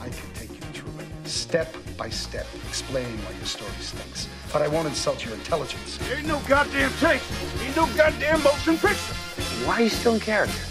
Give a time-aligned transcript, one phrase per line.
[0.00, 4.28] I can take you through it, step by step, explaining why your story stinks.
[4.52, 5.98] But I won't insult your intelligence.
[6.10, 7.22] Ain't no goddamn tape.
[7.62, 9.14] Ain't no goddamn motion picture.
[9.66, 10.62] Why are you still in character?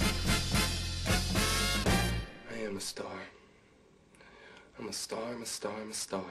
[2.53, 3.05] I am a star.
[4.79, 6.25] I'm a star, I'm a star, I'm a star.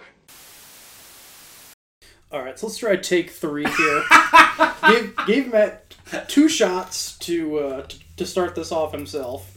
[2.30, 4.04] All right, so let's try take three here.
[4.88, 5.94] gave gave Matt
[6.28, 9.51] two shots to, uh, to to start this off himself.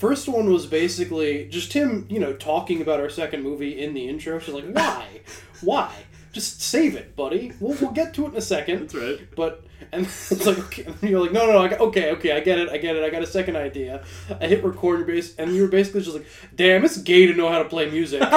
[0.00, 4.08] First one was basically just him, you know, talking about our second movie in the
[4.08, 4.38] intro.
[4.38, 5.20] She's like, "Why?
[5.60, 5.92] Why?
[6.32, 7.52] Just save it, buddy.
[7.60, 8.80] We'll, we'll get to it in a second.
[8.80, 9.18] That's right.
[9.36, 11.58] But and it's like, okay, and you're like, no, no, no.
[11.58, 13.04] I got, okay, okay, I get it, I get it.
[13.04, 14.02] I got a second idea.
[14.40, 17.50] I hit record base, and you were basically just like, damn, it's gay to know
[17.50, 18.22] how to play music.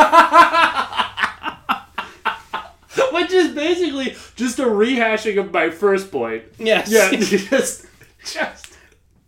[3.13, 6.43] Which is basically just a rehashing of my first point.
[6.59, 6.91] yes.
[6.91, 7.85] Yeah, just,
[8.25, 8.62] just.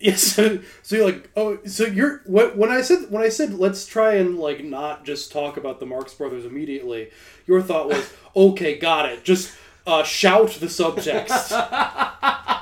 [0.05, 0.35] Yes.
[0.35, 2.57] So, so you're like, oh, so you're what?
[2.57, 5.85] When I said when I said let's try and like not just talk about the
[5.85, 7.09] Marx Brothers immediately,
[7.47, 9.23] your thought was, okay, got it.
[9.23, 9.55] Just
[9.87, 11.51] uh, shout the subtext.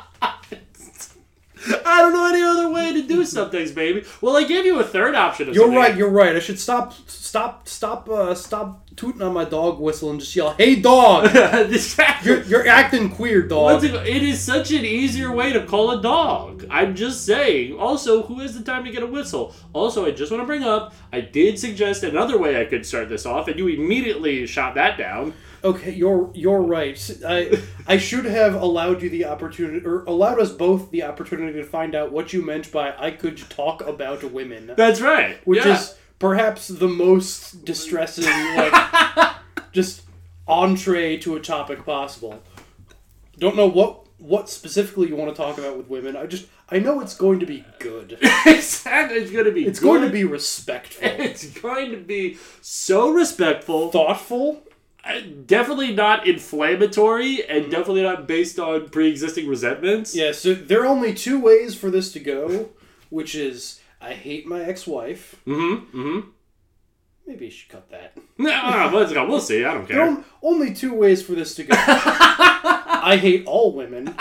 [1.85, 4.05] I don't know any other way to do some things, baby.
[4.21, 5.47] Well, I gave you a third option.
[5.47, 5.77] You're something.
[5.77, 5.95] right.
[5.95, 6.35] You're right.
[6.35, 10.51] I should stop, stop, stop, uh, stop tooting on my dog whistle and just yell,
[10.57, 11.29] "Hey, dog!
[12.23, 16.01] You're, you're acting queer, dog." It, it is such an easier way to call a
[16.01, 16.65] dog.
[16.69, 17.77] I'm just saying.
[17.77, 19.53] Also, who has the time to get a whistle?
[19.73, 23.09] Also, I just want to bring up, I did suggest another way I could start
[23.09, 25.33] this off, and you immediately shot that down.
[25.65, 27.17] Okay, you're you're right.
[27.25, 31.65] I I should have allowed you the opportunity, or allowed us both the opportunity to
[31.65, 35.37] find out what you meant by "I could talk about women," That's right.
[35.45, 35.75] which Yeah.
[35.75, 38.23] is perhaps the most distressing,
[38.55, 39.35] like,
[39.73, 40.03] just
[40.47, 42.41] entree to a topic possible.
[43.37, 46.15] Don't know what what specifically you want to talk about with women.
[46.15, 48.17] I just I know it's going to be good.
[48.45, 49.17] exactly.
[49.21, 49.65] It's going to be.
[49.65, 53.91] It's going to be respectful, It's going to be so respectful.
[53.91, 54.63] thoughtful.
[55.05, 57.51] Uh, Definitely not inflammatory, Mm-hmm.
[57.51, 60.15] and definitely not based on pre-existing resentments.
[60.15, 62.69] Yeah, so there are only two ways for this to go,
[63.09, 65.35] which is I hate my ex-wife.
[65.47, 65.97] Mm-hmm.
[65.97, 66.29] Mm-hmm.
[67.25, 68.17] Maybe you should cut that.
[68.37, 69.25] No, let's go.
[69.27, 69.63] We'll see.
[69.63, 70.23] I don't There are care.
[70.41, 71.73] only two ways for this to go.
[71.77, 74.13] I hate all women,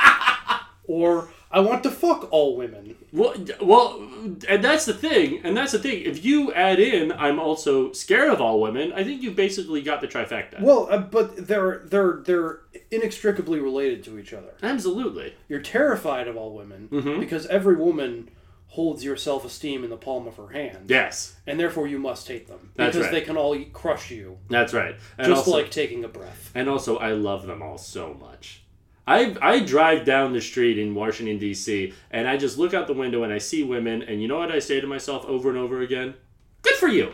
[0.85, 2.97] or I want to fuck all women.
[3.13, 4.09] Well, well,
[4.49, 5.41] and that's the thing.
[5.45, 6.03] And that's the thing.
[6.05, 8.93] If you add in, I'm also scared of all women.
[8.93, 10.61] I think you basically got the trifecta.
[10.61, 12.61] Well, uh, but they're they're they're
[12.93, 14.55] inextricably related to each other.
[14.63, 15.35] Absolutely.
[15.49, 17.19] You're terrified of all women Mm-hmm.
[17.21, 18.31] because every woman
[18.73, 20.87] holds your self-esteem in the palm of her hand.
[20.89, 23.13] Yes, And therefore you must hate them That's because right.
[23.13, 24.97] they can all crush you that's right.
[25.19, 26.51] And just also, like taking a breath.
[26.55, 28.63] and also, I love them all so much.
[29.07, 31.93] I I drive down the street in Washington D.C.
[32.11, 34.51] and I just look out the window and I see women, and you know what
[34.53, 36.15] I say to myself over and over again?
[36.63, 37.13] Good for you.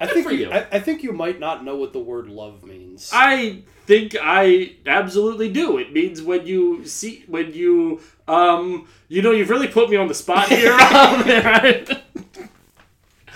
[0.00, 0.52] I think for you, you.
[0.52, 3.10] I, I think you might not know what the word love means.
[3.12, 5.78] I think I absolutely do.
[5.78, 10.08] It means when you see when you um you know you've really put me on
[10.08, 10.72] the spot here.
[10.76, 11.88] right?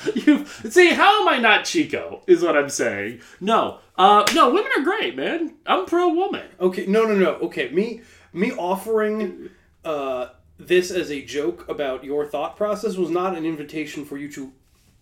[0.16, 2.22] You see how am I not Chico?
[2.26, 3.20] Is what I'm saying.
[3.40, 5.54] No, uh, no, women are great, man.
[5.64, 6.48] I'm pro woman.
[6.60, 7.34] Okay, no, no, no.
[7.34, 8.00] Okay, me,
[8.32, 9.50] me offering
[9.84, 14.30] uh, this as a joke about your thought process was not an invitation for you
[14.32, 14.52] to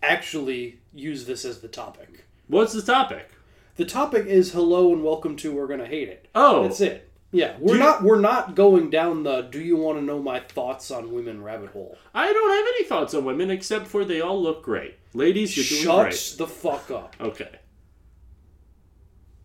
[0.02, 2.26] actually use this as the topic.
[2.46, 3.30] What's the topic?
[3.76, 6.28] The topic is hello and welcome to we're gonna hate it.
[6.34, 6.64] Oh.
[6.64, 7.09] that's it.
[7.32, 10.40] Yeah, we're you- not we're not going down the do you want to know my
[10.40, 11.96] thoughts on women rabbit hole.
[12.12, 14.96] I don't have any thoughts on women except for they all look great.
[15.14, 16.34] Ladies, you're doing Shut great.
[16.38, 17.14] the fuck up.
[17.20, 17.58] Okay.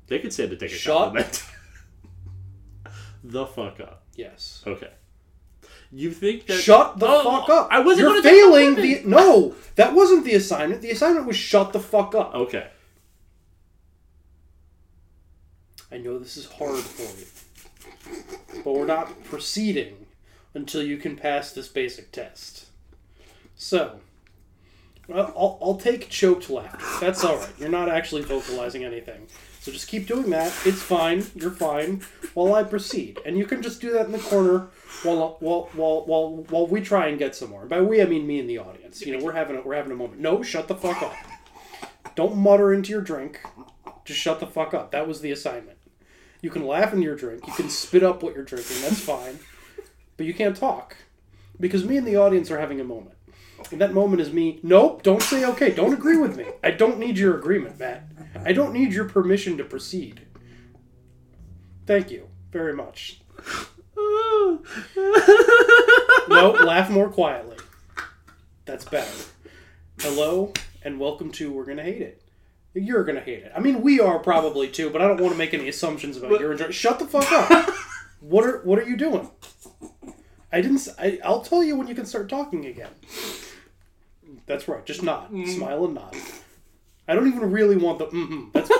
[0.07, 1.43] They could say to take a Shut- compliment.
[3.23, 4.03] the fuck up.
[4.15, 4.63] Yes.
[4.65, 4.91] Okay.
[5.91, 6.57] You think that?
[6.59, 7.67] Shut the Oh, fuck up.
[7.71, 8.09] I wasn't.
[8.09, 9.53] You're failing the no.
[9.75, 10.81] That wasn't the assignment.
[10.81, 12.33] The assignment was shut the fuck up.
[12.33, 12.67] Okay.
[15.91, 17.25] I know this is hard for you,
[18.63, 20.05] but we're not proceeding
[20.53, 22.67] until you can pass this basic test.
[23.55, 23.99] So,
[25.13, 26.85] I'll, I'll take choked laughter.
[26.99, 27.53] That's all right.
[27.59, 29.27] You're not actually vocalizing anything.
[29.61, 30.53] So just keep doing that.
[30.65, 31.25] It's fine.
[31.35, 32.01] You're fine.
[32.33, 34.67] While I proceed, and you can just do that in the corner
[35.03, 37.65] while while while while while we try and get somewhere.
[37.65, 39.01] By we, I mean me and the audience.
[39.05, 40.21] You know, we're having a, we're having a moment.
[40.21, 41.15] No, shut the fuck up.
[42.15, 43.41] Don't mutter into your drink.
[44.05, 44.91] Just shut the fuck up.
[44.91, 45.74] That was the assignment.
[46.41, 47.47] You can laugh in your drink.
[47.47, 48.81] You can spit up what you're drinking.
[48.81, 49.39] That's fine.
[50.17, 50.95] But you can't talk
[51.59, 53.15] because me and the audience are having a moment.
[53.71, 54.59] And that moment is me.
[54.63, 55.01] Nope.
[55.01, 55.71] Don't say okay.
[55.71, 56.45] Don't agree with me.
[56.63, 58.03] I don't need your agreement, Matt.
[58.43, 60.21] I don't need your permission to proceed.
[61.85, 63.21] Thank you very much.
[63.95, 64.61] no,
[66.29, 67.57] laugh more quietly.
[68.65, 69.11] That's better.
[69.99, 70.51] Hello
[70.83, 72.21] and welcome to We're Gonna Hate It.
[72.75, 73.53] You're gonna hate it.
[73.55, 76.41] I mean, we are probably too, but I don't want to make any assumptions about
[76.41, 76.75] your enjoyment.
[76.75, 77.73] Shut the fuck up.
[78.19, 79.29] what are What are you doing?
[80.51, 80.87] I didn't.
[80.99, 82.91] I, will tell you when you can start talking again.
[84.45, 84.85] That's right.
[84.85, 86.15] Just nod, smile, and nod.
[87.07, 88.07] I don't even really want the.
[88.07, 88.49] Mm-hmm.
[88.51, 88.71] That's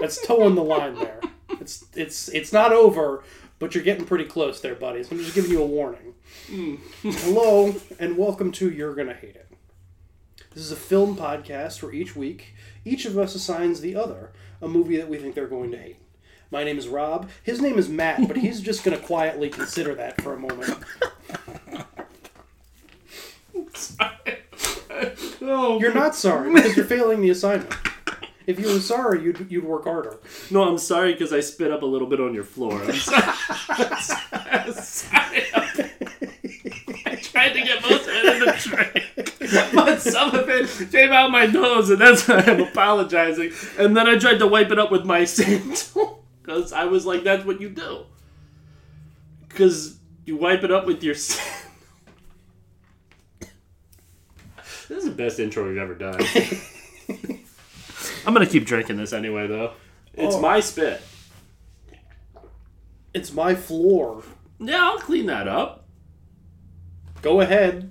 [0.00, 1.20] that's toeing the line there.
[1.60, 3.22] It's it's it's not over,
[3.60, 5.04] but you're getting pretty close there, buddy.
[5.04, 6.14] So I'm just giving you a warning.
[7.02, 9.48] Hello and welcome to You're Gonna Hate It.
[10.54, 12.54] This is a film podcast where each week
[12.88, 14.30] each of us assigns the other
[14.62, 15.98] a movie that we think they're going to hate.
[16.50, 17.28] My name is Rob.
[17.42, 20.78] His name is Matt, but he's just going to quietly consider that for a moment.
[25.40, 27.72] No, You're not sorry because you're failing the assignment.
[28.46, 30.18] If you were sorry, you'd, you'd work harder.
[30.50, 32.82] no, I'm sorry because I spit up a little bit on your floor.
[32.82, 33.22] I'm sorry.
[34.50, 35.44] I'm sorry.
[37.38, 41.12] I tried to get most of it in the drink, but some of it came
[41.12, 43.52] out my nose, and that's why I'm apologizing.
[43.78, 47.22] And then I tried to wipe it up with my sandal because I was like,
[47.24, 48.06] "That's what you do."
[49.48, 51.54] Because you wipe it up with your sandal.
[54.88, 56.18] This is the best intro we've ever done.
[58.26, 59.72] I'm gonna keep drinking this anyway, though.
[60.14, 60.40] It's Oh.
[60.40, 61.00] my spit.
[63.14, 64.22] It's my floor.
[64.58, 65.77] Yeah, I'll clean that up.
[67.22, 67.90] Go ahead.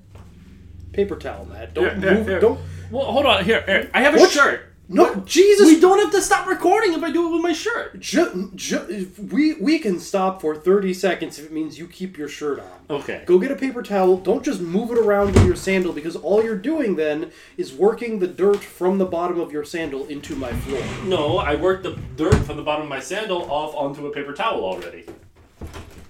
[0.94, 1.74] Paper towel, Matt.
[1.74, 2.28] Don't Here, here, move.
[2.28, 2.40] here.
[2.40, 2.60] Don't.
[2.92, 3.44] Well, hold on.
[3.46, 3.92] Here, here.
[3.94, 4.32] I have a What?
[4.32, 4.62] shirt.
[4.90, 5.68] No, Jesus.
[5.68, 8.00] We don't have to stop recording if I do it with my shirt.
[8.00, 12.30] Ju- ju- we we can stop for thirty seconds if it means you keep your
[12.30, 12.96] shirt on.
[13.02, 13.24] Okay.
[13.26, 14.16] Go get a paper towel.
[14.16, 18.20] Don't just move it around with your sandal because all you're doing then is working
[18.20, 20.82] the dirt from the bottom of your sandal into my floor.
[21.04, 24.32] No, I worked the dirt from the bottom of my sandal off onto a paper
[24.32, 25.04] towel already.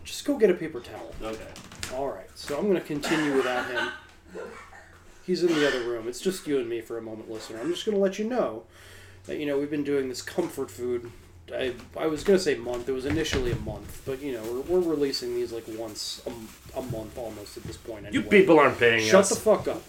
[0.04, 1.16] Just go get a paper towel.
[1.24, 1.42] Okay.
[1.94, 2.30] All right.
[2.36, 3.90] So I'm going to continue without him.
[5.26, 6.08] He's in the other room.
[6.08, 7.60] It's just you and me for a moment, listener.
[7.60, 8.64] I'm just going to let you know
[9.26, 11.12] that you know we've been doing this comfort food.
[11.54, 12.90] I, I was going to say month.
[12.90, 16.80] It was initially a month, but you know we're, we're releasing these like once a,
[16.80, 18.06] a month almost at this point.
[18.06, 18.24] Anyway.
[18.24, 19.30] You people aren't paying Shut us.
[19.30, 19.84] the fuck up.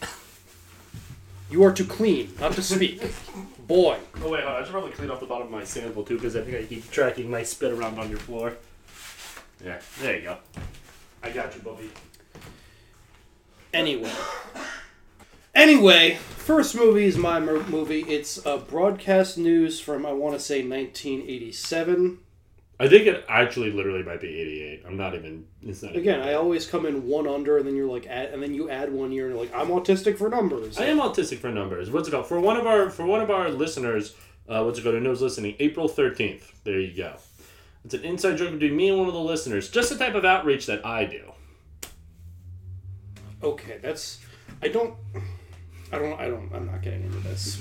[1.50, 3.00] You are to clean, not to speak.
[3.66, 3.98] Boy.
[4.22, 4.62] oh wait, hold on.
[4.62, 6.64] I should probably clean off the bottom of my sandal too, because I think I
[6.64, 8.54] keep tracking my spit around on your floor.
[9.64, 10.36] Yeah, there you go.
[11.22, 11.90] I got you, Bubby.
[13.74, 14.10] Anyway.
[15.54, 18.02] Anyway, first movie is my mo- movie.
[18.02, 22.18] It's uh, broadcast news from, I want to say, 1987.
[22.80, 24.84] I think it actually literally might be 88.
[24.86, 25.46] I'm not even.
[25.62, 28.30] It's not Again, even- I always come in one under, and then you're like, add,
[28.32, 30.78] and then you add one year, and you're like, I'm autistic for numbers.
[30.78, 31.90] I am autistic for numbers.
[31.90, 32.28] What's it called?
[32.28, 34.14] For one of our for one of our listeners,
[34.48, 34.94] uh, what's it called?
[34.94, 35.56] Who knows listening?
[35.58, 36.52] April thirteenth.
[36.62, 37.16] There you go.
[37.88, 39.70] It's an inside joke between me and one of the listeners.
[39.70, 41.32] Just the type of outreach that I do.
[43.42, 44.18] Okay, that's.
[44.62, 44.94] I don't.
[45.90, 46.20] I don't.
[46.20, 46.52] I don't.
[46.52, 47.58] I'm not getting into this.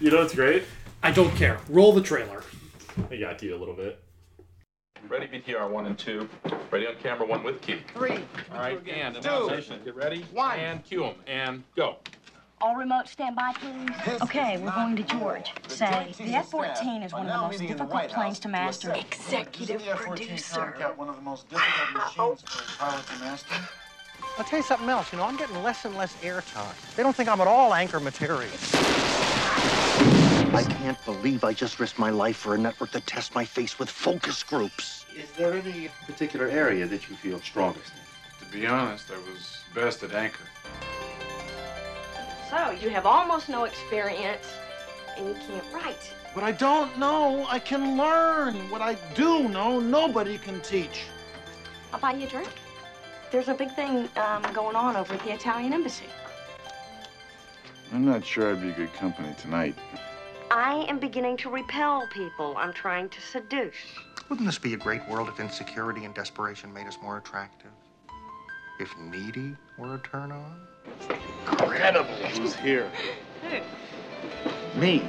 [0.00, 0.62] You know what's great?
[1.02, 1.58] I don't care.
[1.68, 2.44] Roll the trailer.
[3.10, 4.00] I got to you a little bit.
[5.08, 6.28] Ready, VTR one and two.
[6.70, 7.80] Ready on camera one with key.
[7.92, 8.20] Three.
[8.52, 9.84] All right, and announcement.
[9.84, 10.24] Get ready.
[10.30, 10.60] One.
[10.60, 11.16] And cue 'em.
[11.26, 11.96] And go.
[12.62, 14.20] All remote standby, please.
[14.20, 15.50] Okay, we're going to George.
[15.68, 18.92] Say, the F-14 is one of the most difficult planes to master.
[18.92, 20.74] Executive producer.
[20.96, 23.54] one of the most difficult machines for a pilot to master.
[24.36, 25.10] I'll tell you something else.
[25.10, 26.74] You know, I'm getting less and less airtime.
[26.96, 28.52] They don't think I'm at all anchor material.
[30.52, 33.78] I can't believe I just risked my life for a network that tests my face
[33.78, 35.06] with focus groups.
[35.16, 38.46] Is there any particular area that you feel strongest in?
[38.46, 40.44] To be honest, I was best at anchor.
[42.50, 44.44] So, you have almost no experience,
[45.16, 46.12] and you can't write.
[46.32, 48.68] What I don't know, I can learn.
[48.70, 51.04] What I do know, nobody can teach.
[51.92, 52.50] I'll buy you a drink.
[53.30, 56.06] There's a big thing um, going on over at the Italian embassy.
[57.92, 59.76] I'm not sure I'd be good company tonight.
[60.50, 63.74] I am beginning to repel people I'm trying to seduce.
[64.28, 67.70] Wouldn't this be a great world if insecurity and desperation made us more attractive?
[68.80, 70.69] If needy were a turn on?
[71.50, 72.14] Incredible.
[72.14, 72.90] Who's here?
[74.76, 75.02] Me.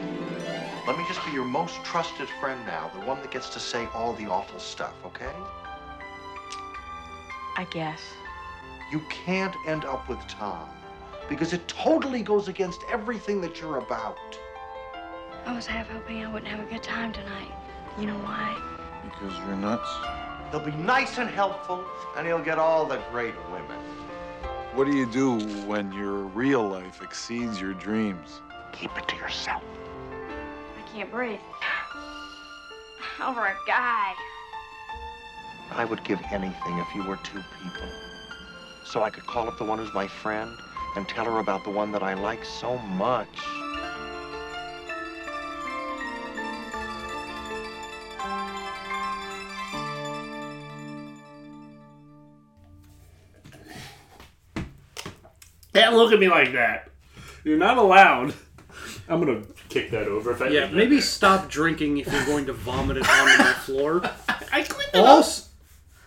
[0.87, 3.87] Let me just be your most trusted friend now, the one that gets to say
[3.93, 5.31] all the awful stuff, okay?
[7.57, 8.01] I guess.
[8.91, 10.69] You can't end up with Tom
[11.29, 14.17] because it totally goes against everything that you're about.
[15.45, 17.51] I was half hoping I wouldn't have a good time tonight.
[17.99, 18.57] You know why?
[19.03, 19.89] Because you're nuts.
[20.49, 21.85] He'll be nice and helpful,
[22.17, 23.77] and he'll get all the great women.
[24.73, 25.37] What do you do
[25.67, 28.39] when your real life exceeds your dreams?
[28.71, 29.61] Keep it to yourself.
[30.13, 31.39] I can't breathe.
[33.21, 34.13] Over a guy.
[35.71, 37.89] I would give anything if you were two people.
[38.85, 40.57] So I could call up the one who's my friend
[40.95, 43.39] and tell her about the one that I like so much.
[55.73, 56.89] Can't look at me like that.
[57.43, 58.33] You're not allowed.
[59.07, 62.45] I'm gonna kick that over if I Yeah, maybe that stop drinking if you're going
[62.45, 64.01] to vomit it on my floor.
[64.51, 65.07] I cleaned it up.
[65.07, 65.47] Also,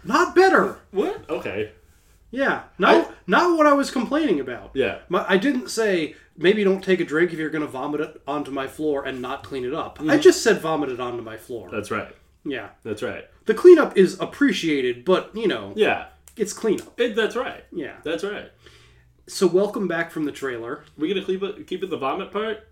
[0.05, 0.79] not better.
[0.91, 1.29] What?
[1.29, 1.73] Okay.
[2.31, 4.71] Yeah, not not what I was complaining about.
[4.75, 4.99] Yeah.
[5.09, 8.21] My, I didn't say maybe don't take a drink if you're going to vomit it
[8.27, 9.99] onto my floor and not clean it up.
[10.01, 10.21] I Mhm.
[10.21, 11.69] just said vomit it onto my floor.
[11.71, 12.15] That's right.
[12.45, 12.71] Yeah.
[12.83, 13.25] That's right.
[13.47, 16.07] The cleanup is appreciated, but you know, Yeah.
[16.37, 16.99] it's cleanup.
[16.99, 17.65] It, that's right.
[17.73, 17.95] Yeah.
[18.03, 18.51] That's right.
[19.27, 20.85] So welcome back from the trailer.
[20.99, 22.69] We gonna keep it keep it the vomit part?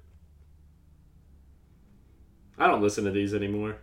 [2.59, 3.76] I don't listen to these anymore.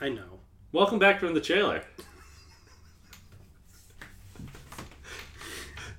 [0.00, 0.40] I know.
[0.72, 1.82] Welcome back from the trailer.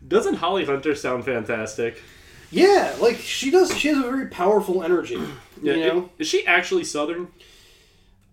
[0.06, 2.02] Doesn't Holly Hunter sound fantastic?
[2.52, 3.76] Yeah, like she does.
[3.78, 5.22] She has a very powerful energy.
[5.62, 7.30] Yeah, you know, is she actually Southern?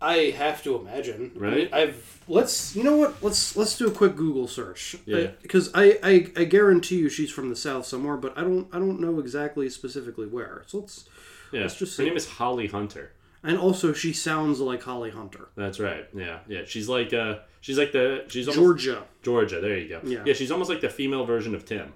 [0.06, 1.32] I have to imagine.
[1.34, 1.68] Right.
[1.72, 4.96] I've let's you know what let's let's do a quick Google search.
[5.04, 5.28] Yeah.
[5.42, 8.78] Because I, I I guarantee you she's from the South somewhere, but I don't I
[8.78, 10.62] don't know exactly specifically where.
[10.66, 11.08] So let's
[11.52, 11.62] Yeah.
[11.62, 12.08] let's just Her see.
[12.08, 13.12] name is Holly Hunter.
[13.42, 15.48] and also she sounds like Holly Hunter.
[15.56, 16.04] That's right.
[16.14, 16.62] Yeah, yeah.
[16.66, 19.04] She's like uh she's like the she's almost, Georgia.
[19.22, 19.60] Georgia.
[19.60, 20.00] There you go.
[20.04, 20.22] Yeah.
[20.26, 20.34] Yeah.
[20.34, 21.92] She's almost like the female version of Tim.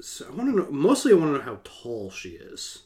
[0.00, 2.82] So I want to know mostly I want to know how tall she is.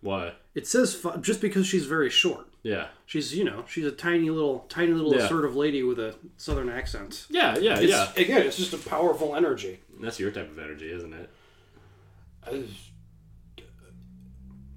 [0.00, 0.32] Why?
[0.54, 2.46] It says just because she's very short.
[2.64, 2.86] Yeah.
[3.06, 5.24] She's you know she's a tiny little tiny little Yeah.
[5.26, 7.26] assertive lady with a southern accent.
[7.30, 8.22] Yeah, yeah, It's- yeah.
[8.22, 9.80] Again, it's just a powerful energy.
[10.00, 11.30] That's your type of energy, isn't it?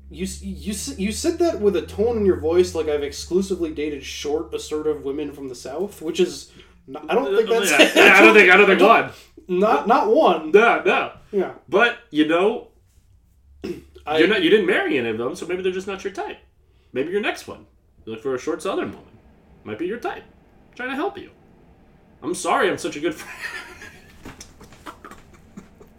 [0.10, 4.04] You you you said that with a tone in your voice like I've exclusively dated
[4.04, 6.52] short, assertive women from the South, which is
[6.88, 9.12] not, I don't think uh, that's Yeah, yeah, I don't think I don't think one.
[9.50, 10.52] Not not one.
[10.52, 11.12] No, no.
[11.32, 11.54] Yeah.
[11.68, 12.70] But you know,
[14.06, 14.42] I- you're not.
[14.44, 16.38] You didn't marry any of them, so maybe they're just not your type.
[16.94, 17.66] Maybe your next one.
[18.08, 19.18] You look for a short Southern woman.
[19.66, 20.24] Might be your type.
[20.24, 21.30] I'm trying to help you.
[22.24, 22.70] I'm sorry.
[22.70, 23.38] I'm such a good friend.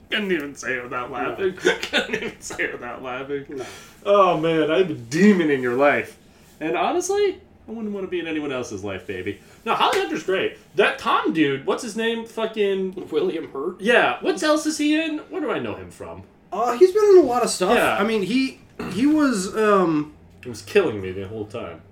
[0.11, 1.53] Couldn't even say it without laughing.
[1.53, 3.45] Couldn't even say it without laughing.
[3.51, 3.67] No.
[4.07, 6.17] Oh man, I'm a demon in your life.
[6.61, 9.39] And honestly, I wouldn't want to be in anyone else's life, baby.
[9.67, 10.57] No, Holly Hunter's great.
[10.77, 12.25] That Tom dude, what's his name?
[12.25, 13.83] Fucking William Hurt.
[13.83, 14.17] Yeah.
[14.23, 15.19] What else is he in?
[15.29, 16.23] Where do I know him from?
[16.51, 17.77] Uh, he's been in a lot of stuff.
[17.77, 17.99] Yeah.
[17.99, 18.61] I mean, he
[18.93, 21.83] he was um It was killing me the whole time.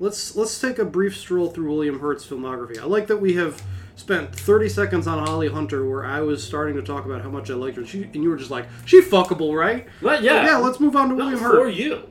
[0.00, 2.78] Let's let's take a brief stroll through William Hurt's filmography.
[2.80, 3.62] I like that we have
[3.94, 7.50] spent 30 seconds on Holly Hunter where I was starting to talk about how much
[7.50, 7.86] I liked her.
[7.86, 9.86] She, and you were just like, she fuckable, right?
[10.00, 10.46] But yeah.
[10.46, 11.54] yeah, let's move on to Not William Hurt.
[11.54, 12.08] for you.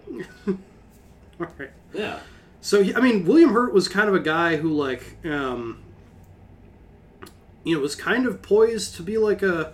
[1.42, 1.72] All right.
[1.92, 2.20] Yeah.
[2.62, 5.82] So I mean, William Hurt was kind of a guy who like, um,
[7.64, 9.74] you know, was kind of poised to be like a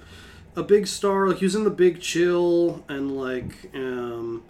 [0.55, 1.27] a big star.
[1.27, 4.43] Like he was in the Big Chill and like, um,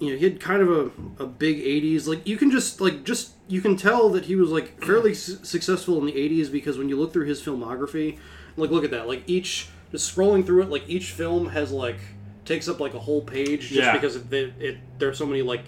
[0.00, 2.06] you know, he had kind of a, a big '80s.
[2.06, 5.38] Like you can just like just you can tell that he was like fairly su-
[5.44, 8.18] successful in the '80s because when you look through his filmography,
[8.56, 11.98] like look at that, like each just scrolling through it, like each film has like
[12.44, 13.92] takes up like a whole page just Yeah.
[13.92, 15.64] because it, it, it there are so many like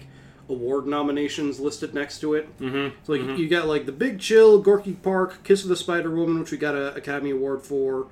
[0.49, 2.57] award nominations listed next to it.
[2.59, 2.95] Mm-hmm.
[3.03, 3.37] So like mhm.
[3.37, 6.57] you got like The Big Chill, Gorky Park, Kiss of the Spider Woman, which we
[6.57, 8.07] got an Academy Award for.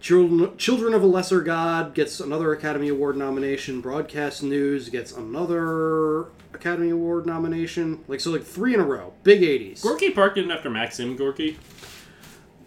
[0.00, 3.80] Children, Children of a Lesser God gets another Academy Award nomination.
[3.80, 8.04] Broadcast News gets another Academy Award nomination.
[8.06, 9.14] Like so, like three in a row.
[9.24, 9.82] Big eighties.
[9.82, 11.58] Gorky Park didn't after Maxim Gorky.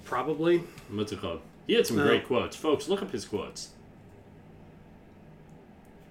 [0.04, 0.64] Probably.
[0.92, 1.42] What's it called?
[1.68, 2.06] He had some No.
[2.08, 2.90] great uh, quotes, folks.
[2.90, 3.70] Look up his quotes.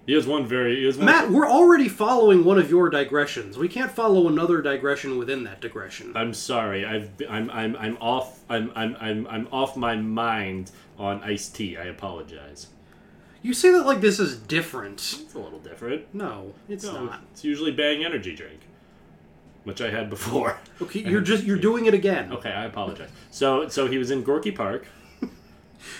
[0.05, 0.77] He has one very.
[0.77, 3.57] He has one Matt, we're already following one of your digressions.
[3.59, 6.13] We can't follow another digression within that digression.
[6.15, 6.83] I'm sorry.
[6.85, 8.39] I've, I'm, I'm I'm off.
[8.49, 11.77] I'm I'm I'm I'm off my mind on iced tea.
[11.77, 12.67] I apologize.
[13.41, 14.99] You say that like this is different.
[15.21, 16.13] It's a little different.
[16.13, 17.21] No, it's No, not.
[17.31, 18.59] It's usually Bang Energy drink,
[19.63, 20.59] which I had before.
[20.81, 22.31] Okay, you're just you're doing it again.
[22.31, 23.09] Okay, I apologize.
[23.31, 24.85] So so he was in Gorky Park.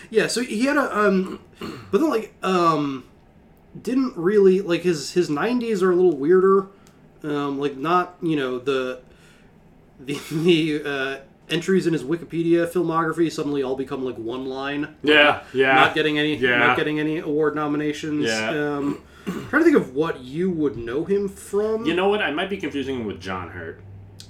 [0.10, 1.39] Yeah, so he had a um,
[1.91, 3.06] but then like um,
[3.82, 6.68] didn't really like his his 90s are a little weirder.
[7.24, 9.01] Um, like not you know the
[10.00, 11.18] the the uh,
[11.50, 14.96] entries in his Wikipedia filmography suddenly all become like one line.
[15.03, 15.75] Yeah, yeah.
[15.75, 16.58] Not getting any, Yeah.
[16.58, 18.25] not getting any award nominations.
[18.25, 18.50] Yeah.
[18.77, 21.86] Um, trying to think of what you would know him from.
[21.86, 22.22] You know what?
[22.22, 23.82] I might be confusing him with John Hurt.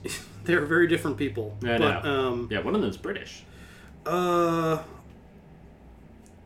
[0.46, 1.56] They're very different people.
[1.64, 2.28] I but, know.
[2.30, 3.44] Um, yeah, one of them's British.
[4.06, 4.80] Uh,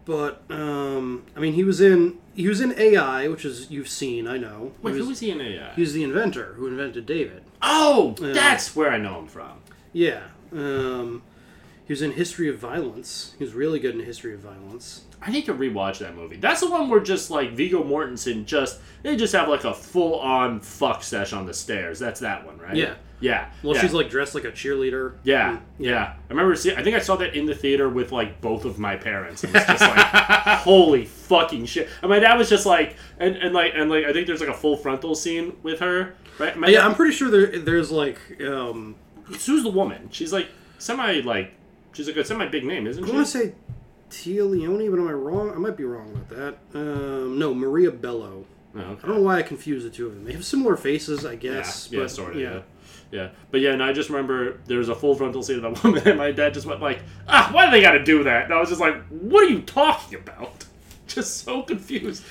[0.06, 4.28] but um, I mean, he was in he was in AI, which is you've seen,
[4.28, 4.74] I know.
[4.82, 5.74] Wait, who was he in AI?
[5.76, 7.44] He was the inventor who invented David.
[7.62, 9.60] Oh, Uh, that's where I know him from.
[9.94, 10.24] Yeah.
[10.54, 11.24] Um,
[11.86, 13.36] he was in History of Violence.
[13.38, 15.02] He was really good in History of Violence.
[15.22, 16.38] I need to rewatch that movie.
[16.38, 20.20] That's the one where just like Viggo Mortensen just they just have like a full
[20.20, 22.00] on fuck sesh on the stairs.
[22.00, 22.76] That's that one, right?
[22.76, 22.96] Yeah.
[23.20, 23.50] Yeah.
[23.64, 23.82] Well, yeah.
[23.82, 25.14] she's like dressed like a cheerleader.
[25.24, 26.14] Yeah, yeah.
[26.14, 26.78] I remember seeing.
[26.78, 29.46] I think I saw that in the theater with like both of my parents.
[29.46, 29.98] And it's just like,
[30.60, 31.88] holy fucking shit.
[32.02, 34.50] And my dad was just like, and, and like, and like, I think there's like
[34.50, 36.58] a full frontal scene with her, right?
[36.58, 38.96] My yeah, dad- I'm pretty sure there, there's like um,
[39.38, 40.10] Sue's the woman.
[40.12, 41.54] She's like semi like,
[41.94, 43.10] she's like a semi big name, isn't she?
[43.10, 43.16] I she?
[43.16, 43.54] want to say
[44.10, 45.52] Téa Leoni, but am I wrong?
[45.52, 46.58] I might be wrong about that.
[46.80, 48.46] Um, no, Maria Bello.
[48.76, 49.02] Oh, okay.
[49.04, 50.26] I don't know why I confuse the two of them.
[50.26, 51.90] They have similar faces, I guess.
[51.92, 52.62] yeah, yeah, but, sort of, yeah.
[53.12, 53.30] yeah.
[53.52, 56.08] But yeah, and I just remember there was a full frontal scene of that woman,
[56.08, 58.54] and my dad just went like, "Ah, why do they got to do that?" And
[58.54, 60.66] I was just like, "What are you talking about?"
[61.08, 62.24] Just so confused.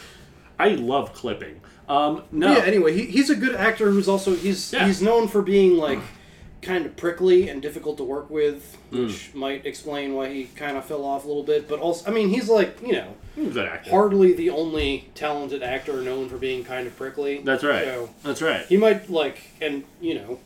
[0.59, 1.61] I love clipping.
[1.89, 2.65] Um, no, Yeah.
[2.65, 4.87] Anyway, he, he's a good actor who's also he's Yeah.
[4.87, 6.01] he's known for being like
[6.63, 9.07] kind of prickly and difficult to work with, Mm.
[9.07, 11.69] which might explain why he kind of fell off a little bit.
[11.69, 13.91] But also, I mean, he's like you know He's a good actor.
[13.91, 17.41] hardly the only talented actor known for being kind of prickly.
[17.45, 17.85] That's right.
[17.85, 18.65] So That's right.
[18.67, 20.39] he might like, and you know,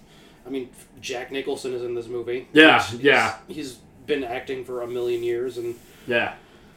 [0.46, 0.68] I mean,
[1.00, 2.48] Jack Nicholson is in this movie.
[2.52, 3.36] Yeah, yeah.
[3.48, 5.74] He's been acting for a million years, and
[6.06, 6.34] Yeah.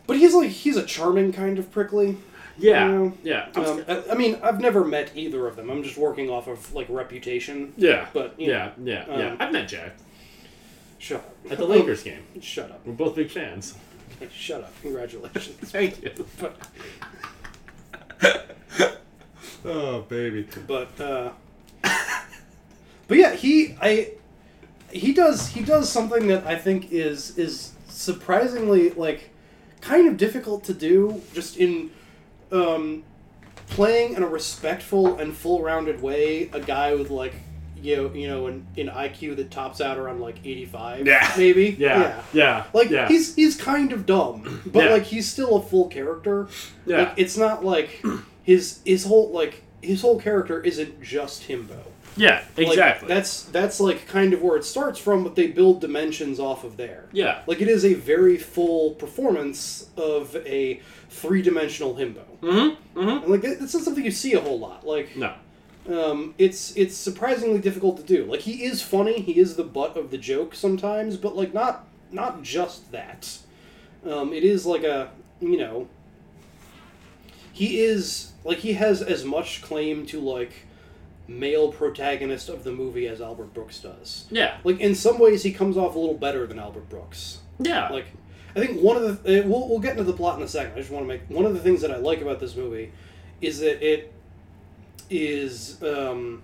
[0.08, 2.18] but he's like he's a charming kind of prickly.
[2.60, 3.14] Yeah, you know?
[3.24, 3.48] yeah.
[3.56, 5.70] Um, I, I mean, I've never met either of them.
[5.70, 7.74] I'm just working off of like reputation.
[7.78, 8.08] Yeah.
[8.14, 9.32] but yeah, know, yeah, yeah.
[9.32, 9.96] um, I've met Jack
[10.98, 11.52] Shut up.
[11.52, 12.24] at the Lakers game.
[12.42, 12.82] Shut up.
[12.86, 13.76] We're both big fans.
[14.20, 14.74] Hey, shut up.
[14.82, 15.48] Congratulations.
[15.72, 16.12] Thank you.
[16.40, 16.58] But,
[19.66, 20.48] Oh baby.
[20.68, 21.32] but uh,
[23.08, 24.12] but yeah, he I
[24.92, 29.30] he does he does something that I think is is surprisingly like
[29.82, 31.92] kind of difficult to do just in
[32.52, 33.04] um,
[33.68, 37.34] playing in a respectful and full rounded way a guy with like
[37.82, 41.32] you know, you know an, an IQ that tops out around like 85 Yeah.
[41.38, 42.22] maybe Yeah.
[42.34, 42.66] Yeah.
[42.74, 43.08] like yeah.
[43.08, 44.90] he's he's kind of dumb but Yeah.
[44.92, 46.48] like he's still a full character
[46.86, 46.98] Yeah.
[47.04, 48.04] like it's not like
[48.44, 51.78] his his whole like his whole character isn't just himbo
[52.18, 53.08] Yeah, Like, exactly.
[53.08, 56.76] that's that's like kind of where it starts from, but they build dimensions off of
[56.76, 57.06] there.
[57.14, 57.44] Yeah.
[57.48, 62.24] Like it is a very full performance of a three dimensional himbo.
[62.42, 63.00] Mm-hmm.
[63.00, 63.24] Mm-hmm.
[63.24, 64.86] And like it's not something you see a whole lot.
[64.86, 65.34] Like No.
[65.90, 68.26] um, it's it's surprisingly difficult to do.
[68.26, 71.88] Like he is funny, he is the butt of the joke sometimes, but like not
[72.12, 73.38] not just that.
[74.06, 75.88] Um, it is like a you know
[77.54, 80.52] he is like he has as much claim to like
[81.28, 84.26] male protagonist of the movie as Albert Brooks does.
[84.32, 84.58] Yeah.
[84.64, 87.40] Like in some ways he comes off a little better than Albert Brooks.
[87.60, 87.90] Yeah.
[87.90, 88.06] Like
[88.56, 90.74] I think one of the uh, we'll, we'll get into the plot in a second.
[90.74, 92.92] I just want to make one of the things that I like about this movie
[93.42, 94.12] is that it
[95.10, 96.42] is um,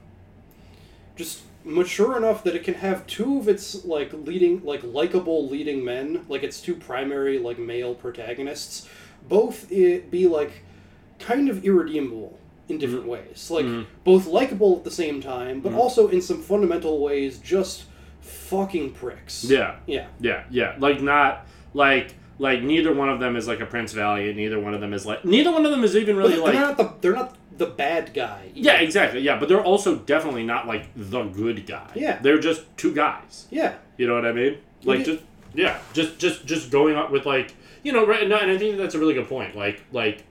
[1.16, 5.84] just mature enough that it can have two of its like leading like likable leading
[5.84, 8.88] men like its two primary like male protagonists
[9.28, 10.52] both i be like
[11.18, 12.38] kind of irredeemable
[12.70, 13.86] in different ways like Mhm.
[14.04, 15.78] both likable at the same time but Mhm.
[15.78, 17.86] also in some fundamental ways just
[18.22, 19.78] fucking pricks Yeah.
[19.88, 20.76] yeah Yeah, yeah.
[20.78, 21.45] Like not
[21.76, 24.36] like like neither one of them is like a Prince Valiant.
[24.36, 26.62] Neither one of them is like neither one of them is even really like they're
[26.62, 29.22] not the they're not the bad guy yeah, exactly.
[29.22, 31.90] Yeah, but they're also definitely not like the good guy.
[31.96, 32.20] Yeah.
[32.22, 33.48] they're just two guys.
[33.52, 34.58] yeah You know what I mean?
[34.84, 38.28] Like just yeah, just just just going up with like you know right.
[38.28, 39.56] No, and I think that's a really good point.
[39.56, 40.24] Like like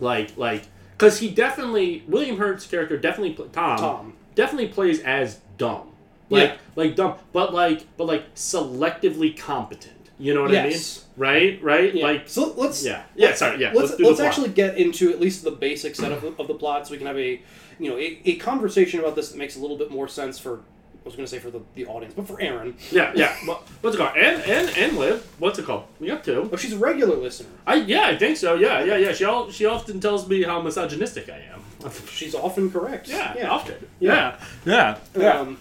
[0.00, 0.62] like like
[0.92, 4.12] because he definitely William Hurt's character definitely Tom Tom.
[4.34, 5.92] definitely plays as dumb.
[6.30, 6.56] Like Yeah.
[6.74, 9.94] like dumb, but like but like selectively competent.
[10.18, 10.64] You know what Yes.
[10.64, 11.30] I mean?
[11.32, 11.94] Right, right.
[11.94, 12.04] Yeah.
[12.04, 13.26] Like so let's yeah, yeah.
[13.28, 13.68] let's- Sorry, yeah.
[13.72, 14.20] Let's let's, the plot.
[14.20, 16.98] actually get into at least the basic set of the, of the plot, so we
[16.98, 17.40] can have a
[17.78, 20.58] you know a, a conversation about this that makes a little bit more sense for
[20.58, 22.76] I was going to say for the, the audience, but for Aaron.
[22.90, 23.34] Yeah, yeah.
[23.46, 24.16] Well, what's it called?
[24.16, 25.26] And and and Liv.
[25.38, 25.84] What's it called?
[26.00, 26.50] We got two.
[26.52, 27.48] Oh, she's a regular listener.
[27.66, 28.54] I yeah, I think so.
[28.54, 29.12] Yeah, yeah, yeah.
[29.12, 31.62] She all she often tells me how misogynistic I am.
[32.10, 33.06] She's often correct.
[33.08, 33.50] Yeah, yeah.
[33.50, 33.76] often.
[34.00, 34.36] Yeah.
[34.66, 35.38] Yeah, yeah.
[35.38, 35.58] Um,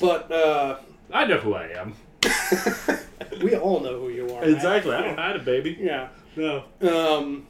[0.00, 0.78] but uh,
[1.12, 1.94] I know who I am.
[3.42, 4.44] we all know who you are.
[4.44, 4.94] Exactly.
[4.94, 5.76] I don't hide a baby.
[5.80, 6.08] Yeah.
[6.36, 6.64] No.
[6.80, 7.46] Um,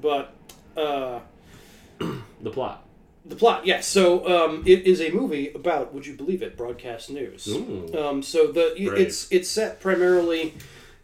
[0.00, 0.34] but
[0.76, 1.20] uh,
[1.98, 2.86] the plot.
[3.24, 3.86] the plot, yes.
[3.86, 7.48] So um, it is a movie about, would you believe it, broadcast news.
[7.48, 7.90] Ooh.
[7.98, 8.94] Um, so the Brave.
[9.06, 10.54] it's it's set primarily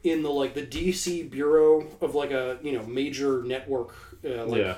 [0.03, 3.95] in the like the DC bureau of like a you know major network.
[4.25, 4.77] Uh, like Yeah.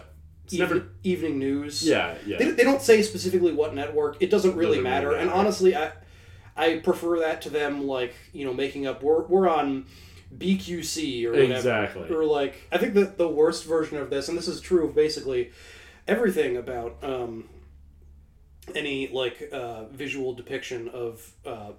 [0.51, 1.83] Even- never- evening news.
[1.87, 2.39] Yeah, yeah.
[2.39, 4.17] They, they don't say specifically what network.
[4.21, 5.13] It doesn't really Doesn't really matter.
[5.13, 5.91] And honestly, I
[6.57, 9.03] I prefer that to them like you know making up.
[9.03, 9.87] We're we're on
[10.37, 11.55] BQC or whatever.
[11.55, 12.11] Exactly.
[12.11, 14.95] Or like I think that the worst version of this, and this is true of
[14.95, 15.53] basically
[16.09, 17.49] everything about um,
[18.75, 21.73] any like uh, visual depiction of uh,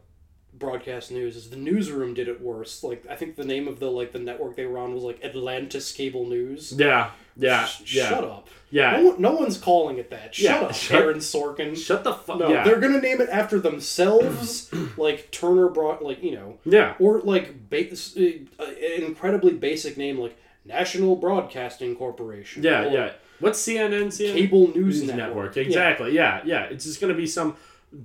[0.60, 2.84] broadcast news is the newsroom did it worse.
[2.84, 5.24] Like I think the name of the like the network they were on was like
[5.24, 6.74] Atlantis Cable News.
[6.78, 8.10] Yeah, yeah, Sh- yeah.
[8.10, 8.48] Shut up.
[8.70, 9.00] Yeah.
[9.02, 10.36] No, no one's calling it that.
[10.36, 11.78] Shut Yeah, up, shut- Aaron Sorkin.
[11.78, 12.40] Shut the fuck.
[12.40, 12.64] No, yeah.
[12.64, 16.96] they're gonna name it after themselves, like Turner brought, like you know, Yeah.
[17.00, 22.64] or like ba- s- uh, an incredibly basic name like National Broadcasting Corporation.
[22.64, 23.12] Yeah, yeah.
[23.40, 24.08] What's CNN?
[24.08, 24.34] CNN?
[24.34, 25.56] Cable News Network.
[25.56, 25.62] Yeah.
[25.64, 26.14] Exactly.
[26.14, 26.42] Yeah.
[26.44, 27.56] yeah, It's just gonna be some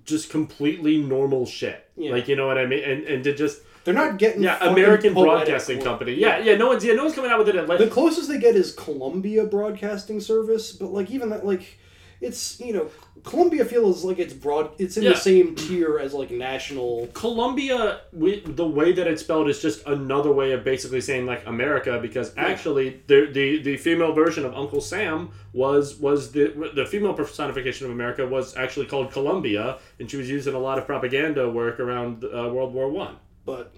[0.04, 1.88] just completely normal shit.
[1.96, 2.12] Yeah.
[2.12, 2.84] Like you know what I mean?
[2.84, 6.14] And and to just They're not getting yeah, American Broadcasting Company.
[6.14, 6.56] Yeah, yeah.
[6.56, 7.56] No one's yeah, no one's coming out with it.
[7.56, 11.78] At, like, The closest they get is Columbia Broadcasting Service, but like even that, like
[12.20, 12.90] it's you know
[13.24, 14.70] Columbia feels like it's broad.
[14.78, 15.10] It's in Yeah.
[15.10, 17.08] the same tier as like national.
[17.14, 21.46] Columbia, we, the way that it's spelled is just another way of basically saying like
[21.46, 26.84] America, because actually the the, the female version of Uncle Sam was was the the
[26.86, 30.78] female personification of America was actually called Columbia, and she was used in a lot
[30.78, 33.16] of propaganda work around uh, World War One.
[33.44, 33.74] But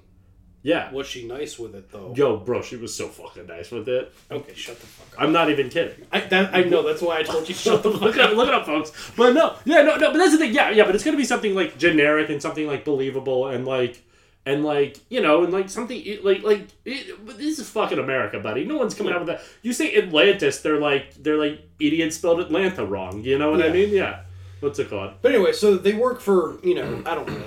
[0.65, 0.91] Yeah.
[0.93, 2.15] was she nice with it though?
[2.17, 4.13] Yo, bro, she was so fucking nice with it.
[4.31, 5.23] Okay, shut the fuck up.
[5.23, 6.07] I'm not even kidding.
[6.11, 8.55] I, that, I know that's why I told you shut the fuck up, look it
[8.55, 8.91] up, folks.
[9.15, 10.11] But no, yeah, no, no.
[10.11, 10.55] But that's the thing.
[10.55, 10.85] Yeah, yeah.
[10.85, 14.03] But it's gonna be something like generic and something like believable and like
[14.47, 18.41] and like you know and like something like like it, but this is fucking America,
[18.41, 18.65] buddy.
[18.65, 19.43] No one's coming out with that.
[19.63, 23.23] You say Atlantis, they're like they're like idiots spelled Atlanta wrong.
[23.23, 23.91] You know what I mean?
[23.91, 24.21] Yeah.
[24.61, 25.13] What's it called?
[25.21, 27.45] But anyway, so they work for you know I don't know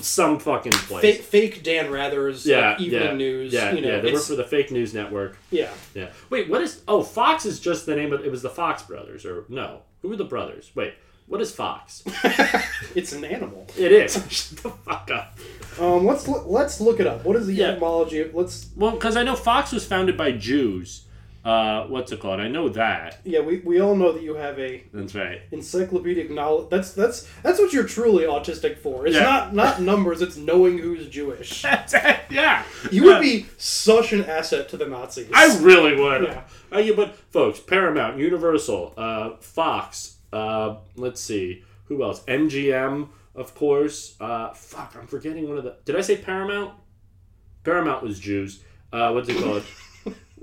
[0.00, 1.02] Some fucking place.
[1.02, 3.52] fake, fake Dan Rather's yeah, like, evening yeah, news.
[3.52, 4.00] Yeah, you know, yeah.
[4.00, 5.36] They work for the fake news network.
[5.50, 5.72] Yeah.
[5.94, 6.10] Yeah.
[6.30, 6.82] Wait, what is?
[6.88, 8.24] Oh, Fox is just the name of.
[8.24, 9.82] It was the Fox brothers, or no?
[10.02, 10.70] Who are the brothers?
[10.74, 10.94] Wait,
[11.26, 12.02] what is Fox?
[12.94, 13.66] it's an animal.
[13.78, 14.12] It is.
[14.28, 15.38] Shut the fuck up.
[15.80, 17.24] Um, let's look, let's look it up.
[17.24, 18.20] What is the etymology?
[18.20, 21.03] of- Let's Well, because I know Fox was founded by Jews.
[21.44, 22.40] Uh, what's it called?
[22.40, 23.18] I know that.
[23.24, 25.42] yeah, we, we all know that you have a That's right.
[25.52, 26.70] encyclopedic knowledge.
[26.70, 29.06] That's that's that's what you're truly autistic for.
[29.06, 29.24] It's Yeah.
[29.24, 30.22] not not numbers.
[30.22, 31.62] It's knowing who's Jewish.
[32.30, 32.62] yeah.
[32.90, 35.28] You would be such an asset to the Nazis.
[35.34, 36.22] I really would.
[36.24, 36.42] Yeah.
[36.72, 40.16] Uh, yeah, but folks, Paramount, Universal, uh, Fox.
[40.32, 42.20] Uh, let's see, who else?
[42.24, 44.16] MGM, of course.
[44.18, 45.76] Uh, fuck, I'm forgetting one of the.
[45.84, 46.72] Did I say Paramount?
[47.64, 48.62] Paramount was Jews.
[48.92, 49.62] Uh, what's it called?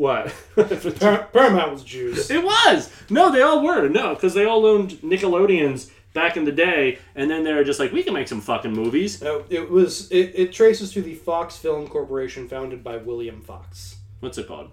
[0.01, 0.33] what?
[0.99, 2.31] Par- Paramount was Jews.
[2.31, 2.91] It was.
[3.11, 3.87] No, they all were.
[3.87, 7.91] No, because they all owned Nickelodeons back in the day, and then they're just like,
[7.91, 9.21] we can make some fucking movies.
[9.21, 13.97] No, it was it, it traces to the Fox Film Corporation founded by William Fox.
[14.21, 14.71] What's it called?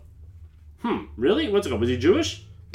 [0.81, 1.05] Hmm.
[1.19, 1.51] Really?
[1.51, 1.83] What's it called?
[1.83, 2.47] Was he Jewish?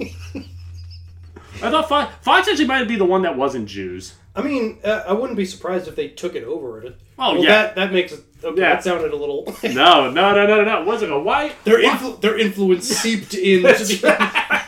[0.00, 4.14] I thought Fox, Fox actually might be the one that wasn't Jews.
[4.34, 6.82] I mean, uh, I wouldn't be surprised if they took it over.
[6.82, 6.96] It.
[7.18, 7.50] Oh, well, yeah.
[7.50, 8.20] that that makes it.
[8.42, 8.74] Okay, Yeah.
[8.74, 9.44] that sounded a little.
[9.62, 11.24] No, no, no, no, no, it called?
[11.24, 11.52] Why?
[11.64, 14.62] their why- influ- their influence seeped into the.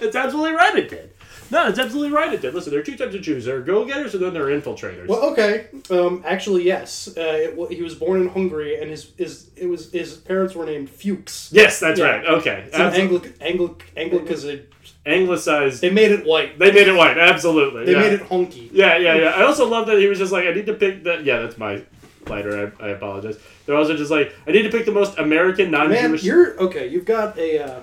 [0.00, 0.74] It's absolutely right.
[0.76, 1.12] It did.
[1.50, 2.32] No, it's absolutely right.
[2.32, 2.54] It did.
[2.54, 3.44] Listen, there are two types of Jews.
[3.44, 5.08] There are go-getters, and then there are infiltrators.
[5.08, 5.66] Well, okay.
[5.90, 7.08] Um, actually, yes.
[7.16, 10.64] Uh, it, he was born in Hungary, and his his it was his parents were
[10.64, 11.50] named Fuchs.
[11.52, 12.06] yes, that's Yeah.
[12.06, 12.24] right.
[12.26, 14.62] Okay, It's an Absol- Anglic Anglic Anglicized.
[15.10, 15.80] Anglicized.
[15.80, 16.58] They made it white.
[16.58, 17.18] They made it white.
[17.18, 17.86] Absolutely.
[17.86, 18.00] They yeah.
[18.00, 18.68] made it honky.
[18.72, 19.28] Yeah, yeah, yeah.
[19.30, 21.24] I also love that he was just like, I need to pick that.
[21.24, 21.82] Yeah, that's my
[22.26, 22.72] lighter.
[22.80, 23.38] I, I apologize.
[23.66, 26.02] They're also just like, I need to pick the most American non-Jewish.
[26.02, 26.88] Man, you're okay.
[26.88, 27.80] You've got a uh,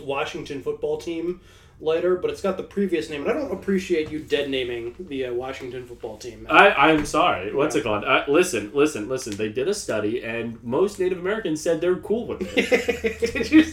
[0.00, 1.40] Washington football team
[1.80, 5.26] lighter, but it's got the previous name, and I don't appreciate you dead naming the
[5.26, 6.46] uh, Washington football team.
[6.50, 7.54] I, I'm sorry.
[7.54, 8.04] What's it called?
[8.04, 9.36] Uh, listen, listen, listen.
[9.36, 13.32] They did a study, and most Native Americans said they're cool with it.
[13.32, 13.64] did, you,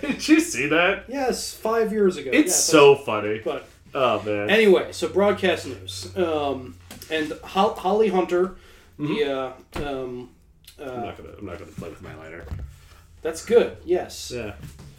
[0.00, 1.04] did you see that?
[1.08, 2.30] yes, five years ago.
[2.32, 3.40] It's Yes, so funny.
[3.44, 4.50] But Oh man.
[4.50, 6.74] anyway, so broadcast news, um,
[7.10, 8.56] and Ho- Holly Hunter,
[8.98, 9.24] the
[9.76, 10.30] uh, um,
[10.80, 11.28] I'm uh, not gonna.
[11.38, 12.44] I'm not gonna play with my lighter.
[13.22, 13.76] that's good.
[13.84, 14.54] Yes, Yeah.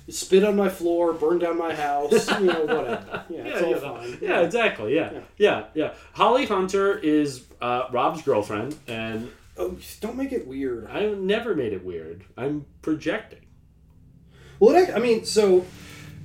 [0.10, 2.30] Spit on my floor, burn down my house.
[2.40, 3.24] You know, whatever.
[3.30, 4.18] Yeah, it's all yeah, fine.
[4.22, 4.96] yeah, exactly.
[4.96, 5.12] Yeah.
[5.38, 10.86] yeah, yeah, Holly Hunter is uh, Rob's girlfriend, and Oh, don't make it weird.
[10.92, 12.26] I never made it weird.
[12.38, 13.40] I'm projecting.
[14.60, 15.66] Well, it, I mean, so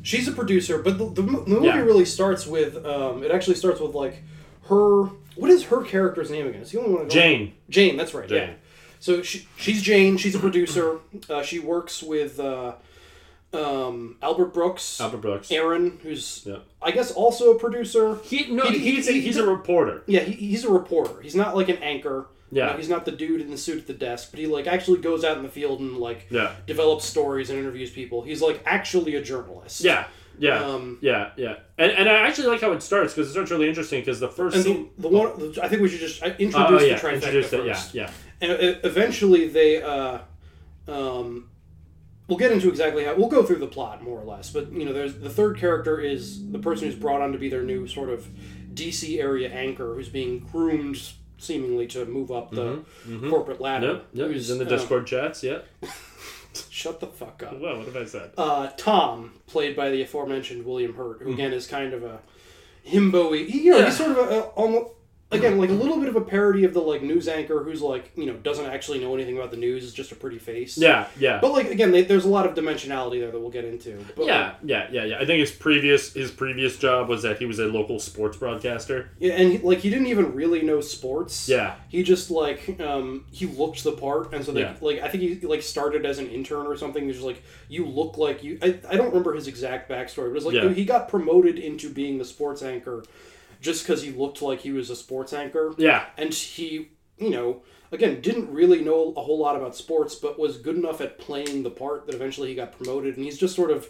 [0.02, 1.78] she's a producer, but the, the, the movie Yeah.
[1.80, 2.84] really starts with.
[2.84, 4.22] Um, it actually starts with like
[4.68, 5.04] her.
[5.36, 6.62] What is her character's name again?
[6.62, 7.08] It's the only one.
[7.08, 7.54] Jane.
[7.68, 7.96] Jane.
[7.96, 8.28] That's right.
[8.28, 8.46] Yeah.
[8.46, 8.54] Jane.
[8.98, 10.16] So she, she's Jane.
[10.16, 10.98] She's a producer.
[11.28, 12.74] Uh, she works with uh,
[13.52, 15.00] um, Albert Brooks.
[15.00, 15.50] Albert Brooks.
[15.50, 16.58] Aaron, who's Yeah.
[16.80, 18.16] I guess also a producer.
[18.24, 20.02] He no, he's a, he's a reporter.
[20.06, 21.20] Yeah, he, he's a reporter.
[21.20, 22.26] He's not like an anchor.
[22.52, 22.66] You Yeah.
[22.72, 25.00] know, he's not the dude in the suit at the desk, but he like actually
[25.00, 26.52] goes out in the field and like Yeah.
[26.66, 28.22] develops stories and interviews people.
[28.22, 29.80] He's like actually a journalist.
[29.82, 30.06] Yeah,
[30.38, 31.56] yeah, Um, yeah, yeah.
[31.76, 34.28] And and I actually like how it starts because it starts really interesting because the
[34.28, 34.90] first And the, scene.
[34.98, 37.82] the one, I think we should just uh, introduce the yeah, trifecta introduce it, yeah,
[37.92, 38.10] yeah.
[38.40, 40.18] And uh, eventually they, uh,
[40.88, 41.49] um,
[42.30, 44.48] we'll get into exactly how we'll go through the plot more or less.
[44.50, 47.50] But you know, there's the third character is the person who's brought on to be
[47.50, 48.26] their new sort of
[48.72, 53.30] DC area anchor, who's being groomed seemingly to move up the Mhm, mhm.
[53.30, 53.86] corporate ladder.
[53.86, 54.26] Yep, yep.
[54.28, 55.42] who's, He's in the uh, Discord chats.
[55.42, 55.58] Yeah.
[56.70, 57.60] Shut the fuck up.
[57.60, 58.32] Well, what have I said?
[58.36, 61.34] Uh, Tom, played by the aforementioned William Hurt, who Mhm.
[61.34, 62.20] again is kind of a
[62.86, 63.36] himbo-y.
[63.36, 63.84] You know, Yeah.
[63.86, 64.90] he's sort of a, a almost
[65.32, 68.10] again like a little bit of a parody of the like news anchor who's like
[68.16, 70.76] you know doesn't actually know anything about the news, is just a pretty face.
[70.76, 71.38] Yeah, yeah.
[71.40, 74.04] But like again, they, there's a lot of dimensionality there that we'll get into.
[74.16, 75.18] But, yeah, yeah, yeah, yeah.
[75.18, 79.10] I think his previous his previous job was that he was a local sports broadcaster.
[79.18, 81.48] yeah, and he, like he didn't even really know sports.
[81.48, 81.74] Yeah.
[81.88, 84.74] he just like um he looked the part, and so they Yeah.
[84.80, 87.04] like I think he like started as an intern or something.
[87.04, 88.58] He's just like you look like you.
[88.62, 90.68] I, I don't remember his exact backstory, but it's like Yeah.
[90.70, 93.04] he got promoted into being the sports anchor
[93.60, 95.74] just because he looked like he was a sports anchor.
[95.78, 96.06] Yeah.
[96.16, 100.56] and he you know again didn't really know a whole lot about sports, but was
[100.58, 103.70] good enough at playing the part that eventually he got promoted, and he's just sort
[103.70, 103.88] of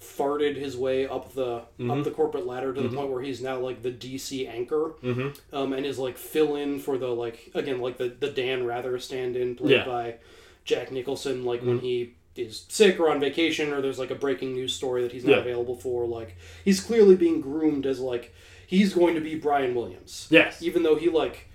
[0.00, 1.98] farted his way up the Mhm.
[1.98, 2.90] up the corporate ladder to Mhm.
[2.90, 5.36] the point where he's now like the DC anchor, Mhm.
[5.52, 8.96] um, and is like fill in for the like again like the the Dan Rather
[9.00, 9.84] stand in played Yeah.
[9.86, 10.14] by
[10.64, 11.82] Jack Nicholson, like when Mhm.
[11.82, 15.24] he is sick or on vacation or there's like a breaking news story that he's
[15.24, 15.38] not Yeah.
[15.40, 18.34] available for like he's clearly being groomed as like
[18.66, 20.62] he's going to be Brian Williams Yes.
[20.62, 21.48] even though he like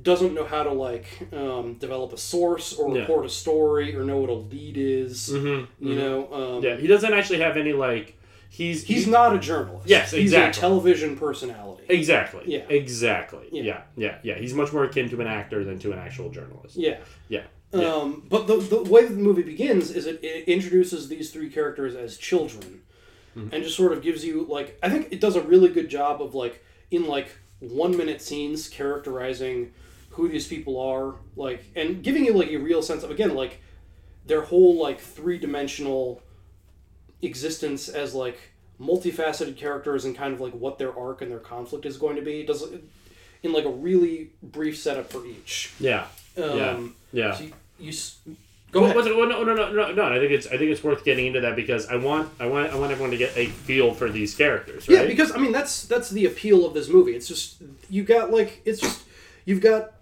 [0.00, 3.00] doesn't know how to like um, develop a source or Yeah.
[3.00, 5.96] report a story or know what a lead is Mhm, you mhm.
[5.96, 8.14] know um, yeah, he doesn't actually have any like.
[8.50, 10.58] He's he's he- not a journalist Yes, he's exactly.
[10.58, 12.44] a television personality Exactly.
[12.46, 12.60] Yeah.
[12.70, 13.46] Exactly.
[13.52, 13.62] Yeah.
[13.62, 13.82] Yeah.
[13.96, 14.18] yeah.
[14.22, 14.34] Yeah.
[14.38, 16.76] He's much more akin to an actor than to an actual journalist.
[16.76, 16.96] yeah
[17.28, 17.42] Yeah.
[17.72, 17.86] Yeah.
[17.94, 21.50] Um, but the, the way that the movie begins is it, it introduces these three
[21.50, 22.80] characters as children
[23.36, 23.52] Mhm.
[23.52, 26.22] and just sort of gives you like I think it does a really good job
[26.22, 27.28] of like in like
[27.60, 29.72] one minute scenes characterizing
[30.10, 33.60] who these people are like and giving you like a real sense of again like
[34.26, 36.22] their whole like three dimensional
[37.22, 38.38] existence as like
[38.80, 42.22] multifaceted characters and kind of like what their arc and their conflict is going to
[42.22, 42.40] be.
[42.40, 42.64] It does
[43.42, 45.72] in like a really brief setup for each.
[45.80, 46.06] Yeah.
[46.36, 46.44] Yeah.
[46.70, 47.34] Um, Yeah.
[47.34, 48.18] so you, you s-
[48.72, 49.06] go Well, ahead.
[49.06, 50.02] it- well, no, no, no, no, no.
[50.04, 52.72] I think it's I think it's worth getting into that because I want I want
[52.72, 54.98] I want everyone to get a feel for these characters, right?
[55.02, 57.12] Yeah, because I mean that's that's the appeal of this movie.
[57.14, 57.56] It's just
[57.88, 59.02] you got like it's just
[59.44, 59.92] you've got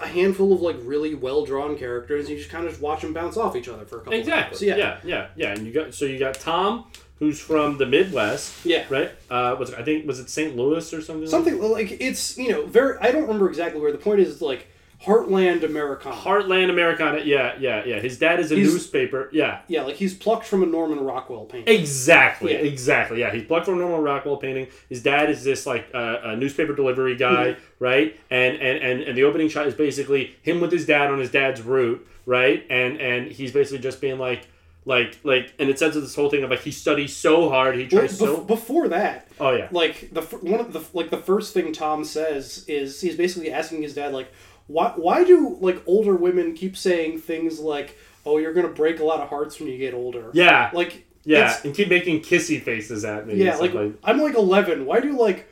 [0.00, 2.22] a handful of like really well drawn characters.
[2.26, 4.14] And you just kind of just watch them bounce off each other for a couple.
[4.18, 4.68] Exactly.
[4.70, 5.04] Of hours.
[5.04, 5.26] yeah.
[5.36, 6.86] yeah, yeah, And you got so you got Tom,
[7.20, 8.66] who's from the Midwest.
[8.66, 8.84] Yeah.
[8.90, 9.12] Right.
[9.30, 10.56] Uh, was I think was it St.
[10.56, 11.28] Louis or something?
[11.28, 12.98] Something like it's you know very.
[13.00, 14.32] I don't remember exactly where the point is.
[14.32, 14.66] It's like
[15.04, 16.14] Heartland Americana.
[16.16, 17.20] Heartland Americana.
[17.24, 18.00] Yeah, yeah, yeah.
[18.00, 19.28] His dad is a He's- newspaper.
[19.32, 19.60] Yeah.
[19.68, 21.74] Yeah, like he's plucked from a Norman Rockwell painting.
[21.78, 22.58] Exactly, Yeah.
[22.58, 23.20] exactly.
[23.20, 24.68] Yeah, he's plucked from a Norman Rockwell painting.
[24.88, 27.56] His dad is this like uh, a newspaper delivery guy, Mhm.
[27.78, 28.16] right?
[28.30, 31.30] And, and and and the opening shot is basically him with his dad on his
[31.30, 32.64] dad's route, right?
[32.70, 34.46] And and he's basically just being like,
[34.86, 37.82] like like, and it says this whole thing of like he studies so hard, he
[37.90, 38.40] Well, tries bef- so.
[38.44, 42.64] before that, Oh yeah, like the one of the like the first thing Tom says
[42.68, 44.28] is he's basically asking his dad like
[44.66, 49.04] why why do like older women keep saying things like oh you're gonna break a
[49.04, 53.04] lot of hearts when you get older yeah, like yeah, and keep making kissy faces
[53.04, 53.34] at me.
[53.36, 53.74] yeah like
[54.04, 55.48] I'm like 11 why do like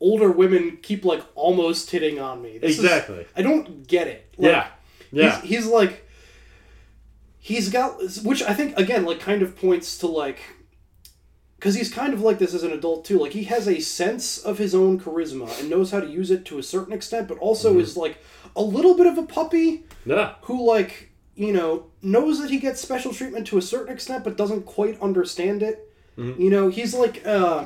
[0.00, 3.26] older women keep like almost hitting on me This is- Exactly.
[3.36, 4.66] I don't get it Like, yeah,
[5.12, 5.40] yeah.
[5.40, 6.08] he's, he's like
[7.38, 10.40] he's got which i think again like kind of points to like
[11.64, 14.36] because he's kind of like this as an adult too like he has a sense
[14.36, 17.38] of his own charisma and knows how to use it to a certain extent but
[17.38, 17.80] also Mhm.
[17.80, 18.18] is like
[18.54, 20.34] a little bit of a puppy yeah.
[20.42, 24.36] who like you know knows that he gets special treatment to a certain extent but
[24.36, 26.38] doesn't quite understand it Mhm.
[26.38, 27.64] you know he's like uh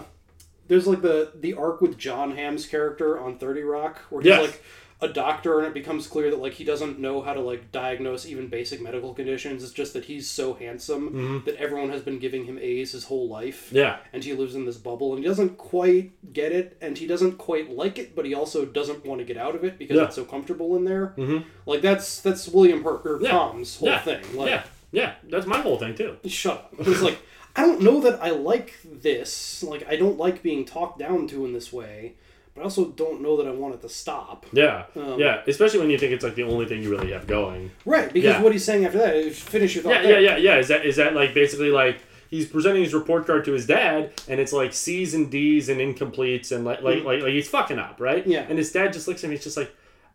[0.69, 4.41] there's like the the arc with jon hamm's character on 30 rock where he's Yes.
[4.43, 4.63] like
[5.01, 8.27] a doctor and it becomes clear that like he doesn't know how to like diagnose
[8.27, 11.45] even basic medical conditions it's just that he's so handsome Mhm.
[11.45, 13.99] that everyone has been giving him a's his whole life Yeah.
[14.13, 17.39] and he lives in this bubble and he doesn't quite get it and he doesn't
[17.39, 20.05] quite like it but he also doesn't want to get out of it because Yeah.
[20.07, 21.45] it's so comfortable in there Mhm.
[21.65, 23.31] like that's that's william or Yeah.
[23.31, 24.01] tom's whole yeah.
[24.01, 25.13] thing like yeah, yeah.
[25.29, 26.17] That's my whole thing too.
[26.27, 27.19] shut up it's like
[27.55, 31.45] i don't know that i like this like i don't like being talked down to
[31.45, 32.15] in this way
[32.59, 34.45] but I also don't know that I want it to stop.
[34.53, 35.43] Yeah, Um, yeah.
[35.47, 37.71] Especially when you think it's like the only thing you really have going.
[37.85, 38.43] Right, because Yeah.
[38.43, 39.91] what he's saying after that is finish your thought.
[39.95, 40.21] Yeah, there.
[40.21, 40.59] yeah, yeah, yeah.
[40.59, 41.99] Is that is that like basically like
[42.31, 45.81] he's presenting his report card to his dad, and it's like C's and D's and
[45.81, 47.05] incompletes, and like like Mhm.
[47.05, 48.27] like, like he's fucking up, right?
[48.27, 48.45] Yeah.
[48.49, 49.31] And his dad just looks at him.
[49.33, 49.71] He's just like,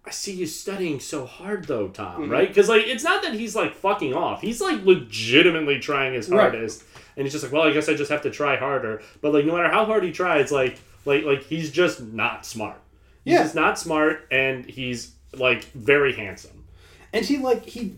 [0.05, 2.27] I see you studying so hard though, Tom.
[2.27, 2.31] Mhm.
[2.31, 2.47] Right?
[2.49, 4.41] Because like it's not that he's like fucking off.
[4.41, 6.41] He's like legitimately trying his Right.
[6.41, 6.83] hardest,
[7.15, 9.01] and he's just like, well, I guess I just have to try harder.
[9.21, 12.79] But like no matter how hard he tries, like like like he's just not smart.
[13.25, 13.43] He's Yeah.
[13.43, 16.65] just not smart, and he's like very handsome.
[17.11, 17.95] And he like he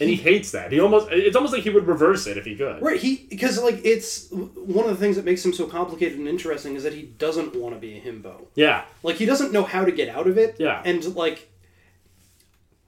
[0.00, 0.72] And he hates that.
[0.72, 2.82] He almost it's almost like he would reverse it if he could.
[2.82, 6.26] Right, he because like it's one of the things that makes him so complicated and
[6.28, 8.46] interesting is that he doesn't want to be a himbo.
[8.54, 8.84] Yeah.
[9.02, 10.56] Like he doesn't know how to get out of it.
[10.58, 10.82] Yeah.
[10.84, 11.48] And like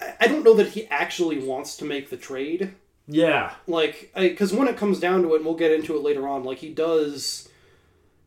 [0.01, 2.73] I I don't know that he actually wants to make the trade.
[3.07, 3.53] Yeah.
[3.69, 6.43] Like because when it comes down to it, and we'll get into it later on.
[6.45, 7.46] Like he does,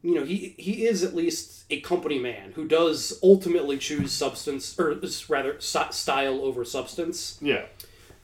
[0.02, 4.80] you know, he he is at least a company man who does ultimately choose substance
[4.80, 7.38] or rather style over substance.
[7.42, 7.66] Yeah.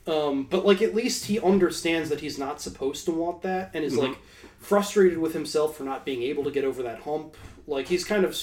[0.08, 3.84] Um, but like at least he understands that he's not supposed to want that, and
[3.84, 4.10] is Mhm.
[4.10, 4.18] like
[4.60, 7.36] frustrated with himself for not being able to get over that hump.
[7.68, 8.38] Like he's kind of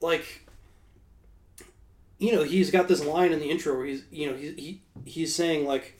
[0.00, 0.40] like,
[2.18, 4.82] you know, he's got this line in the intro where he's, you know, he, he
[5.04, 5.98] he's saying like,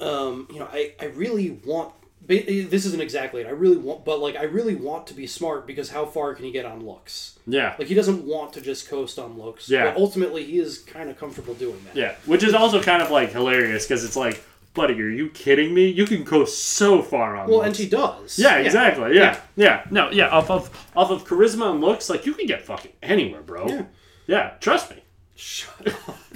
[0.00, 1.92] um, you know, I I really want.
[2.28, 3.46] This isn't exactly it.
[3.46, 6.44] I really want, but like, I really want to be smart because how far can
[6.44, 7.38] he get on looks?
[7.46, 7.74] Yeah.
[7.78, 9.70] Like he doesn't want to just coast on looks.
[9.70, 9.84] Yeah.
[9.84, 11.96] But ultimately, he is kind of comfortable doing that.
[11.96, 15.72] Yeah, which is also kind of like hilarious because it's like, buddy, are you kidding
[15.72, 15.88] me?
[15.88, 17.48] You can go so far on.
[17.48, 17.66] Well, looks.
[17.68, 18.38] and he does.
[18.38, 18.64] Yeah, Yeah.
[18.66, 19.16] exactly.
[19.16, 19.40] Yeah.
[19.56, 20.28] yeah, No, yeah.
[20.28, 23.66] Off of off of charisma and looks, like you can get fucking anywhere, bro.
[23.68, 23.84] Yeah.
[24.26, 24.98] Yeah, trust me.
[25.34, 26.18] Shut up.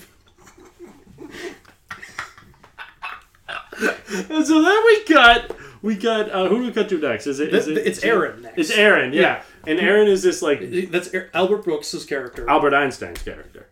[4.31, 5.51] And so then we got
[5.83, 7.27] we got uh, who do we cut to next?
[7.27, 8.59] Is it is it it's Aaron next.
[8.59, 9.21] It's Aaron, yeah.
[9.21, 9.43] Yeah.
[9.67, 12.49] And Aaron is this like That's Albert Brooks' character.
[12.49, 13.69] Albert Einstein's character.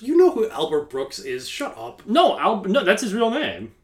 [0.00, 1.48] You know who Albert Brooks is?
[1.48, 2.02] Shut up.
[2.06, 3.74] No, Al- no, that's his real name.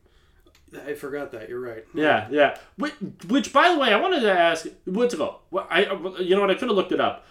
[0.86, 1.48] I forgot that.
[1.48, 1.84] You're right.
[1.94, 2.58] Yeah, yeah.
[2.76, 2.92] Which,
[3.26, 4.66] which, by the way, I wanted to ask.
[4.84, 5.40] What's it called?
[5.70, 5.82] I,
[6.20, 6.50] you know what?
[6.50, 7.26] I could have looked it up.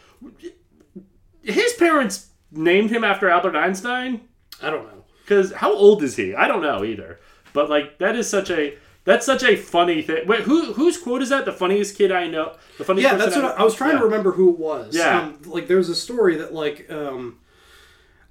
[1.44, 4.22] His parents named him after Albert Einstein.
[4.62, 5.04] I don't know.
[5.22, 6.34] Because how old is he?
[6.34, 7.20] I don't know either.
[7.54, 10.28] But like, that is such a that's such a funny thing.
[10.28, 11.46] Wait, who whose quote is that?
[11.46, 12.58] The funniest kid I know.
[12.78, 13.10] The funniest.
[13.10, 14.00] Yeah, that's what I, I, was trying Yeah.
[14.00, 14.94] to remember who it was.
[14.94, 15.20] Yeah.
[15.22, 17.40] Um, like there's a story that like um,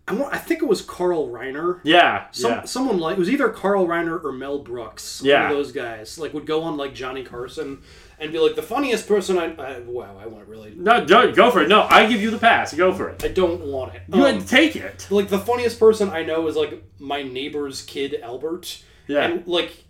[0.07, 0.35] I want.
[0.35, 1.81] I think it was Carl Reiner.
[1.83, 2.65] Yeah, Some, yeah.
[2.65, 5.23] Someone like it was either Carl Reiner or Mel Brooks.
[5.25, 5.45] Yeah.
[5.45, 7.83] One of those guys like would go on like Johnny Carson
[8.21, 9.55] and be like the funniest person I.
[9.55, 10.75] I wow, I want really.
[10.77, 11.69] No, go, go for it.
[11.69, 12.75] No, I give you the pass.
[12.75, 13.25] Go for it.
[13.25, 14.03] I don't want it.
[14.13, 15.07] You Um, take it.
[15.11, 18.83] Like the funniest person I know is like my neighbor's kid Albert.
[19.09, 19.25] Yeah.
[19.25, 19.86] And like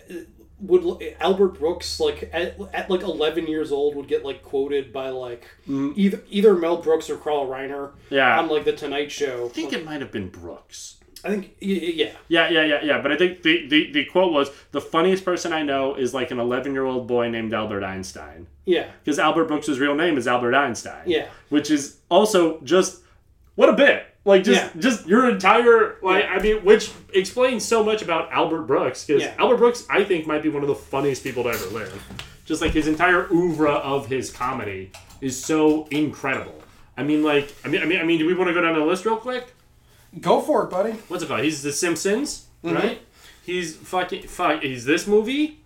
[0.61, 5.11] would Albert Brooks like at, at like 11 years old would get like quoted by
[5.11, 5.93] like mm.
[5.97, 8.39] either either Mel Brooks or Carl Reiner Yeah.
[8.39, 9.47] on like the Tonight Show.
[9.47, 10.97] I think it might have been Brooks.
[11.25, 12.13] I think y- y- yeah.
[12.29, 13.03] Yeah, yeah, yeah, yeah.
[13.03, 16.31] But I think the, the, the quote was the funniest person I know is like
[16.31, 18.47] an 11 year old boy named Albert Einstein.
[18.65, 18.91] Yeah.
[19.05, 21.03] Because Albert Brooks' real name is Albert Einstein.
[21.07, 21.29] Yeah.
[21.49, 23.03] Which is also just
[23.57, 24.07] what a bit.
[24.27, 24.81] Like just Yeah.
[24.81, 26.31] just your entire like Yeah.
[26.35, 29.35] I mean, which explains so much about Albert Brooks because Yeah.
[29.39, 32.03] Albert Brooks I think might be one of the funniest people to ever live.
[32.45, 36.61] Just like his entire oeuvre of his comedy is so incredible.
[36.99, 38.75] I mean, like I mean, I mean, I mean, do we want to go down
[38.79, 39.55] the list real quick?
[40.21, 40.93] Go for it, buddy.
[41.09, 41.41] What's it called?
[41.43, 42.75] He's The Simpsons, Mhm.
[42.75, 43.01] right?
[43.45, 44.63] He's fucking fuck.
[44.63, 45.59] He's this movie.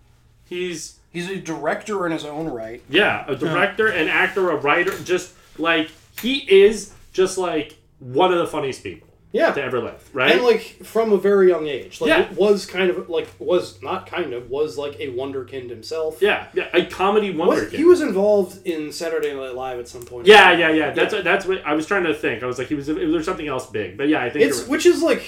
[0.47, 2.81] He's He's a director in his own right.
[2.89, 4.93] yeah, a director, an actor, a writer.
[5.03, 5.89] Just like
[6.21, 9.53] he is, just like one of the funniest people Yeah.
[9.53, 10.33] to ever live, right?
[10.33, 12.01] And like from a very young age.
[12.01, 12.21] Like Yeah.
[12.23, 16.21] it was kind of like was not kind of was like a wonderkind himself.
[16.21, 20.01] yeah, yeah, a comedy wonder Was- he was involved in Saturday Night Live at some
[20.01, 20.27] point.
[20.27, 20.91] yeah, yeah, yeah.
[20.91, 22.43] That's that's what I was trying to think.
[22.43, 22.87] I was like, he was.
[22.87, 25.23] There's something else big, but yeah, I think It's which is like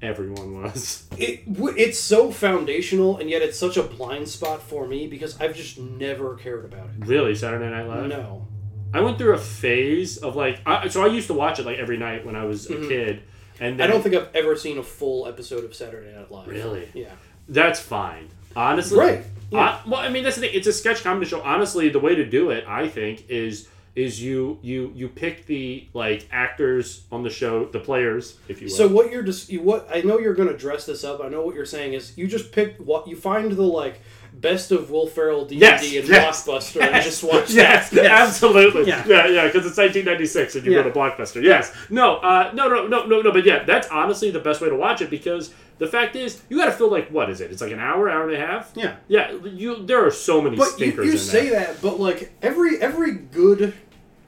[0.00, 1.06] everyone was.
[1.18, 1.40] it.
[1.48, 5.78] It's so foundational, and yet it's such a blind spot for me because I've just
[5.78, 7.06] never cared about it.
[7.06, 8.08] Really, Saturday Night Live.
[8.08, 8.46] No.
[8.94, 11.78] I went through a phase of like, I, so I used to watch it like
[11.78, 12.88] every night when I was a Mhm.
[12.88, 13.22] kid,
[13.60, 16.48] and I don't think I've ever seen a full episode of Saturday Night Live.
[16.48, 16.88] Really?
[16.94, 17.06] Yeah.
[17.48, 18.28] That's fine.
[18.54, 18.98] Honestly.
[18.98, 19.24] Right.
[19.50, 19.58] Yeah.
[19.84, 20.50] I- well, I mean, that's the thing.
[20.54, 21.40] It's a sketch comedy show.
[21.40, 25.86] Honestly, the way to do it, I think, is is you you you pick the
[25.92, 28.74] like actors on the show, the players, if you will.
[28.74, 31.20] So what you're just you, what I know you're going to dress this up.
[31.22, 34.00] I know what you're saying is you just pick what you find the like
[34.42, 38.04] best of Will Ferrell DVD Yes, and yes, Blockbuster and just watch yes, that.
[38.06, 38.86] absolutely.
[38.86, 39.02] Yeah.
[39.06, 40.82] Yeah, yeah, because it's 1996 and you Yeah.
[40.82, 41.42] go to Blockbuster.
[41.42, 41.74] Yes.
[41.88, 43.32] No, uh, no, no, no, no, no.
[43.32, 46.58] But yeah, that's honestly the best way to watch it because the fact is, you
[46.58, 47.50] got to feel like what is it?
[47.50, 48.72] It's like an hour, hour and a half.
[48.74, 48.96] Yeah.
[49.08, 49.30] Yeah.
[49.44, 51.60] You there are so many But you, stinkers you in say there.
[51.66, 53.74] that, but like every every good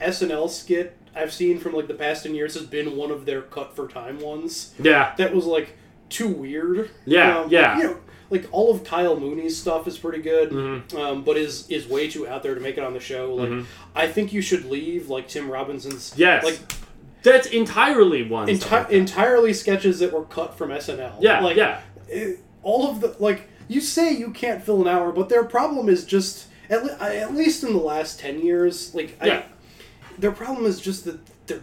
[0.01, 3.43] SNL skit I've seen from like the past ten years has been one of their
[3.43, 4.75] cut for time ones.
[4.81, 5.15] Yeah.
[5.19, 5.77] that was like
[6.09, 6.91] too weird.
[7.05, 7.77] Yeah, Um, yeah.
[7.79, 7.97] You know,
[8.35, 10.95] like all of Kyle Mooney's stuff is pretty good, Mhm.
[10.99, 13.35] um, but is is way too out there to make it on the show.
[13.35, 13.65] Like, Mhm.
[13.95, 15.09] I think you should leave.
[15.09, 16.13] Like Tim Robinson's.
[16.17, 16.45] Yes.
[16.45, 16.59] Like
[17.23, 18.49] That's entirely one.
[18.49, 21.17] enti- entirely sketches that were cut from SNL.
[21.21, 21.81] Yeah, like, yeah.
[22.13, 22.33] eh,
[22.63, 26.05] all of the like you say you can't fill an hour, but their problem is
[26.05, 29.39] just at, le- at least in the last ten years, like Yeah.
[29.39, 29.45] I,
[30.19, 31.63] their problem is just that they're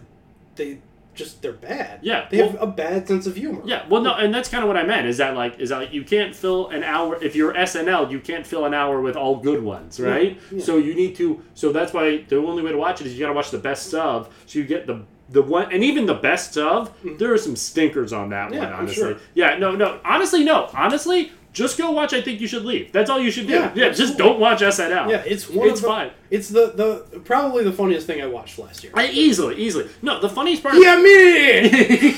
[0.56, 0.78] they
[1.14, 2.00] just they're bad.
[2.02, 3.62] Yeah, they have a bad sense of humor.
[3.64, 5.06] Yeah, well, no, and that's kind of what I meant.
[5.06, 8.20] Is that like, is that like you can't fill an hour if you're SNL, you
[8.20, 10.36] can't fill an hour with all good ones, right?
[10.50, 10.64] Yeah, yeah.
[10.64, 11.42] So you need to.
[11.54, 13.58] So that's why the only way to watch it is you got to watch the
[13.58, 14.32] best of.
[14.46, 16.90] So you get the the one, and even the best of.
[16.98, 17.16] Mm-hmm.
[17.16, 18.52] There are some stinkers on that.
[18.52, 18.94] Yeah, one, I'm honestly.
[18.94, 19.16] sure.
[19.34, 21.32] Yeah, no, no, honestly, no, honestly.
[21.52, 22.14] Just go watch.
[22.14, 22.92] I think you should leave.
[22.92, 23.52] That's all you should do.
[23.54, 25.10] Yeah, Yeah, just don't watch SNL.
[25.10, 26.10] Yeah, it's one It's of the, fine.
[26.30, 28.92] It's the the probably the funniest thing I watched last year.
[28.96, 29.88] I, easily, easily.
[30.00, 30.74] No, the funniest part.
[30.76, 32.12] Yeah, me.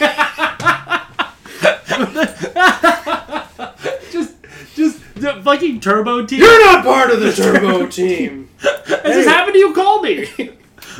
[4.10, 4.34] just,
[4.74, 6.40] just the fucking turbo team.
[6.40, 8.48] You're not part of the Turbo team.
[8.62, 9.74] This Has happened to you?
[9.74, 10.28] Call me.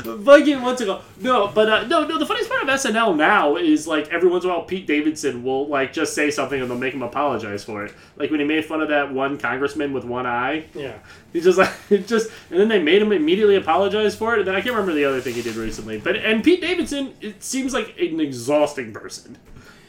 [0.03, 1.03] Fucking what's it called?
[1.19, 2.17] No, but uh, no, no.
[2.17, 5.43] The funniest part of SNL now is like every once in a while Pete Davidson
[5.43, 7.93] will like just say something and they'll make him apologize for it.
[8.17, 10.65] Like when he made fun of that one congressman with one eye.
[10.73, 10.97] Yeah.
[11.33, 14.39] He just like it just and then they made him immediately apologize for it.
[14.39, 15.97] And then I can't remember the other thing he did recently.
[15.99, 19.37] But and Pete Davidson, it seems like an exhausting person.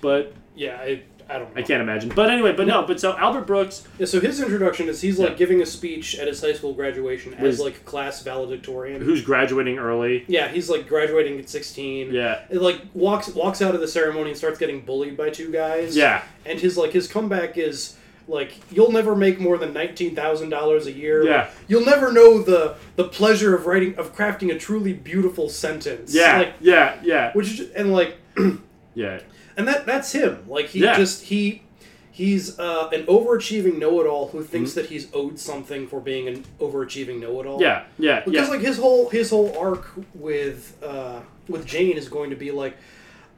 [0.01, 1.61] But Yeah, I, I don't know.
[1.61, 2.11] I can't imagine.
[2.15, 3.87] But anyway, but no, but so Albert Brooks.
[3.99, 5.35] Yeah, so his introduction is he's like Yeah.
[5.37, 9.03] giving a speech at his high school graduation as Was- like class valedictorian.
[9.03, 10.25] Who's graduating early?
[10.29, 12.13] Yeah, he's like graduating at sixteen.
[12.13, 12.43] Yeah.
[12.49, 15.97] It, like walks walks out of the ceremony and starts getting bullied by two guys.
[15.97, 16.23] Yeah.
[16.45, 17.97] And his like his comeback is
[18.29, 21.25] like you'll never make more than nineteen thousand dollars a year.
[21.25, 21.49] Yeah.
[21.67, 26.15] You'll never know the the pleasure of writing of crafting a truly beautiful sentence.
[26.15, 28.17] Yeah, Like yeah, yeah, which is and like
[28.95, 29.21] yeah.
[29.57, 30.45] And that that's him.
[30.49, 30.97] Like he Yeah.
[30.97, 31.63] just he
[32.11, 34.75] he's uh, an overachieving know-it-all who thinks Mhm.
[34.75, 37.61] that he's owed something for being an overachieving know-it-all.
[37.61, 38.55] Yeah, yeah, Because yeah.
[38.55, 42.77] like his whole his whole arc with uh, with Jane is going to be like,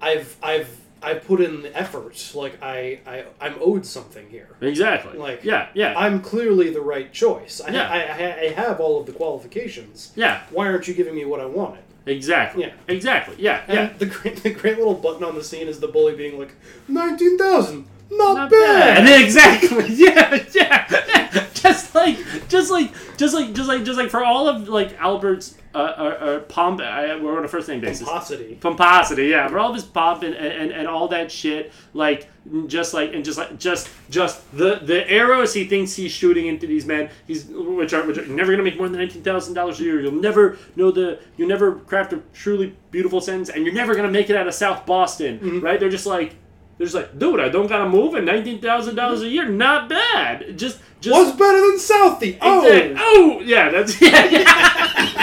[0.00, 0.68] I've I've
[1.02, 2.32] I put in the effort.
[2.34, 4.48] Like I I I'm owed something here.
[4.60, 5.18] Exactly.
[5.18, 5.94] Like yeah, yeah.
[5.96, 7.60] I'm clearly the right choice.
[7.60, 7.88] I, Yeah.
[7.88, 10.12] I, I, I have all of the qualifications.
[10.16, 10.42] Yeah.
[10.50, 11.84] Why aren't you giving me what I wanted?
[12.06, 12.62] Exactly.
[12.64, 12.72] Yeah.
[12.88, 13.36] Exactly.
[13.38, 13.62] Yeah.
[13.68, 13.92] And yeah.
[13.98, 16.54] the great, the great little button on the scene is the bully being like,
[16.88, 18.58] 19,000, not, Not bad.
[18.60, 18.98] bad.
[18.98, 19.84] And then exactly.
[19.94, 20.44] Yeah.
[20.54, 20.86] Yeah.
[20.90, 21.46] yeah.
[21.54, 22.16] Just like,
[22.48, 25.80] just like, just like, just like, just like for all of like Albert's uh, uh,
[25.80, 26.80] uh pomp.
[26.80, 28.06] I, we're on a first name basis.
[28.06, 28.54] Pomposity.
[28.60, 29.28] Pomposity.
[29.28, 29.48] Yeah.
[29.48, 31.72] For all of his pomp and, and and all that shit.
[31.94, 32.28] Like
[32.66, 36.66] just like and just like just just the the arrows he thinks he's shooting into
[36.66, 37.10] these men.
[37.26, 40.00] He's which are which are never gonna make more than nineteen thousand dollars a year.
[40.00, 41.20] You'll never know the.
[41.36, 44.54] You'll never craft a truly beautiful sentence, and you're never gonna make it out of
[44.54, 45.60] South Boston.
[45.60, 45.78] Right?
[45.78, 46.34] They're just like.
[46.78, 49.88] They're just like, dude, I don't gotta move, and nineteen thousand dollars a year, not
[49.88, 50.56] bad.
[50.56, 52.38] Just, just What's better than Southie?
[52.40, 52.64] Oh!
[52.64, 54.24] Exact- oh, yeah, that's yeah.
[54.26, 55.17] yeah.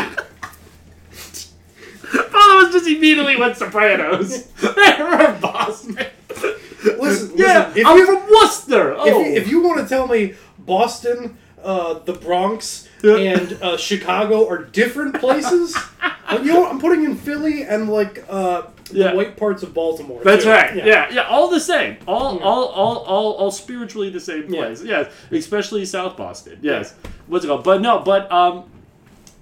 [2.24, 4.46] Follow us just immediately went Sopranos.
[4.62, 5.98] They're Boston.
[6.84, 8.92] Listen, yeah, listen, I'm you- from Worcester.
[8.94, 13.78] If, Oh, you, if you want to tell me Boston, uh, the Bronx, and uh,
[13.78, 16.72] Chicago are different places, uh, you know what?
[16.72, 19.12] I'm putting in Philly and like uh, Yeah.
[19.12, 20.22] the white parts of Baltimore.
[20.24, 20.50] That's too.
[20.52, 20.76] right.
[20.76, 21.10] Yeah.
[21.12, 21.98] yeah, all the same.
[22.08, 22.44] All, Yeah.
[22.44, 24.84] all, all, all, all spiritually the same place.
[24.84, 26.60] Yes, especially South Boston.
[26.62, 26.94] Yes.
[27.28, 27.64] What's it called?
[27.64, 28.70] But no, but um,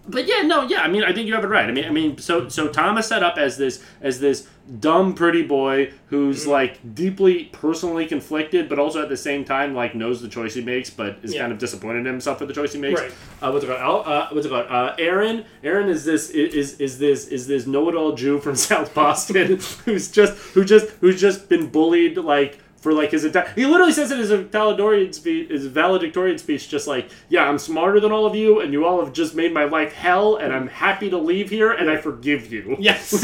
[0.08, 0.82] but yeah, no, yeah.
[0.82, 1.68] I mean, I think you have it right.
[1.68, 4.48] I mean, I mean, so so Tom is set up as this as this
[4.80, 5.98] dumb pretty boy Mm-hmm.
[6.10, 10.54] who's like deeply personally conflicted, but also at the same time like knows the choice
[10.54, 11.42] he makes, but is Yeah.
[11.42, 13.02] kind of disappointed in himself for the choice he makes.
[13.02, 13.12] Right.
[13.42, 14.08] Uh, what's it called?
[14.08, 14.68] Uh, what's it called?
[14.70, 15.44] Uh, Aaron.
[15.64, 20.38] Aaron is this is is this is this know-it-all Jew from South Boston who's just
[20.54, 23.50] who just who's just been bullied like for like his entire.
[23.56, 28.02] He literally says in his valedictorian speech, his valedictorian speech, just like, "Yeah, I'm smarter
[28.02, 30.68] than all of you, and you all have just made my life hell, and I'm
[30.68, 33.24] happy to leave here, and I forgive you." Yes.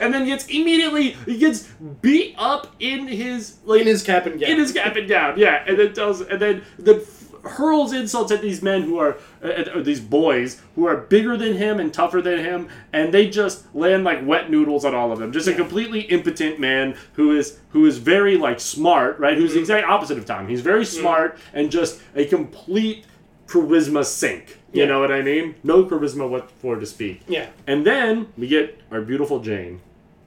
[0.00, 1.64] and then gets immediately he gets
[2.00, 4.50] beat up in his like in his cap and gown.
[4.50, 8.40] in his cap and gown, yeah, and then tells, and then f- hurls insults at
[8.42, 12.38] these men who are, uh, these boys who are bigger than him and tougher than
[12.38, 15.32] him, and they just land like wet noodles on all of them.
[15.32, 19.36] Just a completely impotent man who is who is very like smart, right?
[19.36, 20.48] Who's the exact opposite of Tom.
[20.48, 23.04] He's very smart and just a complete
[23.46, 24.58] charisma sink.
[24.72, 24.88] You Yeah.
[24.88, 25.54] know what I mean?
[25.62, 27.20] No charisma what for to speak.
[27.28, 27.46] Yeah.
[27.66, 29.80] And then we get our beautiful Jane.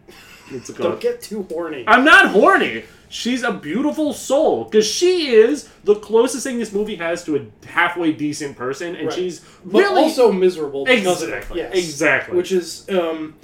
[0.77, 1.83] Don't get too horny.
[1.87, 2.83] I'm not horny.
[3.09, 7.65] She's a beautiful soul because she is the closest thing this movie has to a
[7.67, 9.15] halfway decent person, and Right.
[9.15, 11.33] she's but really also miserable because of it.
[11.35, 11.73] Exactly, Yes.
[11.75, 12.37] exactly.
[12.37, 13.35] Which is, um,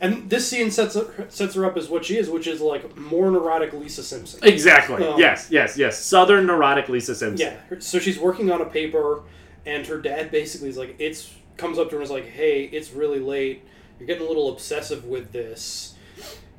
[0.00, 2.96] and this scene sets her, sets her up as what she is, which is like
[2.96, 4.38] more neurotic Lisa Simpson.
[4.44, 5.04] exactly.
[5.04, 5.98] Um, yes, yes, yes.
[5.98, 7.56] Southern neurotic Lisa Simpson.
[7.70, 7.78] Yeah.
[7.80, 9.22] So she's working on a paper,
[9.66, 12.64] and her dad basically is like, it's comes up to her and is like, "Hey,
[12.72, 13.64] it's really late.
[13.98, 15.94] You're getting a little obsessive with this.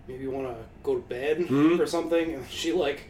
[0.10, 1.80] Maybe you want to go to bed Mhm.
[1.80, 3.04] or something." And she like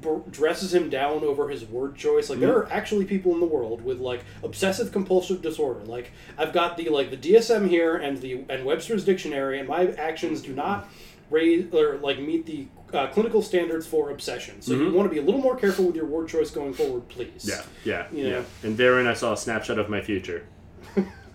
[0.00, 2.30] br- dresses him down over his word choice.
[2.30, 2.56] Like there Mhm.
[2.56, 5.80] are actually people in the world with like obsessive compulsive disorder.
[5.84, 9.88] Like I've got the like the DSM here and the and Webster's dictionary, and my
[9.98, 10.88] actions do not
[11.30, 14.62] raise or like meet the uh, clinical standards for obsession.
[14.62, 14.92] So you Mhm.
[14.94, 17.44] want to be a little more careful with your word choice going forward, please.
[17.44, 18.42] Yeah, yeah, You yeah.
[18.62, 20.44] And therein I saw a snapshot of my future.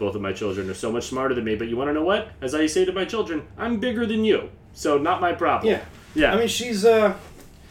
[0.04, 2.04] Both of my children are so much smarter than me, but you want to know
[2.04, 2.28] what?
[2.42, 5.72] As I say to my children, I'm bigger than you, so not my problem.
[5.72, 5.86] Yeah.
[6.14, 6.34] yeah.
[6.34, 7.16] I mean, she's uh.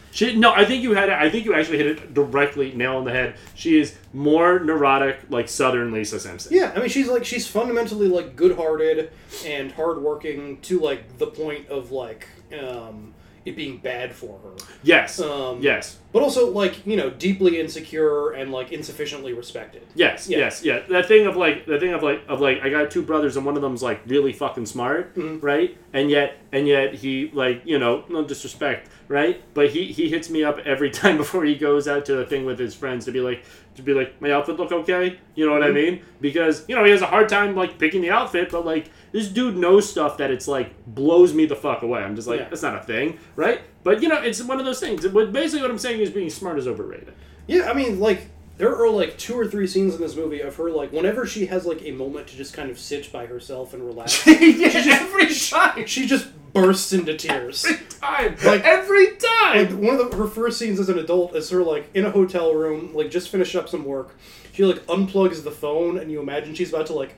[0.09, 1.11] She no, I think you had.
[1.11, 3.35] I think you actually hit it directly, nail on the head.
[3.53, 6.55] She is more neurotic, like Southern Lisa Simpson.
[6.55, 9.11] Yeah, I mean, she's like she's fundamentally like good-hearted
[9.45, 12.27] and hardworking to like the point of like
[12.59, 13.12] um,
[13.45, 14.51] it being bad for her.
[14.83, 15.19] Yes.
[15.19, 15.99] Um, yes.
[16.11, 19.81] But also like you know deeply insecure and like insufficiently respected.
[19.95, 20.37] Yes, Yeah.
[20.39, 20.79] yes, yeah.
[20.89, 23.45] That thing of like, the thing of like, of like, I got two brothers and
[23.45, 25.43] one of them's like really fucking smart, Mm-hmm.
[25.45, 25.75] right?
[25.91, 29.41] And yet, and yet he like, you know, no disrespect, right?
[29.55, 32.45] But he he hits me up every time before he goes out to the thing
[32.45, 33.43] with his friends to be like,
[33.75, 35.19] to be like, my outfit look okay?
[35.35, 35.73] You know what I Mhm.
[35.73, 36.01] mean?
[36.21, 39.27] Because you know he has a hard time like picking the outfit, but like this
[39.27, 42.01] dude knows stuff that it's like blows me the fuck away.
[42.01, 42.49] I'm just like, Yeah.
[42.49, 43.61] that's not a thing, right?
[43.83, 45.05] But you know, it's one of those things.
[45.07, 47.13] But basically, what I'm saying is being smart is overrated.
[47.47, 48.27] Yeah, I mean like
[48.57, 51.47] there are like two or three scenes in this movie of her like whenever she
[51.47, 54.25] has like a moment to just kind of sit by herself and relax.
[54.27, 55.27] yeah, she just, every
[55.75, 57.65] time she just bursts into tears.
[57.65, 59.57] Every time, Like every time.
[59.57, 62.11] Like one of the, her first scenes as an adult is her like in a
[62.11, 64.15] hotel room, like just finished up some work.
[64.53, 67.15] She like unplugs the phone, and you imagine she's about to like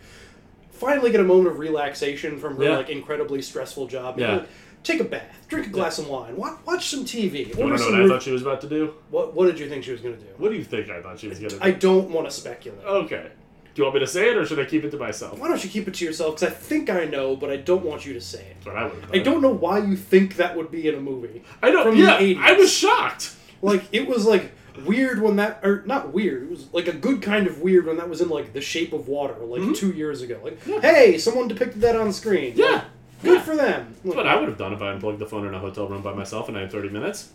[0.72, 2.78] finally get a moment of relaxation from her Yeah.
[2.78, 4.20] like incredibly stressful job.
[4.20, 4.38] Yeah.
[4.38, 4.48] like,
[4.86, 7.48] take a bath, drink a glass of wine, watch, watch some TV.
[7.48, 8.94] You want to know some what I thought she was about to do?
[9.10, 10.30] what What did you think she was going to do?
[10.38, 11.64] What do you think I thought she was going to do?
[11.64, 12.86] I don't want to speculate.
[12.86, 13.32] Okay.
[13.74, 15.38] Do you want me to say it or should I keep it to myself?
[15.38, 16.36] Why don't you keep it to yourself?
[16.36, 18.56] Because I think I know, but I don't want you to say it.
[18.64, 19.06] That's what I would.
[19.14, 21.44] I don't know why you think that would be in a movie.
[21.62, 21.84] I don't.
[21.84, 22.42] From yeah, the 80s.
[22.42, 23.36] I was shocked.
[23.62, 24.54] Like it was like
[24.86, 26.44] weird when that or not weird.
[26.44, 28.94] It was like a good kind of weird when that was in like The Shape
[28.94, 30.40] of Water, like two years ago.
[30.44, 32.52] Like, hey, someone depicted that on screen.
[32.52, 32.60] Mm-hmm.
[32.62, 32.86] Yeah.
[33.24, 33.96] Good for them.
[34.04, 36.02] That's what I would have done if I unplugged the phone in a hotel room
[36.02, 37.32] by myself and I had 30 minutes.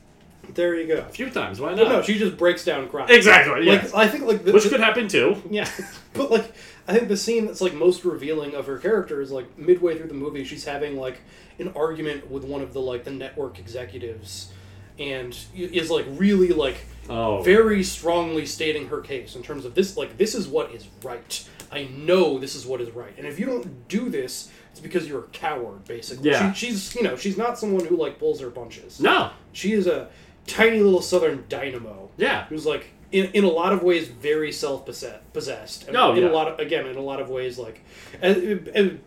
[0.54, 0.98] There you go.
[1.00, 1.60] A few times.
[1.60, 1.88] Why No, not?
[1.92, 3.08] no, she just breaks down crying.
[3.10, 3.94] Exactly, Like.
[3.94, 5.36] I think like the, Which the- could happen too.
[5.50, 5.68] Yeah,
[6.14, 6.52] but like
[6.88, 10.08] I think the scene that's like most revealing of her character is like midway through
[10.08, 11.20] the movie, she's having like
[11.58, 14.50] an argument with one of the like the network executives,
[14.98, 16.78] and is like really like
[17.08, 17.42] Oh.
[17.42, 21.48] very strongly stating her case in terms of this like this is what is right.
[21.70, 25.08] I know this is what is right, and if you don't do this, it's because
[25.08, 25.84] you're a coward.
[25.84, 26.52] Basically, Yeah.
[26.52, 29.00] she, she's you know she's not someone who like pulls her punches.
[29.00, 29.30] No.
[29.52, 30.08] she is a
[30.46, 32.08] tiny little southern dynamo.
[32.16, 32.46] Yeah.
[32.46, 35.88] who's like in, in a lot of ways very self possessed.
[35.88, 36.28] And Oh, in yeah.
[36.28, 37.80] a lot of again in a lot of ways like
[38.22, 39.00] and, and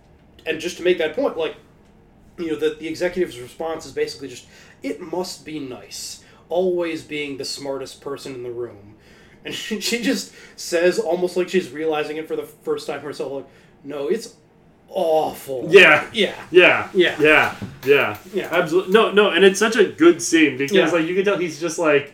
[0.45, 1.55] and just to make that point like
[2.37, 4.45] you know the the executive's response is basically just
[4.81, 8.95] it must be nice always being the smartest person in the room
[9.45, 13.31] and she, she just says almost like she's realizing it for the first time herself
[13.31, 13.47] like
[13.83, 14.35] no it's
[14.93, 16.05] awful Yeah.
[16.13, 16.89] yeah Yeah.
[16.93, 17.15] Yeah.
[17.19, 17.55] Yeah.
[17.85, 18.17] Yeah.
[18.33, 18.47] Yeah.
[18.51, 18.93] Absolutely.
[18.93, 20.89] No, no, and it's such a good scene because Yeah.
[20.89, 22.13] like you can tell he's just like,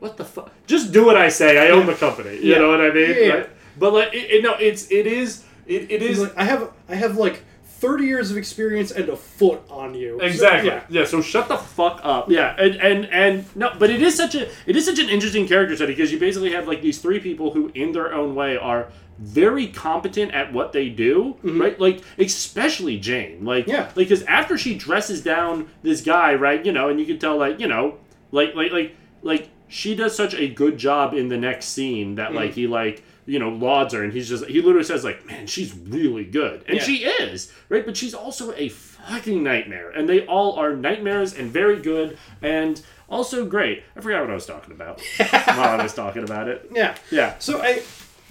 [0.00, 0.52] what the fuck?
[0.66, 1.58] Just do what I say.
[1.58, 1.92] I own Yeah.
[1.92, 2.34] the company.
[2.36, 2.58] You Yeah.
[2.58, 3.14] know what I mean?
[3.18, 3.28] Yeah.
[3.28, 3.50] Right?
[3.78, 6.94] But like, it, it, no, it's it is it, it is like, I have I
[6.96, 7.42] have like
[7.80, 10.68] 30 years of experience and a foot on you So, Exactly.
[10.70, 10.82] yeah.
[10.90, 11.04] yeah.
[11.04, 12.28] So shut the fuck up.
[12.30, 12.54] Yeah.
[12.58, 15.76] And and and no, but it is such a it is such an interesting character
[15.76, 18.88] study because you basically have like these three people who, in their own way, are
[19.18, 21.36] very competent at what they do.
[21.42, 21.78] Right.
[21.78, 23.44] Like especially Jane.
[23.44, 23.70] Like Mm-hmm.
[23.70, 23.84] Yeah.
[23.86, 26.64] Like because after she dresses down this guy, right?
[26.64, 27.98] You know, and you can tell like you know,
[28.30, 32.32] like like like like she does such a good job in the next scene that
[32.34, 32.54] like Mhm.
[32.54, 35.74] he like you know lauds her and he's just he literally says like man she's
[35.74, 36.82] really good and Yeah.
[36.82, 41.50] she is right but she's also a fucking nightmare and they all are nightmares and
[41.50, 45.92] very good and also great i forgot what i was talking about while i was
[45.92, 46.94] talking about it Yeah.
[47.10, 47.82] yeah So I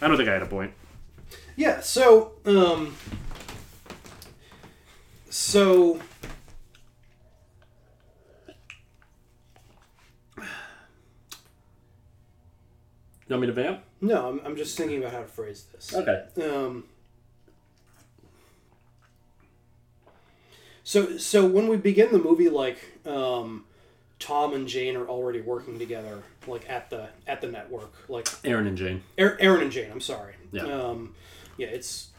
[0.01, 0.71] i don't think i had a point
[1.57, 2.95] Yeah, so um
[5.29, 5.99] so
[10.35, 10.41] you
[13.29, 15.93] want me to vamp no, I'm, I'm just thinking about how to phrase this.
[15.95, 16.83] okay Um
[20.83, 23.65] So so when we begin the movie, like um,
[24.19, 28.67] Tom and Jane are already working together, like at the at the network, like Aaron
[28.67, 29.03] and Jane.
[29.17, 29.91] Aaron Aaron and Jane.
[29.91, 30.35] I'm sorry.
[30.53, 30.63] Yeah.
[30.63, 31.13] Um,
[31.57, 31.67] yeah.
[31.67, 32.09] It's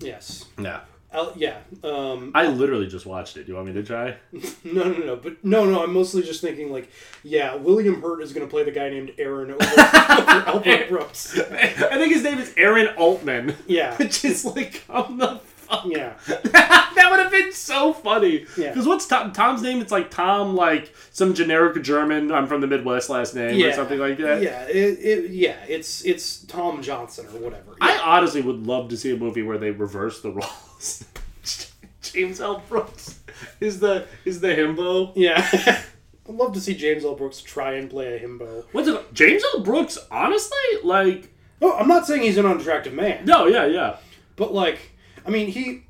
[0.00, 0.46] yes.
[0.58, 0.80] Yeah.
[1.12, 1.58] i yeah.
[1.82, 3.44] Um, I literally just watched it.
[3.44, 4.16] Do you want me to try?
[4.64, 5.16] no, no, no.
[5.16, 5.82] But no, no.
[5.82, 6.90] I'm mostly just thinking like,
[7.22, 11.38] yeah, William Hurt is going to play the guy named Aaron over, over Albert Brooks.
[11.38, 13.54] I think his name is Aaron Altman.
[13.66, 13.96] Yeah.
[13.96, 15.40] Which is like, I'm the.
[15.86, 16.14] Yeah.
[16.26, 18.46] that would have been so funny.
[18.56, 18.68] Yeah.
[18.68, 19.80] Because what's Tom, Tom's name?
[19.80, 22.32] It's like Tom, like some generic German.
[22.32, 24.42] I'm from the Midwest last name or something like that.
[24.42, 27.76] Yeah, it, it, yeah, it's it's Tom Johnson or whatever.
[27.80, 31.04] I honestly would love to see a movie where they reverse the roles.
[32.02, 32.62] James L.
[32.68, 33.20] Brooks
[33.60, 35.12] is the is the himbo.
[35.14, 35.46] Yeah.
[36.28, 37.14] I'd love to see James L.
[37.14, 38.64] Brooks try and play a himbo.
[38.72, 39.14] What's it?
[39.14, 39.62] James L.
[39.62, 41.32] Brooks, honestly, like.
[41.60, 43.24] No, I'm not saying he's an unattractive man.
[43.24, 43.96] No, yeah, yeah.
[44.36, 44.92] But like,
[45.28, 45.82] I mean, he.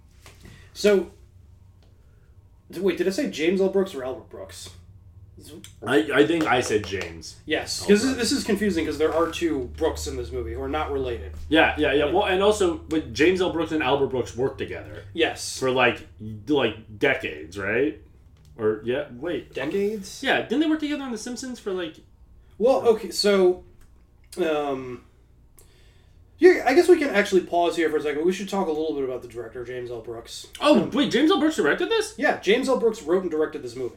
[0.74, 1.10] So.
[2.76, 3.70] Wait, did I say James L.
[3.70, 4.68] Brooks or Albert Brooks?
[5.86, 7.36] I, I think I said James.
[7.46, 8.16] Yes, Oh, because right.
[8.16, 11.32] this is confusing because there are two Brooks in this movie who are not related.
[11.48, 12.06] Yeah, yeah, yeah.
[12.06, 13.52] Well, and also, but James L.
[13.52, 15.56] Brooks and Albert Brooks worked together Yes.
[15.58, 16.06] for like
[16.48, 18.00] like decades, right?
[18.58, 20.20] Or yeah, wait, Decades?
[20.24, 20.42] yeah.
[20.42, 21.94] Didn't they work together on The Simpsons for like?
[22.58, 23.62] Well, okay, so,
[24.44, 25.04] um,
[26.38, 28.24] yeah, I guess we can actually pause here for a second.
[28.24, 30.00] We should talk a little bit about the director, James L.
[30.00, 30.46] Brooks.
[30.60, 31.40] Oh wait, James L.
[31.40, 32.14] Brooks directed this?
[32.16, 32.78] Yeah, James L.
[32.78, 33.96] Brooks wrote and directed this movie.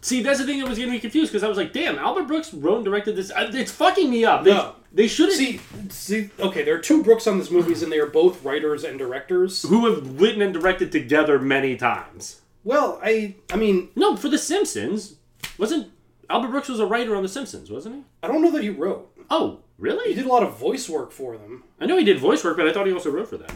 [0.00, 2.24] See, that's the thing that was getting me confused because I was like, damn, Albert
[2.24, 3.30] Brooks wrote and directed this.
[3.36, 4.42] It's fucking me up.
[4.42, 4.74] They, No.
[4.92, 5.38] they shouldn't.
[5.38, 5.60] See,
[5.90, 8.98] see, okay, there are two Brooks on this movie, and they are both writers and
[8.98, 9.62] directors.
[9.62, 12.40] who have written and directed together many times.
[12.64, 15.14] Well, I, I mean, No, for The Simpsons,
[15.56, 15.92] wasn't
[16.32, 18.02] Albert Brooks was a writer on The Simpsons, wasn't he?
[18.22, 19.12] I don't know that he wrote.
[19.30, 20.08] Oh, really?
[20.08, 21.64] He did a lot of voice work for them.
[21.78, 23.54] I know he did voice work, but I thought he also wrote for them.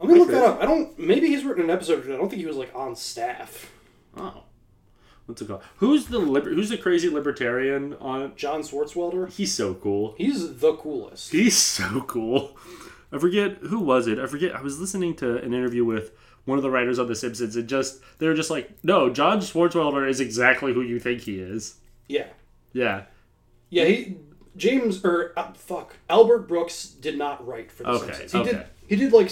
[0.00, 0.62] Let me look that up.
[0.62, 0.96] I don't.
[0.98, 2.04] Maybe he's written an episode.
[2.06, 3.72] but I don't think he was like on staff.
[4.16, 4.42] Oh,
[5.26, 5.62] what's it called?
[5.78, 8.36] Who's the liber- Who's the crazy libertarian on?
[8.36, 9.30] John Swartzwelder.
[9.32, 10.14] He's so cool.
[10.18, 11.32] He's the coolest.
[11.32, 12.56] He's so cool.
[13.10, 14.18] I forget who was it.
[14.18, 14.54] I forget.
[14.54, 16.12] I was listening to an interview with
[16.48, 20.08] one of the writers on The Simpsons, and just they're just like, "No, John Swartzwelder
[20.08, 21.76] is exactly who you think he is."
[22.08, 22.26] Yeah.
[22.72, 23.02] Yeah.
[23.70, 24.16] Yeah, he
[24.56, 28.32] James or uh, fuck Albert Brooks did not write for the Okay, Simpsons.
[28.32, 29.30] He did he did like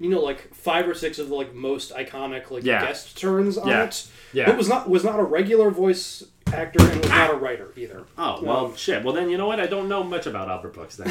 [0.00, 2.84] you know like five or six of the like most iconic like Yeah.
[2.84, 3.84] guest turns on Yeah.
[3.84, 4.08] it.
[4.32, 4.46] Yeah.
[4.46, 8.04] but was not was not a regular voice actor and was not a writer either.
[8.16, 9.02] Oh well, Um, shit.
[9.04, 9.60] Well then, you know what?
[9.60, 10.96] I don't know much about Albert Brooks.
[10.96, 11.08] Then.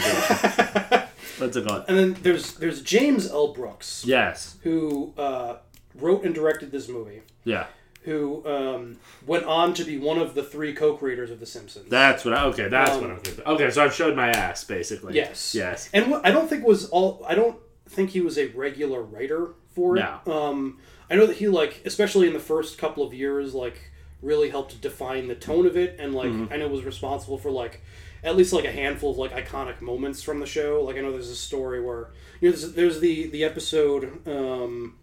[1.38, 1.86] What's it called?
[1.88, 3.54] and then there's there's James L.
[3.54, 4.58] Brooks Yes.
[4.64, 5.58] who uh,
[5.96, 7.22] wrote and directed this movie.
[7.44, 7.66] Yeah.
[8.04, 11.90] Who um, went on to be one of the three co-creators of The Simpsons.
[11.90, 12.36] That's what.
[12.36, 13.20] I, okay, that's Um, what I'm.
[13.20, 13.44] Thinking.
[13.46, 15.16] Okay, so I've showed my ass basically.
[15.16, 15.56] Yes.
[15.56, 15.90] Yes.
[15.92, 17.26] And what I don't think was all.
[17.28, 17.58] I don't
[17.90, 20.06] think he was a regular writer for it.
[20.26, 20.32] No.
[20.34, 20.80] Um,
[21.10, 23.92] I know that he like, especially in the first couple of years, like
[24.26, 26.52] really helped define the tone of it, and like Mhm.
[26.52, 27.82] I know was responsible for like
[28.24, 30.82] at least like a handful of like iconic moments from the show.
[30.84, 32.10] Like I know there's a story where
[32.42, 34.96] you know there's, there's the the episode um,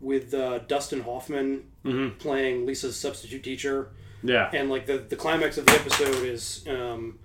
[0.00, 2.18] with uh, Dustin Hoffman Mhm.
[2.18, 3.88] playing Lisa's substitute teacher.
[4.22, 4.50] Yeah.
[4.52, 7.18] And like the the climax of the episode is, um,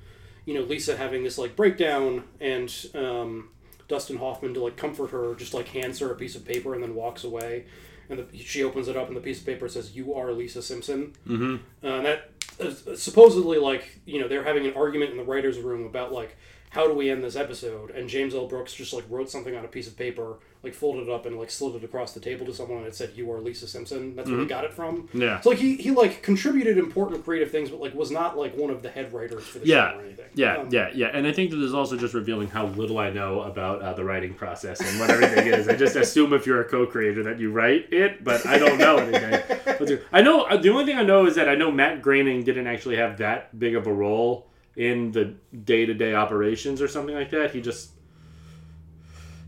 [0.45, 3.49] you know, Lisa having this like breakdown, and um,
[3.87, 6.81] Dustin Hoffman to like comfort her, just like hands her a piece of paper and
[6.83, 7.65] then walks away,
[8.09, 10.61] and the, she opens it up and the piece of paper says, "You are Lisa
[10.61, 11.59] Simpson." Mhm.
[11.83, 12.29] Uh, and that
[12.59, 16.35] uh, supposedly like you know they're having an argument in the writers' room about like
[16.71, 18.47] how do we end this episode, and James L.
[18.47, 21.37] Brooks just like wrote something on a piece of paper, like folded it up and
[21.37, 24.15] like slid it across the table to someone, and it said, "You are Lisa Simpson."
[24.15, 24.49] That's where he Mhm.
[24.49, 25.07] got it from.
[25.13, 25.39] Yeah.
[25.41, 28.69] So like he, he like contributed important creative things, but like was not like one
[28.71, 30.25] of the head writers for the Yeah, show or anything.
[30.35, 33.09] yeah, Um, yeah, yeah, and I think that is also just revealing how little I
[33.11, 35.67] know about uh, the writing process and what everything is.
[35.67, 38.97] I just assume if you're a co-creator that you write it, but I don't know
[38.97, 39.99] anything.
[40.11, 42.67] I know uh, the only thing I know is that I know Matt Groening didn't
[42.67, 45.33] actually have that big of a role in the
[45.65, 47.51] day-to-day operations or something like that.
[47.51, 47.91] He just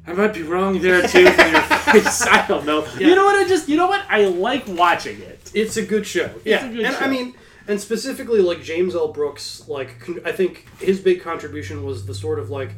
[0.07, 1.29] I might be wrong there too.
[1.29, 2.21] From your face.
[2.25, 2.85] I don't know.
[2.97, 3.35] You know what?
[3.35, 4.03] I just you know what?
[4.09, 5.51] I like watching it.
[5.53, 6.33] It's a good show.
[6.45, 7.01] Yeah, a good and show.
[7.01, 7.35] I mean,
[7.67, 9.09] and specifically like James L.
[9.09, 12.71] Brooks, like con- I think his big contribution was the sort of like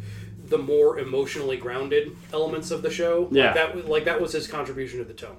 [0.45, 3.23] the more emotionally grounded elements of the show.
[3.31, 3.53] Like, Yeah.
[3.53, 5.37] that was like that was his contribution to the tone.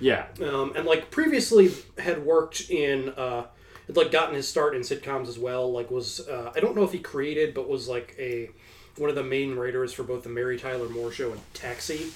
[0.00, 0.26] Yeah.
[0.42, 3.44] Um, and like previously had worked in uh,
[3.86, 5.70] had like gotten his start in sitcoms as well.
[5.70, 8.48] Like was uh, I don't know if he created, but was like a
[8.96, 12.12] one of the main writers for both the Mary Tyler Moore Show and Taxi.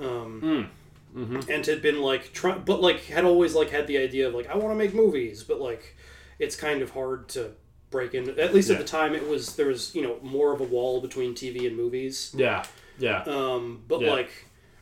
[0.00, 0.68] Um,
[1.16, 1.48] Mhm.
[1.48, 4.46] and had been like try, but like had always like had the idea of like
[4.48, 5.96] I want to make movies, but like
[6.38, 7.52] it's kind of hard to
[7.90, 8.38] break in.
[8.38, 8.74] At least Yeah.
[8.76, 11.66] at the time, it was there was you know more of a wall between TV
[11.66, 12.32] and movies.
[12.36, 12.64] Yeah.
[12.98, 13.22] Yeah.
[13.26, 14.10] Um, but Yeah.
[14.12, 14.30] like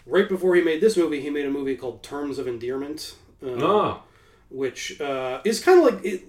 [0.05, 3.15] right before he made this movie, he made a movie called Terms of Endearment.
[3.43, 4.03] Um, Oh.
[4.51, 6.25] which uh, is kind of like it,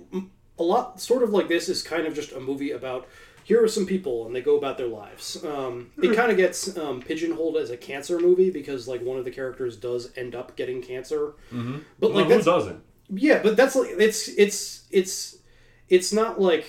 [0.60, 3.08] a lot, sort of like this is kind of just a movie about
[3.48, 5.42] here are some people and they go about their lives.
[5.46, 9.24] Um, it kind of gets um, pigeonholed as a cancer movie because like one of
[9.24, 11.28] the characters does end up getting cancer.
[11.54, 11.78] Mm-hmm.
[11.98, 12.84] But like who doesn't?
[13.10, 15.38] Yeah, but that's like it's it's it's
[15.88, 16.68] it's not like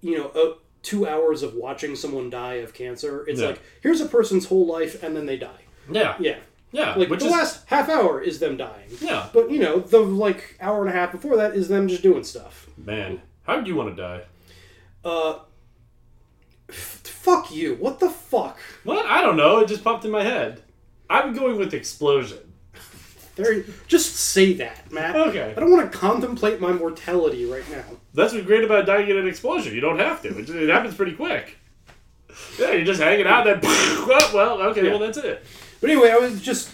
[0.00, 3.26] you know uh, two hours of watching someone die of cancer.
[3.28, 3.48] It's Yeah.
[3.48, 5.60] like here's a person's whole life and then they die.
[5.90, 6.16] Yeah.
[6.18, 6.38] Yeah.
[6.72, 8.88] Yeah, Like the is- last half hour is them dying.
[8.98, 9.28] Yeah.
[9.34, 12.24] But you know, the like hour and a half before that is them just doing
[12.24, 12.66] stuff.
[12.78, 14.22] Man, how do you want to die?
[15.04, 15.40] Uh
[16.68, 17.74] fuck you.
[17.76, 18.58] What the fuck?
[18.84, 19.06] What?
[19.06, 19.58] I don't know.
[19.60, 20.62] It just popped in my head.
[21.08, 22.38] I'm going with explosion.
[23.36, 25.16] There just say that, Matt.
[25.16, 25.52] Okay.
[25.56, 27.82] I don't want to contemplate my mortality right now.
[28.14, 29.74] That's what's great about dying in an explosion.
[29.74, 30.38] You don't have to.
[30.38, 31.56] It, it happens pretty quick.
[32.58, 33.44] Yeah, you're just hanging out.
[33.44, 33.72] Then, well,
[34.22, 34.90] oh, well, okay, Yeah.
[34.90, 35.44] well, that's it.
[35.80, 36.70] But anyway, I was just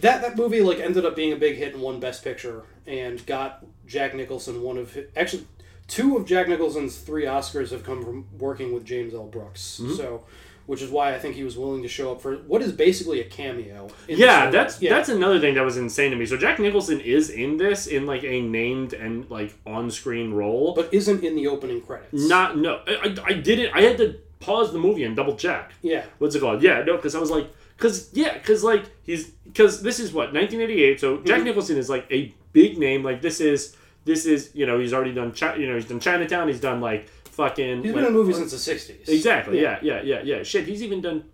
[0.00, 3.24] that that movie like ended up being a big hit and won Best Picture and
[3.26, 5.46] got Jack Nicholson one of his, actually
[5.88, 9.24] two of Jack Nicholson's three Oscars have come from working with James L.
[9.24, 9.80] Brooks.
[9.82, 9.96] Mhm.
[9.96, 10.24] So,
[10.66, 13.20] which is why I think he was willing to show up for what is basically
[13.20, 13.88] a cameo.
[14.08, 14.88] in Yeah, that's movie.
[14.88, 16.24] that's another thing that was insane to me.
[16.24, 20.88] So Jack Nicholson is in this in like a named and like on-screen role, but
[20.92, 22.12] isn't in the opening credits.
[22.14, 22.80] Not no.
[22.86, 23.74] I, I, didn't.
[23.74, 25.72] I had to pause the movie and double check.
[25.82, 26.04] Yeah.
[26.18, 26.62] What's it called?
[26.62, 30.32] Yeah, no, because I was like, because yeah, because like he's because this is what
[30.32, 30.98] 1988.
[30.98, 31.44] So Jack Mhm.
[31.44, 33.02] Nicholson is like a big name.
[33.02, 36.00] Like this is this is you know he's already done Chi- you know he's done
[36.00, 36.48] Chinatown.
[36.48, 37.82] He's done like fucking.
[37.82, 39.08] He's like, been in movies since the '60s.
[39.08, 39.60] Exactly.
[39.60, 39.78] Yeah.
[39.82, 40.02] Yeah.
[40.02, 40.22] Yeah.
[40.22, 40.42] Yeah.
[40.42, 40.66] Shit.
[40.66, 41.24] He's even done.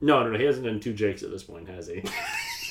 [0.00, 0.38] No, no, no.
[0.38, 2.00] He hasn't done two Jakes at this point, has he?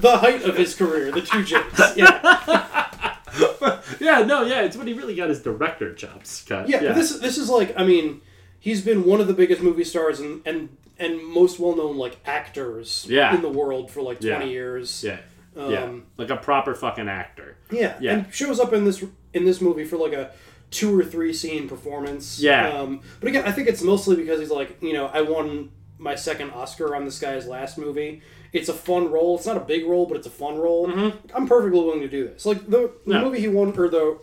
[0.00, 1.80] the height of his career, the two Jakes.
[1.96, 3.80] Yeah.
[4.00, 4.22] yeah.
[4.24, 4.42] No.
[4.42, 4.62] Yeah.
[4.62, 6.68] It's when he really got his director chops cut.
[6.68, 8.20] Yeah, but this this is like I mean,
[8.58, 12.18] he's been one of the biggest movie stars and and and most well known like
[12.26, 13.34] actors Yeah.
[13.34, 14.36] in the world for like Yeah.
[14.36, 15.02] twenty years.
[15.04, 15.18] Yeah.
[15.56, 15.90] Um, yeah.
[16.16, 17.56] Like a proper fucking actor.
[17.70, 18.12] Yeah, Yeah.
[18.14, 20.30] and shows up in this in this movie for like a
[20.70, 22.38] two or three scene performance.
[22.40, 22.68] Yeah.
[22.68, 26.14] Um, but again, I think it's mostly because he's like, you know, I won my
[26.14, 28.22] second Oscar on this guy's last movie.
[28.52, 29.36] It's a fun role.
[29.36, 30.88] It's not a big role, but it's a fun role.
[31.34, 32.46] I'm perfectly willing to do this.
[32.46, 34.18] Like the, the movie he won, or the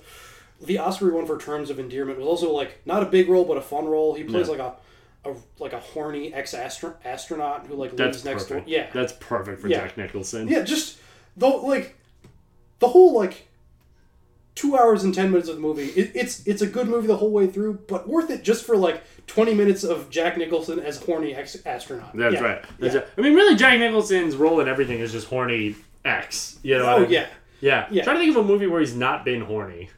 [0.61, 3.45] the Oscar he won for Terms of Endearment was also like not a big role,
[3.45, 4.13] but a fun role.
[4.15, 4.75] He plays like a.
[5.25, 8.67] A, like a horny ex astronaut who like That's lives next perfect.
[8.67, 8.73] door.
[8.77, 9.79] Yeah, That's perfect for Yeah.
[9.81, 10.47] Jack Nicholson.
[10.47, 10.99] yeah, just
[11.37, 11.95] the like
[12.79, 13.47] the whole like
[14.55, 15.85] two hours and ten minutes of the movie.
[15.85, 18.75] It, it's it's a good movie the whole way through, but worth it just for
[18.75, 22.15] like twenty minutes of Jack Nicholson as horny ex astronaut.
[22.15, 22.41] That's Yeah.
[22.41, 22.65] right.
[22.79, 23.01] That's yeah.
[23.01, 23.09] right.
[23.17, 26.57] I mean, really, Jack Nicholson's role in everything is just horny X.
[26.63, 26.85] You know?
[26.85, 27.09] Oh, I mean?
[27.11, 27.27] yeah.
[27.61, 27.87] yeah.
[27.91, 28.03] Yeah.
[28.03, 29.89] Try to think of a movie where he's not been horny.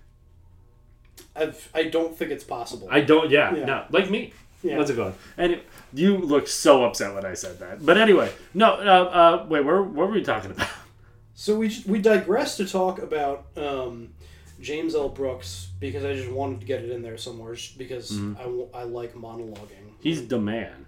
[1.35, 2.87] I've, I don't think it's possible.
[2.91, 3.29] I don't.
[3.29, 3.55] Yeah.
[3.55, 3.65] Yeah.
[3.65, 3.85] No.
[3.91, 4.33] Like me.
[4.63, 4.77] Yeah.
[4.77, 5.13] What's it going?
[5.37, 7.83] And it- you look so upset when I said that.
[7.85, 8.73] But anyway, no.
[8.73, 8.77] Uh,
[9.41, 9.61] uh, wait.
[9.63, 10.67] Where what were we talking about?
[11.39, 14.09] So we we digress to talk about um,
[14.59, 15.07] James L.
[15.07, 18.67] Brooks because I just wanted to get it in there somewhere just because Mhm.
[18.73, 19.93] I I like monologuing.
[20.01, 20.85] He's the man.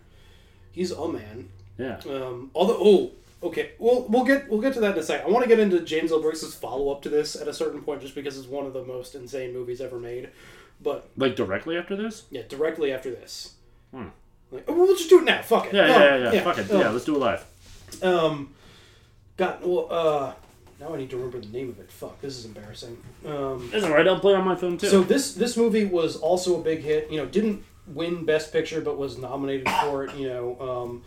[0.74, 1.48] He's a man.
[1.78, 2.02] Yeah.
[2.06, 3.12] Um, although, oh,
[3.44, 5.26] okay, we'll we'll get we'll get to that in a second.
[5.26, 6.20] I want to get into James L.
[6.22, 8.84] Brooks' follow up to this at a certain point, just because it's one of the
[8.84, 10.32] most insane movies ever made.
[10.84, 12.24] But Like directly after this.
[12.30, 13.54] yeah, directly after this,
[13.94, 14.08] Hmm.
[14.52, 15.42] like, oh, we'll just do it now.
[15.44, 15.76] Fuck it.
[15.76, 15.88] Yeah.
[15.88, 15.96] Yeah.
[15.96, 16.32] Oh, Yeah.
[16.34, 16.44] yeah.
[16.44, 16.68] Fuck it.
[16.72, 16.78] oh.
[16.82, 16.90] Yeah.
[16.90, 17.46] Let's do it live.
[18.04, 18.54] Um,
[19.42, 19.88] got well.
[19.90, 20.34] Uh,
[20.80, 21.92] now I need to remember the name of it.
[21.92, 22.96] Fuck, this is embarrassing.
[23.26, 24.08] Um, It's alright.
[24.08, 24.88] I'll play on my phone too.
[24.88, 27.12] so this this movie was also a big hit.
[27.12, 30.16] You know, didn't win Best Picture, but was nominated for it.
[30.16, 31.04] You know, um,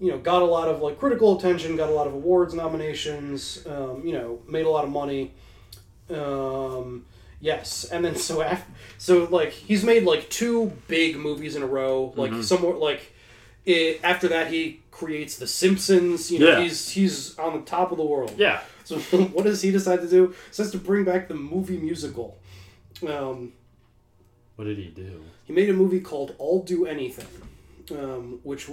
[0.00, 3.64] you know, got a lot of like critical attention, got a lot of awards nominations.
[3.66, 5.32] Um, you know, made a lot of money.
[6.10, 7.04] Um,
[7.40, 11.66] yes, and then so after, so like he's made like two big movies in a
[11.66, 12.12] row.
[12.16, 12.42] Like Mhm.
[12.44, 13.00] somewhat like
[13.64, 16.30] it, after that he creates The Simpsons.
[16.30, 16.60] You know, Yeah.
[16.62, 18.34] he's he's on the top of the world.
[18.36, 18.60] Yeah.
[18.84, 20.34] So what does he decide to do?
[20.50, 22.38] Says to bring back the movie musical.
[23.06, 23.52] Um,
[24.56, 25.22] What did he do?
[25.44, 27.26] he made a movie called I'll Do Anything,
[27.98, 28.68] um, which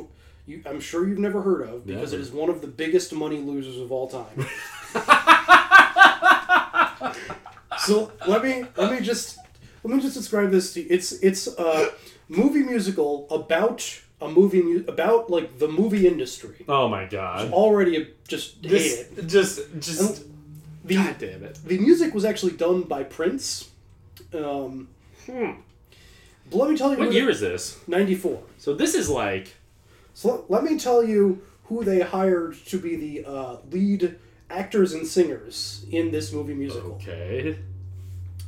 [0.46, 2.28] you, I'm sure you've never heard of because it Never.
[2.30, 4.46] is one of the biggest money losers of all time.
[7.86, 9.38] so let me let me just
[9.84, 10.88] let me just describe this to you.
[10.90, 11.92] It's it's a
[12.28, 16.66] movie musical about a movie mu- about like the movie industry.
[16.68, 17.52] Oh my god.
[17.52, 19.28] Already a, just This- hate it.
[19.28, 20.26] just just
[20.86, 21.60] the, God damn it.
[21.66, 23.70] The music was actually done by Prince.
[24.34, 24.88] Um,
[25.26, 25.52] Hmm.
[26.50, 27.78] but let me tell you What year the- is this?
[27.88, 28.42] 94.
[28.58, 29.56] So this is like
[30.14, 34.16] So let, let me tell you who they hired to be the uh, lead
[34.50, 36.94] actors and singers in this movie musical.
[36.94, 37.58] okay.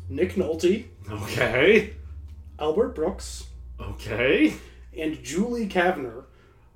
[0.09, 1.93] Nick Nolte, Okay.
[2.59, 3.45] Albert Brooks,
[3.79, 4.53] Okay.
[4.97, 6.23] And Julie Kavner,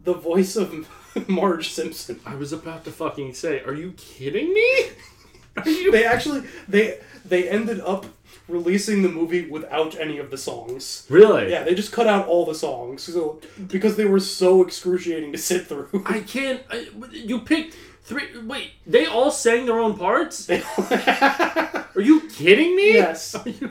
[0.03, 0.87] the voice of
[1.27, 2.19] Marge Simpson.
[2.25, 4.89] I was about to fucking say, are you kidding me?
[5.65, 5.89] You?
[5.89, 8.05] They actually they they ended up
[8.49, 11.05] releasing the movie without any of the songs.
[11.09, 11.49] Really?
[11.49, 15.37] Yeah, they just cut out all the songs so because they were so excruciating to
[15.37, 15.87] sit through.
[16.05, 16.61] I can't.
[16.69, 18.27] I, you picked three.
[18.43, 20.49] Wait, they all sang their own parts?
[20.49, 22.95] Are you kidding me?
[22.95, 23.33] Yes.
[23.35, 23.69] Are you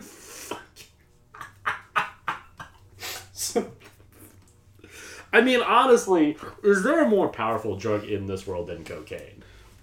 [5.35, 9.43] I mean, honestly, is there a more powerful drug in this world than cocaine?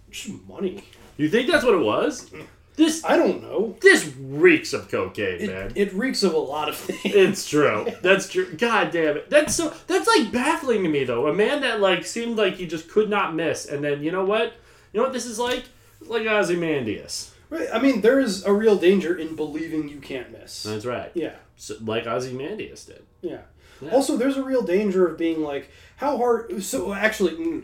[0.09, 0.83] Just money.
[1.17, 2.31] You think that's what it was?
[2.77, 3.75] This I don't know.
[3.81, 5.73] This reeks of cocaine, man.
[5.75, 7.13] It reeks of a lot of things.
[7.13, 7.85] It's true.
[8.01, 8.53] That's true.
[8.53, 9.29] God damn it.
[9.29, 9.73] That's so.
[9.87, 11.27] That's like baffling to me, though.
[11.27, 14.23] A man that like seemed like he just could not miss, and then you know
[14.23, 14.53] what?
[14.93, 15.65] You know what this is like?
[15.99, 17.33] It's like Ozymandias.
[17.49, 17.67] Right.
[17.73, 20.63] I mean, there is a real danger in believing you can't miss.
[20.63, 21.11] That's right.
[21.13, 21.35] Yeah.
[21.57, 23.03] So, like Ozymandias did.
[23.21, 23.41] Yeah.
[23.81, 23.91] Yeah.
[23.91, 26.63] Also, there's a real danger of being like, how hard.
[26.63, 27.63] So, actually, mm,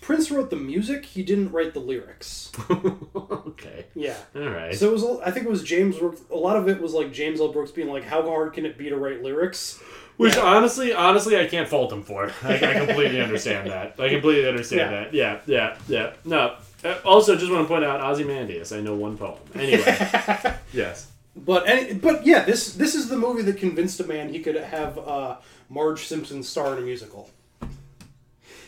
[0.00, 2.52] Prince wrote the music, he didn't write the lyrics.
[2.70, 3.86] okay.
[3.94, 4.16] Yeah.
[4.34, 4.74] All right.
[4.74, 6.20] So, it was, I think it was James Brooks.
[6.30, 7.52] A lot of it was like James L.
[7.52, 9.80] Brooks being like, how hard can it be to write lyrics?
[10.16, 12.32] Which honestly, honestly, I can't fault him for.
[12.42, 13.96] I, I completely understand that.
[14.00, 15.38] I completely understand Yeah.
[15.38, 15.46] that.
[15.46, 16.12] Yeah, yeah, yeah.
[16.24, 16.56] No.
[16.82, 18.72] Uh, also, just want to point out Ozymandias.
[18.72, 19.38] I know one poem.
[19.54, 19.84] Anyway.
[20.72, 21.08] yes.
[21.34, 24.54] But any, but yeah, this this is the movie that convinced a man he could
[24.56, 25.36] have uh,
[25.68, 27.30] Marge Simpson star in a musical.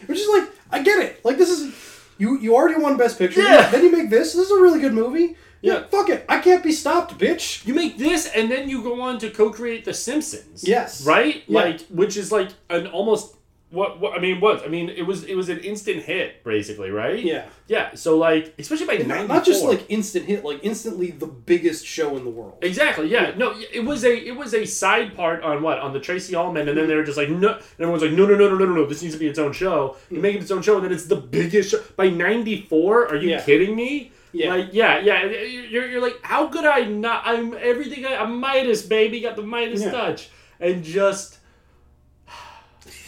[0.06, 1.24] Which is like, I get it.
[1.24, 1.74] Like this is
[2.18, 3.42] you you already won Best Picture.
[3.42, 3.70] Yeah.
[3.70, 4.34] Then you make this.
[4.34, 5.36] This is a really good movie.
[5.60, 5.84] Yeah.
[5.84, 6.24] Fuck it.
[6.28, 7.66] I can't be stopped, bitch.
[7.66, 10.62] You make this, and then you go on to co-create The Simpsons.
[10.66, 11.04] Yes.
[11.04, 11.42] Right.
[11.48, 11.60] Yeah.
[11.60, 13.34] Like, which is like an almost
[13.70, 14.40] what, what I mean.
[14.40, 17.22] What I mean, it was it was an instant hit, basically, right?
[17.22, 17.46] Yeah.
[17.66, 17.94] Yeah.
[17.94, 21.84] So like, especially by ninety not, not just like instant hit, like instantly the biggest
[21.84, 22.58] show in the world.
[22.62, 23.08] Exactly.
[23.08, 23.34] Yeah.
[23.36, 26.68] No, it was a it was a side part on what on the Tracey Ullman,
[26.68, 26.88] and then mm-hmm.
[26.88, 28.86] they were just like no, and everyone's like no no no no no no no
[28.86, 29.96] this needs to be its own show.
[30.10, 30.16] Mm.
[30.16, 33.06] You make it its own show, and then it's the biggest show by ninety four.
[33.06, 33.42] Are you Yeah.
[33.42, 34.12] kidding me?
[34.32, 34.50] Yeah.
[34.50, 38.82] Like yeah yeah you're, you're like how could I not I'm everything I, I'm Midas
[38.82, 39.90] baby got the Midas Yeah.
[39.90, 40.28] touch
[40.60, 41.37] and just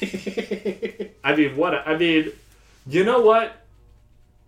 [1.25, 2.33] I mean what I mean
[2.87, 3.65] you know what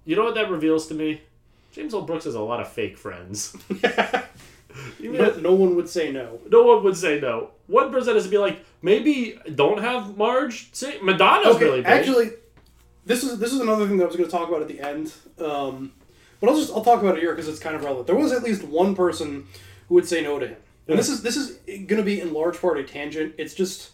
[0.04, 1.20] you know what that reveals to me
[1.72, 2.02] James L.
[2.02, 3.56] Brooks has a lot of fake friends.
[5.00, 6.38] Even No, no one would say no.
[6.50, 7.50] no one would say no.
[7.66, 11.86] One person has to be like, maybe don't have Marge say Madonna's Okay, really big.
[11.86, 12.30] actually,
[13.06, 14.80] this is this is another thing that I was going to talk about at the
[14.80, 15.12] end.
[15.38, 15.92] Um,
[16.40, 18.06] but I'll just I'll talk about it here because it's kind of relevant.
[18.06, 19.46] There was at least one person
[19.88, 20.56] who would say no to him,
[20.88, 23.34] and this is this is going to be in large part a tangent.
[23.38, 23.91] It's just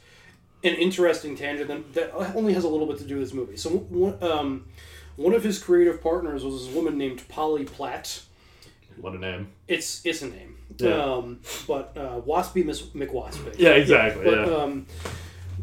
[0.65, 3.57] an interesting tangent that, only has a little bit to do with this movie.
[3.57, 4.67] So one, um,
[5.17, 8.23] one of his creative partners was this woman named Polly Platt.
[9.01, 9.49] what a name.
[9.67, 10.57] It's it's a name.
[10.79, 11.03] Yeah.
[11.03, 13.59] Um, but uh, Waspy Miss McWaspy.
[13.59, 14.55] Yeah, exactly, But, yeah.
[14.55, 14.87] Um,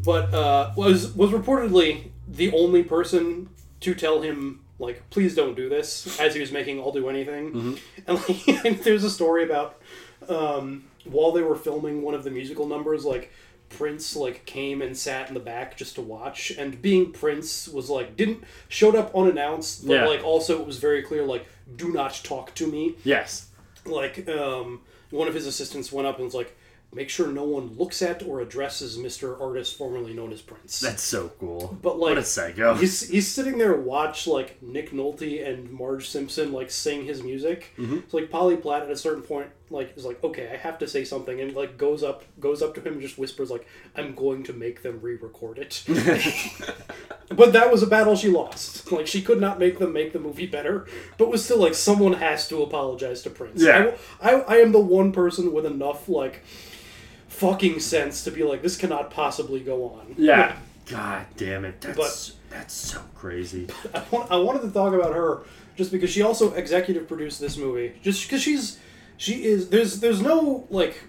[0.04, 3.48] but uh, was was reportedly the only person
[3.80, 7.52] to tell him like, please don't do this, as he was making "I'll Do Anything."
[7.52, 7.74] Mm-hmm.
[8.06, 9.80] And like, there's a story about
[10.28, 13.32] um, while they were filming one of the musical numbers, like.
[13.68, 17.90] Prince like came and sat in the back just to watch, and being Prince was
[17.90, 20.06] like didn't showed up unannounced, but Yeah.
[20.06, 21.46] like also it was very clear like
[21.76, 23.48] do not talk to me Yes.
[23.84, 26.56] like um, one of his assistants went up and was like
[26.94, 31.02] make sure no one looks at or addresses mr artist formerly known as prince That's
[31.02, 31.76] so cool.
[31.82, 32.74] but like what a psycho.
[32.74, 37.72] he's, he's sitting there watch like nick nolte and marge simpson like sing his music
[37.76, 38.04] Mhm.
[38.08, 40.86] so like polly platt at a certain point like is like okay i have to
[40.86, 44.14] say something and like goes up goes up to him and just whispers like i'm
[44.14, 45.82] going to make them re-record it
[47.34, 50.18] but that was a battle she lost like she could not make them make the
[50.20, 50.86] movie better
[51.18, 53.92] but was still like someone has to apologize to prince Yeah.
[54.20, 56.42] I, I, I am the one person with enough like
[57.28, 60.56] fucking sense to be like this cannot possibly go on Yeah.
[60.88, 61.80] God damn it.
[61.80, 63.66] That's But- that's so crazy.
[63.94, 65.42] I, want, I wanted to talk about her
[65.74, 67.92] just because she also executive produced this movie.
[68.02, 68.78] Just because she's
[69.16, 71.02] she is there's there's no like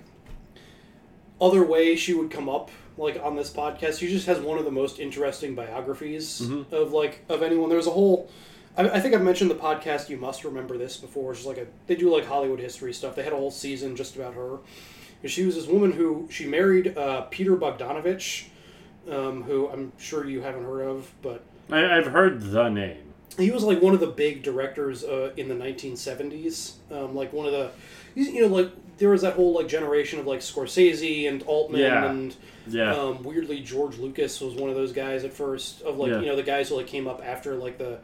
[1.39, 3.99] other way she would come up like on this podcast.
[3.99, 6.71] She just has one of the most interesting biographies Mhm.
[6.71, 7.69] of like of anyone.
[7.69, 8.29] There's a whole.
[8.75, 10.09] I, I think I've mentioned the podcast.
[10.09, 11.31] You must remember this before.
[11.33, 13.15] It's like a they do like Hollywood history stuff.
[13.15, 14.57] They had a whole season just about her.
[15.23, 18.45] And she was this woman who she married uh, Peter Bogdanovich,
[19.09, 23.13] um, who I'm sure you haven't heard of, but I, I've heard the name.
[23.37, 27.47] he was like one of the big directors uh, in the 1970s um, like one
[27.47, 27.71] of the
[28.25, 32.09] you know like there was that whole like generation of like scorsese and altman Yeah.
[32.09, 32.35] and
[32.67, 32.95] Yeah.
[32.95, 36.19] um, weirdly george lucas was one of those guys at first of like Yeah.
[36.21, 37.99] you know the guys who like came up after like the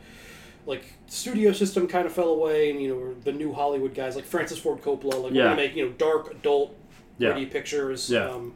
[0.65, 4.25] like studio system kind of fell away and you know the new hollywood guys like
[4.25, 5.43] francis ford coppola like we're Yeah.
[5.45, 6.75] gonna make you know dark adult
[7.17, 7.33] Yeah.
[7.45, 8.29] pictures Yeah.
[8.29, 8.53] um,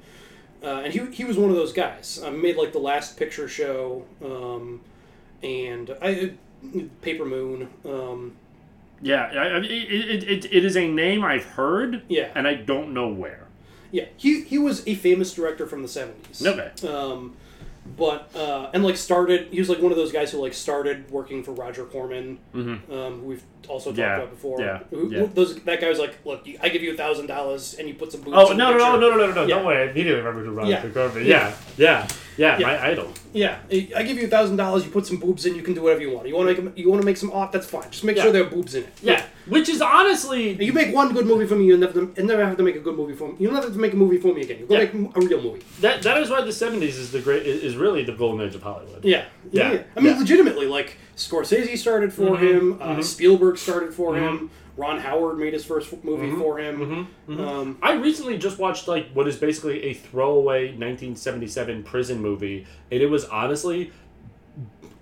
[0.64, 2.20] uh, and he he was one of those guys.
[2.24, 4.82] Um, made like the Last Picture Show, um,
[5.44, 6.32] and I
[7.04, 7.68] Paper Moon.
[9.02, 12.02] Yeah, I, I, it, it, it, is a name I've heard.
[12.08, 12.32] Yeah.
[12.36, 13.48] and I don't know where.
[13.92, 16.46] Yeah, he he was a famous director from the seventies.
[16.46, 16.72] Okay.
[16.88, 17.36] Um,
[17.96, 21.10] but uh, and like started, he was like one of those guys who like started
[21.10, 22.92] working for Roger Corman, Mhm.
[22.92, 24.62] um, who we've also talked Yeah, about before.
[24.62, 25.26] yeah, Who, yeah.
[25.34, 27.94] Those that guy was like, look, you, I give you a thousand dollars and you
[27.96, 28.38] put some boobs.
[28.38, 29.42] Oh no no no no no no no!
[29.42, 29.56] Yeah.
[29.56, 30.90] Don't worry, I immediately remember who Roger Yeah.
[30.90, 31.26] Corman.
[31.26, 31.54] Yeah.
[31.78, 33.12] Yeah, yeah, yeah, my idol.
[33.34, 34.86] Yeah, I give you a thousand dollars.
[34.86, 35.56] You put some boobs in.
[35.56, 36.28] You can do whatever you want.
[36.28, 37.52] You want to make you want to make some art.
[37.52, 37.90] That's fine.
[37.92, 38.94] Just make sure there are boobs in it.
[39.02, 41.66] Yeah, which is honestly, You make one good movie for me.
[41.66, 43.36] You never and never have to make a good movie for me.
[43.40, 44.60] You don't have to make a movie for me again.
[44.60, 45.64] You go make a real movie.
[45.82, 48.62] that that is why the seventies is the great is really the golden age of
[48.64, 49.04] Hollywood.
[49.04, 49.84] Yeah, yeah.
[49.96, 52.78] I mean, legitimately, like Scorsese started for Mhm, him.
[52.82, 53.04] Uh, mhm.
[53.04, 54.20] Spielberg started for Mhm.
[54.20, 54.50] him.
[54.78, 57.08] Ron Howard made his first movie Mhm, for him.
[57.28, 57.40] mhm.
[57.40, 63.02] Um, I recently just watched like what is basically a throwaway 1977 prison movie, and
[63.02, 63.92] it was honestly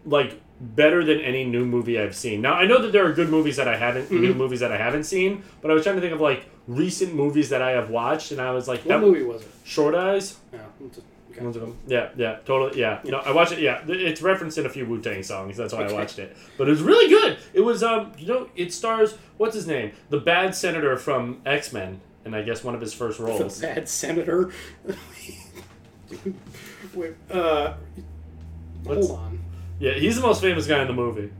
[0.05, 2.41] like better than any new movie I've seen.
[2.41, 4.77] Now I know that there are good movies that I haven't, new movies that I
[4.77, 7.89] haven't seen, but I was trying to think of like recent movies that I have
[7.89, 9.47] watched, and I was like, what that movie was it?
[9.65, 10.37] Short Eyes.
[10.53, 11.09] Yeah, it's a- okay.
[11.41, 11.77] One's of them.
[11.87, 12.79] Yeah, yeah, totally.
[12.79, 13.59] Yeah, no, I watched it.
[13.59, 15.57] Yeah, it's referenced in a few Wu Tang songs.
[15.57, 15.93] That's why Okay.
[15.93, 16.35] I watched it.
[16.57, 17.37] But it was really good.
[17.53, 21.73] It was, um, you know, it stars what's his name, the bad senator from X
[21.73, 23.59] Men, and I guess one of his first roles.
[23.59, 24.51] The bad senator.
[26.93, 27.73] Wait, uh,
[28.85, 29.39] hold on.
[29.79, 31.31] Yeah, he's the most famous guy in the movie.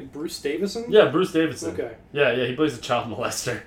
[0.00, 0.86] Bruce Davison.
[0.88, 1.72] Yeah, Bruce Davidson.
[1.74, 1.94] Okay.
[2.12, 3.60] Yeah, yeah, he plays a child molester.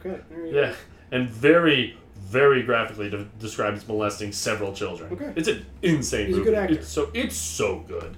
[0.00, 0.20] Okay.
[0.30, 0.76] There you Yeah, go.
[1.12, 5.12] and very, very graphically de- describes molesting several children.
[5.12, 5.32] Okay.
[5.36, 6.74] It's an insane He's a good actor.
[6.76, 8.16] It's so it's so good.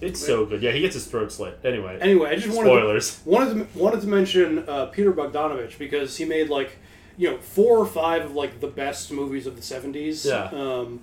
[0.00, 0.62] It's so good.
[0.62, 1.58] Yeah, he gets his throat slit.
[1.64, 1.98] Anyway.
[2.00, 3.18] Anyway, I just wanted spoilers.
[3.18, 6.78] To, wanted to, wanted to mention uh, Peter Bogdanovich because he made like
[7.16, 10.24] you know four or five of like the best movies of the seventies.
[10.24, 10.44] Yeah.
[10.52, 11.00] Um,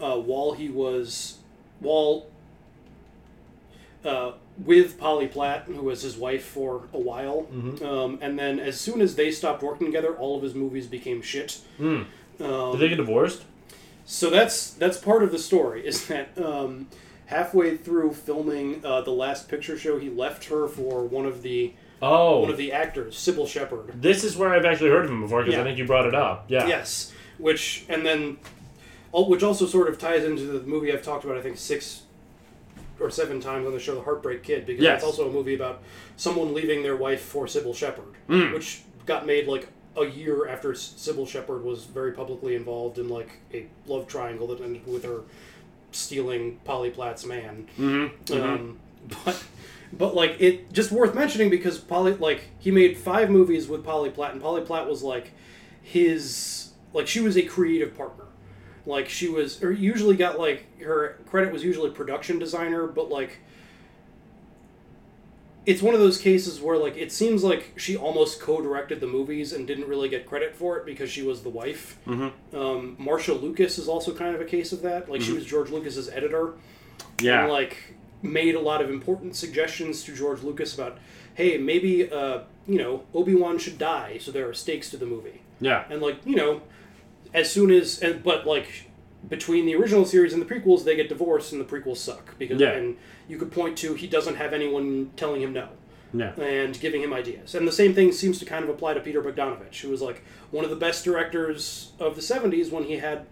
[0.00, 1.38] uh, while he was
[1.78, 2.26] while
[4.04, 7.82] uh, with Polly Platt, who was his wife for a while, Mhm.
[7.82, 11.22] um, and then as soon as they stopped working together, all of his movies became
[11.22, 11.58] shit.
[11.78, 12.02] Hmm.
[12.40, 13.42] Um, Did they get divorced?
[14.04, 15.86] so that's that's part of the story.
[15.86, 16.88] Is that um,
[17.26, 21.72] halfway through filming uh, the last picture show, he left her for one of the
[22.02, 22.40] Oh.
[22.40, 23.92] one of the actors, Cybill Shepherd.
[24.02, 25.60] This is where I've actually heard of him before because Yeah.
[25.60, 26.46] I think you brought it up.
[26.48, 26.66] Yeah.
[26.66, 28.38] Yes, which and then,
[29.12, 31.36] which also sort of ties into the movie I've talked about.
[31.36, 32.02] I think six
[33.00, 34.96] or seven times on the show, The Heartbreak Kid, because Yes.
[34.98, 35.82] it's also a movie about
[36.16, 38.52] someone leaving their wife for Cybill Shepherd, Mm.
[38.52, 43.38] which got made like a year after Cybill Shepherd was very publicly involved in like
[43.52, 45.22] a love triangle that ended with her
[45.92, 47.66] stealing Polly Platt's man.
[47.78, 48.40] Mhm, mhm.
[48.42, 48.78] Um,
[49.24, 49.42] but
[49.92, 54.10] but like it just worth mentioning because Polly like he made five movies with Polly
[54.10, 55.32] Platt and Polly Platt was like
[55.82, 58.24] his like she was a creative partner.
[58.90, 63.38] Like she was or usually got like her credit was usually production designer, but like
[65.66, 69.52] it's one of those cases where like it seems like she almost co-directed the movies
[69.52, 71.98] and didn't really get credit for it because she was the wife.
[72.06, 72.32] Mhm.
[72.54, 75.10] Um, Marcia Lucas is also kind of a case of that.
[75.10, 75.36] Like she Mhm.
[75.36, 76.54] was George Lucas's editor.
[77.20, 77.44] Yeah.
[77.44, 77.76] And, like
[78.22, 80.98] made a lot of important suggestions to George Lucas about,
[81.34, 85.06] hey, maybe uh, you know Obi Wan should die, so there are stakes to the
[85.06, 85.40] movie.
[85.60, 85.84] Yeah.
[85.90, 86.62] And like you know,
[87.34, 88.90] as soon as and but like
[89.28, 92.60] between the original series and the prequels, they get divorced and the prequels suck because
[92.60, 92.70] Yeah.
[92.72, 92.96] and
[93.28, 95.68] you could point to he doesn't have anyone telling him no
[96.14, 96.32] Yeah.
[96.40, 97.54] and giving him ideas.
[97.54, 100.22] And the same thing seems to kind of apply to Peter Bogdanovich, who was like
[100.50, 103.26] one of the best directors of the 70s when he had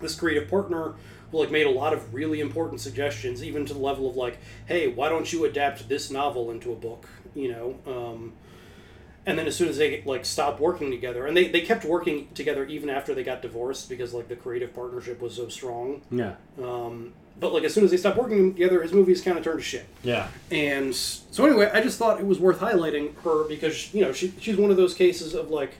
[0.00, 0.94] this creative partner
[1.30, 4.38] who like made a lot of really important suggestions, even to the level of like,
[4.66, 7.08] hey, why don't you adapt this novel into a book?
[7.34, 7.78] You know?
[7.86, 8.32] Um,
[9.24, 12.28] and then as soon as they like stopped working together, and they, they kept working
[12.34, 16.02] together even after they got divorced because like the creative partnership was so strong.
[16.10, 16.34] Yeah.
[16.62, 19.60] Um, but like as soon as they stopped working together, his movies kind of turned
[19.60, 19.86] to shit.
[20.02, 20.28] Yeah.
[20.50, 24.32] And so anyway, I just thought it was worth highlighting her because you know she
[24.40, 25.74] she's one of those cases of like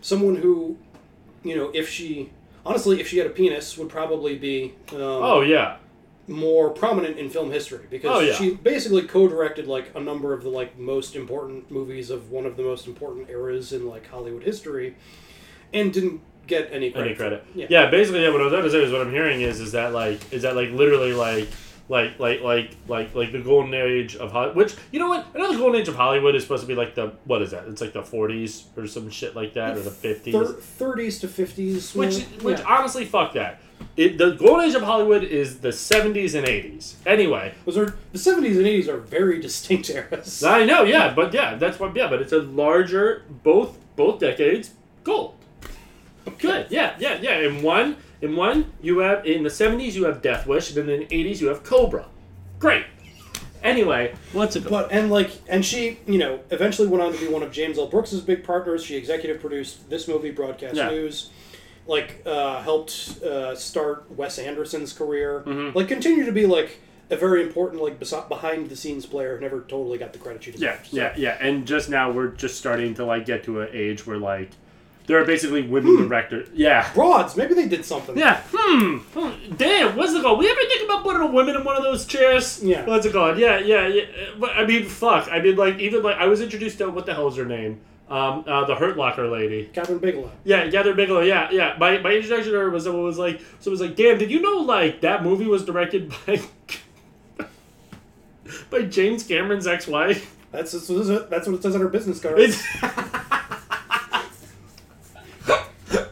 [0.00, 0.76] someone who,
[1.44, 2.30] you know, if she
[2.64, 5.76] honestly if she had a penis would probably be um, Oh yeah.
[6.28, 8.34] More prominent in film history because Oh, yeah.
[8.34, 12.56] she basically co-directed like a number of the like most important movies of one of
[12.56, 14.94] the most important eras in like Hollywood history,
[15.72, 17.06] and didn't get any credit.
[17.08, 17.44] Any credit?
[17.56, 17.70] it.
[17.70, 17.90] Yeah.
[17.90, 18.30] Basically, yeah.
[18.30, 20.42] What I was going to say is what I'm hearing is is that like is
[20.42, 21.48] that like literally like.
[21.90, 24.56] Like, like, like, like, like the golden age of Hollywood.
[24.56, 25.26] Which you know what?
[25.34, 27.66] Another golden age of Hollywood is supposed to be like the what is that?
[27.66, 30.32] It's like the 40s or some shit like that, or the 50s.
[30.32, 31.96] Thir- 30s to 50s.
[31.96, 32.24] Which, yeah.
[32.42, 32.66] which Yeah.
[32.68, 33.62] honestly, fuck that.
[33.98, 36.94] It, the golden age of Hollywood is the 70s and 80s.
[37.04, 40.42] Anyway, Those are the seventies and eighties are very distinct eras.
[40.44, 44.70] I know, yeah, but yeah, that's what, yeah, but it's a larger, both both decades,
[45.04, 45.34] gold.
[46.38, 47.38] Good, yeah, yeah, yeah.
[47.40, 50.88] In one, in one, you have in the 70s you have Death Wish, and then
[51.02, 52.06] in the 80s you have Cobra.
[52.60, 52.84] Great.
[53.64, 54.68] Anyway, what's it?
[54.68, 57.76] But and like and she, you know, eventually went on to be one of James
[57.78, 57.86] L.
[57.88, 58.84] Brooks's big partners.
[58.84, 60.90] She executive produced this movie, Broadcast Yeah.
[60.90, 61.30] News.
[61.88, 65.42] Like uh, helped uh, start Wes Anderson's career.
[65.46, 65.74] Mhm.
[65.74, 66.78] Like continue to be like
[67.10, 69.36] a very important like behind the scenes player.
[69.36, 70.92] who Never totally got the credit she deserves.
[70.92, 71.46] Yeah, yeah, yeah.
[71.48, 74.50] And just now we're just starting to like get to an age where like
[75.06, 76.48] there are basically women directors.
[76.52, 76.92] Yeah.
[76.92, 77.34] Broads.
[77.34, 78.18] Maybe they did something.
[78.18, 78.42] Yeah.
[78.52, 78.98] Hmm.
[78.98, 79.54] hmm.
[79.56, 79.96] Damn.
[79.96, 80.38] What's it called?
[80.38, 82.62] We ever think about putting a woman in one of those chairs?
[82.62, 82.84] Yeah.
[82.84, 83.38] What's it called?
[83.38, 84.02] Yeah, yeah, yeah.
[84.38, 85.26] But I mean, fuck.
[85.32, 87.80] I mean, like even like I was introduced to what the hell's her name?
[88.10, 89.68] Um, uh, the Hurt Locker lady.
[89.72, 90.30] Kathryn Bigelow.
[90.42, 91.20] Yeah, Kathryn Bigelow.
[91.20, 91.76] Yeah, yeah.
[91.78, 94.40] My, my introduction to her was someone was like, so was like, damn, did you
[94.40, 96.40] know like that movie was directed by
[98.70, 100.34] by James Cameron's ex-wife?
[100.52, 102.38] That's that's what it- that's what it says on her business card.
[102.38, 102.62] It's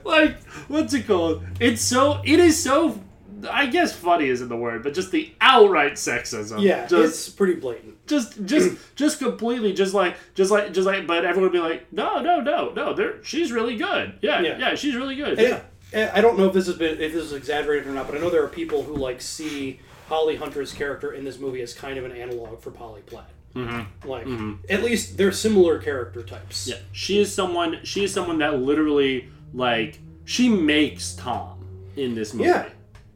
[0.05, 1.43] like what's it called?
[1.61, 3.01] It's so it is so
[3.51, 6.61] I guess funny isn't the word, but just the outright sexism.
[6.63, 7.95] yeah, just it's pretty blatant.
[8.07, 11.93] just just just completely just like just like just like but everyone would be like,
[11.93, 14.19] No, no, no, no, they're she's really good.
[14.23, 14.59] Yeah, Yeah.
[14.59, 15.39] yeah, she's really good.
[15.39, 15.63] And-
[15.93, 16.13] Yeah.
[16.15, 18.21] I don't know if this has been if this is exaggerated or not, but I
[18.21, 21.97] know there are people who like see Holly Hunter's character in this movie as kind
[21.99, 23.31] of an analog for Polly Platt.
[23.55, 23.87] Mhm.
[24.05, 24.59] Like Mhm.
[24.69, 26.67] at least they're similar character types.
[26.69, 27.79] Yeah, she is someone.
[27.85, 31.65] She is someone that literally like she makes Tom
[31.97, 32.49] in this movie.
[32.51, 32.67] Yeah.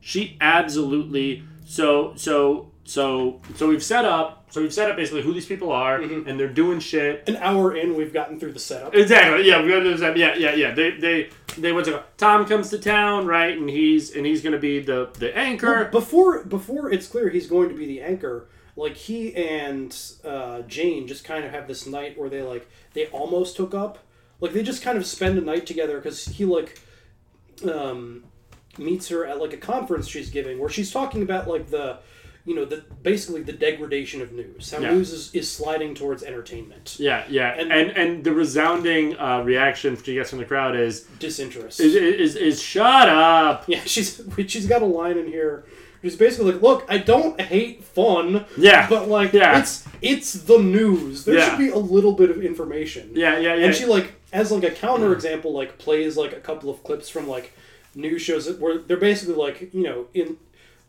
[0.01, 1.45] She absolutely.
[1.65, 4.39] So so so so we've set up.
[4.51, 7.29] So we've set up basically who these people are, and they're doing shit.
[7.29, 8.97] An hour in, we've gotten through the setup.
[8.97, 9.47] Exactly.
[9.47, 10.75] Yeah, we got to do Yeah, yeah, yeah.
[10.75, 13.57] They they they went to go Tom comes to town, right?
[13.57, 15.73] And he's and he's gonna be the the anchor.
[15.73, 20.63] Well, before before it's clear he's going to be the anchor, like he and uh,
[20.63, 23.99] Jane just kind of have this night where they like they almost hook up.
[24.41, 26.81] Like they just kind of spend a night together because he like
[27.73, 28.25] um,
[28.79, 31.99] meets her at like a conference she's giving where she's talking about like the
[32.47, 34.93] you know the basically the degradation of news how Yeah.
[34.95, 39.97] news is, is sliding towards entertainment Yeah, yeah, And- and and, the resounding uh, reaction
[40.03, 43.65] she gets from the crowd is disinterest is, is is shut up.
[43.69, 45.65] yeah she's she's got a line in here
[46.01, 48.89] she's basically like look i don't hate fun Yeah.
[48.89, 49.59] but like Yeah.
[49.59, 51.51] it's it's the news there Yeah.
[51.51, 53.67] should be a little bit of information Yeah, yeah, yeah.
[53.67, 57.09] and she like as like a counter example like plays like a couple of clips
[57.11, 57.53] from like
[57.95, 60.37] news shows that- where they're basically like you know in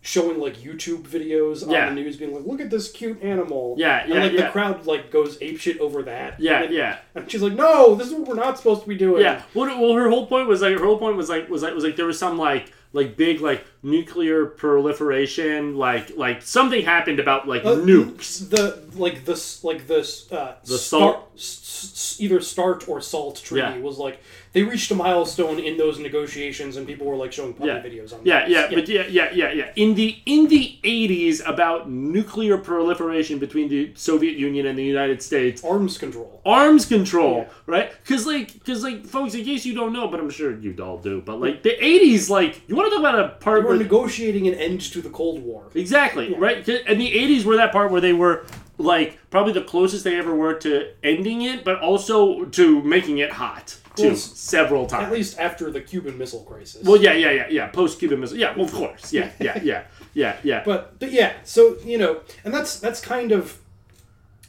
[0.03, 1.87] showing like youtube videos Yeah.
[1.87, 4.45] on the news being like look at this cute animal Yeah, and yeah, like yeah.
[4.47, 6.97] the crowd like goes apeshit over that Yeah, and, yeah.
[7.13, 9.43] and she's like no this is what we're not supposed to be doing Yeah.
[9.53, 11.83] Well, well, her whole point was like her whole point was like was like was
[11.83, 17.47] like there was some like like big like nuclear proliferation like like something happened about
[17.47, 18.49] like Uh, nukes.
[18.49, 21.59] The like this like this uh, The start, salt- s-
[21.93, 23.77] s- either start or salt treaty Yeah.
[23.79, 24.19] was like
[24.53, 27.81] they reached a milestone in those negotiations and people were like showing puppy Yeah.
[27.81, 28.49] videos on that.
[28.49, 29.71] Yeah, yeah, but yeah, yeah, yeah, yeah.
[29.75, 35.21] In the in the eighties, about nuclear proliferation between the Soviet Union and the United
[35.23, 37.91] States, arms control, arms control, right?
[38.03, 40.97] Because like, because like, folks, in case you don't know, but I'm sure you all
[40.97, 44.47] do, but like the eighties, like, you want to talk about a part where negotiating
[44.47, 45.67] an end to the Cold War.
[45.75, 46.67] Exactly, right?
[46.67, 48.45] And the 80s were that part where they were
[48.77, 53.31] like probably the closest they ever were to ending it, but also to making it
[53.31, 55.05] hot too, Well, several times.
[55.07, 56.83] At least after the Cuban Missile Crisis.
[56.85, 57.67] Well, yeah, yeah, yeah, yeah.
[57.67, 58.37] Post Cuban Missile.
[58.37, 59.11] Yeah, well, of course.
[59.13, 59.83] Yeah, yeah, yeah,
[60.13, 60.63] yeah, yeah.
[60.65, 63.59] But, but yeah, so you know, and that's that's kind of,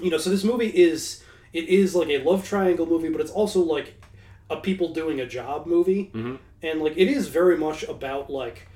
[0.01, 1.22] you know, so this movie is
[1.53, 4.01] it is like a love triangle movie, but it's also like
[4.51, 6.38] a people doing a job movie, Mhm.
[6.62, 8.68] and like it is very much about like,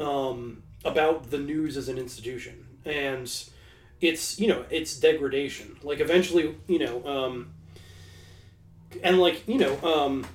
[0.00, 3.30] um, about the news as an institution, and
[4.00, 5.76] it's you know it's degradation.
[5.82, 7.50] Like eventually, you know, um,
[9.02, 10.26] and like you know, um,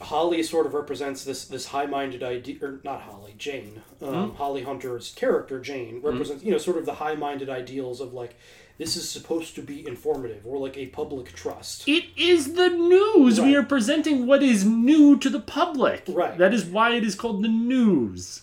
[0.00, 3.82] Holly sort of represents this this high minded idea, or not Holly, Jane.
[4.02, 4.36] Um, Mhm.
[4.36, 8.34] Holly Hunter's character Jane represents you know sort of the high minded ideals of like
[8.76, 11.88] this is supposed to be informative or like a public trust.
[11.88, 13.40] It is the news.
[13.40, 16.02] We are presenting what is new to the public.
[16.08, 16.36] Right.
[16.36, 18.42] That is why it is called the news.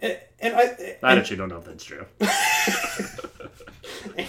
[0.00, 2.06] And, and I I actually don't know if that's true.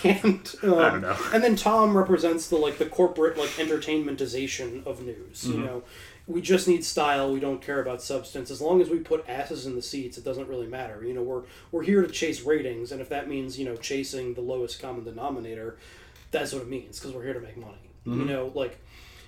[0.04, 1.18] and um, I don't know.
[1.34, 5.46] And then Tom represents the like the corporate like entertainmentization of news.
[5.46, 5.64] You Mhm.
[5.64, 5.84] know,
[6.28, 7.32] we just need style.
[7.32, 8.52] We don't care about substance.
[8.52, 11.04] As long as we put asses in the seats, it doesn't really matter.
[11.06, 14.34] You know, we're we're here to chase ratings, and if that means you know chasing
[14.34, 15.78] the lowest common denominator,
[16.32, 17.92] that's what it means because we're here to make money.
[18.06, 18.28] You Mhm.
[18.28, 18.80] know, like,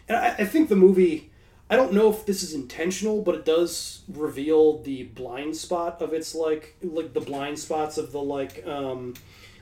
[0.07, 1.31] and I, I think the movie.
[1.72, 6.14] I don't know if this is intentional, but it does reveal the blind spot of
[6.14, 9.14] its like like the blind spots of the like um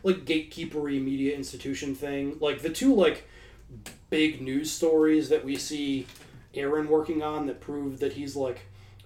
[0.03, 2.37] like gatekeepery media institution thing.
[2.39, 3.27] Like the two like
[4.09, 6.07] big news stories that we see
[6.53, 8.61] Aaron working on that prove that he's like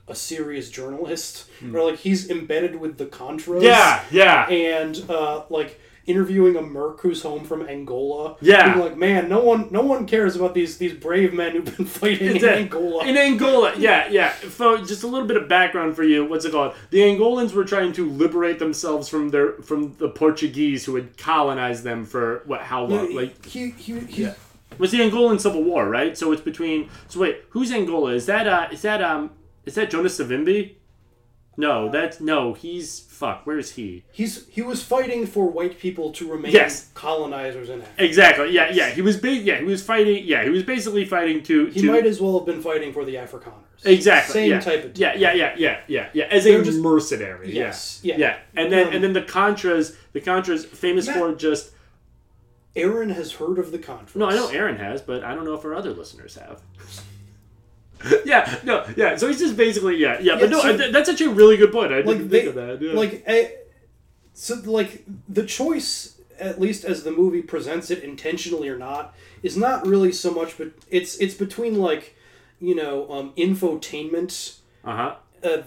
[0.07, 1.75] a serious journalist Hmm.
[1.75, 3.61] or like he's embedded with the Contras.
[3.63, 4.47] Yeah, yeah.
[4.49, 8.35] And uh like interviewing a merc who's home from Angola.
[8.41, 8.73] Yeah.
[8.73, 11.85] Being like, man, no one no one cares about these these brave men who've been
[12.01, 12.43] fighting in.
[12.45, 13.05] Angola.
[13.05, 14.33] In Angola, yeah, yeah.
[14.49, 16.25] So just a little bit of background for you.
[16.25, 16.73] What's it called?
[16.89, 21.83] The Angolans were trying to liberate themselves from their from the Portuguese who had colonized
[21.83, 22.61] them for what?
[22.61, 23.11] How long?
[23.11, 24.33] Yeah, like he he, he Yeah.
[24.77, 26.17] was the Angolan Civil War, right?
[26.17, 26.89] So it's between.
[27.07, 28.11] So wait, who's Angola?
[28.13, 28.67] Is that uh?
[28.71, 29.31] Is that um?
[29.65, 30.75] Is that Jonas Savimbi?
[31.61, 32.53] No, that's no.
[32.53, 33.45] He's fuck.
[33.45, 34.03] Where is he?
[34.11, 36.89] He's he was fighting for white people to remain Yes.
[36.93, 38.03] colonizers in Africa.
[38.03, 38.51] Exactly.
[38.51, 38.89] Yeah, yeah.
[38.89, 39.17] He was.
[39.17, 40.23] Ba- yeah, he was fighting.
[40.25, 41.67] Yeah, he was basically fighting to.
[41.67, 43.85] He to might as well have been fighting for the Afrikaners.
[43.85, 44.33] Exactly.
[44.33, 44.59] Same yeah.
[44.59, 46.25] type of Yeah, yeah, yeah, yeah, yeah, yeah.
[46.31, 47.53] As They're a just- mercenary.
[47.53, 48.15] Yes, Yeah.
[48.17, 48.19] yeah.
[48.19, 48.37] Yeah.
[48.63, 51.71] And then Um, and then the Contras, the Contras famous Matt- for just
[52.75, 54.15] Aaron has heard of the Contras.
[54.15, 56.61] No, I know Aaron has, but I don't know if our other listeners have.
[58.25, 59.15] yeah, no, yeah.
[59.17, 60.35] So he's just basically yeah, yeah.
[60.35, 61.91] But Yeah, no, so- I- that's actually a really good point.
[61.91, 62.81] I didn't like think they, of that.
[62.81, 62.93] Yeah.
[62.93, 63.49] like eh,
[64.33, 69.13] so like the choice at least as the movie presents it intentionally or not
[69.43, 72.15] is not really so much but it's it's between like
[72.59, 75.57] you know um infotainment uh-huh uh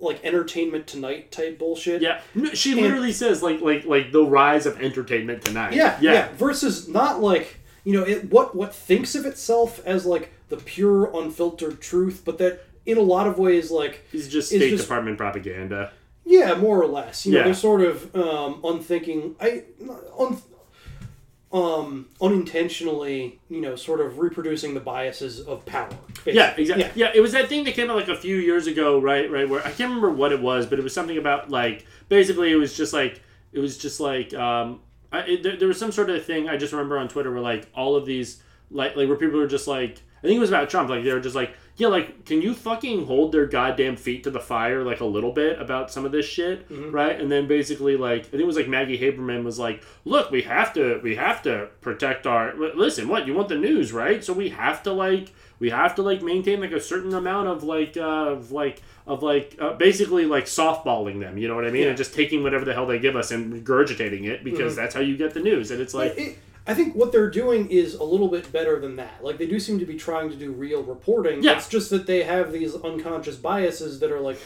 [0.00, 4.22] like entertainment tonight type bullshit yeah, no, she And- literally says like like like the
[4.24, 5.72] rise of entertainment tonight.
[5.72, 10.06] yeah, yeah, yeah versus not like you know it what what thinks of itself as
[10.06, 14.48] like the pure unfiltered truth but that in a lot of ways like It's just
[14.48, 15.92] State just- Department propaganda.
[16.24, 17.24] Yeah, more or less.
[17.24, 17.44] You know, Yeah.
[17.44, 19.62] they're sort of um, unthinking, I,
[20.18, 20.36] un,
[21.50, 25.88] um, unintentionally, you know, sort of reproducing the biases of power.
[26.26, 26.62] Yeah, basically.
[26.82, 27.00] exactly.
[27.00, 27.12] Yeah.
[27.14, 29.30] it was that thing that came out like a few years ago, right?
[29.30, 32.52] Right, where I can't remember what it was, but it was something about like basically
[32.52, 33.22] it was just like
[33.52, 34.80] it was just like um,
[35.10, 37.40] I, it, there, there was some sort of thing I just remember on Twitter where
[37.40, 40.50] like all of these like like where people were just like I think it was
[40.50, 43.94] about Trump, like they were just like yeah, like can you fucking hold their goddamn
[43.94, 46.92] feet to the fire like a little bit about some of this shit, Mhm.
[46.92, 47.20] right?
[47.20, 50.42] And then basically like I think it was like Maggie Haberman was like, look, we
[50.42, 53.06] have to we have to protect our listen.
[53.08, 54.24] What you want the news, right?
[54.24, 57.62] So we have to like we have to like maintain like a certain amount of
[57.62, 58.00] like uh,
[58.32, 61.38] of like of like uh, basically like softballing them.
[61.38, 61.82] You know what I mean?
[61.82, 61.88] Yeah.
[61.90, 64.76] And just taking whatever the hell they give us and regurgitating it because Mhm.
[64.76, 65.70] that's how you get the news.
[65.70, 66.38] And it's like it,
[66.68, 69.24] I think what they're doing is a little bit better than that.
[69.24, 71.42] Like they do seem to be trying to do real reporting.
[71.42, 71.56] Yeah.
[71.56, 74.38] It's just that they have these unconscious biases that are like,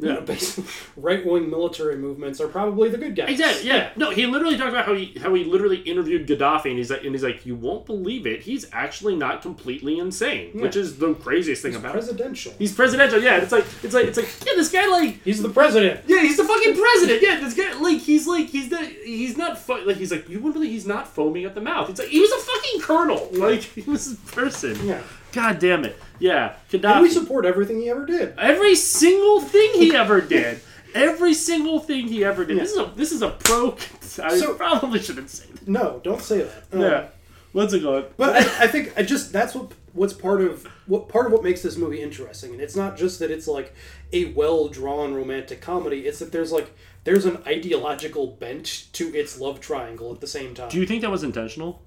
[0.00, 0.14] you Yeah.
[0.14, 0.64] know, basically
[0.96, 3.30] right wing military movements are probably the good guys.
[3.30, 3.68] Exactly.
[3.68, 3.90] Yeah.
[3.96, 7.02] No, he literally talked about how he how he literally interviewed Gaddafi, and he's like,
[7.04, 8.42] and he's like, you won't believe it.
[8.42, 12.52] He's actually not completely insane, which is the craziest thing He's about presidential.
[12.52, 12.58] it.
[12.58, 13.20] He's presidential.
[13.22, 13.38] Yeah.
[13.38, 16.02] It's like it's like it's like yeah, this guy like He's the president.
[16.06, 17.22] yeah, he's the fucking president.
[17.22, 20.36] Yeah, this guy like he's like he's not he's not fo- like he's like you
[20.38, 21.90] wouldn't believe he's not foaming at the mouth.
[21.90, 23.28] It's like he was a fucking colonel.
[23.32, 24.76] Like he was a person.
[24.86, 25.02] Yeah.
[25.38, 25.96] God damn it.
[26.18, 26.56] Yeah.
[26.72, 28.34] And we support everything he ever did.
[28.38, 30.60] Every single thing he ever did.
[30.94, 32.58] Every single thing he ever did.
[32.58, 33.72] This is a this is a pro.
[34.22, 35.68] I So- probably shouldn't say that.
[35.68, 36.64] No, don't say that.
[36.72, 37.06] Um, Yeah.
[37.52, 38.06] What's it called?
[38.16, 41.42] But I, I think I just that's what what's part of what part of what
[41.44, 43.72] makes this movie interesting, and it's not just that it's like
[44.12, 46.00] a well drawn romantic comedy.
[46.06, 46.70] It's that there's like
[47.04, 50.68] there's an ideological bent to its love triangle at the same time.
[50.68, 51.80] Do you think that was intentional?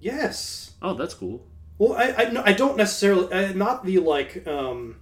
[0.00, 0.72] yes.
[0.82, 1.44] Oh, that's cool.
[1.80, 4.96] Well, I I, no, I don't necessarily uh, not the like um.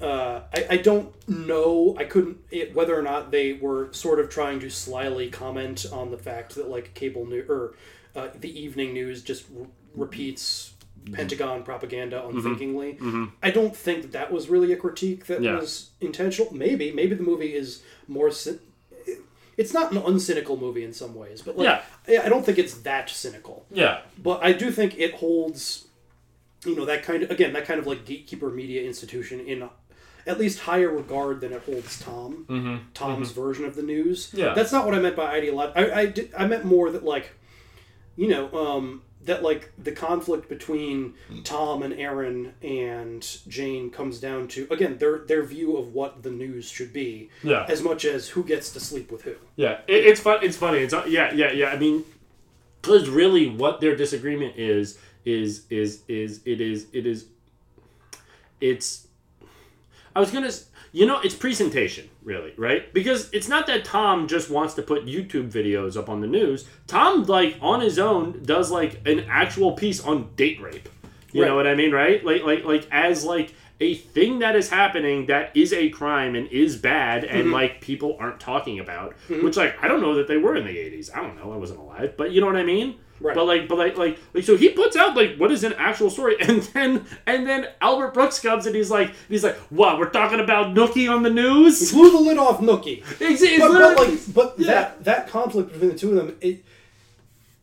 [0.00, 1.94] Uh, I, I don't know.
[1.98, 6.10] I couldn't it, whether or not they were sort of trying to slyly comment on
[6.10, 7.74] the fact that like cable news or
[8.16, 10.72] uh, the evening news just r- repeats
[11.12, 12.94] Pentagon propaganda unthinkingly.
[13.00, 13.32] mhm.
[13.42, 15.56] I don't think that that was really a critique that Yeah.
[15.58, 16.54] was intentional.
[16.54, 18.30] Maybe maybe the movie is more.
[19.58, 22.74] It's not an uncynical movie in some ways, but like I I don't think it's
[22.78, 23.66] that cynical.
[23.70, 24.00] Yeah.
[24.22, 25.88] But I do think it holds,
[26.64, 29.68] you know, that kind of again that kind of like gatekeeper media institution in
[30.26, 32.44] at least higher regard than it holds Tom.
[32.48, 32.80] Mhm.
[32.94, 33.34] Tom's Mhm.
[33.34, 34.30] version of the news.
[34.34, 34.54] Yeah.
[34.54, 35.72] that's not what I meant by ideology.
[35.74, 37.30] I I, did, I meant more that like,
[38.16, 41.14] you know, um, that like the conflict between
[41.44, 46.30] Tom and Aaron and Jane comes down to again their their view of what the
[46.30, 47.28] news should be.
[47.42, 47.66] Yeah.
[47.68, 49.34] as much as who gets to sleep with who.
[49.56, 50.38] Yeah, it, it's fun.
[50.42, 50.78] It's funny.
[50.78, 51.66] It's uh, yeah, yeah, yeah.
[51.70, 52.04] I mean,
[52.80, 57.26] because really, what their disagreement is is is is it is it is
[58.60, 59.06] it's.
[60.16, 62.92] I was gonna, s- you know, it's presentation, really, right?
[62.92, 66.66] Because it's not that Tom just wants to put YouTube videos up on the news.
[66.86, 70.88] Tom, like on his own, does like an actual piece on date rape.
[71.32, 72.24] You know what I mean, right?
[72.24, 76.48] Like like like as like a thing that is happening that is a crime and
[76.48, 77.52] is bad and Mhm.
[77.52, 79.14] like people aren't talking about.
[79.28, 79.42] Mhm.
[79.44, 81.10] Which like I don't know that they were in the eighties.
[81.14, 81.52] I don't know.
[81.52, 82.96] I wasn't alive, but you know what I mean.
[83.20, 83.34] Right.
[83.34, 86.08] But like, but like, like, like, so he puts out like what is an actual
[86.08, 89.98] story, and then and then Albert Brooks comes and he's like, he's like, what?
[89.98, 91.90] We're talking about Nookie on the news.
[91.90, 93.02] He blew the lid off Nookie.
[93.20, 94.66] It's, it's but, but like, but Yeah.
[94.66, 96.64] that that conflict between the two of them, it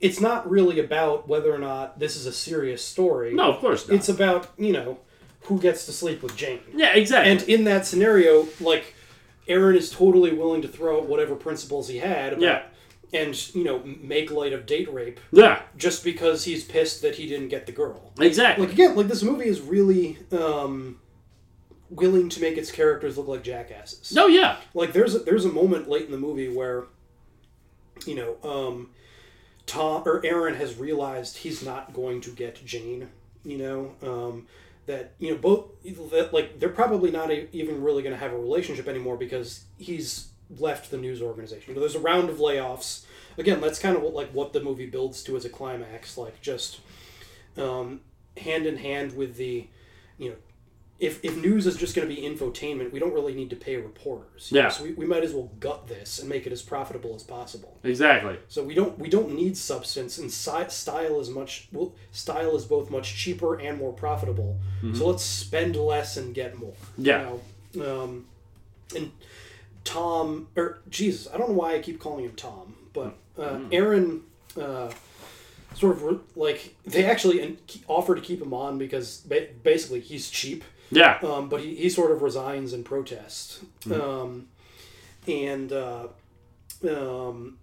[0.01, 3.33] it's not really about whether or not this is a serious story.
[3.33, 3.95] No, of course not.
[3.95, 4.97] It's about you know
[5.45, 6.59] who gets to sleep with Jane.
[6.73, 7.31] Yeah, exactly.
[7.31, 8.95] And in that scenario, like
[9.47, 12.34] Aaron is totally willing to throw out whatever principles he had.
[12.34, 12.61] About, Yeah.
[13.13, 15.19] And you know, make light of date rape.
[15.31, 15.61] Yeah.
[15.77, 18.11] Just because he's pissed that he didn't get the girl.
[18.19, 18.65] Exactly.
[18.65, 20.99] Like again, like this movie is really um,
[21.89, 24.13] willing to make its characters look like jackasses.
[24.13, 24.57] No, yeah.
[24.73, 26.85] Like there's a, there's a moment late in the movie where,
[28.05, 28.89] you know, um,
[29.65, 33.09] Tom or Aaron has realized he's not going to get Jane.
[33.43, 34.47] You know, um,
[34.86, 35.66] that you know both
[36.12, 39.66] that like they're probably not e- even really going to have a relationship anymore because
[39.78, 40.30] he's
[40.60, 41.70] left the news organization.
[41.70, 43.06] You know, there's a round of layoffs.
[43.38, 46.18] Again, that's kind of what, like what the movie builds to as a climax.
[46.18, 46.80] Like just
[47.57, 48.02] um,
[48.38, 49.68] hand in hand with the,
[50.18, 50.36] you know,
[50.97, 53.76] if, if news is just going to be infotainment, we don't really need to pay
[53.76, 54.49] reporters.
[54.51, 54.69] know, Yeah.
[54.69, 57.77] So we, we might as well gut this and make it as profitable as possible.
[57.84, 58.38] Exactly.
[58.47, 62.63] So we don't we don't need substance and si- style is much well, style is
[62.65, 64.57] both much cheaper and more profitable.
[64.81, 64.95] Mhm.
[64.97, 66.73] So let's spend less and get more.
[66.97, 67.35] Yeah.
[67.73, 68.03] You know?
[68.03, 68.26] um,
[68.95, 69.11] and
[69.84, 73.67] Tom or Jesus, I don't know why I keep calling him Tom, but uh, Mhm.
[73.73, 74.23] Aaron.
[74.59, 74.91] Uh,
[75.76, 77.57] Sort of like they actually
[77.89, 79.17] offer to keep him on because
[79.61, 80.63] basically he's cheap.
[80.91, 81.20] Yeah.
[81.24, 83.64] Um, but he, he sort of resigns in protest.
[83.82, 83.99] Mhm.
[84.02, 84.48] Um,
[85.28, 86.07] and uh,
[86.88, 87.57] um,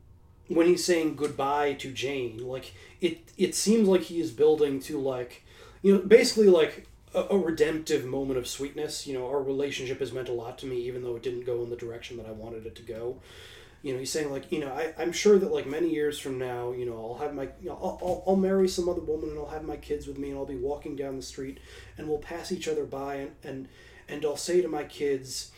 [0.49, 4.99] when he's saying goodbye to Jane, like it, it seems like he is building to
[4.99, 5.43] like,
[5.83, 9.07] you know, basically like a, a redemptive moment of sweetness.
[9.07, 11.63] You know, our relationship has meant a lot to me, even though it didn't go
[11.63, 13.17] in the direction that I wanted it to go.
[13.83, 16.39] You know, he's saying like, you know, I, I'm sure that like many years from
[16.39, 19.31] now, you know, I'll have my, you know, I'll, I'll, I'll marry some other woman
[19.31, 21.59] and I'll have my kids with me and I'll be walking down the street
[21.99, 23.69] and we'll pass each other by and, and,
[24.09, 25.51] and I'll say to my kids,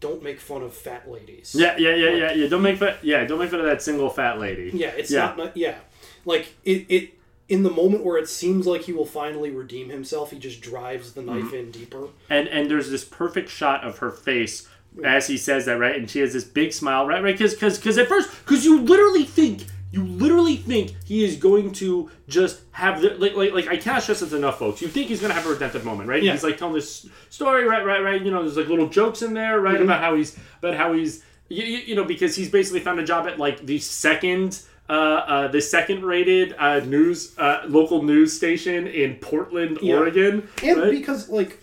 [0.00, 1.56] don't make fun of fat ladies.
[1.58, 2.48] Yeah, yeah, yeah, Like, yeah, yeah.
[2.48, 2.94] Don't make fun.
[3.02, 4.70] Yeah, don't make fun of that single fat lady.
[4.72, 5.34] yeah, it's yeah.
[5.36, 5.78] not, yeah.
[6.24, 7.14] Like it, it
[7.48, 11.14] in the moment where it seems like he will finally redeem himself, he just drives
[11.14, 11.52] the knife Mhm.
[11.54, 12.08] in deeper.
[12.30, 14.68] and and there's this perfect shot of her face
[15.04, 17.78] as he says that right and she has this big smile right right because because
[17.78, 22.60] because at first because you literally think you literally think he is going to just
[22.72, 25.30] have the like like, like i cannot stress this enough folks you think he's going
[25.30, 26.32] to have a redemptive moment right Yeah.
[26.32, 29.34] he's like telling this story right right right you know there's like little jokes in
[29.34, 29.84] there right Mhm.
[29.84, 33.04] about how he's about how he's you, you, you know because he's basically found a
[33.04, 34.60] job at like the second
[34.90, 39.96] uh, uh, the second rated uh, news uh, local news station in Portland, Yeah.
[39.96, 40.48] Oregon.
[40.62, 40.90] And right?
[40.90, 41.60] because like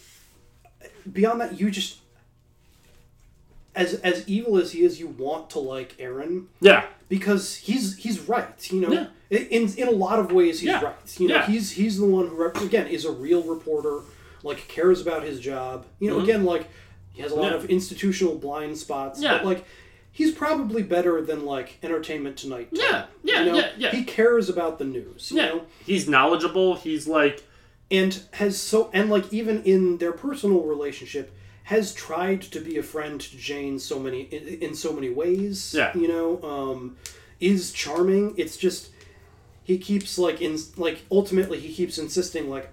[1.11, 1.97] beyond that, you just
[3.75, 6.47] as as evil as he is, you want to like Aaron.
[6.61, 6.85] Yeah.
[7.09, 8.91] Because he's he's right, you know.
[8.91, 9.07] Yeah.
[9.37, 10.83] In in a lot of ways, he's Yeah.
[10.83, 11.19] right.
[11.19, 11.45] You know, Yeah.
[11.47, 13.99] he's he's the one who again is a real reporter,
[14.43, 15.85] like cares about his job.
[15.99, 16.23] You know, Mhm.
[16.23, 16.67] again, like
[17.13, 19.21] he has a lot of institutional blind spots.
[19.21, 19.33] Yeah.
[19.37, 19.65] But like
[20.11, 22.69] he's probably better than like Entertainment Tonight.
[22.73, 23.57] Tom, Yeah, yeah, you know?
[23.57, 23.91] yeah, yeah.
[23.91, 25.31] He cares about the news.
[25.31, 25.45] You Yeah.
[25.47, 25.61] know?
[25.85, 26.75] He's knowledgeable.
[26.75, 27.43] He's like
[27.91, 31.31] and has so and like even in their personal relationship
[31.65, 35.73] has tried to be a friend to Jane so many in, in so many ways.
[35.77, 35.95] Yeah.
[35.97, 36.97] you know, um,
[37.39, 38.33] is charming.
[38.37, 38.89] It's just
[39.63, 42.69] he keeps like in like ultimately he keeps insisting like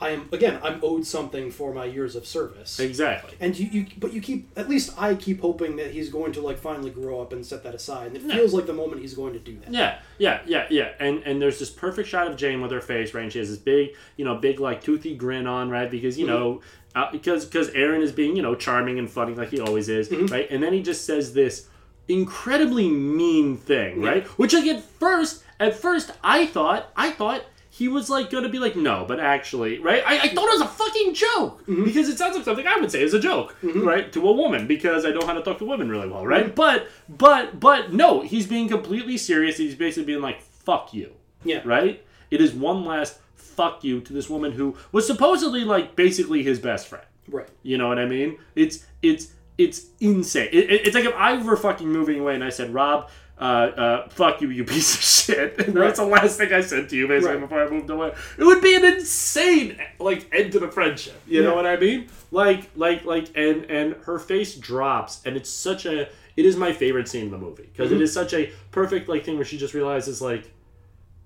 [0.00, 2.80] I am again I'm owed something for my years of service.
[2.80, 3.34] Exactly.
[3.38, 6.40] And you, you but you keep at least I keep hoping that he's going to
[6.40, 8.08] like finally grow up and set that aside.
[8.08, 8.34] And it Yeah.
[8.36, 9.70] feels like the moment he's going to do that.
[9.72, 10.88] Yeah, yeah, yeah, yeah.
[10.98, 13.22] And and there's this perfect shot of Jane with her face, right?
[13.22, 15.88] And she has this big, you know, big like toothy grin on, right?
[15.88, 16.30] Because you Mhm.
[16.30, 16.60] know,
[16.94, 20.08] uh, because because Aaron is being you know charming and funny like he always is,
[20.08, 20.26] Mm-hmm.
[20.26, 20.50] right?
[20.50, 21.68] And then he just says this
[22.08, 24.08] incredibly mean thing, Yeah.
[24.10, 24.26] right?
[24.38, 27.42] Which like at first, at first I thought I thought.
[27.74, 30.02] He was like gonna be like no, but actually, right?
[30.06, 31.84] I, I thought it was a fucking joke Mm-hmm.
[31.84, 34.66] because it sounds like something I would say is a joke, right, to a woman
[34.66, 36.44] because I know how to talk to women really well, right?
[36.44, 36.54] Mm-hmm.
[36.54, 39.56] But but but no, he's being completely serious.
[39.56, 41.12] He's basically being like fuck you,
[41.44, 41.62] Yeah.
[41.64, 42.04] right?
[42.30, 43.18] It is one last
[43.56, 47.04] fuck you to this woman who was supposedly like basically his best friend.
[47.28, 47.48] Right.
[47.62, 48.38] You know what I mean?
[48.54, 50.48] It's it's it's insane.
[50.52, 53.08] It, it- it's like if I were fucking moving away and I said, Rob,
[53.38, 55.58] uh, uh, fuck you, you piece of shit.
[55.66, 57.40] And that's the last thing I said to you basically Right.
[57.42, 58.12] before I moved away.
[58.38, 61.20] It would be an insane like end to the friendship.
[61.26, 62.08] You know what I mean?
[62.30, 66.72] Like like like and and her face drops and it's such a it is my
[66.72, 68.00] favorite scene in the movie because Mhm.
[68.00, 70.50] is such a perfect like thing where she just realizes like,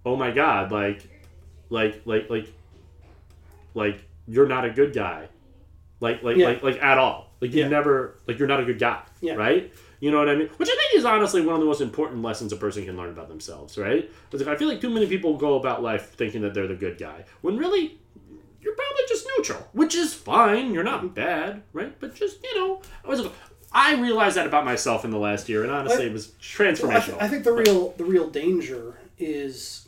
[0.04, 1.08] oh my god, like
[1.70, 2.52] like like like
[3.74, 5.28] like you're not a good guy,
[6.00, 6.48] like like Yeah.
[6.48, 7.32] like like at all.
[7.40, 7.68] Like you Yeah.
[7.68, 9.34] never like you're not a good guy, Yeah.
[9.34, 9.72] right?
[10.00, 10.48] You know what I mean?
[10.56, 13.10] Which I think is honestly one of the most important lessons a person can learn
[13.10, 14.10] about themselves, right?
[14.30, 16.98] Because I feel like too many people go about life thinking that they're the good
[16.98, 17.98] guy when really
[18.60, 20.74] you're probably just neutral, which is fine.
[20.74, 21.98] You're not bad, right?
[22.00, 23.22] But just you know, I was.
[23.72, 26.28] I realized that about myself in the last year, and honestly, I- it was
[26.58, 27.04] Well, I, transformational.
[27.04, 29.85] th- I think the real the real danger is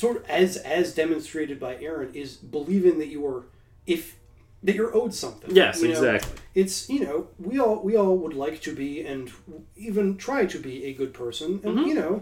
[0.00, 3.40] sort of as as demonstrated by Aaron is believing that you are
[3.86, 4.16] if
[4.62, 5.54] that you're owed something.
[5.54, 5.94] Yes, you know?
[5.94, 6.40] exactly.
[6.54, 9.30] It's you know we all we all would like to be and
[9.76, 11.88] even try to be a good person, and Mm-hmm.
[11.88, 12.14] you know.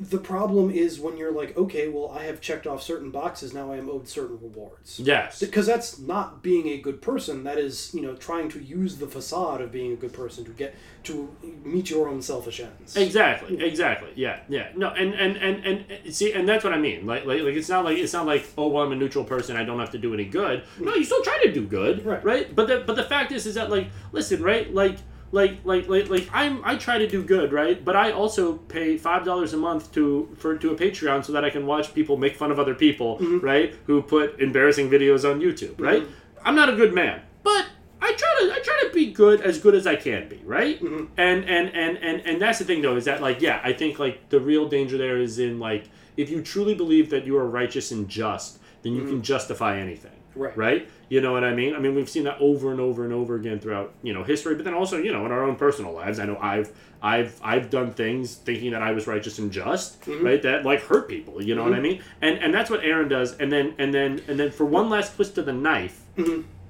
[0.00, 3.54] The problem is when you're like, okay, well, I have checked off certain boxes.
[3.54, 4.98] Now I am owed certain rewards.
[4.98, 5.38] Yes.
[5.38, 7.44] because that's not being a good person.
[7.44, 10.50] That is, you know, trying to use the facade of being a good person to
[10.50, 12.96] get to meet your own selfish ends.
[12.96, 13.64] Exactly.
[13.64, 14.10] Exactly.
[14.16, 14.40] Yeah.
[14.48, 14.70] Yeah.
[14.74, 14.88] No.
[14.88, 17.06] And and and and and- see, and that's what I mean.
[17.06, 19.56] Like, like, like it's not like it's not like oh, well, I'm a neutral person.
[19.56, 20.64] I don't have to do any good.
[20.80, 22.04] No, you still try to do good.
[22.04, 22.24] Right.
[22.24, 22.54] Right.
[22.54, 24.74] But the but the fact is, is that like, listen, right?
[24.74, 24.96] Like.
[25.34, 26.64] Like, like, like, like, I'm.
[26.64, 27.84] I try to do good, right?
[27.84, 31.44] But I also pay five dollars a month to for to a Patreon so that
[31.44, 33.40] I can watch people make fun of other people, mm-hmm.
[33.40, 33.74] right?
[33.86, 36.04] Who put embarrassing videos on YouTube, right?
[36.04, 36.48] Mm-hmm.
[36.48, 37.66] I'm not a good man, but
[38.00, 40.80] I try to I try to be good as good as I can be, right?
[40.80, 41.06] Mm-hmm.
[41.16, 43.98] And, and and and and that's the thing though is that like yeah, I think
[43.98, 47.46] like the real danger there is in like if you truly believe that you are
[47.46, 50.13] righteous and just, then you can justify anything.
[50.34, 50.56] Right.
[50.56, 50.88] Right?
[51.08, 51.74] You know what I mean?
[51.74, 54.54] I mean, we've seen that over and over and over again throughout, you know, history,
[54.56, 56.18] but then also, you know, in our own personal lives.
[56.18, 60.24] I know I've I've I've done things thinking that I was righteous and just, Mhm.
[60.24, 60.42] right?
[60.42, 61.82] That like hurt people, you know what I Mhm.
[61.82, 62.02] mean?
[62.22, 63.36] And and that's what Aaron does.
[63.38, 66.00] And then and then and then for one last twist of the knife,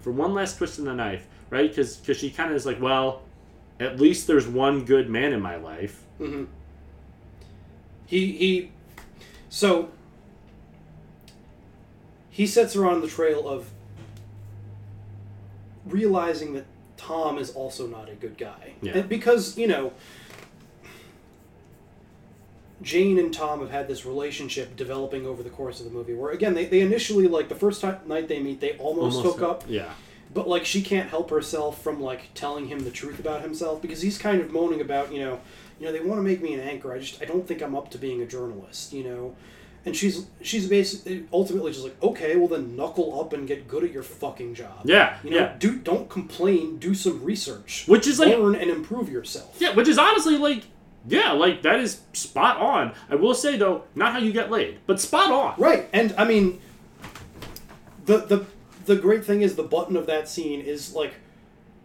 [0.00, 1.68] for one last twist in the knife, right?
[1.70, 3.22] Because cuz she kind of is like, well,
[3.80, 6.02] at least there's one good man in my life.
[6.18, 6.44] hmm
[8.06, 8.70] He he.
[9.48, 9.88] So
[12.34, 13.70] he sets her on the trail of
[15.86, 16.64] realizing that
[16.96, 18.98] Tom is also not a good guy, Yeah.
[18.98, 19.92] And because you know.
[22.82, 26.32] Jane and Tom have had this relationship developing over the course of the movie, where
[26.32, 29.62] again they, they initially like the first time, night they meet they almost, hook up,
[29.68, 29.90] Yeah.
[30.34, 34.02] but like she can't help herself from like telling him the truth about himself because
[34.02, 35.40] he's kind of moaning about you know
[35.78, 37.74] you know they want to make me an anchor i just i don't think i'm
[37.74, 39.34] up to being a journalist you know
[39.86, 43.84] and she's she's basically ultimately just like okay well then knuckle up and get good
[43.84, 45.56] at your fucking job Yeah, you know yeah.
[45.58, 49.88] do don't complain do some research Which is like- learn and improve yourself Yeah, which
[49.88, 50.62] is honestly like,
[51.06, 52.94] yeah, like that is spot on.
[53.10, 55.54] I will say though, not how you get laid, but spot on.
[55.60, 56.60] Right, and I mean,
[58.06, 58.46] the the
[58.86, 61.14] the great thing is the button of that scene is like,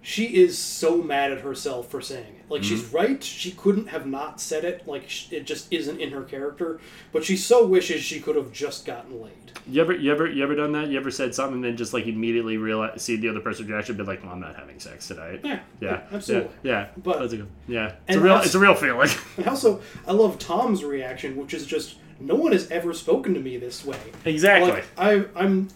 [0.01, 2.38] she is so mad at herself for saying it.
[2.49, 2.95] Like she's Mm-hmm.
[2.95, 4.87] right, she couldn't have not said it.
[4.87, 6.79] Like sh- it just isn't in her character.
[7.11, 9.33] But she so wishes she could have just gotten laid.
[9.67, 10.87] You ever, you ever, you ever done that?
[10.89, 13.97] You ever said something and then just like immediately realize, see the other person's reaction,
[13.97, 16.49] be like, "Well, I'm not having sex tonight." Yeah, yeah, absolutely.
[16.63, 16.87] Yeah, yeah.
[16.97, 19.09] But- That's a good- yeah, it's a real, that's- it's a real feeling.
[19.37, 23.39] And also, I love Tom's reaction, which is just no one has ever spoken to
[23.39, 23.97] me this way.
[24.25, 24.71] Exactly.
[24.71, 25.69] Like I, I'm,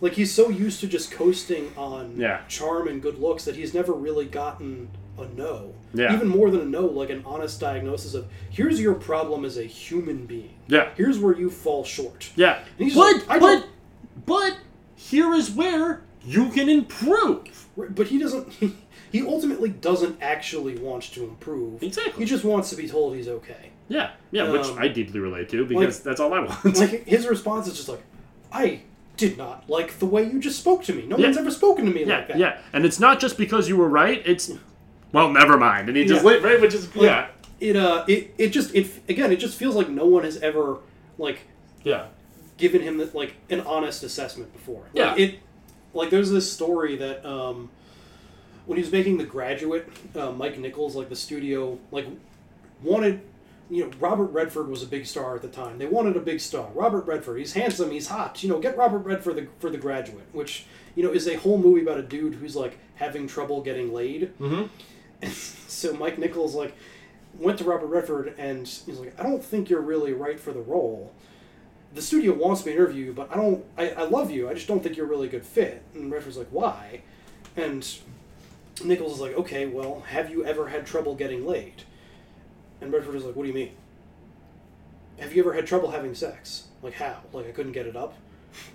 [0.00, 2.42] like he's so used to just coasting on Yeah.
[2.48, 4.88] charm and good looks that he's never really gotten
[5.18, 5.72] a no.
[5.96, 6.14] Yeah.
[6.14, 9.64] Even more than a no, like an honest diagnosis of here's your problem as a
[9.64, 10.54] human being.
[10.68, 10.90] Yeah.
[10.96, 12.30] Here's where you fall short.
[12.36, 13.66] Yeah, And he's but like, but don't-
[14.26, 14.56] but
[14.94, 17.66] here is where you can improve.
[17.76, 18.52] But he doesn't.
[19.12, 21.80] He, he ultimately doesn't actually want to improve.
[21.82, 22.24] Exactly.
[22.24, 23.70] He just wants to be told he's okay.
[23.88, 26.76] Yeah, yeah, which Um, I deeply relate to because like- that's all I want.
[26.76, 28.02] like his response is just like,
[28.52, 28.82] I
[29.16, 31.06] did not like the way you just spoke to me.
[31.06, 31.26] No Yeah.
[31.26, 32.36] one's ever spoken to me yeah, like that.
[32.38, 34.20] yeah, and it's not just because you were right.
[34.26, 34.50] It's
[35.12, 36.30] well, never mind, and he just Yeah.
[36.30, 37.26] lit right, which is Like, yeah,
[37.60, 40.78] It uh it, it just it again it just feels like no one has ever
[41.18, 41.40] like
[41.84, 42.06] yeah,
[42.58, 44.82] given him the, like an honest assessment before.
[44.94, 45.14] Like, Yeah.
[45.16, 45.38] It
[45.94, 47.70] like there's this story that um
[48.66, 52.06] when he was making The Graduate, uh, Mike Nichols like the studio like
[52.82, 53.20] wanted
[53.70, 55.78] you know Robert Redford was a big star at the time.
[55.78, 56.68] They wanted a big star.
[56.74, 58.42] Robert Redford, he's handsome, he's hot.
[58.42, 61.34] You know, get Robert Redford for the for The Graduate, which you know is a
[61.36, 64.32] whole movie about a dude who's like having trouble getting laid.
[64.38, 64.64] mm-hmm.
[65.22, 66.74] So Mike Nichols like
[67.38, 70.60] went to Robert Redford and he's like, I don't think you're really right for the
[70.60, 71.12] role.
[71.94, 73.64] The studio wants me to interview you, but I don't.
[73.78, 74.48] I, I love you.
[74.48, 75.82] I just don't think you're really a really good fit.
[75.94, 77.02] And Redford's like, why?
[77.56, 77.86] And
[78.84, 81.84] Nichols is like, okay, well, have you ever had trouble getting laid?
[82.80, 83.72] And Redford is like, what do you mean?
[85.18, 86.68] Have you ever had trouble having sex?
[86.82, 87.20] Like how?
[87.32, 88.14] Like I couldn't get it up?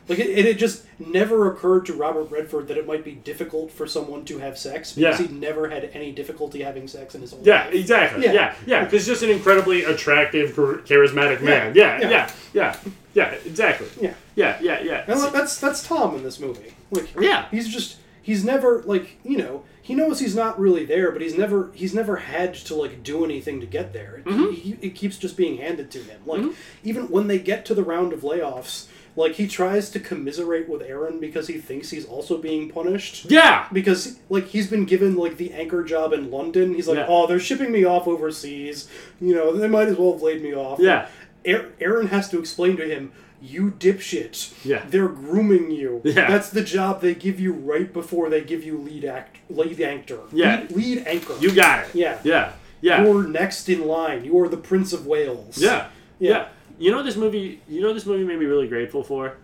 [0.07, 3.87] Like it, it just never occurred to Robert Redford that it might be difficult for
[3.87, 5.27] someone to have sex because Yeah.
[5.27, 7.73] he never had any difficulty having sex in his whole Yeah, life.
[7.75, 8.23] exactly.
[8.25, 11.73] Yeah, yeah, because just an incredibly attractive, charismatic man.
[11.75, 12.09] Yeah, Yeah.
[12.09, 12.75] yeah, yeah,
[13.13, 13.87] yeah, exactly.
[13.99, 14.13] Yeah.
[14.35, 15.05] yeah, yeah, yeah.
[15.07, 16.73] And like, that's that's Tom in this movie.
[16.91, 17.45] Like Yeah.
[17.51, 21.37] he's just he's never like you know he knows he's not really there, but he's
[21.37, 24.17] never he's never had to like do anything to get there.
[24.17, 24.51] It, Mm-hmm.
[24.53, 26.21] he, it keeps just being handed to him.
[26.25, 26.43] Like
[26.83, 28.87] even when they get to the round of layoffs.
[29.15, 33.29] Like he tries to commiserate with Aaron because he thinks he's also being punished.
[33.29, 33.67] Yeah.
[33.73, 36.73] Because like he's been given like the anchor job in London.
[36.73, 37.05] He's like, Yeah.
[37.09, 38.87] oh, they're shipping me off overseas.
[39.19, 40.79] You know, they might as well have laid me off.
[40.79, 41.07] Yeah.
[41.45, 43.11] Aaron has to explain to him,
[43.41, 44.53] you dipshit.
[44.63, 44.83] Yeah.
[44.87, 46.01] They're grooming you.
[46.05, 46.29] Yeah.
[46.29, 50.19] That's the job they give you right before they give you lead act lead anchor.
[50.31, 50.61] Yeah.
[50.61, 51.35] Lead, lead anchor.
[51.39, 51.95] You got it.
[51.95, 52.19] Yeah.
[52.23, 52.53] Yeah.
[52.81, 53.03] Yeah.
[53.03, 54.23] You're next in line.
[54.23, 55.57] You're the Prince of Wales.
[55.57, 55.87] Yeah.
[56.19, 56.29] Yeah.
[56.29, 56.47] Yeah.
[56.81, 59.37] You know this movie you know this movie made me really grateful for?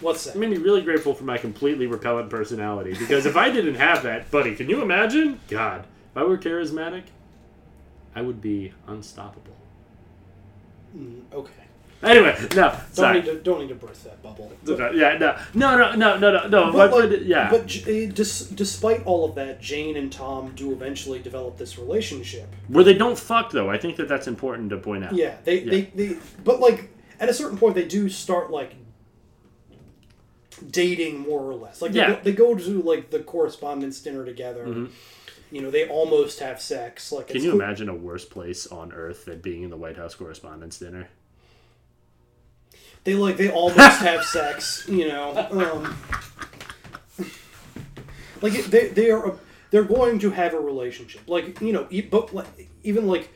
[0.00, 0.34] What's that?
[0.34, 2.94] It made me really grateful for my completely repellent personality.
[2.94, 5.40] Because if I didn't have that, buddy, can you imagine?
[5.48, 5.84] God.
[6.10, 7.02] If I were charismatic,
[8.14, 9.56] I would be unstoppable.
[10.96, 11.52] Mm, okay.
[12.02, 13.20] Anyway, no, Don't sorry.
[13.20, 14.50] need to don't need to burst that bubble.
[14.66, 16.72] Yeah, no, no, no, no, no, no.
[16.72, 20.52] But, but- like, yeah, but J- uh, dis- despite all of that, Jane and Tom
[20.56, 22.48] do eventually develop this relationship.
[22.68, 23.70] where they don't fuck though.
[23.70, 25.14] I think that that's important to point out.
[25.14, 28.74] Yeah, they, they, they, but like at a certain point, they do start like
[30.70, 31.80] dating more or less.
[31.82, 32.14] Like they, Yeah.
[32.14, 34.66] go, they go to like the correspondence dinner together.
[34.66, 34.90] Mhm.
[35.50, 37.12] You know, they almost have sex.
[37.12, 39.96] Like, Can you cool- imagine a worse place on earth than being in the White
[39.98, 41.08] House Correspondents' Dinner?
[43.04, 44.86] They like they almost have sex.
[44.88, 45.96] You know, um,
[48.40, 49.36] like they they are
[49.70, 51.22] they're going to have a relationship.
[51.26, 53.30] Like you know, but like, even like.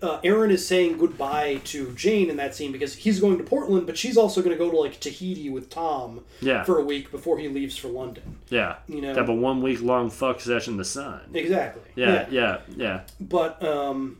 [0.00, 3.86] Uh, Aaron is saying goodbye to Jane in that scene because he's going to Portland,
[3.86, 6.64] but she's also going to go to like Tahiti with Tom Yeah.
[6.64, 8.38] for a week before he leaves for London.
[8.50, 9.14] Yeah, You know.
[9.14, 11.20] have a one week long fuck session in the sun.
[11.32, 11.82] Exactly.
[11.94, 13.02] Yeah, yeah, yeah.
[13.20, 14.18] But um,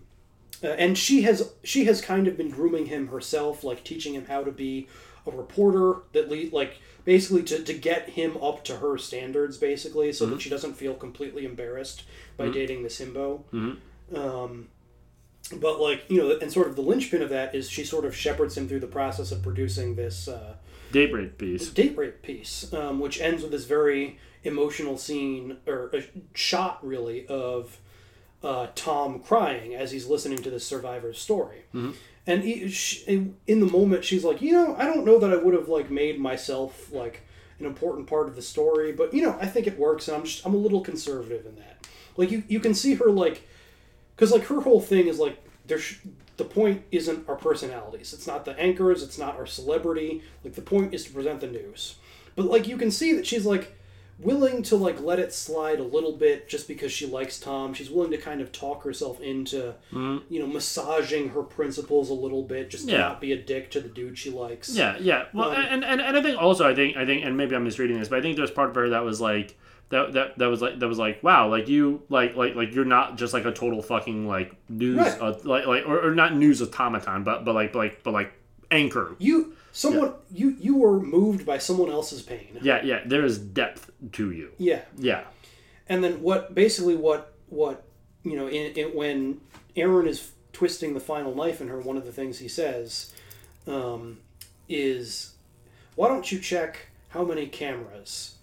[0.63, 4.27] uh, and she has she has kind of been grooming him herself, like teaching him
[4.27, 4.89] how to be
[5.27, 10.13] a reporter that lead like basically to, to get him up to her standards, basically,
[10.13, 10.31] so Mhm.
[10.31, 12.05] that she doesn't feel completely embarrassed
[12.37, 12.53] by Mhm.
[12.53, 13.43] dating this himbo.
[13.53, 13.77] Mhm.
[14.17, 14.69] Um,
[15.57, 18.15] but like you know, and sort of the linchpin of that is she sort of
[18.15, 20.29] shepherds him through the process of producing this.
[20.29, 20.55] Uh,
[20.93, 21.71] Date rape piece.
[21.71, 26.03] date rape piece, um, which ends with this very emotional scene or a
[26.35, 27.79] shot, really, of
[28.43, 31.63] uh, Tom crying as he's listening to this survivor's story.
[31.75, 31.95] Mhm.
[32.27, 35.37] And he, she, in the moment, she's like, you know, I don't know that I
[35.37, 37.23] would have like made myself like
[37.59, 40.25] an important part of the story, but you know, I think it works, and I'm
[40.25, 41.87] just I'm a little conservative in that.
[42.17, 43.47] Like you, you can see her like,
[44.15, 45.79] because like her whole thing is like there.
[45.79, 45.99] Sh-
[46.39, 48.13] the point isn't our personalities.
[48.15, 49.03] It's not the anchors.
[49.03, 50.23] It's not our celebrity.
[50.43, 51.97] Like the point is to present the news.
[52.35, 53.77] But like you can see that she's like
[54.23, 57.75] willing to like let it slide a little bit just because she likes Tom.
[57.75, 60.23] She's willing to kind of talk herself into Mhm.
[60.29, 62.99] you know massaging her principles a little bit just to Yeah.
[62.99, 64.75] not be a dick to the dude she likes.
[64.75, 65.25] Yeah, yeah.
[65.35, 67.65] Well, Um, and, and and I think also I think I think and maybe I'm
[67.65, 69.57] misreading this, but I think there's part of her that was like
[69.91, 72.85] that that that was like that was like wow, like you like like like you're
[72.85, 75.21] not just like a total fucking like news Right.
[75.21, 78.33] uh, like like or, or not news automaton, but but like but like but like
[78.71, 79.15] anchor.
[79.19, 82.59] You someone you you were moved by someone else's pain.
[82.63, 83.01] Yeah, yeah.
[83.07, 84.53] There is depth to you.
[84.59, 84.83] Yeah.
[84.99, 85.25] Yeah.
[85.89, 87.85] And then what basically what what
[88.23, 89.41] you know in, in when
[89.77, 93.13] Aaron is twisting the final knife in her, one of the things he says
[93.67, 94.19] um,
[94.69, 95.35] is,
[95.97, 98.37] "Why don't you check how many cameras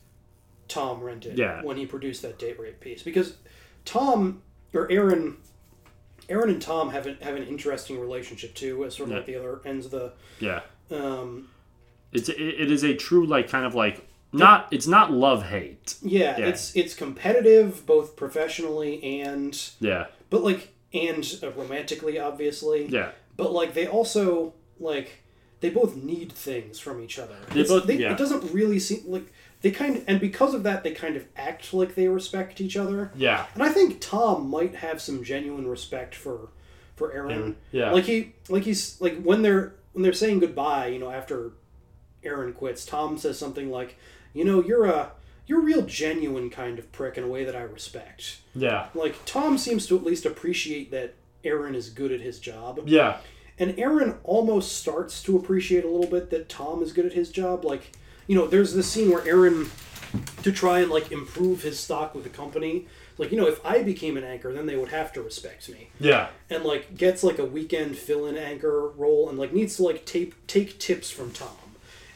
[0.67, 1.61] Tom rented Yeah.
[1.63, 3.37] when he produced that date rape piece?" Because
[3.85, 4.41] Tom
[4.73, 5.37] or Aaron.
[6.27, 9.17] Aaron and Tom have an, have an interesting relationship too, as sort of Yeah.
[9.17, 10.13] like the other ends of the.
[10.39, 10.61] Yeah.
[10.91, 11.49] Um,
[12.11, 15.95] It's it, it is a true like kind of like not it's not love hate.
[16.01, 16.47] yeah, Yeah.
[16.47, 20.05] it's it's competitive both professionally and Yeah.
[20.29, 23.11] but like and uh, romantically obviously Yeah.
[23.37, 25.23] but like they also like
[25.61, 28.11] they both need things from each other They It's- both- they, yeah.
[28.13, 31.73] it doesn't really seem like they kind and because of that they kind of act
[31.73, 33.45] like they respect each other Yeah.
[33.53, 36.49] and i think tom might have some genuine respect for
[36.95, 37.91] for aaron Aaron, yeah.
[37.91, 41.51] like he like he's like when they're when they're saying goodbye you know after
[42.23, 43.97] aaron quits tom says something like
[44.33, 45.11] you know you're a
[45.45, 48.87] you're a real genuine kind of prick in a way that i respect Yeah.
[48.95, 52.81] like Tom seems to at least appreciate that Aaron is good at his job.
[52.85, 53.17] Yeah.
[53.57, 57.29] And Aaron almost starts to appreciate a little bit that Tom is good at his
[57.31, 57.63] job.
[57.63, 57.91] Like,
[58.27, 59.69] you know, there's this scene where Aaron
[60.43, 62.87] to try and like improve his stock with the company,
[63.19, 65.89] like, you know, if I became an anchor, then they would have to respect me.
[65.99, 66.29] Yeah.
[66.49, 70.33] And like gets like a weekend fill-in anchor role and like needs to like tape
[70.47, 71.49] take tips from Tom.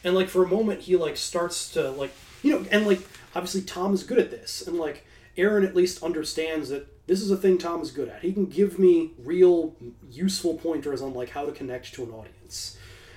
[0.04, 2.12] and like for a moment he like starts to like
[2.42, 3.00] you know and like
[3.34, 5.04] obviously tom is good at this and like
[5.36, 8.46] aaron at least understands that this is a thing tom is good at he can
[8.46, 9.74] give me real
[10.10, 12.76] useful pointers on like how to connect to an audience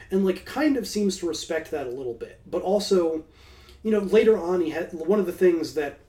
[0.09, 3.23] and like kind of seems to respect that a little bit but also
[3.83, 5.99] you know later on he had one of the things that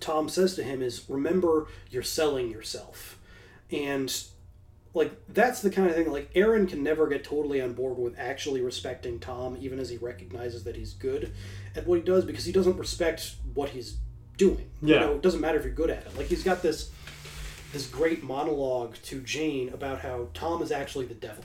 [0.00, 3.18] tom says to him is remember you're selling yourself
[3.70, 4.24] and
[4.94, 8.18] like that's the kind of thing like Aaron can never get totally on board with
[8.18, 11.32] actually respecting Tom even as he recognizes that he's good
[11.74, 13.98] at what he does because he doesn't respect what he's
[14.38, 14.70] doing.
[14.80, 15.00] You Yeah.
[15.00, 16.16] know, it doesn't matter if you're good at it.
[16.16, 16.90] Like he's got this
[17.74, 21.44] this great monologue to Jane about how Tom is actually the devil.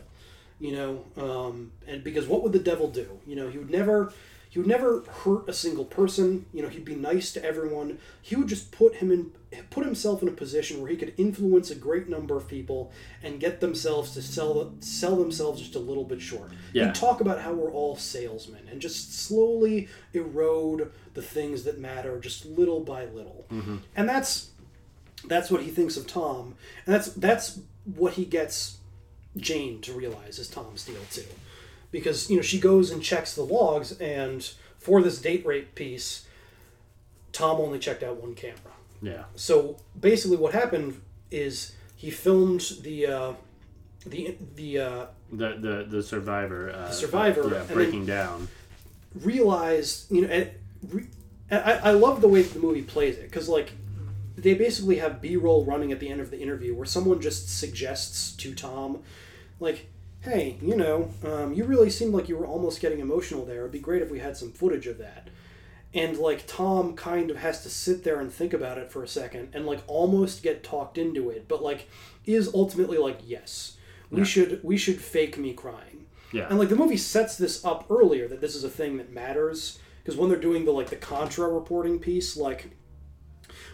[0.59, 3.19] You know, um, and because what would the devil do?
[3.27, 4.13] You know, he would never
[4.51, 6.45] he would never hurt a single person.
[6.53, 7.99] You know, he'd be nice to everyone.
[8.21, 9.31] He would just put him in
[9.69, 12.91] put himself in a position where he could influence a great number of people
[13.23, 16.51] and get themselves to sell sell themselves just a little bit short.
[16.73, 16.87] Yeah.
[16.87, 22.19] He'd talk about how we're all salesmen and just slowly erode the things that matter
[22.19, 23.45] just little by little.
[23.49, 23.79] Mhm.
[23.95, 24.49] And that's
[25.27, 26.55] that's what he thinks of Tom,
[26.85, 28.79] and that's that's what he gets
[29.37, 31.23] Jane to realize is Tom Steele too,
[31.91, 34.49] because you know she goes and checks the logs, and
[34.80, 36.26] for this date rape piece,
[37.31, 38.57] Tom only checked out one camera.
[39.01, 39.23] Yeah.
[39.35, 41.01] So basically, what happened
[41.31, 43.34] is he filmed the uh,
[44.05, 46.72] the the uh, The the the survivor.
[46.72, 48.47] Uh, The survivor, Yeah, breaking down.
[49.15, 50.51] realized, you know, and,
[50.89, 51.07] re,
[51.49, 53.73] I, I love the way the movie plays it because like
[54.38, 58.31] they basically have B-roll running at the end of the interview where someone just suggests
[58.38, 58.99] to Tom,
[59.59, 59.88] like,
[60.22, 63.61] "Hey, you know, um, you really seemed like you were almost getting emotional there.
[63.61, 65.30] It'd be great if we had some footage of that."
[65.93, 69.07] And like Tom kind of has to sit there and think about it for a
[69.07, 71.89] second and like almost get talked into it, but like
[72.26, 73.77] is ultimately like, "Yes,
[74.10, 74.23] we Yeah.
[74.23, 76.48] should we should fake me crying." Yeah.
[76.49, 79.80] And like the movie sets this up earlier that this is a thing that matters
[80.02, 82.69] because when they're doing the like the Contra reporting piece, like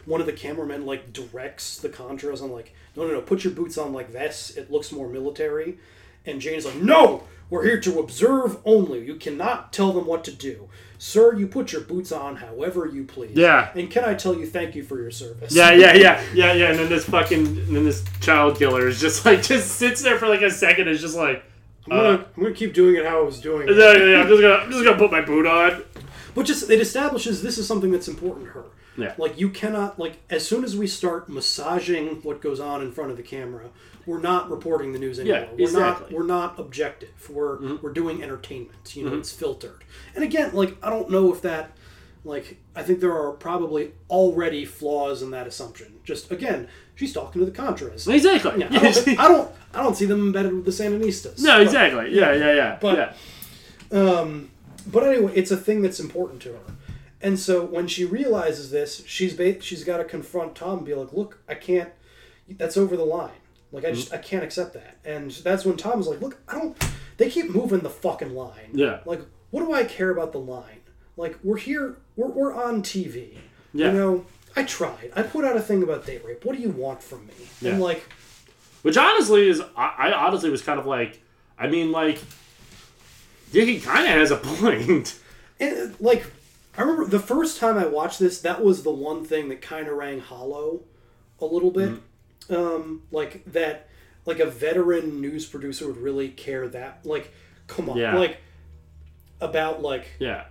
[0.05, 3.53] one of the cameramen like directs the Contras on like, no, no, no, put your
[3.53, 4.57] boots on like this.
[4.57, 5.77] It looks more military.
[6.27, 9.05] And Jane's like, no, we're here to observe only.
[9.05, 10.67] You cannot tell them what to do.
[10.99, 13.35] Sir, you put your boots on however you please.
[13.35, 13.71] Yeah.
[13.75, 15.55] And can I tell you thank you for your service?
[15.55, 16.69] Yeah, yeah, yeah, yeah, yeah.
[16.71, 20.17] And then this fucking, and then this child killer is just like, just sits there
[20.17, 20.87] for like a second.
[20.87, 21.43] and is just like,
[21.89, 23.75] I'm gonna, uh, I'm gonna keep doing it how I was doing it.
[23.75, 24.21] yeah, yeah, yeah.
[24.21, 25.83] I'm just gonna, I'm just gonna put my boot on.
[26.35, 28.65] But just it establishes this is something that's important to her.
[28.97, 29.13] Yeah.
[29.17, 33.11] Like you cannot like as soon as we start massaging what goes on in front
[33.11, 33.69] of the camera,
[34.07, 35.47] we're not reporting the news anymore.
[35.57, 37.09] Yeah, we're not we're not objective.
[37.29, 37.75] We're Mm-hmm.
[37.83, 38.95] we're doing entertainment.
[38.95, 39.19] You know, Mhm.
[39.19, 39.83] it's filtered.
[40.15, 41.71] And again, like I don't know if that
[42.23, 45.99] like I think there are probably already flaws in that assumption.
[46.03, 48.07] Just again, she's talking to the Contras.
[48.11, 48.59] Exactly.
[48.59, 51.39] Yeah, I, don't, I don't I don't see them embedded with the Sandinistas.
[51.41, 52.15] No, But- exactly.
[52.15, 52.77] Yeah, yeah, yeah.
[52.81, 52.97] But
[53.91, 53.99] yeah.
[53.99, 54.49] um,
[54.85, 56.59] but anyway, it's a thing that's important to her.
[57.21, 60.93] And so when she realizes this, she's ba- she's got to confront Tom and be
[60.93, 61.89] like, "Look, I can't.
[62.49, 63.31] That's over the line.
[63.71, 66.77] Like I just I can't accept that." And that's when Tom's like, "Look, I don't.
[67.17, 68.69] They keep moving the fucking line.
[68.73, 68.99] Yeah.
[69.05, 70.81] Like, what do I care about the line?
[71.15, 71.97] Like, we're here.
[72.15, 73.37] We're we're on TV.
[73.73, 73.87] Yeah.
[73.87, 74.25] You know,
[74.55, 75.11] I tried.
[75.15, 76.45] I put out a thing about date rape.
[76.45, 77.33] What do you want from me?
[77.61, 77.71] Yeah.
[77.71, 78.03] And like,
[78.81, 81.21] Which honestly is, I, I honestly was kind of like,
[81.59, 82.19] I mean, like,
[83.51, 85.19] yeah, he kind of has a point.
[85.59, 86.25] And like,
[86.77, 89.87] I remember the first time I watched this, that was the one thing that kind
[89.87, 90.81] of rang hollow
[91.39, 91.89] a little bit.
[91.89, 92.01] Mm-hmm.
[92.49, 93.87] Um, like that,
[94.25, 96.99] like a veteran news producer would really care that.
[97.05, 97.33] Like,
[97.67, 98.15] come on, Yeah.
[98.17, 98.37] like
[99.41, 100.45] about like Yeah.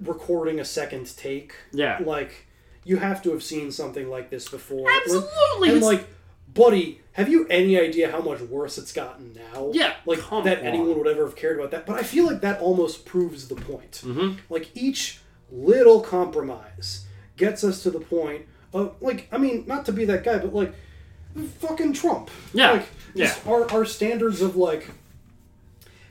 [0.00, 1.54] recording a second take.
[1.72, 1.98] Yeah.
[2.04, 2.46] like
[2.86, 4.90] you have to have seen something like this before.
[4.90, 5.70] Absolutely.
[5.70, 6.06] and like,
[6.52, 7.00] buddy.
[7.12, 9.70] Have you any idea how much worse it's gotten now?
[9.72, 10.64] Yeah, Like that on.
[10.66, 11.86] anyone would ever have cared about that.
[11.86, 14.02] But I feel like that almost proves the point.
[14.04, 14.38] Mhm.
[14.50, 15.20] Like each
[15.50, 17.06] little compromise
[17.36, 20.52] gets us to the point of like I mean, not to be that guy, but
[20.52, 20.74] like
[21.58, 22.30] fucking Trump.
[22.52, 22.86] Yeah, Like
[23.16, 24.90] just our our standards of like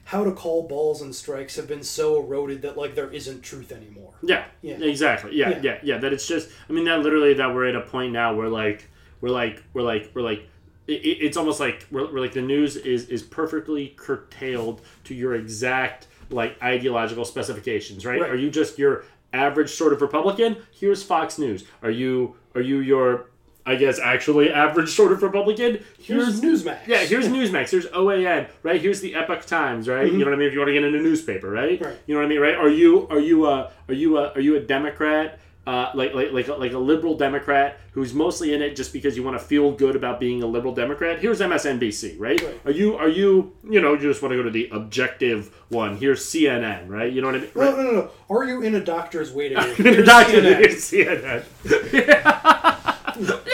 [0.06, 3.72] how to call balls and strikes have been so eroded that like there isn't truth
[3.72, 4.14] anymore.
[4.22, 4.46] Yeah.
[4.62, 4.76] Yeah.
[4.76, 5.36] Exactly.
[5.36, 5.60] Yeah, Yeah.
[5.64, 5.80] yeah.
[5.84, 5.98] Yeah.
[5.98, 6.50] That it's just.
[6.70, 8.88] I mean, that literally that we're at a point now where like
[9.22, 10.48] we're like we're like we're like.
[10.86, 15.36] It- it's almost like we're, we're like the news is is perfectly curtailed to your
[15.36, 18.20] exact like ideological specifications, right?
[18.20, 18.30] Right.
[18.32, 20.58] Are you just your average sort of Republican?
[20.74, 21.64] Here's Fox News.
[21.82, 23.30] Are you are you your
[23.66, 25.84] I guess actually average sort of Republican?
[26.00, 26.86] Here's Newsmax.
[26.88, 27.70] Yeah, here's Newsmax.
[27.70, 28.82] Here's OAN, right?
[28.82, 30.06] Here's the Epoch Times, right?
[30.12, 30.14] Mhm.
[30.14, 30.48] You know what I mean?
[30.48, 31.80] If you want to get in a newspaper, right?
[31.80, 31.96] Right.
[32.06, 32.56] You know what I mean, right?
[32.56, 36.34] Are you are you a are you a are you a Democrat uh, like like
[36.34, 39.44] like a, like a liberal Democrat who's mostly in it just because you want to
[39.46, 41.20] feel good about being a liberal Democrat.
[41.20, 42.42] Here's MSNBC, right?
[42.44, 42.60] right?
[42.66, 45.96] Are you are you you know you just want to go to the objective one?
[45.96, 47.10] Here's CNN, right?
[47.14, 47.50] You know what I mean?
[47.56, 48.10] No, no, no, no.
[48.30, 49.74] Are you in a doctor's waiting room?
[49.78, 51.44] In a Here's doctor- CNN.
[51.64, 51.94] CNN.
[51.94, 53.53] yeah,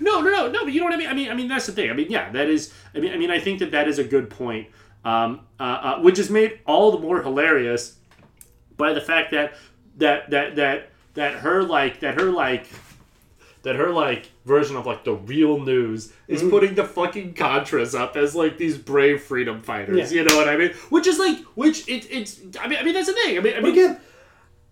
[0.00, 0.64] no, no, no, no, no.
[0.64, 1.08] But you know what I mean?
[1.08, 1.90] I mean, I mean that's the thing.
[1.90, 2.72] I mean, yeah, that is.
[2.94, 4.68] I mean, I mean, I think that that is a good point,
[5.04, 7.96] um, uh, uh, which is made all the more hilarious
[8.76, 9.54] by the fact that
[9.98, 12.66] that that that that her like that her like
[13.62, 16.50] that her like version of like the real news is Mhm.
[16.50, 20.12] putting the fucking Contras up as like these brave freedom fighters.
[20.12, 20.20] Yeah.
[20.22, 20.70] You know what I mean?
[20.90, 22.40] Which is like, which it, it's.
[22.60, 23.36] I mean, I mean that's the thing.
[23.38, 23.98] I mean, I mean, again,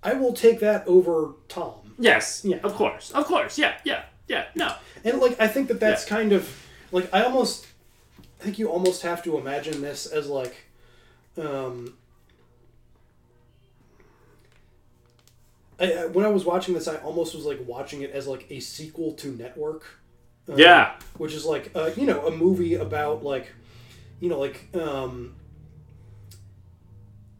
[0.02, 1.94] I will take that over Tom.
[1.98, 2.58] yes, Yeah.
[2.62, 4.44] of course, of course, yeah, yeah, yeah.
[4.54, 4.74] No,
[5.04, 6.48] And like I think that that's kind of
[6.90, 7.66] like I almost
[8.40, 10.54] I think you almost have to imagine this as like
[11.36, 11.94] um
[15.78, 18.60] I, when I was watching this, I almost was like watching it as like a
[18.60, 19.84] sequel to Network.
[20.48, 20.92] Um, Yeah.
[21.16, 23.50] which is like uh, you know a movie about like
[24.20, 25.34] you know like um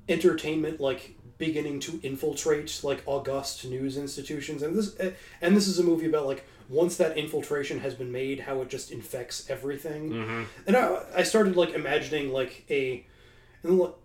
[0.08, 4.94] entertainment like beginning to infiltrate like august news institutions and this
[5.40, 8.68] and this is a movie about like once that infiltration has been made how it
[8.68, 10.44] just infects everything Mhm.
[10.66, 13.04] and I, I started like imagining like a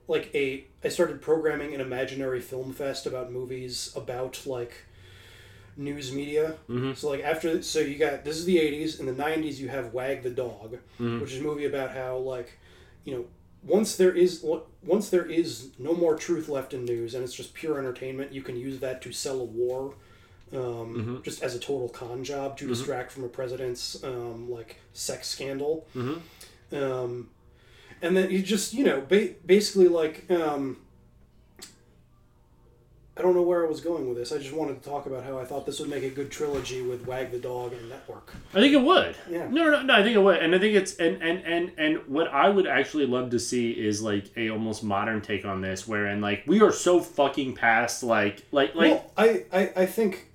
[0.07, 4.73] like a i started programming an imaginary film fest about movies about like
[5.77, 6.95] news media Mhm.
[6.95, 9.93] so like after so you got this is the 80s in the 90s you have
[9.93, 11.21] wag the dog Mhm.
[11.21, 12.57] which is a movie about how like
[13.05, 13.25] you know
[13.63, 14.43] once there is
[14.83, 18.41] once there is no more truth left in news and it's just pure entertainment you
[18.41, 19.93] can use that to sell a war
[20.53, 21.23] um, Mhm.
[21.23, 22.69] just as a total con job to Mhm.
[22.69, 26.21] distract from a president's um, like sex scandal Mhm.
[26.73, 27.29] um,
[28.01, 30.77] and then you just you know ba- basically like um,
[33.17, 34.31] I don't know where I was going with this.
[34.31, 36.81] I just wanted to talk about how I thought this would make a good trilogy
[36.81, 38.33] with Wag the Dog and Network.
[38.53, 39.13] I think it would.
[39.29, 39.45] Yeah.
[39.49, 39.93] No, no, no.
[39.93, 42.65] I think it would, and I think it's and and and and what I would
[42.65, 46.61] actually love to see is like a almost modern take on this, wherein like we
[46.61, 50.28] are so fucking past like like like well, I, I, I think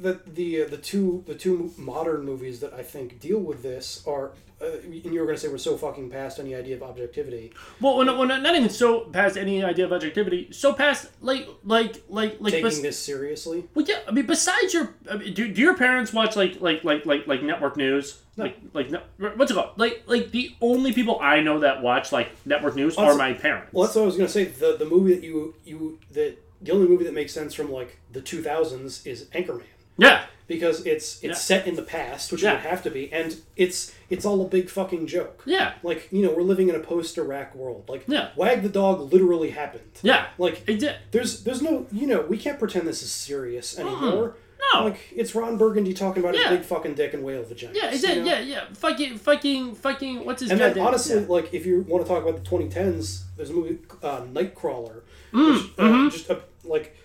[0.00, 4.04] that the uh, the two the two modern movies that I think deal with this
[4.06, 6.82] are, uh, and you were going to say we're so fucking past any idea of
[6.82, 7.52] objectivity.
[7.80, 12.36] well, when not even so past any idea of objectivity, so past like like like
[12.40, 13.66] like taking bes- this seriously.
[13.74, 14.00] Well, yeah.
[14.06, 17.26] I mean, besides your, I mean, do, do your parents watch like like like like
[17.26, 18.20] like network news?
[18.36, 18.44] No.
[18.44, 19.70] Like like what's it called?
[19.76, 23.72] Like like the only people I know that watch like network news are my parents.
[23.72, 24.44] Well, that's what I was going to say.
[24.44, 27.98] The the movie that you you that the only movie that makes sense from like
[28.12, 29.64] the two thousands is Anchorman.
[29.98, 30.24] Yeah.
[30.46, 31.34] Because it's it's Yeah.
[31.34, 32.52] set in the past, which Yeah.
[32.52, 35.42] it would have to be, and it's it's all a big fucking joke.
[35.44, 35.74] Yeah.
[35.82, 37.84] Like you know, we're living in a post-Iraq world.
[37.86, 38.30] Like Yeah.
[38.34, 39.90] Wag the dog literally happened.
[40.02, 40.28] Yeah.
[40.38, 40.96] Like it did.
[41.10, 44.36] There's there's no you know we can't pretend this is serious anymore.
[44.72, 44.84] No.
[44.84, 46.48] Like it's Ron Burgundy talking about Yeah.
[46.48, 47.74] his big fucking dick and whale vagina.
[47.74, 48.26] Yeah, it did.
[48.26, 48.64] Yeah, yeah.
[48.72, 50.24] Fucking, fucking, fucking.
[50.24, 50.60] What's his name.
[50.62, 51.26] And then honestly, yeah.
[51.28, 55.02] like if you want to talk about the 2010s, there's a movie uh, Nightcrawler,
[55.32, 56.10] Mm, which, uh, mhm.
[56.10, 56.96] just uh, like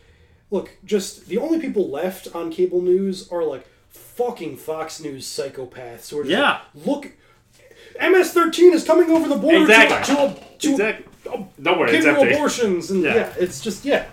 [0.54, 6.10] look, just the only people left on cable news are like fucking Fox News psychopaths
[6.12, 6.60] who are just Yeah.
[6.76, 7.12] like, look,
[8.00, 10.16] MS-13 is coming over the border Exactly.
[10.16, 11.92] to, to, to Exactly.
[11.92, 13.16] Give you abortions and Yeah.
[13.16, 13.34] yeah.
[13.40, 14.06] it's just yeah.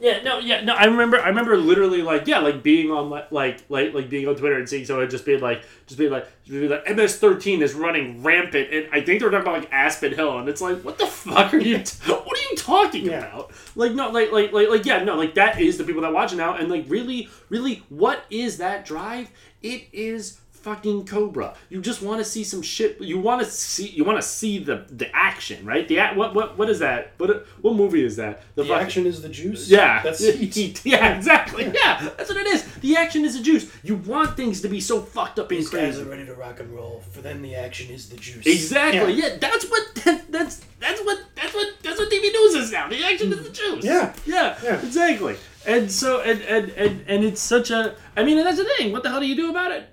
[0.00, 0.74] Yeah, no, yeah, no.
[0.74, 4.36] I remember, I remember literally like, yeah, like being on like, like, like, being on
[4.36, 7.74] Twitter and seeing someone just being like, just being like, just being like, MS-13 is
[7.74, 10.98] running rampant, and I think they're talking about like Aspen Hill, and it's like, what
[10.98, 11.78] the fuck are you?
[11.82, 13.50] T- what are you talking about?
[13.74, 16.32] Like, no, like, like, like, like, yeah, no, like that is the people that watch
[16.32, 19.30] it now, and like, really, really, what is that drive?
[19.62, 21.54] It is fucking Cobra.
[21.70, 23.00] You just want to see some shit.
[23.00, 23.88] You want to see.
[23.88, 25.86] You want to see the the action, right?
[25.86, 27.12] The ac- what what what is that?
[27.18, 28.42] What what movie is that?
[28.54, 29.68] The fucking- action is the juice.
[29.68, 30.84] yeah, That's heat.
[30.84, 31.64] Yeah, exactly.
[31.64, 32.64] Yeah, that's what it is.
[32.80, 33.70] The action is the juice.
[33.82, 36.60] You want things to be so fucked up and These Guys are ready to rock
[36.60, 37.02] and roll.
[37.12, 38.46] For them, the action is the juice.
[38.46, 39.14] Exactly.
[39.14, 39.36] Yeah.
[39.40, 42.88] that's what that, that's that's what that's what that's what TV news is now.
[42.88, 43.54] The action is the mm.
[43.54, 43.84] juice.
[43.84, 44.14] Yeah.
[44.26, 44.58] Yeah.
[44.62, 44.80] Yeah.
[44.80, 45.36] Exactly.
[45.66, 47.94] And so and, and and and it's such a.
[48.16, 48.92] I mean, and that's the thing.
[48.92, 49.88] What the hell do you do about it?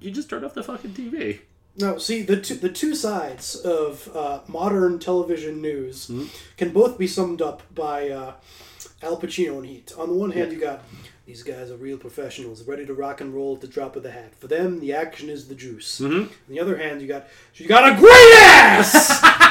[0.00, 1.40] You just turn off the fucking TV.
[1.76, 6.24] No, see the two, the two sides of uh, modern television news Hmm?
[6.56, 8.32] can both be summed up by uh,
[9.02, 9.92] Al Pacino and Heat.
[9.96, 10.82] On the one hand, you got
[11.26, 14.10] these guys are real professionals, ready to rock and roll at the drop of the
[14.10, 14.34] hat.
[14.34, 16.00] For them, the action is the juice.
[16.00, 16.22] Mhm.
[16.22, 19.22] On the other hand, you got you got a great ass.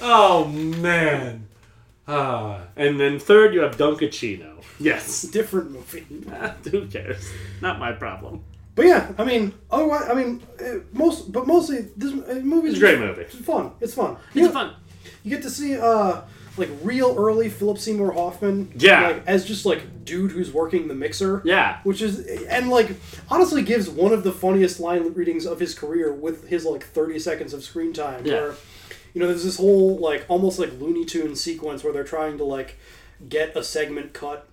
[0.00, 1.47] Oh man.
[2.08, 4.64] Ah, and then third you have Dunkaccino.
[4.80, 5.22] Yes.
[5.32, 6.06] Different movie.
[6.70, 7.30] Who cares?
[7.60, 8.44] Not my problem.
[8.74, 12.68] But yeah, I mean, otherwise, I mean, uh, most, but mostly this uh, movie.
[12.68, 13.22] It's a great movie.
[13.22, 13.72] It's fun.
[13.80, 14.16] It's fun.
[14.34, 14.74] It's fun.
[15.24, 16.20] You get to see uh,
[16.56, 18.72] like real early Philip Seymour Hoffman.
[18.76, 19.08] Yeah.
[19.08, 21.42] Like, as just like dude who's working the mixer.
[21.44, 21.80] Yeah.
[21.82, 22.90] Which is and like
[23.28, 27.18] honestly gives one of the funniest line readings of his career with his like thirty
[27.18, 28.24] seconds of screen time.
[28.24, 28.34] Yeah.
[28.34, 28.54] Where
[29.18, 32.44] you know there's this whole like almost like Looney Tune sequence where they're trying to
[32.44, 32.76] like
[33.28, 34.46] get a segment cut.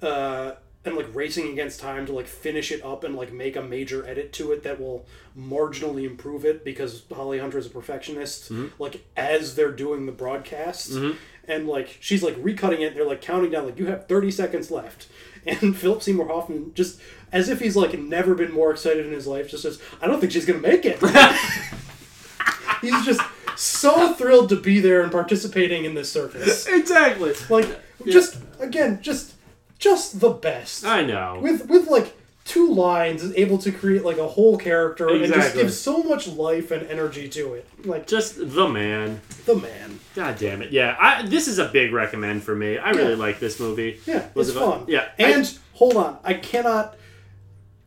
[0.00, 0.52] Uh,
[0.84, 4.06] and like racing against time to like finish it up and like make a major
[4.06, 5.04] edit to it that will
[5.36, 8.52] marginally improve it because Holly Hunter is a perfectionist.
[8.52, 8.70] Mhm.
[8.78, 11.16] Like as they're doing the broadcast, Mhm.
[11.48, 12.94] and like she's like recutting it.
[12.94, 15.08] They're like counting down like you have thirty seconds left,
[15.46, 17.00] and Philip Seymour Hoffman just
[17.32, 20.20] as if he's like never been more excited in his life, just says, "I don't
[20.20, 21.00] think she's gonna make it."
[22.80, 23.20] he's just
[23.56, 26.66] so thrilled to be there and participating in this circus.
[26.66, 27.34] Exactly.
[27.50, 29.34] Like just again, just
[29.78, 30.84] just the best.
[30.84, 31.38] I know.
[31.42, 32.14] With with like
[32.44, 35.62] two lines, is able to create like a whole character and just Exactly.
[35.62, 37.68] give so much life and energy to it.
[37.84, 39.20] Like just the man.
[39.46, 39.98] The man.
[40.14, 40.70] God damn it!
[40.72, 42.78] Yeah, I, this is a big recommend for me.
[42.78, 43.16] I really Yeah.
[43.16, 44.00] like this movie.
[44.06, 44.84] Yeah, Was it's fun.
[44.88, 46.96] Yeah, and hold on, I cannot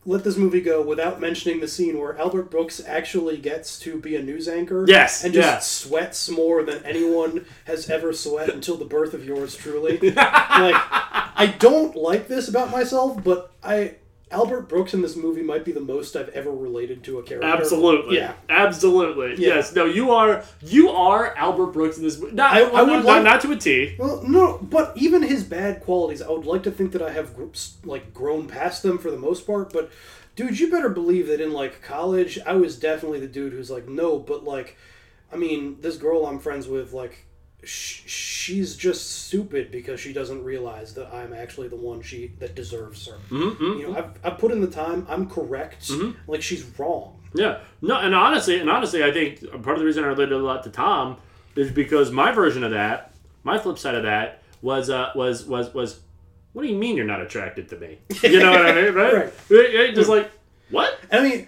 [0.06, 4.16] let this movie go without mentioning the scene where Albert Brooks actually gets to be
[4.16, 4.84] a news anchor.
[4.88, 5.58] Yes, and just yeah.
[5.58, 9.98] sweats more than anyone has ever sweat until the birth of yours truly.
[10.10, 13.96] like, I don't like this about myself, but I.
[14.32, 17.48] Albert Brooks in this movie might be the most I've ever related to a character.
[17.48, 18.16] Absolutely.
[18.16, 18.34] Yeah.
[18.48, 19.30] Absolutely.
[19.44, 19.56] Yeah.
[19.56, 19.74] Yes.
[19.74, 22.34] No, you are you are Albert Brooks in this movie.
[22.36, 23.96] Not, I- I would not, like- not to a T.
[23.98, 27.34] Well, no, but even his bad qualities, I would like to think that I have
[27.34, 29.72] groups like grown past them for the most part.
[29.72, 29.90] But
[30.36, 33.88] dude, you better believe that in like college, I was definitely the dude who's like,
[33.88, 34.76] no, but like,
[35.32, 37.24] I mean, this girl I'm friends with, like,
[37.64, 42.54] sh- she's just stupid because she doesn't realize that I'm actually the one she that
[42.54, 43.16] deserves her.
[43.30, 43.78] Mhm, mhm.
[43.80, 45.06] You know, I've, I've put in the time.
[45.08, 45.88] I'm correct.
[45.88, 46.16] Mhm.
[46.26, 47.16] Like she's wrong.
[47.34, 47.60] Yeah.
[47.82, 50.64] No, and honestly, and honestly, I think part of the reason I related a lot
[50.64, 51.16] to Tom
[51.56, 53.12] is because my version of that,
[53.44, 56.00] my flip side of that, was uh, was was was.
[56.52, 57.98] What do you mean you're not attracted to me?
[58.24, 59.32] You know what I mean, right?
[59.50, 59.94] Right.
[59.94, 60.30] Just like
[60.70, 60.98] what?
[61.12, 61.46] I mean,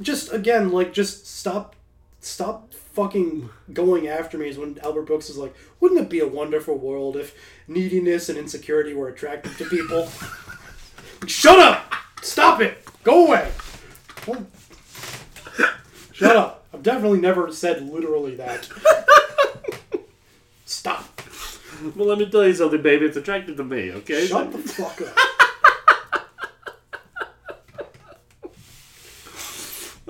[0.00, 1.76] just again, like, just stop,
[2.20, 4.48] stop fucking going after me.
[4.48, 7.34] Is when Albert Brooks is like, wouldn't it be a wonderful world if
[7.66, 10.08] neediness and insecurity were attractive to people?
[11.26, 11.92] Shut up!
[12.22, 12.84] Stop it!
[13.02, 13.50] Go away!
[16.12, 16.64] Shut up!
[16.72, 18.68] I've definitely never said literally that.
[20.64, 21.20] Stop!
[21.96, 23.06] Well, let me tell you something, baby.
[23.06, 23.90] It's attractive to me.
[23.92, 24.26] Okay.
[24.26, 25.16] Shut the fuck up.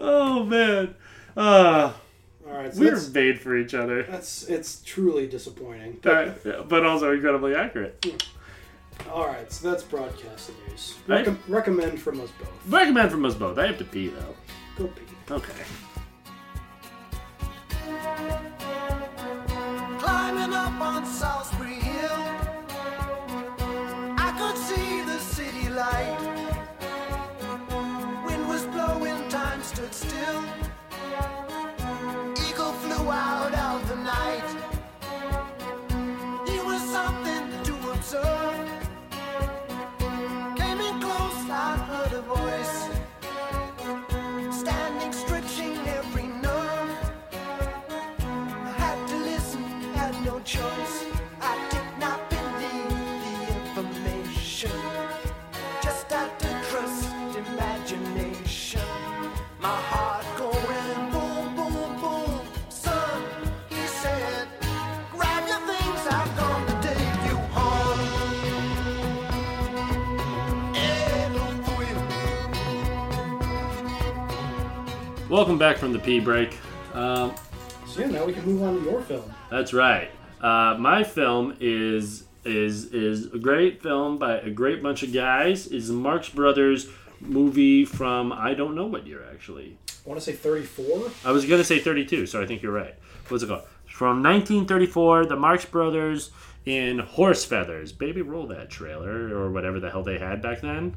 [0.05, 0.97] Oh man.
[1.37, 1.93] Uh,
[2.53, 4.03] All right, so we're that's- made for each other.
[4.03, 5.99] That's it's truly disappointing.
[6.03, 8.05] But also incredibly accurate.
[8.05, 9.11] Hmm.
[9.11, 10.97] All right, so that's broadcast news.
[11.07, 11.25] Right.
[11.25, 12.49] Recom- recommend from us both.
[12.69, 13.59] Recommend from us both.
[13.59, 14.37] I have to pee though.
[14.77, 15.03] Go pee.
[15.31, 15.53] Okay.
[19.99, 22.23] Climbing up on Solsbury Hill,
[24.19, 26.19] I could see the city light.
[28.27, 30.43] Wind was blowing, time stood still.
[33.15, 34.49] Out of the night.
[36.49, 38.62] He was something to observe.
[75.33, 76.59] Welcome back from the pee break.
[76.93, 77.35] Um,
[77.87, 79.33] So yeah, now we can move on to your film.
[79.51, 80.11] That's right.
[80.43, 85.69] Uh, my film is is is a great film by a great bunch of guys.
[85.69, 89.79] Is a Marx Brothers movie from I don't know what year actually.
[90.05, 91.11] I want to say 34.
[91.25, 92.95] I was gonna say 32, so I think you're right.
[93.29, 93.63] What's it called?
[93.87, 96.31] From 1934, the Marx Brothers
[96.67, 97.91] in Horse Feathers.
[97.91, 100.95] Baby, roll that trailer or whatever the hell they had back then.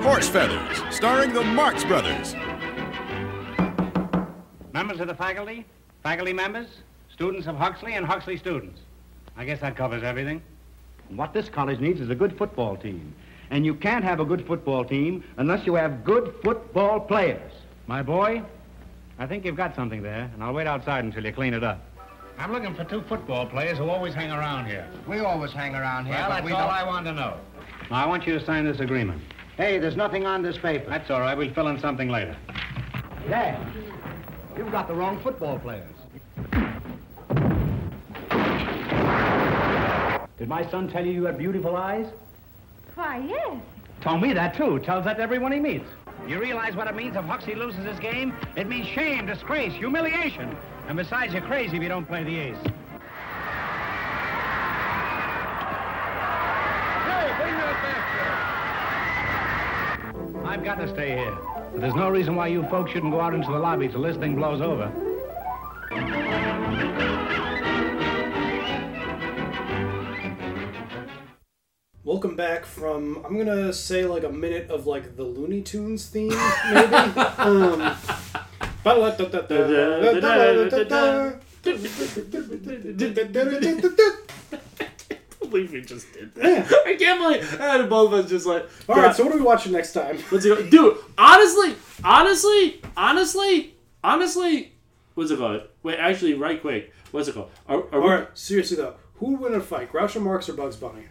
[0.00, 2.36] Horse Feathers, starring the Marx Brothers.
[4.72, 5.64] Members of the faculty,
[6.02, 6.68] faculty members,
[7.12, 8.80] students of Huxley, and Huxley students.
[9.36, 10.42] I guess that covers everything.
[11.08, 13.12] What this college needs is a good football team.
[13.50, 17.52] And you can't have a good football team unless you have good football players.
[17.88, 18.42] My boy,
[19.18, 21.84] I think you've got something there, and I'll wait outside until you clean it up.
[22.38, 24.88] I'm looking for two football players who always hang around here.
[25.08, 26.70] We always hang around here, Well, but that's we all don't...
[26.76, 27.36] I want to know.
[27.90, 29.20] Now, I want you to sign this agreement.
[29.56, 30.88] Hey, there's nothing on this paper.
[30.88, 31.36] That's all right.
[31.36, 32.36] We'll fill in something later.
[33.28, 33.58] Dad,
[34.60, 35.94] you've got the wrong football players.
[40.38, 42.06] Did my son tell you you had beautiful eyes?
[42.94, 43.56] Why, yes.
[44.02, 44.78] Told me that too.
[44.80, 45.88] Tells that to everyone he meets.
[46.28, 48.34] You realize what it means if Huxley loses his game?
[48.54, 50.54] It means shame, disgrace, humiliation.
[50.88, 52.56] And besides, you're crazy if you don't play the ace.
[52.56, 52.72] Hey,
[57.40, 57.76] bring that
[60.04, 60.44] back.
[60.44, 61.59] I've got to stay here.
[61.80, 64.14] But there's no reason why you folks shouldn't go out into the lobby till this
[64.18, 64.92] thing blows over.
[72.04, 76.28] Welcome back from I'm gonna say like a minute of like the Looney Tunes theme,
[76.28, 76.94] maybe.
[77.38, 77.96] um,
[78.84, 78.94] I
[85.50, 86.72] believe we just did that.
[86.86, 88.68] I can't believe and both of us just like.
[88.88, 90.16] All right, so what are we watching next time?
[90.16, 90.70] It called?
[90.70, 94.72] Dude, honestly, honestly, honestly, honestly,
[95.14, 95.62] what's it called?
[95.82, 97.50] Wait, actually, right quick, what's it called?
[97.68, 100.54] Are, are All we, right, seriously though, who would win a fight, Groucho Marx or
[100.54, 101.04] Bugs Bunny?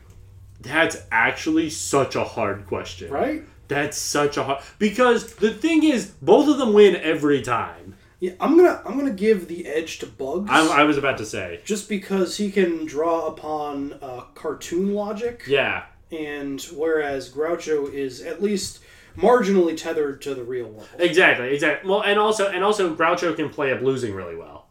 [0.62, 3.12] That's actually such a hard question.
[3.12, 3.44] Right?
[3.68, 7.96] That's such a hard because the thing is, both of them win every time.
[8.20, 10.50] Yeah, I'm gonna I'm gonna give the edge to Bugs.
[10.52, 15.44] I, I was about to say, just because he can draw upon uh, cartoon logic.
[15.48, 18.80] yeah, And whereas Groucho is at least
[19.18, 20.90] marginally tethered to the real world.
[21.00, 21.90] exactly, exactly.
[21.90, 24.66] Well, and also, and also, Groucho can play up losing really well.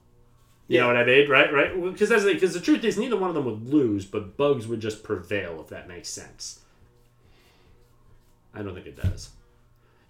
[0.71, 1.51] You know what I mean, right?
[1.51, 1.83] Right?
[1.83, 4.81] Because that's because the truth is, neither one of them would lose, but Bugs would
[4.81, 6.61] just prevail if that makes sense.
[8.55, 9.31] I don't think it does.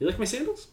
[0.00, 0.66] You like my sandals?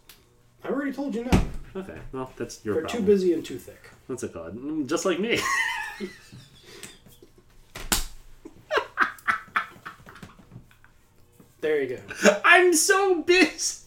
[0.65, 1.31] I already told you no.
[1.75, 2.83] Okay, well, that's your fault.
[2.83, 3.01] They're problem.
[3.05, 3.91] too busy and too thick.
[4.07, 4.55] What's it called?
[4.55, 5.39] Mm, Just like me.
[11.61, 12.37] There you go.
[12.45, 13.81] I'm so busy.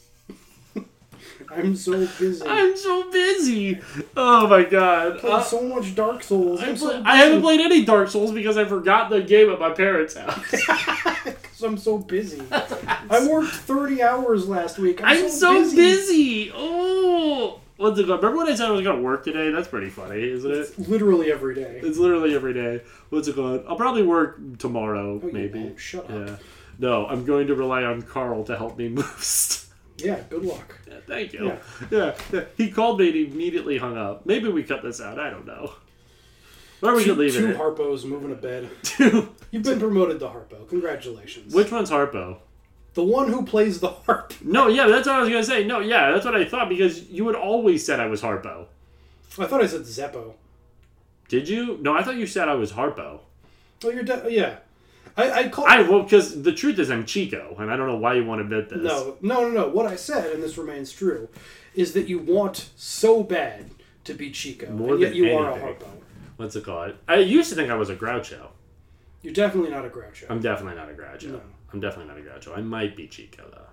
[1.50, 2.42] I'm so busy.
[2.46, 3.80] I'm so busy.
[4.16, 5.18] Oh my god.
[5.20, 6.60] played Uh, so much Dark Souls.
[6.60, 7.42] I, I'm so I haven't busy.
[7.42, 10.54] played any Dark Souls because I forgot the game at my parents' house.
[11.62, 12.42] I'm so busy.
[12.50, 15.00] I worked 30 hours last week.
[15.02, 16.52] I'm, I'm so, so busy.
[16.54, 17.60] Oh.
[17.76, 18.22] What's it called?
[18.22, 19.50] Remember when I said I was going to work today?
[19.50, 20.78] That's pretty funny, isn't it?
[20.88, 21.80] Literally every day.
[21.82, 22.82] It's literally every day.
[23.10, 23.64] What's it called?
[23.68, 25.60] I'll probably work tomorrow, Oh, maybe.
[25.60, 25.78] won't.
[25.78, 26.36] Shut Yeah.
[26.80, 29.74] No, I'm going to rely on Carl to help me move stuff.
[29.98, 30.76] Yeah, good luck.
[30.88, 31.46] Yeah, thank you.
[31.46, 31.58] Yeah.
[31.90, 32.14] Yeah.
[32.32, 32.44] yeah.
[32.56, 34.26] He called me and immediately hung up.
[34.26, 35.18] Maybe we cut this out.
[35.18, 35.72] I don't know.
[36.80, 37.56] We two, could leave two it.
[37.56, 38.68] Harpos moving to bed.
[38.82, 39.34] Two.
[39.50, 40.68] You've been promoted to Harpo.
[40.68, 41.54] Congratulations.
[41.54, 42.38] Which one's Harpo?
[42.94, 44.32] The one who plays the harp.
[44.42, 45.64] No, yeah, that's what I was gonna say.
[45.64, 48.66] No, yeah, that's what I thought because you had always said I was Harpo.
[49.38, 50.34] I thought I said Zeppo.
[51.28, 51.78] Did you?
[51.80, 53.20] No, I thought you said I was Harpo.
[53.84, 54.56] Oh, you're de- oh, yeah.
[55.16, 57.96] I I call I well, because the truth is I'm Chico, and I don't know
[57.98, 58.82] why you want to admit this.
[58.82, 59.68] no no no no.
[59.68, 61.28] What I said, and this remains true,
[61.74, 63.70] is that you want so bad
[64.04, 65.74] to be Chico, More and yet than you are a anything.
[65.74, 65.97] Harpo.
[66.38, 66.94] What's it called?
[67.06, 68.46] I used to think I was a Groucho.
[69.22, 70.24] You're definitely not a Groucho.
[70.30, 71.32] I'm definitely not a Groucho.
[71.32, 71.40] No.
[71.72, 72.56] I'm definitely not a Groucho.
[72.56, 73.66] I might be Chico though.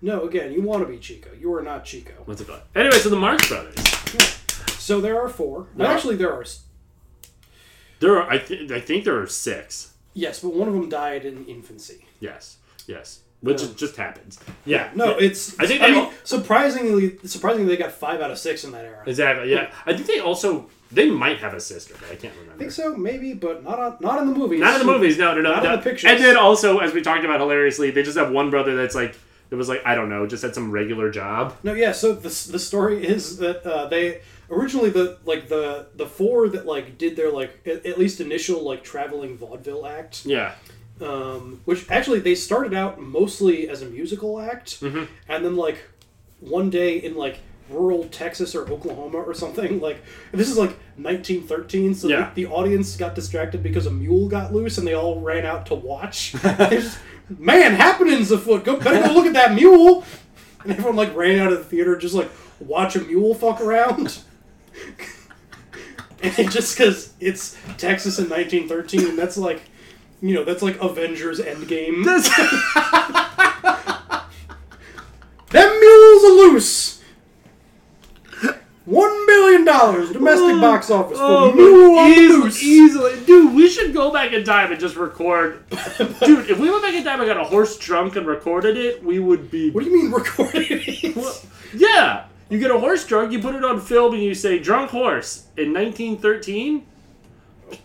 [0.00, 1.30] No, again, you want to be Chico.
[1.38, 2.14] You are not Chico.
[2.24, 2.62] What's it called?
[2.74, 3.74] Anyway, so the Marx Brothers.
[4.78, 5.66] So there are four.
[5.76, 6.44] There are- Actually, there are.
[8.00, 8.30] There are.
[8.30, 9.92] I, th- I think there are six.
[10.14, 12.06] Yes, but one of them died in infancy.
[12.20, 12.56] Yes.
[12.86, 13.20] Yes.
[13.40, 13.68] Which No.
[13.74, 14.38] just happens.
[14.64, 14.90] Yeah.
[14.94, 15.58] No, it's.
[15.60, 18.84] I think I mean, all- surprisingly, surprisingly, they got five out of six in that
[18.84, 19.02] era.
[19.06, 19.50] exactly.
[19.52, 19.72] Yeah.
[19.84, 22.54] I think they also they might have a sister, but I can't remember.
[22.54, 24.60] I think so, maybe, but not on, not in the movies.
[24.60, 25.52] Not in the movies, no, no, no.
[25.52, 25.72] Not no.
[25.74, 26.10] in the pictures.
[26.10, 29.14] And then also, as we talked about hilariously, they just have one brother that's like,
[29.50, 31.56] that was like, I don't know, just had some regular job.
[31.62, 31.92] No, yeah.
[31.92, 34.20] So the the story is that uh, they
[34.50, 38.62] originally the like the the four that like did their like at, at least initial
[38.62, 40.26] like traveling vaudeville act.
[40.26, 40.52] Yeah.
[41.00, 45.04] Um, which actually they started out mostly as a musical act, Mm-hmm.
[45.28, 45.78] and then like
[46.40, 47.38] one day in like
[47.70, 52.30] rural Texas or Oklahoma or something like this is like 1913, so Yeah.
[52.34, 55.66] the, the audience got distracted because a mule got loose and they all ran out
[55.66, 56.32] to watch.
[56.42, 56.98] There's-
[57.38, 58.64] Man, happenings afoot!
[58.64, 60.02] Go better go look at that mule.
[60.64, 64.20] And everyone like ran out of the theater just like watch a mule fuck around.
[66.22, 69.60] and just because it's Texas in 1913, and that's like,
[70.22, 72.02] you know, that's like Avengers Endgame.
[75.50, 76.97] Them mules are loose.
[78.88, 83.54] One billion dollars domestic oh, box office for Oh, mule on the easily, easily, dude.
[83.54, 86.48] We should go back in time and just record, dude.
[86.48, 89.18] If we went back in time and got a horse drunk and recorded it, we
[89.18, 89.70] would be.
[89.72, 91.44] What do you mean recorded it?
[91.74, 94.90] Yeah, you get a horse drunk, you put it on film, and you say "drunk
[94.90, 96.86] horse" in 1913.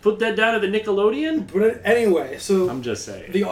[0.02, 1.50] Put that down to the Nickelodeon.
[1.52, 3.32] But anyway, so I'm just saying.
[3.32, 3.42] the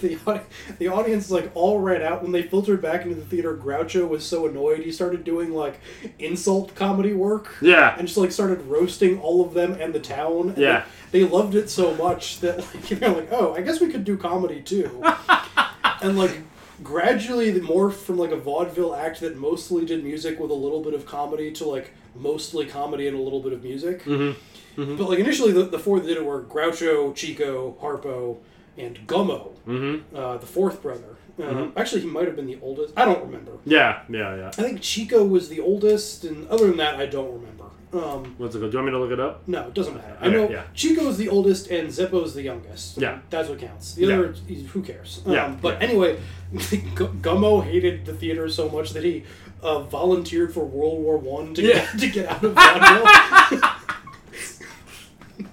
[0.00, 0.42] the
[0.78, 3.56] the audience like all ran out when they filtered back into the theater.
[3.56, 5.80] Groucho was so annoyed he started doing like
[6.18, 7.54] insult comedy work.
[7.60, 7.94] Yeah.
[7.98, 10.50] and just like started roasting all of them and the town.
[10.50, 10.84] And Yeah.
[11.12, 14.04] they, they loved it so much that like they're like, oh, I guess we could
[14.04, 15.02] do comedy too.
[16.02, 16.40] and like
[16.82, 20.82] gradually the morphed from like a vaudeville act that mostly did music with a little
[20.82, 24.02] bit of comedy to like mostly comedy and a little bit of music.
[24.04, 24.38] Mm-hmm.
[24.80, 24.98] Mhm.
[24.98, 28.36] But like initially, the, the four that did it were Groucho, Chico, Harpo,
[28.78, 30.02] and Gummo, Mhm.
[30.14, 31.16] uh, the fourth brother.
[31.38, 31.72] Uh, Mhm.
[31.76, 32.92] Actually, he might have been the oldest.
[32.96, 33.52] I don't remember.
[33.64, 34.48] Yeah, yeah, yeah.
[34.48, 37.64] I think Chico was the oldest, and other than that, I don't remember.
[37.92, 38.70] Um, What's it called?
[38.70, 39.42] Do you want me to look it up?
[39.48, 40.16] no, it doesn't matter.
[40.20, 40.62] I know yeah.
[40.74, 42.98] Chico's the oldest and Zeppo's the youngest.
[42.98, 43.18] Yeah.
[43.30, 43.94] That's what counts.
[43.94, 44.14] The Yeah.
[44.14, 44.34] other,
[44.72, 45.22] who cares?
[45.26, 45.88] Um, Yeah, But yeah.
[45.88, 46.16] anyway,
[46.54, 49.24] Gummo hated the theater so much that he
[49.62, 51.74] uh, volunteered for World War One to, Yeah.
[51.92, 53.60] get, to get out of vaudeville.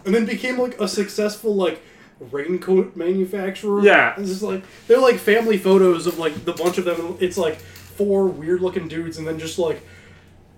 [0.05, 1.83] and then became like a successful like
[2.31, 3.83] raincoat manufacturer.
[3.83, 4.15] Yeah.
[4.19, 7.17] It's just like they're like family photos of like the bunch of them.
[7.21, 9.81] It's like four weird looking dudes, and then just like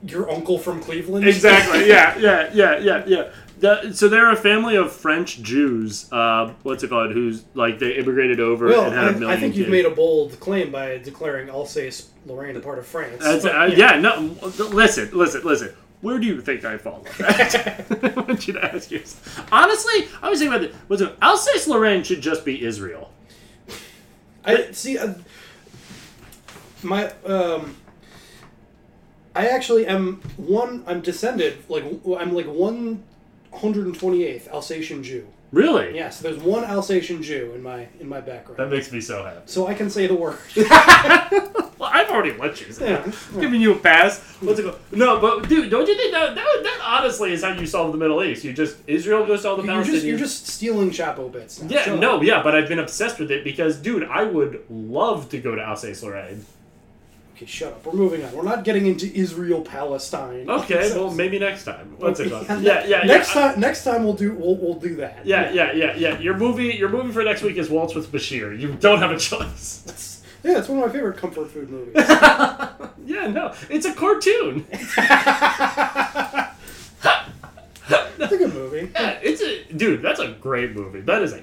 [0.06, 1.26] your uncle from Cleveland.
[1.26, 1.88] Exactly.
[1.94, 3.30] Yeah, yeah, yeah, yeah, yeah.
[3.60, 6.10] The- so they're a family of French Jews.
[6.12, 7.12] Uh, what's it called?
[7.12, 9.30] Who's like they immigrated over Well, and had a I, million.
[9.30, 9.72] I think you've kids.
[9.72, 13.16] made a bold claim by declaring Alsace Lorraine a part of France.
[13.20, 13.98] But, uh, yeah.
[13.98, 14.36] no.
[14.58, 15.72] Listen, listen, listen.
[16.04, 16.96] Where do you think I fall?
[16.96, 17.86] on that?
[18.14, 19.48] I want you to ask yourself.
[19.50, 20.76] Honestly, I was thinking about this.
[20.86, 21.16] What's it?
[21.22, 23.10] Alsace Lorraine should just be Israel.
[24.44, 24.98] I see.
[24.98, 25.14] Uh,
[26.82, 27.76] my um,
[29.34, 30.84] I actually am one.
[30.86, 31.84] I'm descended like
[32.18, 33.02] I'm like one
[33.54, 35.26] hundred and twenty eighth Alsatian Jew.
[35.54, 35.94] Really?
[35.94, 38.58] Yes, there's one Alsatian Jew in my in my background.
[38.58, 39.40] That makes me so happy.
[39.46, 40.38] So I can say the word.
[41.76, 42.90] Well, I've already let you say.
[42.90, 43.08] Yeah.
[43.08, 43.40] it.
[43.40, 44.20] Giving you a pass.
[44.40, 44.78] What's it called?
[44.92, 47.98] No, but dude, don't you think that, that that honestly is how you solve the
[47.98, 48.44] Middle East?
[48.44, 51.60] You just Israel goes to all the You're just you're just stealing Chapo bits.
[51.60, 51.68] Now.
[51.68, 52.22] Yeah, Shut no, up.
[52.22, 55.62] yeah, but I've been obsessed with it because, dude, I would love to go to
[55.62, 56.46] Alsace Lorraine.
[57.36, 57.84] Okay, shut up.
[57.84, 58.32] We're moving on.
[58.32, 60.48] We're not getting into Israel Palestine.
[60.48, 61.96] Okay, well, maybe next time.
[61.98, 62.46] What's it called?
[62.48, 63.50] Yeah, Yeah, yeah, Next yeah.
[63.52, 65.26] time, next time we'll do we'll, we'll do that.
[65.26, 66.18] Yeah, yeah, yeah, yeah.
[66.20, 68.56] Your movie, your movie for next week is Waltz with Bashir.
[68.58, 70.12] You don't have a choice.
[70.44, 71.94] Yeah, it's one of my favorite comfort food movies.
[71.96, 74.66] yeah, no, it's a cartoon.
[74.68, 74.98] that's
[78.32, 78.90] a good movie.
[78.94, 80.02] Yeah, it's a dude.
[80.02, 81.00] That's a great movie.
[81.00, 81.40] That is a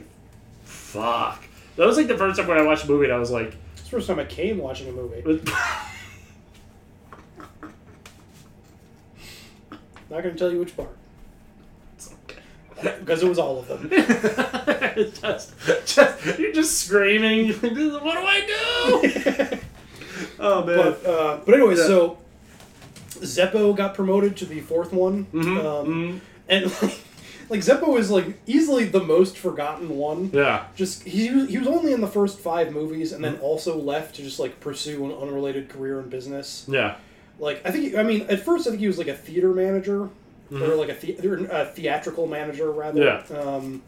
[0.63, 1.43] fuck.
[1.77, 3.55] That was like the first time when I watched a movie and I was like,
[3.91, 5.21] first time I came watching a movie.
[10.09, 10.89] Not gonna tell you which part.
[12.81, 13.89] Because it was all of them.
[15.21, 15.53] just,
[15.85, 17.51] just you're just screaming.
[17.53, 19.59] What do I do?
[20.39, 20.77] oh man.
[20.77, 21.87] But uh, but anyway, Yeah.
[21.87, 22.17] so
[23.09, 26.99] Zeppo got promoted to the fourth one, Mhm, um, and like,
[27.51, 30.31] like Zeppo is like easily the most forgotten one.
[30.33, 30.65] Yeah.
[30.75, 34.15] Just he was- he was only in the first five movies, and then also left
[34.15, 36.65] to just like pursue an unrelated career in business.
[36.67, 36.95] Yeah.
[37.39, 40.03] Like I think I mean at first I think he was like a theater manager
[40.03, 40.09] or
[40.51, 40.77] Mhm.
[40.77, 43.03] like a, the- or a theatrical manager rather.
[43.03, 43.37] Yeah.
[43.37, 43.81] Um,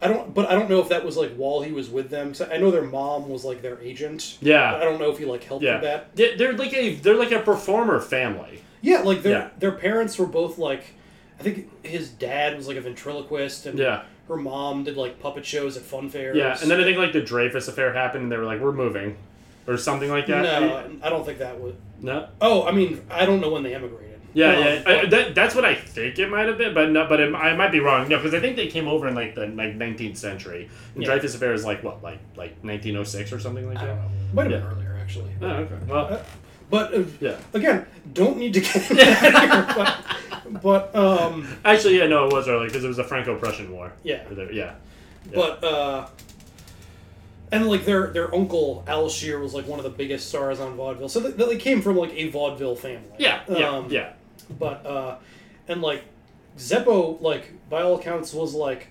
[0.00, 2.32] I don't, but I don't know if that was like while he was with them.
[2.52, 4.38] I know their mom was like their agent.
[4.40, 4.72] Yeah.
[4.72, 5.80] but I don't know if he like helped Yeah.
[5.80, 5.82] with
[6.14, 6.38] that.
[6.38, 8.62] They're like a they're like a performer family.
[8.80, 9.48] Yeah, like their Yeah.
[9.58, 10.84] their parents were both like,
[11.38, 14.02] I think his dad was like a ventriloquist, and Yeah.
[14.28, 16.36] her mom did like puppet shows at fun fairs.
[16.36, 18.72] Yeah, and then I think like the Dreyfus affair happened, and they were like, "We're
[18.72, 19.16] moving,"
[19.66, 20.42] or something like that.
[20.42, 21.76] no, I don't think that would.
[22.00, 22.28] No.
[22.40, 24.08] Oh, I mean, I don't know when they emigrated.
[24.34, 24.82] Yeah, yeah.
[24.86, 27.56] I, that, that's what I think it might have been, but no, but it, I
[27.56, 28.08] might be wrong.
[28.08, 30.68] No, because I think they came over in like the like 19th century.
[30.94, 31.10] And Yeah.
[31.10, 33.96] Dreyfus affair is like what, like like 1906 or something like that.
[34.34, 34.58] Might have yeah.
[34.58, 35.30] been earlier actually.
[35.40, 35.74] Oh, okay.
[35.88, 36.22] Well, uh,
[36.70, 37.36] But uh, yeah.
[37.54, 39.96] again, don't need to get into that
[40.44, 43.72] here, but, but um, Actually, yeah, no, it was early because it was the Franco-Prussian
[43.72, 43.92] War.
[44.02, 44.22] Yeah.
[44.34, 44.48] Yeah.
[44.52, 44.74] Yeah.
[45.34, 46.08] But uh
[47.50, 50.74] and like their their uncle Al Shean was like one of the biggest stars on
[50.74, 51.08] vaudeville.
[51.08, 53.08] So they, they came from like a vaudeville family.
[53.18, 54.12] Yeah, yeah, Um, yeah.
[54.58, 55.16] But uh
[55.66, 56.04] and like
[56.56, 58.88] Zeppo like by all accounts was like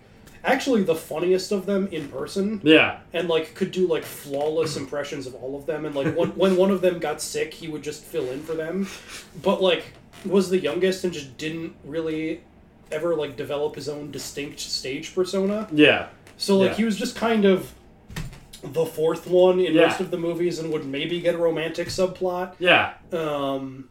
[0.48, 2.60] actually the funniest of them in person.
[2.64, 2.99] Yeah.
[3.14, 6.56] And like could do like flawless impressions of all of them and like when when
[6.56, 8.88] one of them got sick, he would just fill in for them.
[9.44, 9.94] But like
[10.26, 12.41] was the youngest and just didn't really
[12.91, 15.68] ever like develop his own distinct stage persona.
[15.72, 16.07] Yeah.
[16.38, 16.76] So like Yeah.
[16.78, 17.72] he was just kind of
[18.64, 19.88] the fourth one in Yeah.
[19.88, 22.53] most of the movies and would maybe get a romantic subplot.
[22.60, 22.94] Yeah.
[23.11, 23.90] Um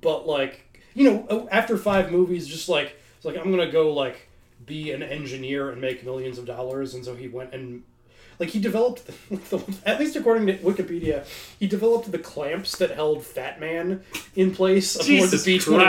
[0.00, 0.62] but like
[0.94, 4.25] you know after 5 movies just like it's like I'm going to go like
[4.66, 7.82] be an engineer and make millions of dollars and so he went and
[8.38, 11.24] like he developed the, at least according to Wikipedia,
[11.58, 14.02] he developed the clamps that held Fat Man
[14.34, 15.84] in place aboard Jesus the B twenty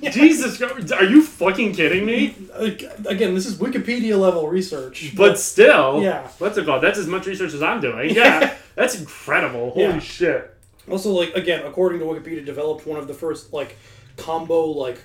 [0.16, 0.90] Jesus Christ.
[0.92, 2.34] Are you fucking kidding me?
[2.54, 5.12] Again, this is Wikipedia level research.
[5.14, 6.26] But still, Yeah.
[6.38, 6.82] What's it called?
[6.82, 8.08] That's as much research as I'm doing.
[8.14, 9.72] Yeah, that's incredible.
[9.72, 9.98] Holy Yeah.
[9.98, 10.54] shit.
[10.90, 13.76] Also, like again, according to Wikipedia, developed one of the first like
[14.16, 14.98] combo like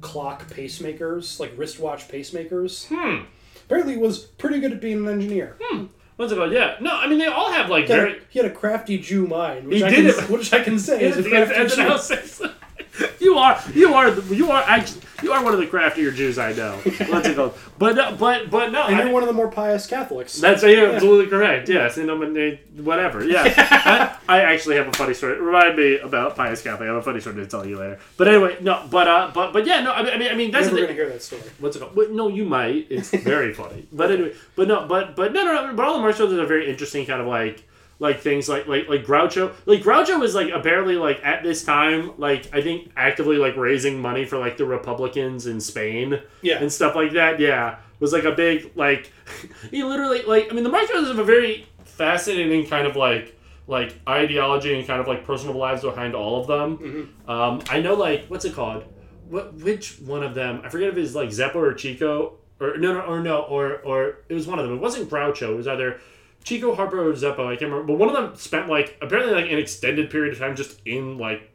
[0.00, 2.86] clock pacemakers, like wristwatch pacemakers.
[2.88, 3.24] Hmm.
[3.66, 5.56] Apparently, was pretty good at being an engineer.
[5.60, 5.86] Hmm.
[6.16, 6.52] What's it called?
[6.52, 6.76] Yeah.
[6.80, 8.18] No, I mean they all have like He had, very.
[8.18, 10.30] a, he had a crafty Jew mind, which He I did can, it.
[10.30, 12.50] which I can say is a crafty Jew.
[12.94, 13.24] I'll say so.
[13.24, 16.52] You are, you are, you are actually, you are one of the craftier Jews I
[16.54, 16.76] know.
[17.08, 17.54] What's it called?
[17.78, 18.84] But, no, but, but no.
[18.86, 20.38] And I- you're one of the more pious Catholics.
[20.40, 21.68] That's you're absolutely correct.
[21.68, 23.24] Yes, know, but they- whatever.
[23.24, 23.42] Yeah,
[24.28, 25.40] I, I actually have a funny story.
[25.40, 26.82] Remind me about Pious Catholic.
[26.88, 27.98] I have a funny story to tell you later.
[28.16, 29.92] But anyway, no, but uh, but but yeah, no.
[29.92, 31.42] I mean, I mean, I mean that's Never the gonna hear that story.
[31.58, 31.94] What's it called?
[31.94, 32.86] Well, no, you might.
[32.90, 33.86] It's very funny.
[33.92, 35.74] But anyway, but no, but but no, no, no.
[35.74, 37.62] But all the Marx Brothers are very interesting, kind of like
[38.00, 39.52] like things like like like Groucho.
[39.66, 44.00] Like Groucho is like apparently like at this time, like I think actively like raising
[44.00, 46.58] money for like the Republicans in Spain, Yeah.
[46.60, 47.38] and stuff like that.
[47.38, 49.12] Yeah, was like a big like
[49.70, 53.36] he literally like I mean the Marx have a very fascinating kind of like
[53.66, 57.14] like ideology and kind of like personal lives behind all of them.
[57.28, 58.84] Um, I know like what's it called?
[59.28, 60.62] What which one of them?
[60.64, 64.16] I forget if it's like Zeppo or Chico or no no or no or or
[64.28, 64.74] it was one of them.
[64.76, 65.52] It wasn't Groucho.
[65.52, 66.00] It was either
[66.44, 67.46] Chico Harpo or Zeppo.
[67.46, 67.84] I can't remember.
[67.84, 71.18] But one of them spent like apparently like an extended period of time just in
[71.18, 71.50] like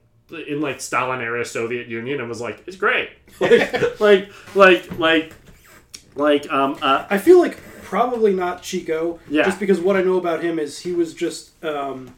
[0.48, 3.10] in like Stalin era Soviet Union and was like it's great.
[3.40, 5.34] Like like like like
[6.16, 9.20] like um uh I feel like probably not Chico.
[9.30, 9.44] Yeah.
[9.44, 12.16] Just because what I know about him is he was just um,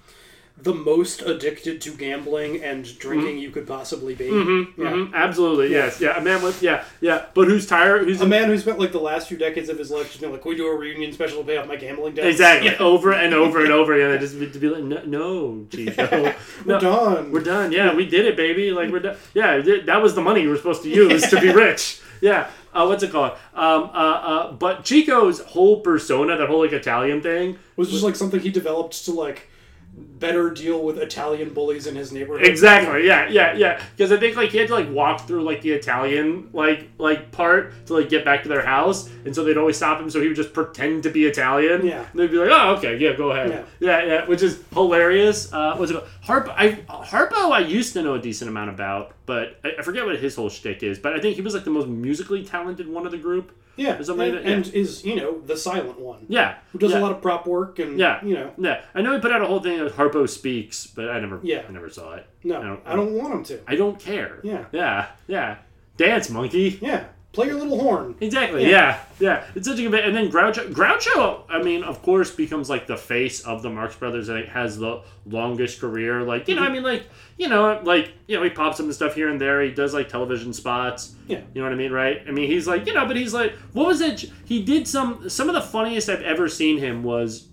[0.60, 4.26] the most addicted to gambling and drinking you could possibly be.
[4.26, 4.90] Mm-hmm, yeah.
[4.92, 6.18] mhm, absolutely, yes, yeah.
[6.18, 7.26] A man with, yeah, yeah.
[7.36, 8.06] But who's tired?
[8.08, 10.32] Who's A man who spent like the last few decades of his life just being
[10.34, 12.78] like, "Can we do a reunion special to pay off my gambling debt?" Exactly, Yeah.
[12.80, 14.20] over and over and over again.
[14.20, 16.34] Just be- to be like, no, no Chico,
[16.66, 17.32] We're done.
[17.32, 17.72] We're done.
[17.72, 18.72] Yeah, we did it, baby.
[18.72, 19.18] Like we're done.
[19.36, 22.02] Yeah, that was the money you were supposed to use to be rich.
[22.20, 22.50] Yeah.
[22.74, 23.32] Uh, what's it called?
[23.54, 28.16] Um, uh, uh, but Chico's whole persona, that whole like Italian thing, was just like
[28.16, 29.50] something he developed to like
[29.98, 32.46] better deal with Italian bullies in his neighborhood.
[32.48, 33.06] Exactly.
[33.06, 33.84] Yeah, yeah, yeah.
[33.96, 37.32] Because I think like he had to like walk through like the Italian like like
[37.32, 40.10] part to like get back to their house, and so they'd always stop him.
[40.10, 41.86] So he would just pretend to be Italian.
[41.86, 42.06] Yeah.
[42.12, 45.52] And they'd be like, "Oh, okay, yeah, go ahead." Yeah, yeah, which is hilarious.
[45.52, 46.10] Uh, what's it called?
[46.24, 46.54] Harpo.
[46.56, 46.74] I
[47.06, 47.52] Harpo.
[47.52, 50.50] I used to know a decent amount about, but I, I forget what his whole
[50.50, 51.00] shtick is.
[51.00, 53.52] But I think he was like the most musically talented one of the group.
[53.78, 54.46] Yeah, something and, that.
[54.46, 54.52] Yeah.
[54.56, 56.26] and is you know the silent one.
[56.28, 57.00] Yeah, who does yeah.
[57.00, 58.52] a lot of prop work and Yeah, you know.
[58.58, 61.40] Yeah, I know he put out a whole thing of Harpo speaks, but I never.
[61.44, 61.64] Yeah.
[61.68, 62.28] I never saw it.
[62.44, 63.62] No, I don't want him to.
[63.68, 64.40] I don't care.
[64.44, 64.66] Yeah.
[64.72, 65.08] Yeah.
[65.28, 65.58] Yeah.
[65.98, 66.78] Dance, monkey.
[66.82, 67.06] Yeah.
[67.38, 68.16] Play your little horn.
[68.20, 68.64] Exactly.
[68.64, 68.70] Yeah.
[68.70, 69.04] Yeah.
[69.20, 69.46] Yeah.
[69.54, 70.06] It's such a good bit.
[70.06, 73.96] And then Groucho, Groucho, I mean, of course, becomes like the face of the Marx
[73.96, 76.24] Brothers and it has the longest career.
[76.24, 77.04] Like, you know, I mean, like,
[77.38, 79.62] you know, like, you know, he pops up and stuff here and there.
[79.62, 81.14] He does like television spots.
[81.28, 81.42] Yeah.
[81.54, 82.24] You know what I mean, right?
[82.28, 84.32] I mean, he's like, you know, but he's like, what was it?
[84.46, 87.50] He did some, some of the funniest I've ever seen him was,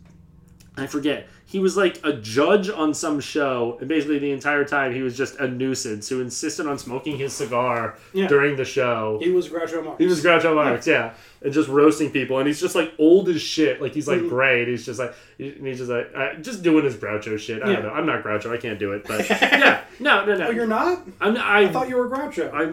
[0.79, 1.29] I forget.
[1.55, 5.17] He was like a judge on some show, and basically the entire time he was
[5.17, 8.27] just a nuisance who insisted on smoking his cigar Yeah.
[8.27, 9.21] during the show.
[9.23, 9.99] He was Groucho Marx.
[10.01, 11.13] He was Groucho Marx, yeah,
[11.43, 13.81] and just roasting people, and he's just like old as shit.
[13.81, 14.31] Like he's like Mhm.
[14.31, 17.63] gray, and he's just like and he's just like uh, just doing his Groucho shit.
[17.63, 17.73] I Yeah.
[17.77, 17.91] don't know.
[17.93, 18.51] I'm not Groucho.
[18.53, 20.49] I can't do it, but yeah, no, no, no.
[20.49, 21.03] Oh, you're not?
[21.21, 21.37] I'm.
[21.37, 22.53] I, I thought you were Groucho.
[22.53, 22.73] I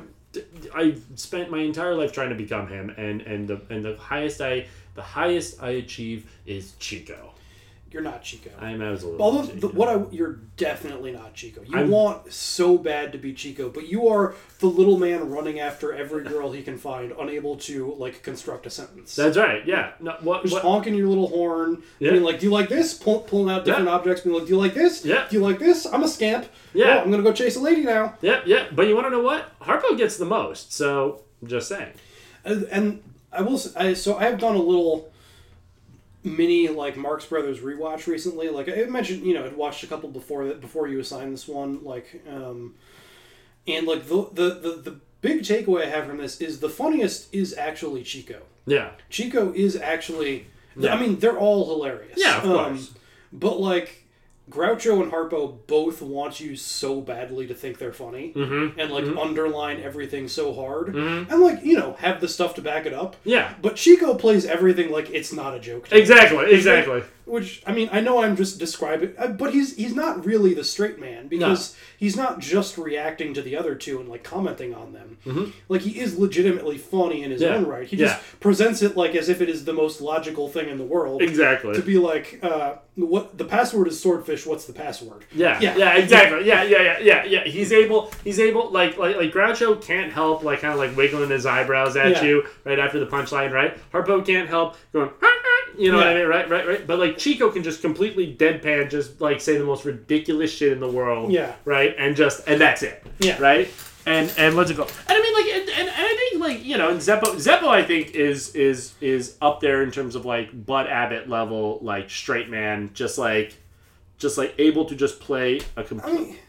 [0.74, 4.42] I spent my entire life trying to become him, and and the and the highest
[4.42, 7.34] I the highest I achieve is Chico.
[7.92, 8.50] You're not Chico.
[8.60, 9.22] I'm absolutely.
[9.22, 11.62] Although the, what I you're definitely not Chico.
[11.62, 15.60] You I'm- want so bad to be Chico, but you are the little man running
[15.60, 19.16] after every girl he can find, unable to like construct a sentence.
[19.16, 19.66] That's right.
[19.68, 19.92] Yeah.
[20.00, 20.16] No.
[20.22, 20.44] What?
[20.44, 22.12] Just what honking your little horn, Yeah.
[22.12, 24.58] being like, "Do you like this?" Pull, pulling out different objects, being like, "Do you
[24.60, 25.04] like this?
[25.04, 25.28] Yeah.
[25.30, 25.86] Do you like this?
[25.86, 26.46] I'm a scamp.
[26.74, 26.98] Yeah.
[26.98, 28.42] Oh, I'm gonna go chase a lady now." yeah.
[28.46, 28.68] Yeah.
[28.72, 29.60] But you want to know what?
[29.60, 30.72] Harpo gets the most.
[30.74, 31.92] So I'm just saying.
[32.46, 33.04] And, and
[33.34, 33.60] I will.
[33.76, 35.11] I, so I have done a little
[36.24, 38.50] mini like Marx Brothers rewatch recently.
[38.50, 41.48] Like I mentioned, you know, I'd watched a couple before that before you assigned this
[41.48, 41.84] one.
[41.84, 42.76] Like, um,
[43.68, 47.34] and like the, the the the big takeaway I have from this is the funniest
[47.34, 48.42] is actually Chico.
[48.66, 48.92] Yeah.
[49.10, 50.48] Chico is actually.
[50.78, 50.94] Yeah.
[50.96, 52.14] I mean, they're all hilarious.
[52.18, 52.94] Yeah, of Um, course.
[53.34, 54.01] But like.
[54.52, 59.06] Groucho and Harpo both want you so badly to think they're funny Mhm, and like
[59.06, 59.18] mhm.
[59.18, 61.32] underline everything so hard Mhm.
[61.32, 63.16] and like you know have the stuff to back it up.
[63.24, 63.54] Yeah.
[63.62, 65.88] But Chico plays everything like it's not a joke.
[65.92, 67.02] Exactly, exactly.
[67.26, 70.64] Which I mean, I know I'm just describing, uh, but he's he's not really the
[70.64, 74.94] straight man because he's not just reacting to the other two and like commenting on
[74.94, 75.18] them.
[75.26, 75.52] Mhm.
[75.70, 77.56] Like he is legitimately funny in his Yeah.
[77.56, 77.88] own right.
[77.88, 78.08] He Yeah.
[78.08, 81.22] just presents it like as if it is the most logical thing in the world.
[81.22, 81.74] Exactly.
[81.76, 84.46] To be like, uh, what the password is swordfish.
[84.46, 85.24] What's the password?
[85.34, 86.46] Yeah, yeah, exactly.
[86.46, 87.44] Yeah, yeah, yeah, yeah, yeah.
[87.46, 88.12] He's able.
[88.24, 88.70] He's able.
[88.72, 92.24] Like, like, like Groucho can't help, like, kind of like wiggling his eyebrows at Yeah.
[92.24, 93.78] you right after the punchline, right?
[93.94, 95.10] Harpo can't help going,
[95.78, 96.88] you know what I mean, right, right, right.
[96.88, 100.80] But like Chico can just completely deadpan, just like say the most ridiculous shit in
[100.80, 101.54] the world, Yeah.
[101.66, 103.40] right, and just and that's it, Yeah.
[103.42, 103.70] right.
[104.06, 104.92] And and what's it called?
[105.08, 107.68] And I mean, like, and, and, and I think like you know, and Zeppo, Zeppo,
[107.68, 112.10] I think is is is up there in terms of like Bud Abbott level, like
[112.10, 113.54] straight man, just like
[114.18, 116.40] just like able to just play a complete.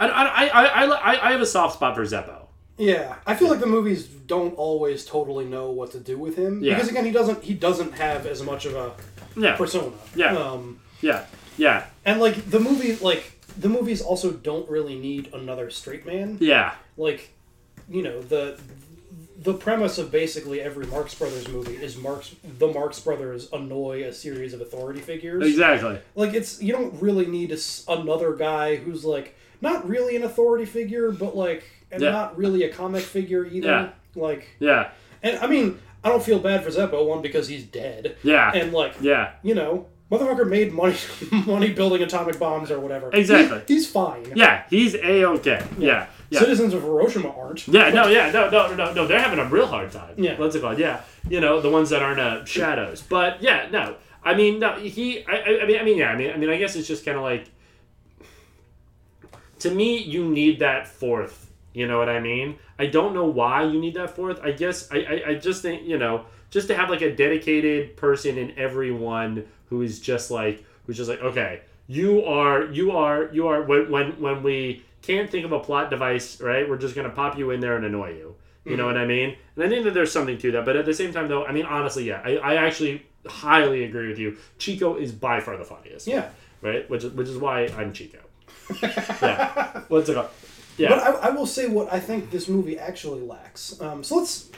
[0.00, 2.46] I, I, I, I, I, I have a soft spot for Zeppo.
[2.78, 6.62] Yeah, I feel like the movies don't always totally know what to do with him
[6.62, 6.74] Yeah.
[6.74, 8.92] because again, he doesn't he doesn't have as much of a
[9.36, 9.56] Yeah.
[9.56, 9.92] persona.
[10.14, 10.36] Yeah.
[10.36, 11.26] Um, Yeah,
[11.56, 16.38] yeah, and like the movie, like the movies also don't really need another straight man.
[16.40, 17.30] yeah, Like,
[17.90, 18.58] you know the
[19.40, 24.12] the premise of basically every Marx Brothers movie is Marx the Marx Brothers annoy a
[24.12, 25.46] series of authority figures.
[25.46, 25.98] exactly.
[26.16, 30.22] Like it's you don't really need a s another guy who's like not really an
[30.24, 32.10] authority figure, but like and Yeah.
[32.10, 33.68] not really a comic figure either.
[33.68, 33.88] Yeah.
[34.20, 34.90] Like Yeah,
[35.22, 38.16] and I mean, I don't feel bad for Zeppo one because he's dead.
[38.22, 38.50] Yeah.
[38.54, 40.96] And like yeah, you know, motherfucker made money
[41.46, 43.10] money building atomic bombs or whatever.
[43.12, 43.62] Exactly.
[43.66, 44.32] He- he's fine.
[44.34, 44.64] yeah.
[44.70, 45.64] He's a okay.
[45.78, 46.40] Yeah, yeah.
[46.40, 47.68] Citizens of Hiroshima aren't.
[47.68, 49.06] Yeah, no, yeah, no, no, no, no.
[49.06, 50.14] They're having a real hard time.
[50.16, 50.36] Yeah.
[50.38, 50.78] What's it called?
[50.78, 53.02] Yeah, you know, the ones that aren't uh, shadows.
[53.02, 53.96] But yeah, no.
[54.24, 54.72] I mean, no.
[54.78, 55.24] He.
[55.26, 55.78] I, I- I mean.
[55.78, 55.96] I mean.
[55.98, 56.10] Yeah.
[56.10, 56.30] I mean.
[56.32, 56.50] I mean.
[56.50, 57.44] I guess it's just kind of like.
[59.60, 61.47] To me, you need that fourth.
[61.74, 62.56] You know what I mean?
[62.78, 64.40] I don't know why you need that fourth.
[64.42, 64.96] I guess I.
[64.98, 69.44] I, I just think you know just to have like a dedicated person in everyone
[69.68, 73.90] who is just like who's just like okay you are you are you are when
[73.90, 77.50] when when we can't think of a plot device right we're just gonna pop you
[77.50, 78.34] in there and annoy you
[78.64, 78.86] you know Mhm.
[78.86, 81.12] what i mean and i think that there's something to that but at the same
[81.12, 85.12] time though i mean honestly yeah i, I actually highly agree with you chico is
[85.12, 86.28] by far the funniest Yeah.
[86.62, 88.18] right which is which is why i'm chico
[88.82, 90.28] yeah what's it called
[90.78, 93.78] yeah But I, I will say what I think this movie actually lacks.
[93.80, 94.48] Um, so let's,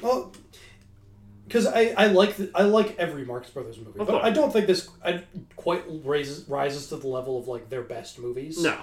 [1.47, 4.24] because I, I like the, I like every Marx Brothers movie, Of but course.
[4.24, 5.22] I don't think this I,
[5.56, 8.62] quite raises rises to the level of like their best movies.
[8.62, 8.78] no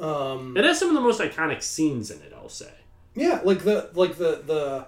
[0.00, 2.72] Um, it has some of the most iconic scenes in it i'll say
[3.16, 4.86] yeah, like the like the the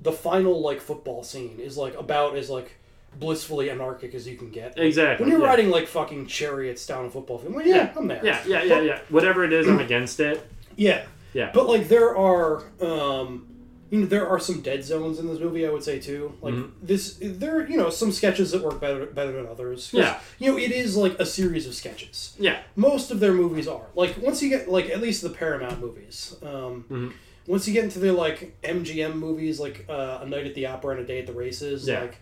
[0.00, 2.78] the final like football scene is like about as like
[3.18, 4.68] blissfully anarchic as you can get.
[4.78, 5.48] Like, Exactly, When you're yeah.
[5.52, 8.24] riding like fucking chariots down a football field, like, yeah, I'm there.
[8.24, 10.46] yeah yeah yeah yeah whatever it is i'm against it
[10.76, 11.04] Yeah.
[11.34, 11.50] Yeah.
[11.52, 13.46] But like there are um
[13.90, 16.34] you know there are some dead zones in this movie I would say too.
[16.42, 16.70] Like Mhm.
[16.82, 19.90] this there are, you know some sketches that work better better than others.
[19.92, 20.20] Yeah.
[20.38, 22.34] You know it is like a series of sketches.
[22.38, 22.58] Yeah.
[22.76, 23.86] Most of their movies are.
[23.94, 26.36] Like once you get like at least the Paramount movies.
[26.42, 27.12] Um Mhm.
[27.46, 30.96] once you get into the like MGM movies like uh, A Night at the Opera
[30.96, 32.00] and A Day at the Races Yeah.
[32.02, 32.18] like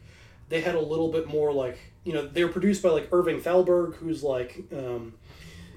[0.49, 3.41] they had a little bit more like you know they were produced by like Irving
[3.41, 5.15] Thalberg who's like um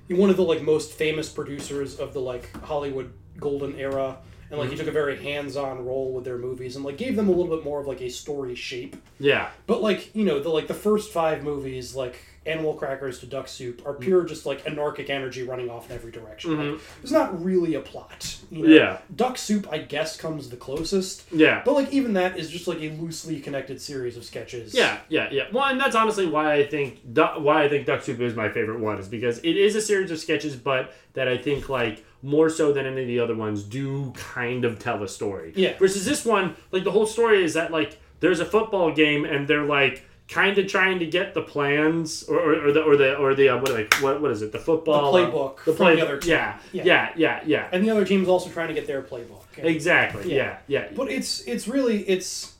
[0.09, 4.17] one of the like most famous producers of the like Hollywood golden era
[4.51, 4.79] and like he Mhm.
[4.79, 7.63] took a very hands-on role with their movies and like gave them a little bit
[7.63, 11.11] more of like a story shape yeah but like you know the like the first
[11.11, 12.15] five movies like
[12.49, 16.11] animal crackers to duck soup are pure just like anarchic energy running off in every
[16.11, 16.71] direction Mhm.
[16.73, 18.73] like, there's not really a plot you know?
[18.73, 18.97] Yeah.
[19.15, 21.61] duck soup i guess comes the closest Yeah.
[21.63, 25.29] but like even that is just like a loosely connected series of sketches Yeah, yeah,
[25.31, 25.43] yeah.
[25.53, 28.49] Well, and that's honestly why I think Du- why I think Duck Soup is my
[28.49, 32.03] favorite one is because it is a series of sketches, but that I think like
[32.21, 35.53] more so than any of the other ones do kind of tell a story.
[35.55, 35.77] Yeah.
[35.77, 39.47] Versus this one, like the whole story is that like there's a football game and
[39.47, 43.15] they're like kind of trying to get the plans or, or, or the or the
[43.15, 45.73] or the uh, what, they, what what is it the football the uh, playbook the
[45.73, 46.31] from play the other team.
[46.31, 47.11] yeah yeah.
[47.15, 49.43] yeah yeah and the other team's also trying to get their playbook.
[49.57, 50.59] Exactly yeah.
[50.67, 52.53] yeah but it's it's really it's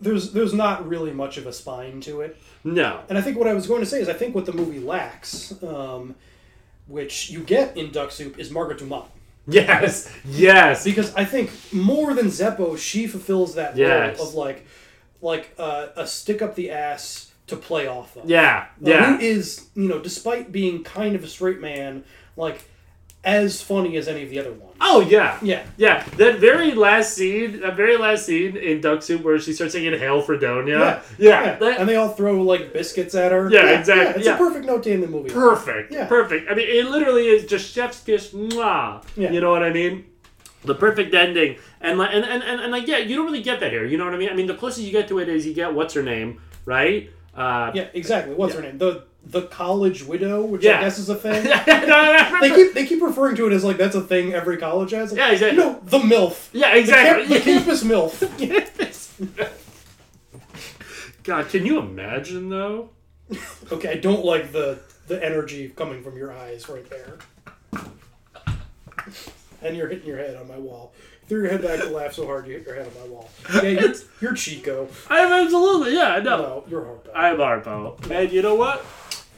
[0.00, 2.36] there's there's not really much of a spine to it.
[2.64, 3.00] No.
[3.08, 4.80] And i think what i was going to say is i think what the movie
[4.80, 6.14] lacks um,
[6.86, 9.06] which you get in duck soup is margaret dumont.
[9.48, 10.84] Yes yes.
[10.84, 14.18] Because i think more than zeppo she fulfills that Yes.
[14.18, 14.66] role of like
[15.20, 19.16] like uh, a stick up the ass to play off of Yeah, yeah.
[19.16, 22.04] who is you know despite being kind of a straight man
[22.36, 22.64] like
[23.24, 25.64] as funny as any of the other ones Oh yeah, Yeah.
[25.78, 26.04] yeah.
[26.16, 29.98] That very last scene, that very last scene in Duck Soup where she starts singing
[29.98, 33.50] "Hail Fredonia." Yeah, that- and they all throw like biscuits at her.
[33.50, 34.34] Yeah, exactly, it's yeah.
[34.34, 35.30] a perfect note to end the movie.
[35.30, 36.06] perfect, Yeah.
[36.06, 36.50] perfect.
[36.50, 38.30] I mean, it literally is just chef's kiss.
[38.32, 39.02] Mwah.
[39.16, 39.32] Yeah.
[39.32, 40.04] You know what I mean?
[40.66, 43.60] The perfect ending, and like, and, and and and like, yeah, you don't really get
[43.60, 43.84] that here.
[43.84, 44.28] You know what I mean?
[44.30, 47.10] I mean, the closest you get to it is you get what's her name, right?
[47.34, 48.34] Uh, Yeah, exactly.
[48.34, 48.60] What's Yeah.
[48.62, 48.78] her name?
[48.78, 50.78] The the college widow, which Yeah.
[50.78, 51.44] I guess is a thing.
[52.40, 55.10] They keep they keep referring to it as like that's a thing every college has.
[55.12, 55.58] Like, Yeah, exactly.
[55.64, 56.48] No, the milf.
[56.52, 57.26] Yeah, The, exactly.
[57.26, 58.12] camp- the campus milf.
[61.24, 62.90] God, can you imagine though?
[63.72, 64.78] Okay, I don't like the
[65.08, 67.18] the energy coming from your eyes right there.
[69.66, 70.92] And you're hitting your head on my wall.
[71.22, 73.08] You threw your head back to laugh so hard you hit your head on my
[73.14, 73.28] wall.
[73.54, 74.88] Yeah, you're, you're Chico.
[75.10, 76.14] I am absolutely yeah.
[76.14, 76.38] I know.
[76.38, 77.10] No, you're Harpo.
[77.14, 78.80] I am Harpo, and you know what?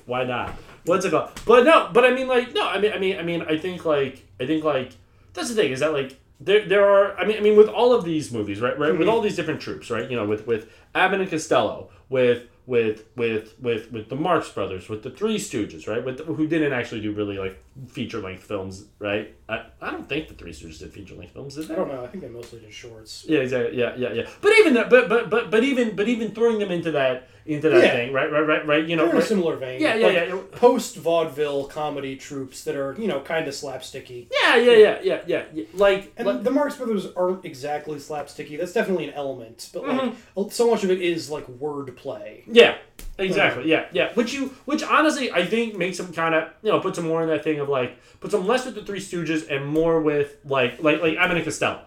[0.07, 0.55] Why not?
[0.85, 1.31] What's it called?
[1.47, 3.85] But no, but I mean, like, no, I mean, I mean, I mean, I think
[3.85, 4.93] like, I think like,
[5.35, 7.93] that's the thing is that like, there, there are, I mean, I mean, with all
[7.93, 9.11] of these movies, right, right, with Mhm.
[9.13, 13.55] all these different troupes, right, you know, with with Abbott and Costello, with with with
[13.59, 17.01] with with the Marx Brothers, with the Three Stooges, right, with the, who didn't actually
[17.01, 17.59] do really like
[17.89, 19.35] feature length films, right?
[19.49, 21.75] I, I don't think the Three Stooges did feature length films, did they?
[21.75, 22.05] I don't know.
[22.05, 23.25] I think they mostly did shorts.
[23.27, 23.79] Yeah, exactly.
[23.79, 24.29] Yeah, yeah, yeah.
[24.43, 27.71] But even that, but but but but even but even throwing them into that into
[27.71, 27.91] that Yeah.
[27.93, 28.85] thing, right, right, right, right.
[28.87, 29.81] You know, a right- similar vein.
[29.81, 30.37] Yeah, yeah, like yeah.
[30.53, 34.27] Post vaudeville comedy troupes that are you know kind of slapsticky.
[34.43, 35.43] Yeah, yeah, yeah, yeah, yeah.
[35.55, 35.65] yeah.
[35.75, 38.59] Like, And like- the Marx Brothers aren't exactly slapsticky.
[38.59, 40.01] That's definitely an element, but like
[40.37, 40.53] Mhm.
[40.53, 42.45] so much of it is like word play.
[42.47, 42.75] yeah,
[43.19, 43.69] exactly.
[43.69, 44.13] Yeah, yeah.
[44.15, 47.23] Which you, which honestly, I think makes them kind of, you know, put some more
[47.23, 50.37] in that thing of like, put some less with the Three Stooges and more with
[50.45, 51.81] like, like, like Abbott and Costello.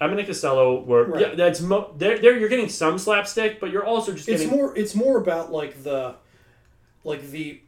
[0.00, 1.20] Abbott and Costello were, Right.
[1.20, 2.18] yeah, that's mo- there.
[2.18, 4.76] There, you're getting some slapstick, but you're also just It's getting more.
[4.76, 6.14] It's more about like the,
[7.04, 7.60] like the,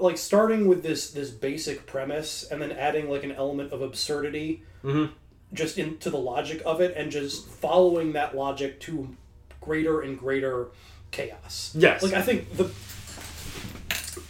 [0.00, 4.62] like starting with this this basic premise and then adding like an element of absurdity,
[4.84, 5.10] Mhm.
[5.52, 9.14] just into the logic of it, and just following that logic to
[9.60, 10.68] greater and greater
[11.10, 11.72] chaos.
[11.76, 12.02] Yes.
[12.02, 12.70] Like I think the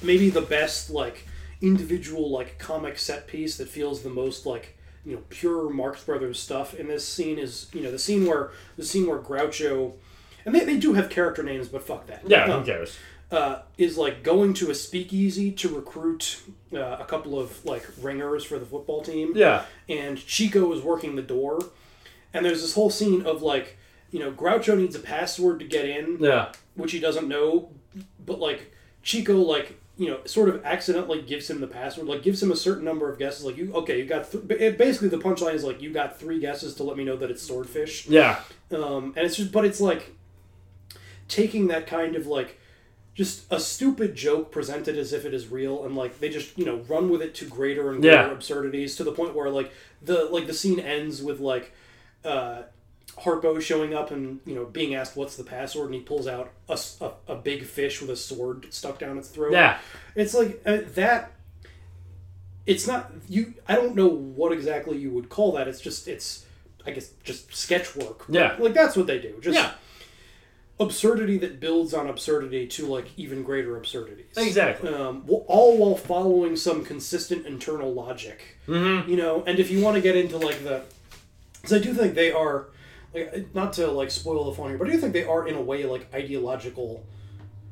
[0.03, 1.27] maybe the best like
[1.63, 4.76] individual like comic set piece that feels the most like
[5.07, 8.51] you know pure Marx Brothers stuff And this scene is you know the scene where
[8.77, 9.93] the scene where Groucho
[10.45, 12.97] and they, they do have character names but fuck that Yeah, who Um, cares?
[13.31, 16.41] uh, is like going to a speakeasy to recruit
[16.73, 19.65] uh, a couple of like ringers for the football team Yeah.
[19.89, 21.61] and Chico is working the door
[22.35, 23.79] and there's this whole scene of like
[24.11, 26.53] you know Groucho needs a password to get in Yeah.
[26.75, 27.71] which he doesn't know
[28.25, 28.73] but like
[29.03, 32.57] Chico like you know sort of accidentally gives him the password like gives him a
[32.57, 35.81] certain number of guesses like you okay you got th- basically the punchline is like
[35.81, 38.41] you got three guesses to let me know that it's swordfish Yeah.
[38.73, 40.15] um, and it's just but it's like
[41.29, 42.59] taking that kind of like
[43.15, 46.65] just a stupid joke presented as if it is real and like they just you
[46.67, 48.31] know run with it to greater and greater Yeah.
[48.31, 51.73] absurdities to the point where like the like the scene ends with like
[52.25, 52.63] uh
[53.19, 56.51] Harpo showing up and you know being asked what's the password and he pulls out
[56.69, 56.79] a
[57.29, 59.79] a big fish with a sword stuck down its throat Yeah.
[60.15, 61.33] it's like uh, that
[62.67, 66.45] it's not you i don't know what exactly you would call that it's just it's
[66.85, 68.55] i guess just sketch work Yeah.
[68.59, 69.73] like that's what they do just Yeah.
[70.79, 74.93] absurdity that builds on absurdity to like even greater absurdities Exactly.
[74.93, 79.09] um, all while following some consistent internal logic Mhm.
[79.09, 80.83] you know and if you want to get into like the
[81.55, 82.67] because i do think they are
[83.17, 85.55] like not to like spoil the fun here but i do think they are in
[85.57, 87.05] a way like ideological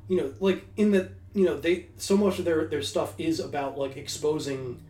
[0.09, 3.41] you know like in that you know they so much of their their stuff is
[3.41, 4.81] about like exposing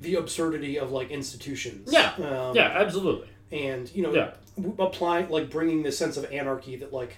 [0.00, 2.12] the absurdity of like institutions Yeah.
[2.18, 3.28] um, yeah, absolutely.
[3.50, 4.30] and you know Yeah.
[4.78, 7.16] applying like bringing this sense of anarchy that like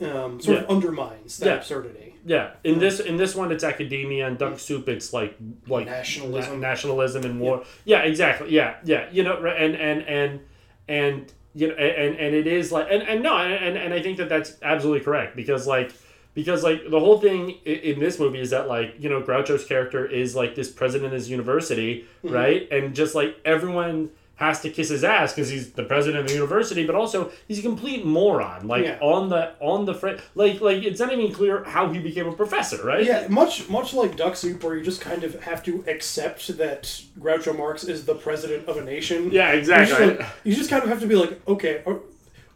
[0.00, 1.54] um, sort of undermines that Yeah.
[1.54, 5.36] absurdity Yeah, in this in this one, it's academia, and Duck Soup, it's like
[5.68, 6.60] like Nationalism.
[6.60, 7.64] na- nationalism and war.
[7.84, 8.00] Yeah.
[8.02, 8.50] exactly.
[8.50, 9.08] Yeah, yeah.
[9.12, 10.40] You know, and and and
[10.88, 14.16] and you know, and and it is like, and and no, and and I think
[14.18, 15.92] that that's absolutely correct because like
[16.34, 20.04] because like the whole thing in this movie is that like you know Groucho's character
[20.04, 22.32] is like this president of his university, Mhm.
[22.32, 26.26] right, and just like everyone has to kiss his ass because he's the president of
[26.28, 28.66] the university, but also he's a complete moron.
[28.66, 28.98] Like Yeah.
[29.00, 32.32] on the on the fr- like like it's not even clear how he became a
[32.32, 33.04] professor, right?
[33.04, 36.82] yeah much much like duck soup where you just kind of have to accept that
[37.18, 40.16] groucho marx is the president of a nation Yeah, You just, exactly.
[40.16, 42.00] like- you just kind of have to be like okay or,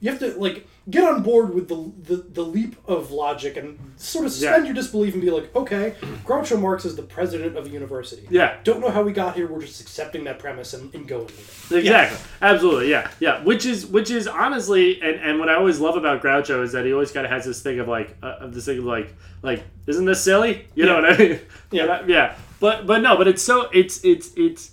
[0.00, 3.78] you have to like get on board with the, the the leap of logic and
[3.96, 4.68] sort of suspend Yeah.
[4.68, 5.94] your disbelief and be like okay
[6.24, 8.56] groucho marx is the president of a university Yeah.
[8.64, 11.72] don't know how we got here we're just accepting that premise and, and going with
[11.72, 12.18] it Exactly.
[12.40, 12.90] Absolutely.
[12.90, 13.10] Yeah.
[13.20, 13.44] Yeah.
[13.44, 16.86] Which is which is honestly, and, and what I always love about Groucho is that
[16.86, 19.14] he always kind of has this thing of like uh, of this thing of like
[19.42, 20.66] like isn't this silly?
[20.74, 21.10] You know Yeah.
[21.10, 21.40] what I mean?
[21.70, 22.02] Yeah.
[22.06, 22.36] Yeah.
[22.60, 23.16] But but no.
[23.18, 24.70] But it's so it's it's it's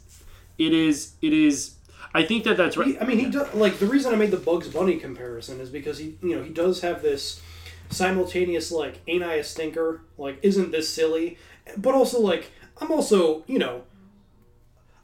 [0.57, 1.74] it is it is.
[2.15, 2.87] I think that that's right.
[2.87, 5.69] He- I mean, he does like the reason I made the Bugs Bunny comparison is
[5.69, 7.41] because he, you know, he does have this
[7.89, 10.01] simultaneous like, ain't I a stinker?
[10.17, 11.37] Like, isn't this silly?
[11.77, 13.83] But also like, I'm also, you know,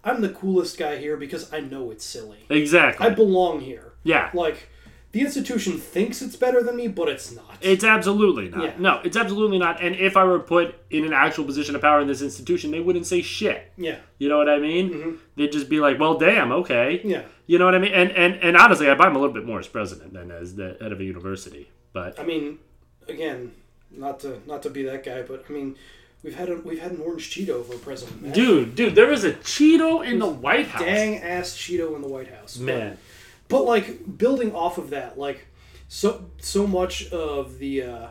[0.03, 2.39] I'm the coolest guy here because I know it's silly.
[2.49, 3.05] Exactly.
[3.05, 3.93] I belong here.
[4.03, 4.31] Yeah.
[4.33, 4.67] Like,
[5.11, 7.57] the institution thinks it's better than me, but it's not.
[7.59, 8.63] It's absolutely not.
[8.63, 8.73] Yeah.
[8.77, 9.81] No, it's absolutely not.
[9.81, 12.79] And if I were put in an actual position of power in this institution, they
[12.79, 13.71] wouldn't say shit.
[13.77, 13.97] Yeah.
[14.19, 14.89] You know what I mean?
[14.89, 15.15] Mm-hmm.
[15.35, 17.23] They'd just be like, "Well, damn, okay." Yeah.
[17.45, 17.93] You know what I mean?
[17.93, 20.55] And and and honestly, I buy him a little bit more as president than as
[20.55, 21.69] the head of a university.
[21.91, 22.59] But I mean,
[23.07, 23.51] again,
[23.91, 25.75] not to not to be that guy, but I mean,
[26.23, 28.21] we've had a, we've had an orange Cheeto for president.
[28.21, 28.31] man.
[28.31, 30.81] dude, dude, there was a Cheeto in the White House.
[30.81, 32.91] Dang ass Cheeto in the White House, Man.
[32.91, 32.97] But,
[33.59, 35.47] like building off of that, like
[35.87, 38.07] so so much of the uh,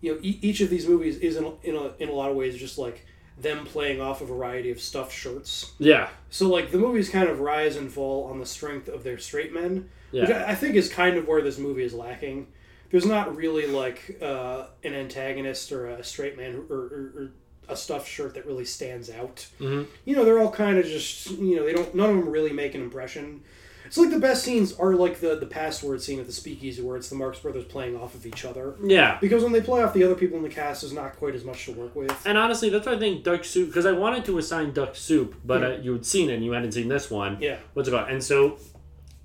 [0.00, 2.30] you know e- each of these movies is in a, in a in a lot
[2.30, 3.04] of ways just like
[3.38, 5.72] them playing off a variety of stuffed shirts.
[5.78, 6.08] Yeah.
[6.30, 9.52] So like the movies kind of rise and fall on the strength of their straight
[9.52, 10.44] men, which Yeah.
[10.46, 12.46] I, I think is kind of where this movie is lacking.
[12.90, 17.32] There's not really like uh, an antagonist or a straight man or, or, or
[17.70, 19.46] a stuffed shirt that really stands out.
[19.58, 19.86] Mhm.
[20.04, 22.52] You know, they're all kind of just you know they don't none of them really
[22.52, 23.42] make an impression.
[23.92, 26.96] It's like the best scenes are like the the password scene at the speakeasy where
[26.96, 28.74] it's the Marx Brothers playing off of each other.
[28.82, 29.18] Yeah.
[29.20, 31.44] Because when they play off the other people in the cast, there's not quite as
[31.44, 32.10] much to work with.
[32.24, 35.34] And honestly, that's why I think Duck Soup because I wanted to assign Duck Soup,
[35.44, 35.66] but Yeah.
[35.68, 37.36] uh, you had seen it and you hadn't seen this one.
[37.38, 37.58] Yeah.
[37.74, 38.08] What's it called?
[38.08, 38.56] And so,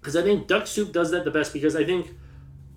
[0.02, 2.14] because I think Duck Soup does that the best because I think,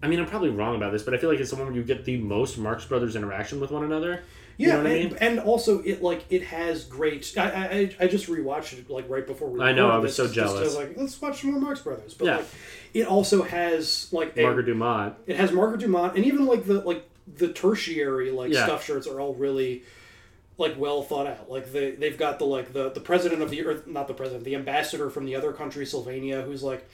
[0.00, 1.74] I mean, I'm probably wrong about this, but I feel like it's the one where
[1.74, 4.22] you get the most Marx Brothers interaction with one another.
[4.60, 5.18] Yeah, You know what I and, mean?
[5.22, 7.32] and also it like it has great.
[7.36, 9.60] I, I I- I just rewatched it like right before we.
[9.62, 10.76] I know, I was so just to, jealous.
[10.76, 12.36] like let's watch some more Marx Brothers, but Yeah.
[12.36, 12.46] like
[12.92, 15.14] it also has like a, Margaret Dumont.
[15.26, 18.64] It has Margaret Dumont, and even like the like the tertiary like Yeah.
[18.66, 19.82] stuff shirts are all really
[20.58, 21.50] like well thought out.
[21.50, 24.44] Like they they've got the like the the president of the earth, not the president,
[24.44, 26.86] the ambassador from the other country, Sylvania, who's like,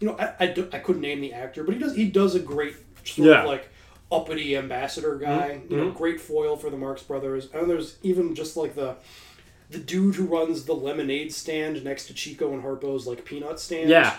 [0.00, 2.34] you know, I I, do, I couldn't name the actor, but he does he does
[2.34, 3.40] a great sort Yeah.
[3.42, 3.68] of like
[4.12, 5.62] uppity ambassador guy.
[5.64, 5.96] Mhm, You know, mhm.
[5.96, 7.48] great foil for the Marx Brothers.
[7.54, 8.96] And there's even just like the
[9.70, 13.88] the dude who runs the lemonade stand next to Chico and Harpo's like peanut stand.
[13.88, 14.16] Yeah.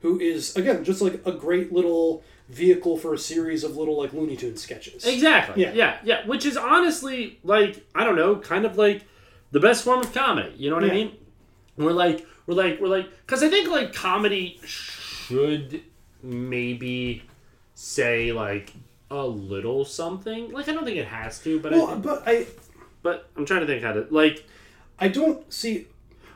[0.00, 4.12] Who is again just like a great little vehicle for a series of little like
[4.14, 5.04] Looney Tunes sketches.
[5.04, 5.62] Exactly.
[5.62, 5.72] Yeah.
[5.74, 5.98] Yeah.
[6.04, 9.02] yeah, Which is honestly like I don't know, kind of like
[9.50, 10.54] the best form of comedy.
[10.56, 11.16] You know what I mean?
[11.76, 15.82] We're like we're like we're like because I think like comedy should
[16.22, 17.22] maybe
[17.74, 18.72] say like
[19.10, 20.52] a little something.
[20.52, 22.46] Like I don't think it has to, but Well, I, but I
[23.02, 24.46] but I'm trying to think how to like.
[24.98, 25.88] I don't see.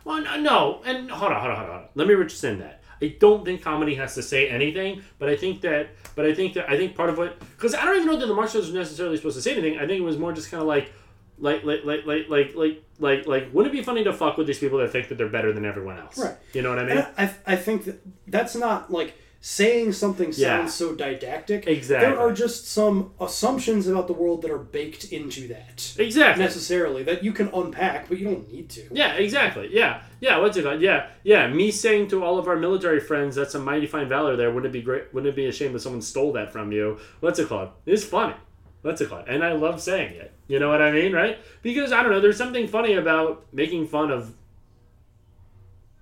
[0.04, 1.84] Well, no, no, and hold on, hold on, hold on.
[1.94, 2.82] Let me rescind that.
[3.00, 6.54] I don't think comedy has to say anything, but I think that, but I think
[6.54, 8.78] that, I think part of what, because I don't even know that the Brothers were
[8.78, 9.76] necessarily supposed to say anything.
[9.78, 10.92] I think it was more just kind of like,
[11.38, 14.48] like, like, like, like, like, like, like, like, wouldn't it be funny to fuck with
[14.48, 16.18] these people that think that they're better than everyone else?
[16.18, 16.34] Right.
[16.52, 17.06] You know what I mean?
[17.16, 20.66] I, I think that that's not like saying something sounds Yeah.
[20.66, 21.66] so didactic.
[21.66, 22.08] Exactly.
[22.08, 25.94] There are just some assumptions about the world that are baked into that.
[25.98, 26.42] Exactly.
[26.44, 28.82] Necessarily that you can unpack, but you don't need to.
[28.90, 29.68] Yeah, exactly.
[29.72, 30.38] Yeah, yeah.
[30.38, 30.80] What's it called?
[30.80, 31.46] Yeah, yeah.
[31.48, 34.74] Me saying to all of our military friends, "That's a mighty fine valor there." Wouldn't
[34.74, 35.04] it be great?
[35.14, 36.98] Wouldn't it be a shame if someone stole that from you?
[37.20, 37.68] What's it called?
[37.86, 38.34] It's funny.
[38.82, 39.24] What's it called?
[39.28, 40.32] And I love saying it.
[40.46, 41.38] You know what I mean, right?
[41.62, 42.20] Because I don't know.
[42.20, 44.32] There's something funny about making fun of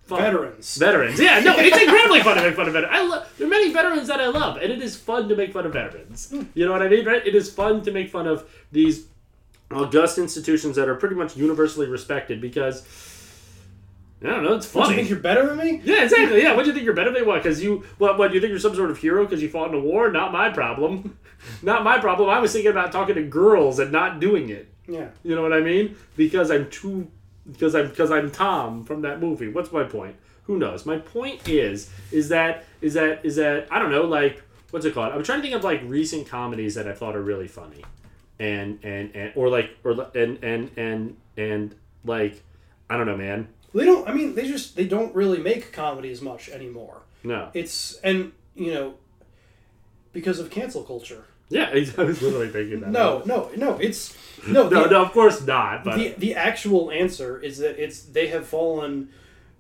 [0.07, 0.77] fun- Veterans.
[0.77, 1.21] Veterans.
[1.21, 2.97] Yeah, no, it's incredibly fun to make fun of veterans.
[2.97, 3.29] I love.
[3.39, 5.73] There are many veterans that I love, and it is fun to make fun of
[5.73, 6.31] veterans.
[6.31, 6.43] Hmm.
[6.55, 7.27] You know what I mean, right?
[7.27, 9.07] It is fun to make fun of these
[9.71, 12.85] august institutions that are pretty much universally respected because
[14.25, 14.95] I don't know, it's What, funny.
[14.95, 15.81] you think you're better than me?
[15.85, 16.41] yeah, exactly.
[16.43, 17.43] Yeah, what do you think you're better than what?
[17.43, 18.17] Because you what?
[18.19, 20.11] What do you think you're some sort of hero because you fought in a war?
[20.11, 21.19] Not my problem.
[21.63, 22.31] not my problem.
[22.31, 24.69] I was thinking about talking to girls and not doing it.
[24.89, 25.09] Yeah.
[25.23, 25.97] You know what I mean?
[26.17, 27.11] Because I'm too
[27.51, 29.49] because I'm because I'm Tom from that movie.
[29.49, 30.17] What's my point?
[30.45, 30.87] Who knows?
[30.87, 34.95] My point is is that is that is that I don't know like what's it
[34.95, 35.13] called?
[35.13, 37.85] I'm trying to think of like recent comedies that I thought are really funny,
[38.39, 41.75] and and and or like or and and and and
[42.05, 42.43] like
[42.89, 43.49] I don't know, man.
[43.75, 44.09] They don't.
[44.09, 47.03] I mean, they just they don't really make comedy as much anymore.
[47.23, 47.51] No.
[47.53, 48.95] It's and you know
[50.13, 51.25] because of cancel culture.
[51.49, 51.65] Yeah,
[51.99, 52.91] I was literally thinking that.
[52.91, 53.77] No, no, no.
[53.79, 54.17] It's
[54.49, 55.03] no, no, the- no.
[55.03, 55.85] Of course not.
[55.85, 59.09] But the the actual answer is that it's they have fallen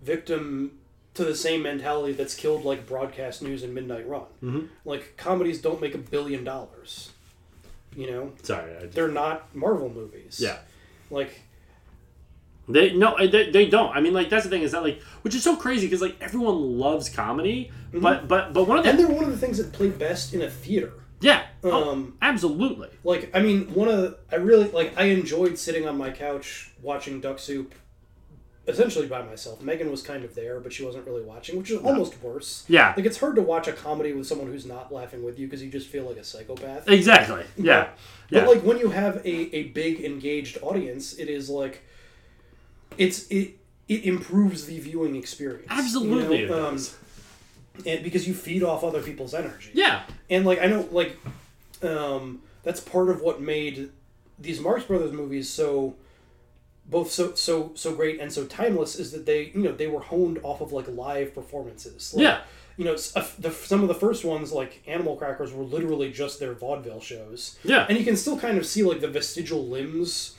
[0.02, 0.78] victim
[1.14, 4.24] to the same mentality that's killed like broadcast news and midnight run.
[4.42, 4.68] Mhm.
[4.84, 7.10] Like comedies don't make a billion dollars.
[7.96, 10.38] You know, sorry, I just, they're not Marvel movies.
[10.42, 10.58] Yeah.
[11.10, 11.40] like
[12.68, 13.96] They no, they, they don't.
[13.96, 16.16] I mean, like that's the thing is that like, which is so crazy because like
[16.20, 19.56] everyone loves comedy, but but but one of the and they're one of the things
[19.58, 20.92] that play best in a theater.
[21.20, 22.88] yeah, oh, Um, absolutely.
[23.04, 24.96] Like, I mean, one of the, I really like.
[24.96, 27.74] I enjoyed sitting on my couch watching Duck Soup,
[28.68, 29.62] essentially by myself.
[29.62, 32.64] Megan was kind of there, but she wasn't really watching, which is almost worse.
[32.68, 32.94] Yeah.
[32.96, 35.62] like it's hard to watch a comedy with someone who's not laughing with you because
[35.62, 36.88] you just feel like a psychopath.
[36.88, 37.44] Exactly.
[37.56, 37.90] Yeah.
[38.30, 38.46] But Yeah.
[38.48, 41.82] like when you have a, a big engaged audience, it is like,
[42.98, 43.56] it's it
[43.88, 45.66] it improves the viewing experience.
[45.70, 46.56] you Absolutely know?
[46.56, 46.78] it Um,
[47.86, 49.70] and because you feed off other people's energy.
[49.74, 50.02] Yeah.
[50.30, 51.16] And like I know like
[51.84, 53.90] um that's part of what made
[54.38, 55.96] these Marx Brothers movies so
[56.88, 60.00] both so so so great and so timeless is that they you know they were
[60.00, 62.14] honed off of like live performances.
[62.14, 62.40] Like, Yeah.
[62.78, 66.52] You know, the, some of the first ones, like Animal Crackers, were literally just their
[66.52, 67.58] vaudeville shows.
[67.64, 67.86] Yeah.
[67.88, 70.34] And you can still kind of see like the vestigial limbs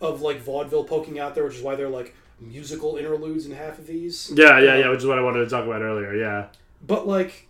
[0.00, 3.78] of like vaudeville poking out there, which is why they're like musical interludes in half
[3.78, 4.32] of these.
[4.34, 6.12] Yeah, yeah, yeah, which is what I wanted to talk about earlier.
[6.12, 6.48] Yeah.
[6.84, 7.46] But like,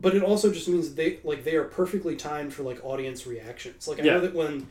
[0.00, 3.88] but it also just means they like they are perfectly timed for like audience reactions.
[3.88, 4.12] Like I Yeah.
[4.14, 4.66] know that when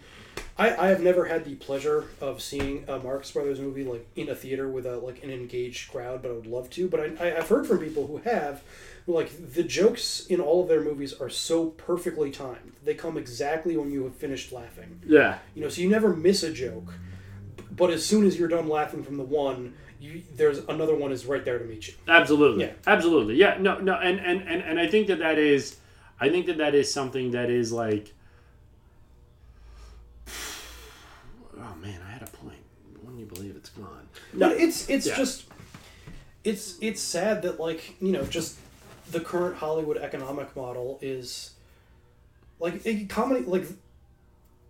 [0.57, 4.29] I I have never had the pleasure of seeing a Marx Brothers movie like in
[4.29, 6.87] a theater with a like an engaged crowd, but I would love to.
[6.87, 8.61] But I, I I've heard from people who have.
[9.09, 13.77] Like the jokes in all of their movies are so perfectly timed; they come exactly
[13.77, 14.99] when you have finished laughing.
[15.07, 15.37] Yeah.
[15.55, 16.93] You know, so you never miss a joke.
[17.71, 21.25] But as soon as you're done laughing from the one, you, there's another one is
[21.25, 21.93] right there to meet you.
[22.07, 22.65] Absolutely.
[22.65, 22.73] Yeah.
[22.85, 23.35] Absolutely.
[23.35, 23.57] Yeah.
[23.59, 23.79] No.
[23.79, 23.95] No.
[23.95, 25.77] And, and and and I think that that is,
[26.19, 28.13] I think that that is something that is like.
[31.59, 32.59] Oh man, I had a point.
[33.01, 34.07] Wouldn't you believe it's gone?
[34.33, 35.15] No, it's it's Yeah.
[35.15, 35.45] just
[36.43, 38.57] it's it's sad that like you know just
[39.11, 41.51] the current Hollywood economic model is
[42.59, 43.65] like a comedy like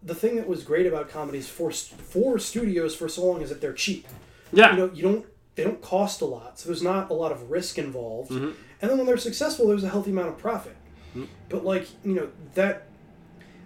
[0.02, 3.60] the thing that was great about comedies for for studios for so long is that
[3.60, 4.08] they're cheap.
[4.52, 4.72] Yeah.
[4.72, 5.26] you know you don't
[5.56, 8.32] they don't cost a lot, so there's not a lot of risk involved.
[8.32, 8.54] Mhm.
[8.82, 10.76] And then when they're successful, there's a healthy amount of profit.
[11.16, 11.28] Mhm.
[11.50, 12.84] But like you know that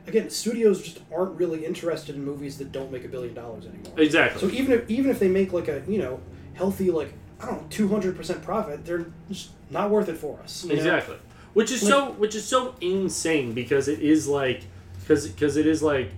[0.08, 3.94] again, studios just aren't really interested in movies that don't make a billion dollars anymore.
[3.98, 4.40] Exactly.
[4.42, 6.20] So even if even if they make like a you know
[6.54, 10.40] healthy like I don't know two hundred percent profit, they're just not worth it for
[10.44, 10.64] us.
[10.64, 10.76] you know?
[10.76, 11.18] Exactly.
[11.54, 14.62] Which is Like- so which is so insane because it is like
[15.02, 16.12] because because it is like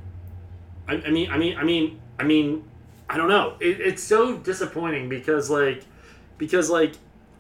[0.88, 2.64] I, I mean I mean I mean I mean
[3.10, 3.56] I don't know.
[3.60, 5.84] It, it's so disappointing because like
[6.38, 6.94] because like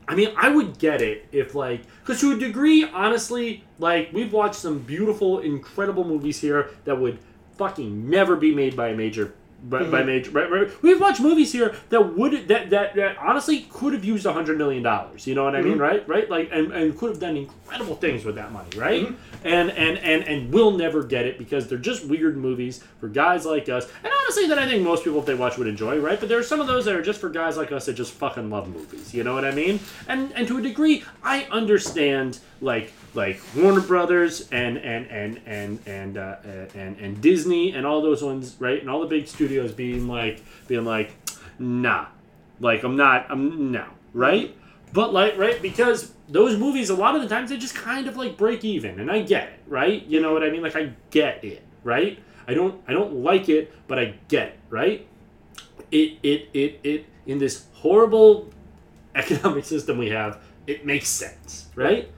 [0.07, 4.33] I mean I would get it if like because to a degree honestly like we've
[4.33, 7.19] watched some beautiful incredible movies here that would
[7.57, 9.33] fucking never be made by a major
[9.63, 10.05] by, by Mhm.
[10.07, 10.69] major right, right.
[10.81, 14.57] we've watched movies here that would that that, that honestly could have used a hundred
[14.57, 15.81] million dollars you know what I mean Mhm.
[15.81, 19.15] right right like and, and could have done incredible things with that money right Mhm.
[19.45, 23.45] and and and and we'll never get it because they're just weird movies for guys
[23.45, 26.19] like us and honestly that I think most people if they watch would enjoy right
[26.19, 28.11] but there are some of those that are just for guys like us that just
[28.13, 29.79] fucking love movies you know what I mean
[30.09, 35.79] and and to a degree I understand like like Warner Brothers and and and and
[35.85, 36.35] and uh,
[36.75, 38.79] and and Disney and all those ones right?
[38.79, 41.11] And all the big studios being like being like
[41.59, 42.07] nah.
[42.59, 44.55] Like I'm not I'm no right?
[44.91, 48.17] But like right because those movies a lot of the times they just kind of
[48.17, 50.05] like break even and I get it right?
[50.05, 50.61] You know what I mean?
[50.61, 52.19] Like I get it right?
[52.47, 55.07] I don't I don't like it but I get it right?
[55.91, 58.49] It it it it in this horrible
[59.15, 62.09] economic system we have it makes sense right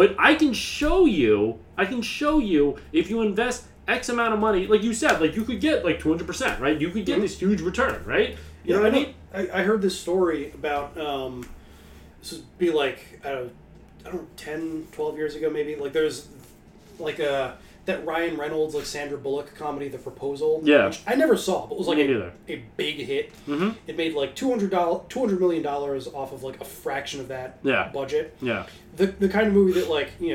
[0.00, 4.40] but I can show you I can show you if you invest X amount of
[4.40, 6.80] money like you said like you could get like 200% right?
[6.80, 8.38] You could get this huge return right?
[8.64, 9.14] You know what I mean?
[9.34, 11.46] I, I heard this story about um,
[12.22, 13.50] this would be like I don't, know,
[14.06, 15.76] I don't know 10, 12 years ago maybe.
[15.76, 16.28] Like there's
[16.98, 20.60] like a that Ryan Reynolds like Sandra Bullock comedy, The Proposal.
[20.64, 20.86] Yeah.
[20.88, 23.32] which I never saw, but was like a, a big hit.
[23.46, 23.74] Mhm.
[23.86, 27.20] It made like two hundred dollars, two hundred million dollars off of like a fraction
[27.20, 27.90] of that Yeah.
[27.92, 28.36] budget.
[28.40, 28.66] yeah
[28.96, 30.34] The the kind of movie that like you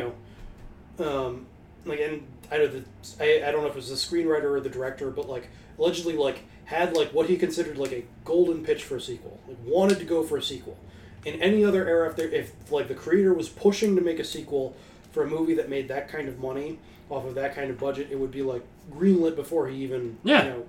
[0.97, 1.45] know, um,
[1.85, 2.83] like and I know the
[3.19, 6.15] I, I don't know if it was the screenwriter or the director, but like allegedly
[6.15, 9.99] like had like what he considered like a golden pitch for a sequel, like wanted
[9.99, 10.77] to go for a sequel.
[11.25, 14.23] In any other era, if there if like the creator was pushing to make a
[14.23, 14.75] sequel
[15.11, 16.79] for a movie that made that kind of money
[17.09, 20.43] off of that kind of budget, it would be like greenlit before he even Yeah.
[20.43, 20.65] you know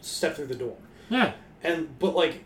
[0.00, 0.76] stepped through the door.
[1.08, 1.32] yeah
[1.62, 2.44] And but like,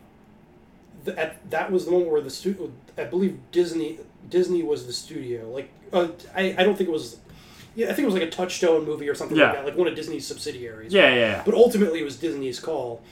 [1.05, 3.99] the, at, that was the moment where the studio, I believe Disney
[4.31, 5.51] Disney was the studio.
[5.51, 7.19] Like, uh, I I don't think it was.
[7.77, 9.47] Yeah, I think it was like a Touchstone movie or something Yeah.
[9.47, 10.93] like that, like one of Disney's subsidiaries.
[10.95, 11.43] Yeah, yeah, yeah.
[11.45, 13.03] But ultimately, it was Disney's call,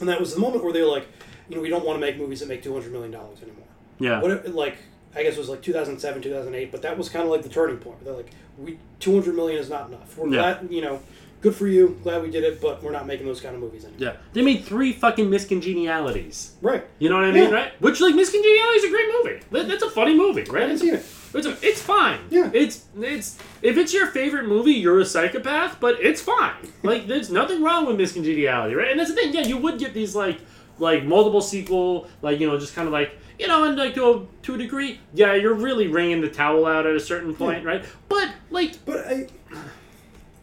[0.00, 1.06] and that was the moment where they were like,
[1.48, 3.66] you know, we don't want to make movies that make two hundred million dollars anymore.
[4.00, 4.20] Yeah.
[4.20, 4.78] What it, like
[5.14, 7.24] I guess it was like two thousand seven, two thousand eight, but that was kind
[7.24, 8.02] of like the turning point.
[8.04, 10.16] They're like, we two hundred million is not enough.
[10.16, 10.58] We're Yeah.
[10.58, 11.00] glad, you know,
[11.40, 13.84] good for you, glad we did it, but we're not making those kind of movies
[13.84, 14.00] anymore.
[14.00, 16.84] yeah they made three fucking Miss Congenialities Right.
[17.00, 17.54] you know what I mean Yeah.
[17.54, 19.08] right which like Miss Congeniality is a great
[19.50, 21.04] movie that's a funny movie right I haven't seen it.
[21.34, 22.18] It's, a, it's fine.
[22.30, 22.50] Yeah.
[22.52, 26.52] It's it's if it's your favorite movie, you're a psychopath, but it's fine.
[26.82, 28.90] Like there's nothing wrong with Miss Congeniality, right?
[28.90, 29.32] And that's the thing.
[29.32, 30.40] Yeah, you would get these like
[30.78, 34.04] like multiple sequel, like you know, just kind of like you know, and like to
[34.10, 37.64] a, to a degree, yeah, you're really wringing the towel out at a certain point,
[37.64, 37.84] right?
[38.08, 39.26] But like, But I,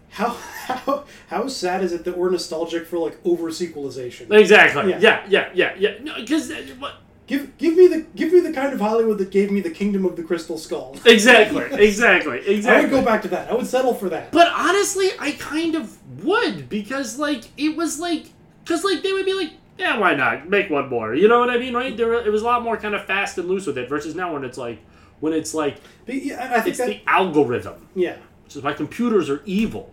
[0.09, 4.31] how how how sad is it that we're nostalgic for like over sequelization?
[4.33, 4.99] exactly, Yeah.
[4.99, 6.03] yeah, yeah, yeah, yeah.
[6.03, 6.95] No, because uh, what
[7.29, 10.03] Give give me the give me the kind of Hollywood that gave me the Kingdom
[10.03, 10.97] of the Crystal Skull.
[11.05, 12.65] Exactly, exactly, exactly.
[12.67, 13.51] I would go back to that.
[13.51, 14.31] I would settle for that.
[14.31, 18.25] But honestly, I kind of would because like it was like
[18.63, 21.15] because like they would be like, yeah, why not make one more?
[21.15, 21.95] You know what I mean, right?
[21.95, 24.33] There, it was a lot more kind of fast and loose with it versus now
[24.33, 24.79] when it's like
[25.21, 28.17] when it's like But yeah, I- think it's that the algorithm, yeah.
[28.43, 29.91] which is why computers are evil.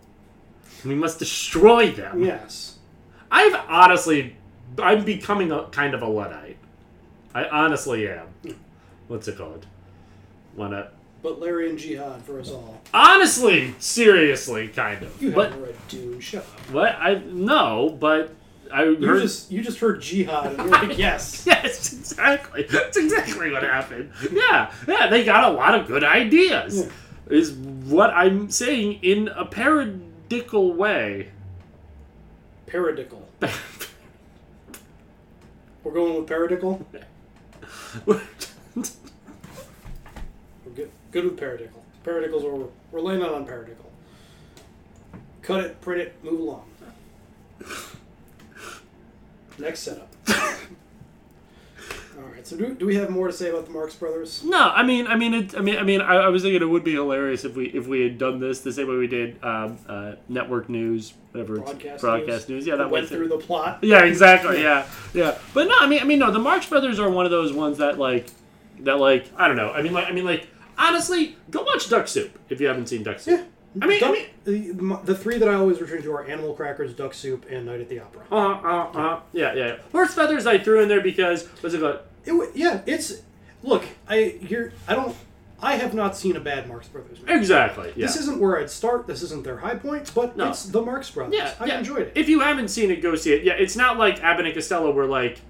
[0.83, 2.21] And we must destroy them.
[2.23, 2.77] Yes.
[3.31, 4.35] I've honestly,
[4.77, 6.57] I'm becoming a kind of a luddite.
[7.33, 8.27] I honestly am.
[8.43, 8.51] Hmm.
[9.07, 9.65] What's it called?
[10.55, 10.89] Wanna
[11.23, 12.79] Butlerian Jihad for us all.
[12.93, 15.21] honestly, seriously, kind of.
[15.21, 16.19] You but haven't read Dune.
[16.19, 16.59] Shut up.
[16.71, 18.33] what I no, but
[18.73, 19.21] I You heard.
[19.21, 21.43] just you just heard Jihad and you're like, yes.
[21.47, 22.63] yes, exactly.
[22.63, 24.11] That's exactly what happened.
[24.31, 26.89] Yeah, yeah, they got a lot of good ideas.
[27.29, 31.29] Is what I'm saying in a paradical way.
[32.67, 33.27] Paradical.
[35.83, 36.85] We're going with paradical.
[38.05, 38.21] We're
[40.75, 40.91] good.
[41.11, 41.83] Good with paradical.
[42.03, 43.89] Paradical's where we're, we're laying it on paradical.
[45.41, 46.65] Cut it, print it, move along.
[49.57, 50.13] Next setup.
[52.17, 52.45] All right.
[52.45, 54.43] So do, do we have more to say about the Marx Brothers?
[54.43, 56.65] No, I mean, I mean, it, I mean, I mean, I, I was thinking it
[56.65, 59.43] would be hilarious if we if we had done this the same way we did
[59.43, 62.65] um, uh, network news, whatever it's Broadcast broadcast news.
[62.65, 63.79] Yeah, that went through the plot.
[63.83, 64.61] Yeah, exactly.
[64.61, 65.37] Yeah, yeah.
[65.53, 66.31] But no, I mean, I mean, no.
[66.31, 68.27] The Marx Brothers are one of those ones that like,
[68.79, 69.71] that like, I don't know.
[69.71, 73.03] I mean, like, I mean, like, honestly, go watch Duck Soup if you haven't seen
[73.03, 73.47] Duck Soup.
[73.81, 76.93] I mean, I mean, the, the three that I always return to are Animal Crackers,
[76.93, 78.23] Duck Soup, and Night at the Opera.
[78.31, 79.65] uh, uh, uh, yeah, yeah.
[79.67, 79.75] yeah.
[79.91, 81.99] Horse feathers I threw in there because was it called?
[82.25, 83.21] It, yeah, it's
[83.63, 83.85] look.
[84.07, 85.15] I you're I don't.
[85.59, 87.33] I have not seen a bad Marx Brothers movie.
[87.33, 87.91] Exactly.
[87.95, 88.05] Yeah.
[88.05, 89.07] This isn't where I'd start.
[89.07, 90.49] This isn't their high point, but No.
[90.49, 91.33] it's the Marx Brothers.
[91.35, 91.79] Yeah, I yeah.
[91.79, 92.11] enjoyed it.
[92.13, 93.43] If you haven't seen it, go see it.
[93.43, 95.41] Yeah, it's not like Abbott and Costello where like,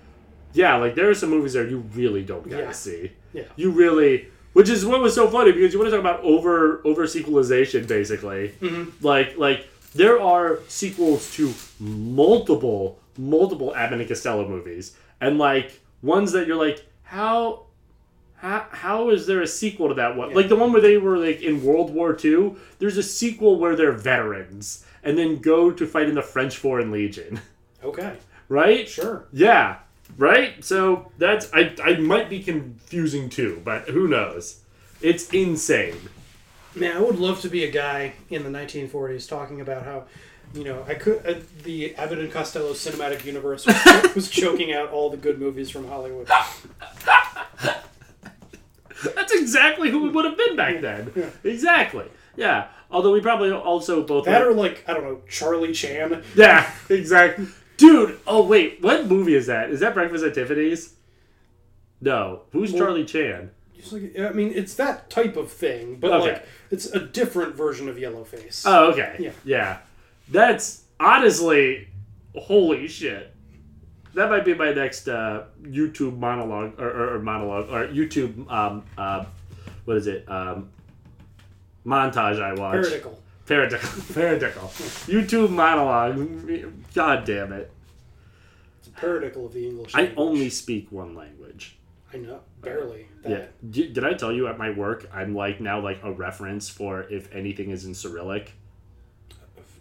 [0.54, 2.72] yeah, like there are some movies there you really don't gotta Yeah.
[2.72, 3.12] see.
[3.34, 3.44] Yeah.
[3.58, 6.82] You really, which is what was so funny because you want to talk about over
[6.84, 8.56] over sequelization, basically.
[8.60, 8.92] Mhm.
[9.02, 16.32] Like like there are sequels to multiple multiple Abbott and Costello movies, and like ones
[16.32, 17.64] that you're like, how.
[18.40, 20.32] How, how is there a sequel to that one?
[20.32, 22.54] Like the one where they were like in World War II.
[22.78, 26.92] There's a sequel where they're veterans and then go to fight in the French Foreign
[26.92, 27.42] Legion.
[27.84, 28.14] Okay.
[28.50, 28.88] Right?
[28.88, 29.26] Sure.
[29.34, 29.78] Yeah.
[30.18, 30.64] Right?
[30.64, 32.44] So that's I I might be
[32.88, 34.62] confusing too, but who knows?
[35.02, 36.10] It's insane.
[36.74, 40.06] Man, I would love to be a guy in the 1940s talking about how,
[40.54, 41.34] you know, I could uh,
[41.64, 43.76] the Abbott and Costello cinematic universe was,
[44.16, 46.30] was choking out all the good movies from Hollywood.
[49.16, 51.12] That's exactly who we would have been back then.
[51.44, 52.06] Exactly.
[52.36, 52.68] Yeah.
[52.90, 56.24] Although we probably also both That or like I don't know Charlie Chan.
[56.36, 57.48] Yeah, exactly.
[57.76, 59.72] Dude, oh wait, what movie is that?
[59.72, 60.94] Is that Breakfast at Tiffany's?
[62.02, 62.42] No.
[62.52, 63.52] Who's Well- Charlie Chan?
[63.92, 66.32] Like, I mean, it's that type of thing, but Okay.
[66.34, 68.64] like it's a different version of Yellowface.
[68.66, 69.16] Oh, okay.
[69.20, 69.32] Yeah.
[69.46, 69.78] Yeah.
[70.30, 71.88] That's honestly
[72.36, 73.34] holy shit.
[74.16, 78.84] That might be my next uh, YouTube monologue or, or, or monologue or YouTube um
[78.98, 79.26] uh,
[79.86, 80.26] what is it?
[80.28, 80.70] Um
[81.86, 82.74] montage I watch.
[82.82, 83.20] Paradical.
[83.46, 83.90] Paradical.
[84.14, 84.64] Paradical.
[85.08, 86.18] YouTube monologue.
[86.96, 87.72] God damn it.
[88.80, 89.94] It's a paradical of the English.
[89.96, 90.18] I language.
[90.18, 91.37] only speak one language.
[92.14, 93.08] I know barely.
[93.24, 93.30] That.
[93.30, 93.46] Yeah.
[93.70, 97.02] D- Did I tell you at my work I'm like now like a reference for
[97.04, 98.54] if anything is in Cyrillic?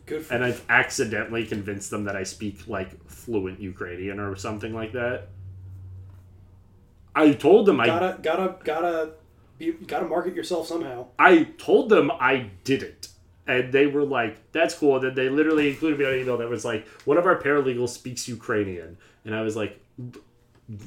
[0.07, 4.75] Good for And I've accidentally convinced them that I speak like fluent Ukrainian or something
[4.75, 5.29] like that.
[7.15, 9.13] I told them I gotta gotta gotta
[9.59, 11.07] be, gotta market yourself somehow.
[11.19, 13.09] I told them I didn't.
[13.49, 14.97] And they were like, that's cool.
[14.97, 17.41] And then they literally included me on an email that was like, one of our
[17.41, 18.99] paralegals speaks Ukrainian.
[19.25, 19.81] And I was like,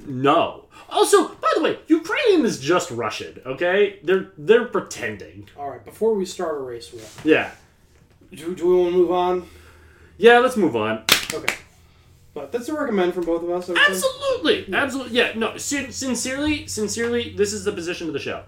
[0.08, 0.66] no.
[0.90, 4.00] Also, by the way, Ukrainian is just Russian, okay?
[4.04, 5.50] They're they're pretending.
[5.58, 7.52] All right, before we start a race war, Yeah.
[8.34, 9.48] do, do we want to move on?
[10.18, 11.04] Yeah, let's move on.
[11.34, 11.56] Okay,
[12.34, 13.70] but that's a recommend from both of us.
[13.70, 13.92] I would say.
[13.94, 14.74] Absolutely.
[14.74, 15.14] Absolutely.
[15.18, 18.44] Yeah, no, sin- sincerely, sincerely, this is the position of the show.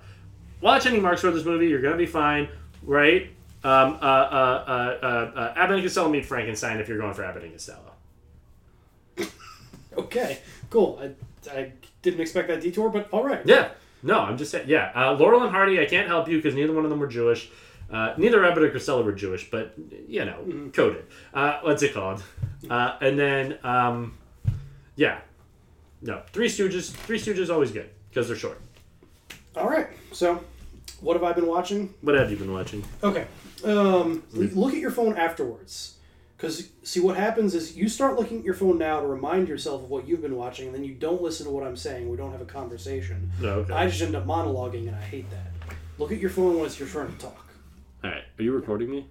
[0.60, 2.50] Watch any Marx Brothers movie, you're going to be fine,
[2.84, 3.30] right?
[3.64, 7.24] Um, uh, uh, uh, uh, uh, Abbott and Costello meet Frankenstein if you're going for
[7.24, 7.93] Abbott and Costello.
[9.98, 10.40] Okay,
[10.72, 11.00] cool.
[11.00, 13.41] I, I didn't expect that detour, but all right.
[13.45, 13.69] Yeah.
[14.01, 14.67] No, I'm just saying.
[14.67, 14.91] Yeah.
[14.95, 17.51] Uh, Laurel and Hardy, I can't help you because neither one of them were Jewish.
[17.91, 19.74] Uh, neither Abbott or Costello were Jewish, but,
[20.08, 21.06] you know, coded.
[21.33, 22.24] Uh, what's it called?
[22.69, 24.17] Uh, and then, um,
[24.95, 25.19] yeah.
[26.01, 26.91] No, Three Stooges.
[26.91, 28.59] Three Stooges always good because they're short.
[29.56, 29.88] All right.
[30.14, 30.43] So,
[31.01, 31.93] what have I been watching?
[32.01, 32.83] What have you been watching?
[33.03, 33.27] Okay.
[33.64, 35.98] Um, look at your phone afterwards,
[36.42, 39.84] Because see, what happens is you start looking at your phone now to remind yourself
[39.84, 42.10] of what you've been watching, and then you don't listen to what I'm saying.
[42.10, 43.32] We don't have a conversation.
[43.44, 43.74] Oh, okay.
[43.74, 45.76] I just end up monologuing, and I hate that.
[46.00, 47.45] Look at your phone when it's your turn to talk.
[48.03, 49.08] All right, are you recording me?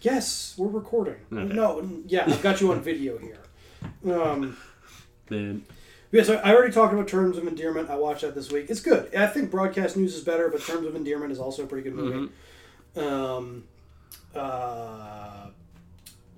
[0.00, 1.16] Yes, we're recording.
[1.30, 1.52] Okay.
[1.52, 3.42] No, yeah, I've got you on video here.
[4.10, 4.56] Um,
[5.28, 5.62] Man,
[6.10, 7.90] yeah, so I already talked about Terms of Endearment.
[7.90, 8.70] I watched that this week.
[8.70, 9.14] It's good.
[9.14, 11.96] I think Broadcast News is better, but Terms of Endearment is also a pretty good
[11.96, 12.32] movie.
[12.96, 13.64] Um,
[14.34, 15.48] uh,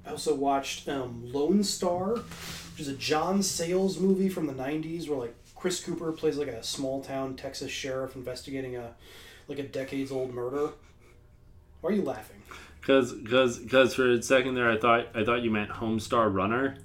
[0.09, 5.07] I also watched um, Lone Star, which is a John Sayles movie from the '90s,
[5.07, 8.95] where like Chris Cooper plays like a small town Texas sheriff investigating a
[9.49, 10.71] like a decades old murder.
[11.83, 12.37] Why are you laughing?
[12.81, 16.79] because because because for a second there, I thought I thought you meant Homestar Runner.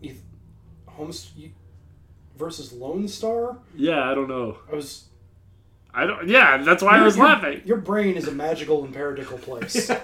[0.00, 0.16] You,
[0.86, 1.50] Holmes you,
[2.38, 3.58] versus Lone Star.
[3.76, 4.56] Yeah, I don't know.
[4.72, 5.04] I was.
[5.92, 6.28] I don't.
[6.28, 7.60] Yeah, that's why I was your- laughing.
[7.66, 9.90] Your brain is a magical and paradical place.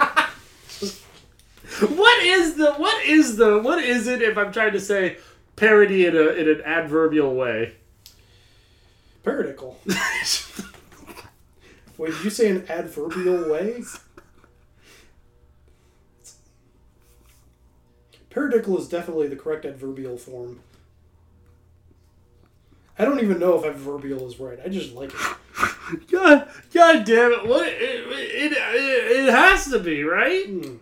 [1.81, 5.17] What is the what is the what is it if I'm trying to say
[5.57, 7.75] parody in a in an adverbial way?
[9.23, 9.81] Paradical.
[11.97, 13.83] Wait, did you say an adverbial way?
[18.31, 20.61] Paradical is definitely the correct adverbial form.
[22.99, 24.59] I don't even know if adverbial is right.
[24.65, 26.09] I just like it.
[26.11, 27.47] God, God damn it!
[27.47, 30.77] What it it, it, it has to be right, hmm.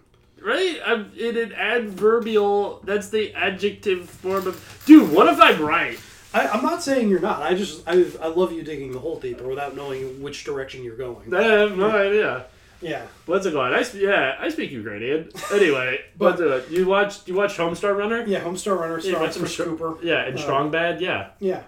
[0.45, 0.79] Right?
[0.85, 2.81] I'm in an adverbial.
[2.85, 4.83] That's the adjective form of.
[4.87, 5.99] Dude, what if I'm right?
[6.35, 7.43] I, I'm not saying you're not.
[7.43, 10.97] I just I, I love you digging the hole deeper without knowing which direction you're
[10.97, 11.33] going.
[11.35, 12.47] I have no idea.
[12.81, 13.07] Yeah.
[13.27, 13.73] What's it called?
[13.73, 15.31] I sp- yeah, I speak Ukrainian.
[15.53, 18.25] Anyway, but uh, you watch you watch Homestar Runner?
[18.27, 19.99] Yeah, Homestar Runner, Yeah, starring Str- Cooper.
[20.03, 21.01] Yeah, and Uh, Strong Bad.
[21.01, 21.31] Yeah.
[21.41, 21.63] Yeah.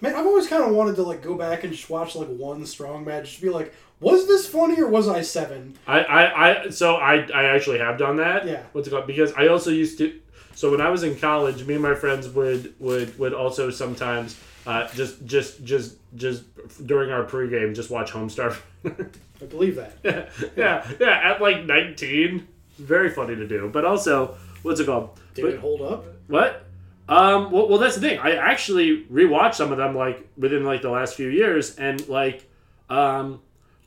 [0.00, 2.66] Man, I've always kind of wanted to like go back and just watch like one
[2.66, 3.72] strong Bad, just be like,
[4.04, 5.76] was this funny or was I seven?
[5.86, 8.46] I, I, I so I, I actually have done that.
[8.46, 8.62] Yeah.
[8.72, 9.06] What's it called?
[9.06, 10.20] Because I also used to.
[10.54, 14.38] So when I was in college, me and my friends would would would also sometimes
[14.66, 16.44] uh, just just just just
[16.86, 18.56] during our pregame just watch Homestar.
[19.42, 19.96] I believe that.
[20.04, 21.30] yeah, yeah, yeah.
[21.32, 22.46] At like nineteen,
[22.78, 23.68] very funny to do.
[23.72, 25.18] But also, what's it called?
[25.34, 26.04] Did But- it hold up?
[26.28, 26.64] what?
[27.08, 27.50] Um.
[27.50, 28.18] Well, well, that's the thing.
[28.20, 32.48] I actually rewatched some of them like within like the last few years, and like,
[32.88, 33.40] um,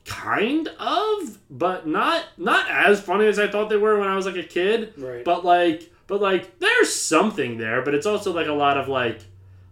[0.08, 4.26] kind of, but not not as funny as I thought they were when I was
[4.26, 4.94] like a kid.
[4.96, 5.24] Right.
[5.24, 7.82] But like, but like, there's something there.
[7.82, 9.20] But it's also like a lot of like,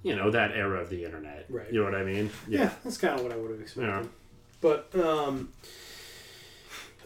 [0.03, 1.47] you know, that era of the internet.
[1.49, 1.73] Right.
[1.73, 2.31] You know what I mean?
[2.47, 3.89] Yeah, that's kind of what I would have expected.
[3.89, 4.03] Yeah.
[4.61, 5.53] But um,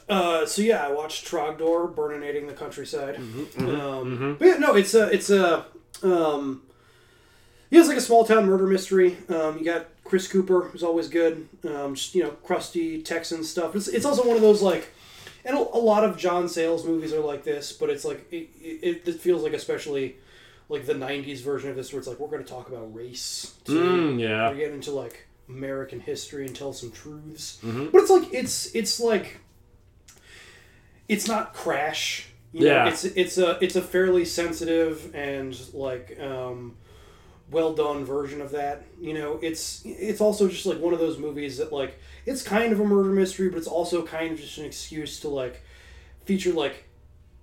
[0.08, 3.16] uh, so yeah, I watched Trogdor burninating the countryside.
[3.16, 4.38] mhm, um, mhm.
[4.38, 5.66] But yeah, no, it's a it's a
[6.02, 6.62] um,
[7.70, 9.16] yeah, it's like a small town murder mystery.
[9.28, 11.48] Um, you got Chris Cooper, who's always good.
[11.64, 13.76] Um, just you know, crusty Texan stuff.
[13.76, 14.92] It's it's also one of those like.
[15.44, 18.48] And a, a lot of John Sayles movies are like this, but it's like it,
[18.60, 20.16] it, it feels like especially
[20.68, 23.54] like the '90s version of this, where it's like we're going to talk about race.
[23.64, 23.72] too.
[23.74, 24.50] Mm, yeah.
[24.50, 27.60] We're getting into like American history and tell some truths.
[27.62, 27.92] Mhm.
[27.92, 29.38] But it's like it's it's like
[31.08, 32.26] it's not Crash.
[32.52, 32.66] You know?
[32.66, 32.88] Yeah.
[32.88, 36.74] It's it's a it's a fairly sensitive and like um,
[37.50, 38.84] well done version of that.
[39.00, 42.72] You know, it's it's also just like one of those movies that like it's kind
[42.72, 45.62] of a murder mystery, but it's also kind of just an excuse to like
[46.24, 46.84] feature like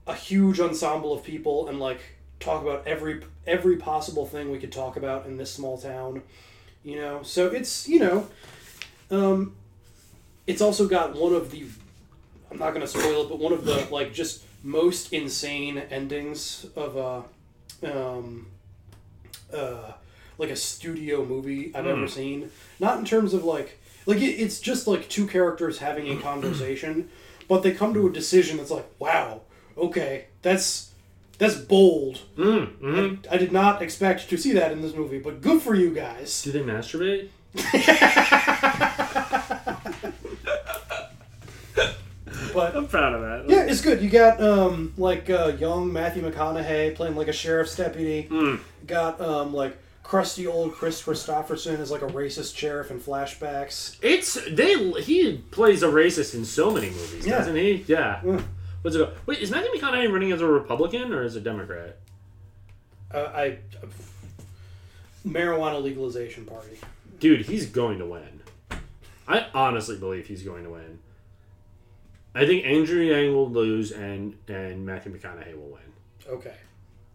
[0.07, 1.99] a huge ensemble of people and like
[2.39, 6.21] talk about every every possible thing we could talk about in this small town
[6.83, 8.27] you know so it's you know
[9.11, 9.55] um
[10.45, 11.65] it's also got one of the
[12.51, 16.95] i'm not to spoil it but one of the like just most insane endings of
[16.95, 18.45] a um
[19.53, 19.91] uh
[20.37, 22.09] like a studio movie i've ever Mm.
[22.09, 26.21] seen not in terms of like like it, it's just like two characters having a
[26.29, 27.09] conversation
[27.47, 29.41] but they come to a decision that's like wow
[29.77, 30.91] okay that's
[31.39, 33.27] that's bold Mm, mhm.
[33.31, 35.91] I, I did not expect to see that in this movie but good for you
[35.93, 37.29] guys Do they masturbate?
[42.57, 43.49] but I'm proud of that.
[43.53, 47.75] yeah it's good you got um like uh, young matthew mcconaughey playing like a sheriff's
[47.75, 48.59] deputy Mm.
[48.87, 54.35] got um like crusty old Kris Kristofferson as like a racist sheriff in flashbacks It's
[54.49, 54.73] they.
[55.01, 57.39] He plays a racist in so many movies, Yeah.
[57.39, 57.83] doesn't he?
[57.87, 58.21] Yeah.
[58.81, 58.99] What's it?
[58.99, 59.17] called?
[59.25, 61.97] Wait, is Matthew McConaughey running as a Republican or as a Democrat?
[63.13, 63.57] uh, i
[65.27, 66.77] marijuana legalization party
[67.19, 68.41] Dude, he's going to win.
[69.27, 70.99] I honestly believe he's going to win.
[72.37, 75.81] I think Andrew Yang will lose and and Matthew McConaughey will win.
[76.37, 76.53] okay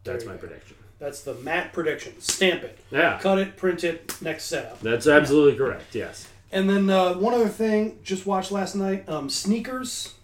[0.05, 0.47] That's There my go.
[0.47, 0.77] prediction.
[0.99, 3.19] that's the matt prediction stamp it Yeah.
[3.21, 5.95] cut it print it next setup That's absolutely correct.
[5.95, 6.29] Yes.
[6.51, 10.15] And then uh, one other thing, just watched last night, um, Sneakers.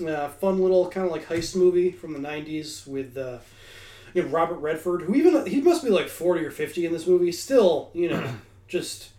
[0.00, 3.38] Uh, fun little kind of like heist movie from the '90s with uh,
[4.14, 7.06] you know Robert Redford, who even he must be like 40 or 50 in this
[7.06, 7.30] movie.
[7.32, 8.22] Still, you know,
[8.68, 9.10] just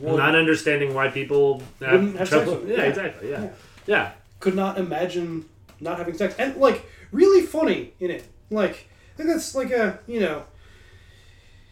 [0.00, 2.62] Not understanding why people have, have trouble.
[2.66, 2.82] yeah, yeah.
[2.84, 3.30] exactly.
[3.30, 3.48] Yeah.
[3.86, 4.12] yeah.
[4.40, 5.44] Could not imagine
[5.80, 9.98] not having sex and like really funny in it like i think that's like a
[10.06, 10.42] you know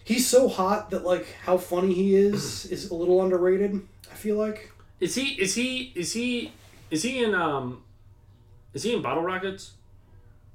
[0.05, 3.81] he's so hot that like how funny he is is a little underrated
[4.11, 5.35] i feel like Is he?
[5.41, 5.93] Is he?
[5.95, 6.53] Is he?
[6.91, 7.33] Is he in?
[7.35, 7.85] Um,
[8.75, 9.75] is he in Bottle Rockets?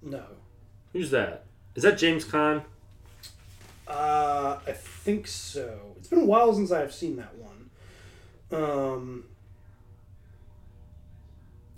[0.02, 0.24] no
[0.92, 1.46] Who's that?
[1.76, 2.64] Is that James Caan?
[3.88, 7.70] uh i think so it's been a while since i've seen that one
[8.52, 9.26] um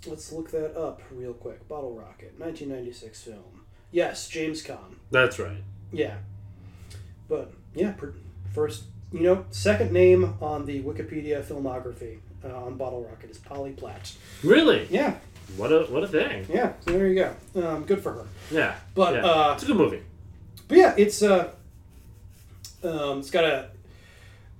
[0.06, 4.96] let's look that up real quick bottle rocket 1996 film yes james Caan.
[5.10, 5.62] That's right.
[5.92, 6.16] Yeah.
[7.28, 7.94] But yeah,
[8.52, 13.72] first, you know, second name on the Wikipedia filmography uh, on Bottle Rocket is Polly
[13.72, 14.12] Platt.
[14.42, 14.86] Really?
[14.90, 15.16] Yeah.
[15.56, 16.46] What a what a thing.
[16.48, 16.72] Yeah.
[16.80, 17.14] So there you
[17.54, 17.68] go.
[17.68, 18.26] Um, good for her.
[18.50, 18.74] Yeah.
[18.94, 19.24] But yeah.
[19.24, 20.02] uh, it's a good movie.
[20.68, 21.50] but yeah, it's uh,
[22.82, 23.68] um, it's got a,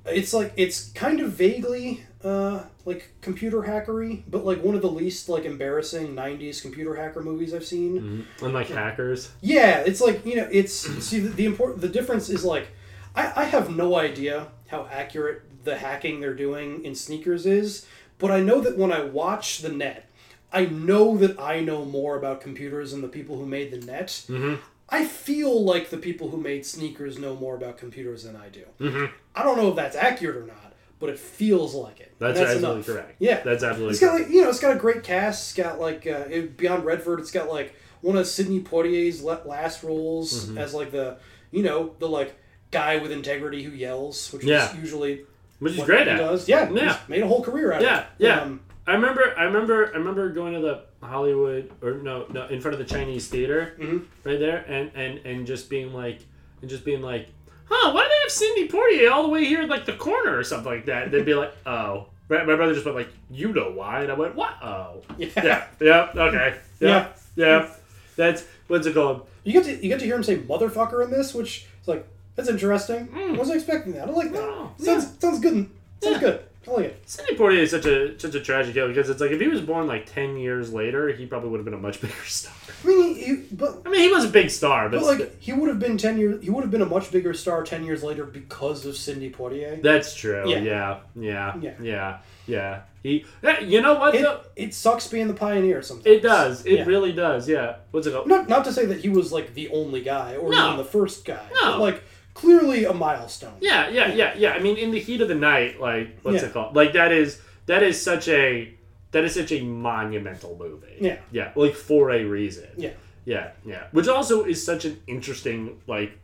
[0.07, 4.90] it's like it's kind of vaguely uh like computer hackery, but like one of the
[4.90, 8.00] least like embarrassing '90s computer hacker movies I've seen.
[8.00, 8.46] Mm-hmm.
[8.46, 9.30] Unlike hackers.
[9.40, 12.68] Yeah, it's like you know, it's see the, the important the difference is like
[13.14, 17.86] I, I have no idea how accurate the hacking they're doing in sneakers is,
[18.18, 20.10] but I know that when I watch the net,
[20.52, 24.08] I know that I know more about computers than the people who made the net.
[24.28, 24.55] Mm-hmm.
[24.88, 28.64] I feel like the people who made sneakers know more about computers than I do.
[28.80, 29.06] Mm-hmm.
[29.34, 30.65] I don't know if that's accurate or not,
[30.99, 32.15] but it feels like it.
[32.18, 32.86] That's, And absolutely enough.
[32.86, 33.16] correct.
[33.18, 34.25] Yeah, That's absolutely it's got correct.
[34.28, 35.42] like you know, it's got a great cast.
[35.58, 37.20] It's got like uh, it, beyond Redford.
[37.20, 40.58] It's got like one of Sidney Poitier's last roles Mhm.
[40.58, 41.18] as like the
[41.50, 42.34] you know the like
[42.70, 44.70] guy with integrity who yells, which Yeah.
[44.70, 45.25] is usually
[45.58, 46.16] Which is what great he at.
[46.18, 46.49] does.
[46.49, 46.99] Yeah, Yeah.
[47.08, 48.08] made a whole career out Yeah, of it.
[48.18, 48.41] yeah.
[48.42, 52.60] Um, I remember, I remember, I remember going to the Hollywood or no, no, in
[52.60, 53.99] front of the Chinese theater, Mm-hmm.
[54.25, 56.20] right there, and and and just being like,
[56.60, 57.28] and just being like,
[57.68, 60.36] huh, why do they have Sidney Poitier all the way here, in, like the corner
[60.38, 61.04] or something like that?
[61.04, 64.02] And they'd be like, oh, my, my brother just went like, you know why?
[64.02, 64.54] And I went, what?
[64.62, 65.28] Oh, Yeah.
[65.36, 67.68] yeah, yeah, okay, yeah, yeah.
[68.16, 69.26] That's what's it called?
[69.44, 72.06] you get to you get to hear him say motherfucker in this, which is like
[72.34, 73.06] that's interesting.
[73.06, 73.34] Hmm.
[73.34, 74.08] I wasn't expecting that.
[74.08, 74.70] I like that.
[74.78, 75.68] Sounds sounds good.
[76.02, 76.44] Sounds good.
[76.68, 76.88] I yeah.
[77.04, 79.60] Sidney Poitier is such a such a tragic kill because it's like if he was
[79.60, 82.52] born like ten years later, he probably would have been a much bigger star.
[82.84, 85.40] I mean, he, he- but I mean, he was a big star, but, but like
[85.40, 86.42] he would have been ten years.
[86.42, 89.80] He would have been a much bigger star ten years later because of Sidney Poitier.
[89.82, 90.48] That's true.
[90.50, 90.58] Yeah.
[90.60, 90.98] Yeah.
[91.14, 91.56] Yeah.
[91.60, 91.74] Yeah.
[91.80, 92.18] Yeah.
[92.48, 92.80] Yeah.
[93.02, 93.24] He.
[93.42, 94.14] yeah, You know what?
[94.14, 94.40] It, though?
[94.56, 96.06] it sucks being the pioneer sometimes.
[96.06, 96.64] It does.
[96.66, 96.84] It Yeah.
[96.84, 97.48] really does.
[97.48, 97.76] Yeah.
[97.92, 98.26] What's it called?
[98.28, 100.66] Not not to say that he was like the only guy or No.
[100.66, 101.44] even the first guy.
[101.54, 101.72] No.
[101.72, 102.02] But, like
[102.36, 103.55] clearly a milestone.
[103.60, 103.89] Yeah.
[103.89, 104.12] Yeah.
[104.15, 104.34] Yeah.
[104.36, 104.52] Yeah.
[104.52, 106.48] I mean, in the heat of the night, like what's Yeah.
[106.48, 106.76] it called?
[106.76, 108.73] Like that is that is such a
[109.12, 110.98] that is such a monumental movie.
[111.00, 111.18] Yeah.
[111.32, 111.52] Yeah.
[111.56, 112.68] Like for a reason.
[112.76, 112.90] Yeah.
[113.24, 113.50] Yeah.
[113.65, 113.84] Yeah.
[113.92, 116.18] Which also is such an interesting like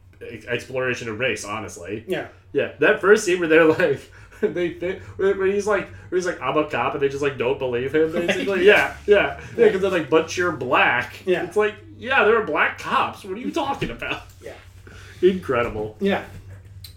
[0.46, 1.44] exploration of race.
[1.44, 2.04] Honestly.
[2.06, 2.28] Yeah.
[2.54, 3.98] Yeah, that first scene where they're like,
[4.42, 7.38] they, they where he's like, where he's like, I'm a cop, and they just like
[7.38, 8.12] don't believe him.
[8.12, 11.24] Basically, yeah, yeah, yeah, because they're like, but you're black.
[11.24, 11.44] Yeah.
[11.44, 13.24] it's like, yeah, there are black cops.
[13.24, 14.24] What are you talking about?
[14.42, 14.52] Yeah.
[15.22, 15.96] Incredible.
[16.00, 16.24] Yeah.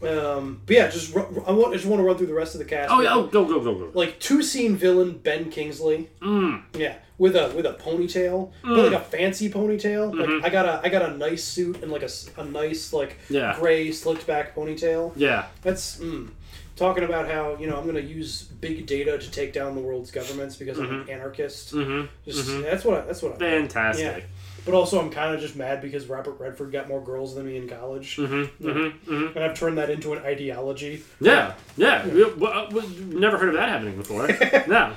[0.04, 2.54] Um, but yeah, just ru- I want I just want to run through the rest
[2.54, 2.92] of the cast.
[2.92, 3.92] Oh yeah, oh, go go go go.
[3.94, 6.10] Like two scene villain Ben Kingsley.
[6.22, 6.64] Mm.
[6.78, 8.92] Yeah, with a with a ponytail, but Mm.
[8.92, 10.12] like a fancy ponytail.
[10.14, 10.42] Mhm.
[10.42, 13.18] Like I got a I got a nice suit and like a, a nice like
[13.30, 13.56] Yeah.
[13.58, 15.14] gray slicked back ponytail.
[15.16, 15.46] Yeah.
[15.64, 16.30] That's mm,
[16.76, 19.82] talking about how you know I'm going to use big data to take down the
[19.82, 21.10] world's governments because I'm an Mhm.
[21.10, 21.74] anarchist.
[21.74, 22.10] Mhm.
[22.26, 22.64] Just Mhm.
[22.64, 24.06] that's what I, that's what I Fantastic.
[24.06, 24.20] Yeah.
[24.66, 27.56] But also, I'm kind of just mad because Robert Redford got more girls than me
[27.58, 28.18] in college.
[28.18, 28.72] Mhm, Yeah.
[28.72, 29.36] mhm, mhm.
[29.36, 31.04] And I've turned that into an ideology.
[31.22, 32.06] Yeah, yeah.
[32.08, 34.28] We, we, uh, we- never heard of that happening before.
[34.68, 34.94] no.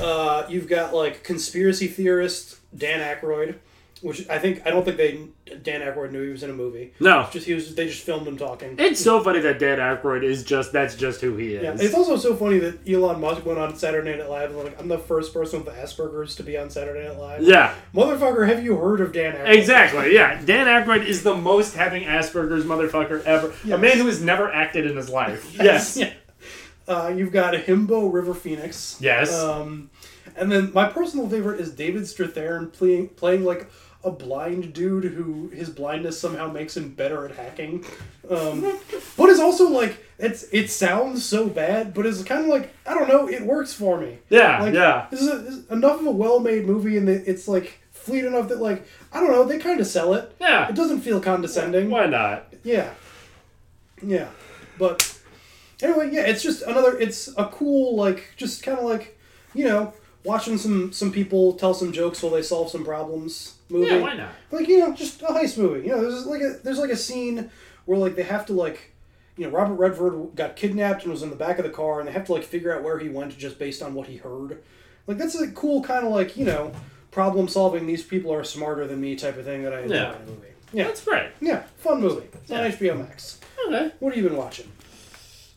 [0.00, 3.54] Uh, you've got like conspiracy theorist Dan Aykroyd,
[4.02, 5.28] which I think I don't think they
[5.62, 6.92] Dan Aykroyd knew he was in a movie.
[7.00, 7.26] No.
[7.30, 7.74] just he was.
[7.74, 8.76] They just filmed him talking.
[8.78, 11.62] It's so funny that Dan Aykroyd is just that's just who he is.
[11.62, 14.78] Yeah, it's also so funny that Elon Musk went on Saturday Night Live and like,
[14.78, 17.42] I'm the first person with Asperger's to be on Saturday Night Live.
[17.42, 17.74] Yeah.
[17.94, 19.56] motherfucker, have you heard of Dan Aykroyd?
[19.56, 20.42] Exactly, yeah.
[20.44, 23.54] Dan Aykroyd is the most having Asperger's motherfucker ever.
[23.72, 25.54] A man who has never acted in his life.
[25.66, 25.96] Yes.
[25.96, 26.12] Yeah.
[26.86, 28.98] Uh, you've got Himbo River Phoenix.
[29.00, 29.34] Yes.
[29.34, 29.90] Um,
[30.36, 33.68] and then my personal favorite is David Strathairn playing playing like
[34.06, 37.84] a blind dude who his blindness somehow makes him better at hacking.
[38.30, 38.60] Um,
[39.16, 42.94] but it's also like it's it sounds so bad, but it's kind of like I
[42.94, 44.18] don't know, it works for me.
[44.30, 45.08] Yeah, Like, yeah.
[45.10, 48.48] This is, a, this is enough of a well-made movie, and it's like fleet enough
[48.48, 50.34] that like I don't know, they kind of sell it.
[50.40, 50.68] Yeah.
[50.68, 51.90] It doesn't feel condescending.
[51.90, 52.54] Why not?
[52.62, 52.94] Yeah.
[54.00, 54.28] Yeah.
[54.78, 55.18] But
[55.82, 59.18] anyway, yeah, it's just another it's a cool like just kind of like,
[59.52, 63.86] you know, watching some some people tell some jokes while they solve some problems movie.
[63.86, 64.32] Yeah, why not?
[64.50, 65.86] Like you know, just a heist movie.
[65.86, 67.50] You know, there's like a there's like a scene
[67.84, 68.92] where like they have to like.
[69.38, 72.08] You know, Robert Redford got kidnapped and was in the back of the car, and
[72.08, 74.62] they have to like figure out where he went just based on what he heard.
[75.06, 76.72] Like that's a cool kind of like you know
[77.10, 77.86] problem solving.
[77.86, 80.16] These people are smarter than me type of thing that I enjoy Yeah.
[80.16, 80.46] in a movie.
[80.72, 81.30] Yeah, That's great.
[81.40, 82.26] Yeah, fun movie.
[82.32, 83.38] It's on HBO Max.
[83.68, 83.92] Okay.
[84.00, 84.70] What have you been watching?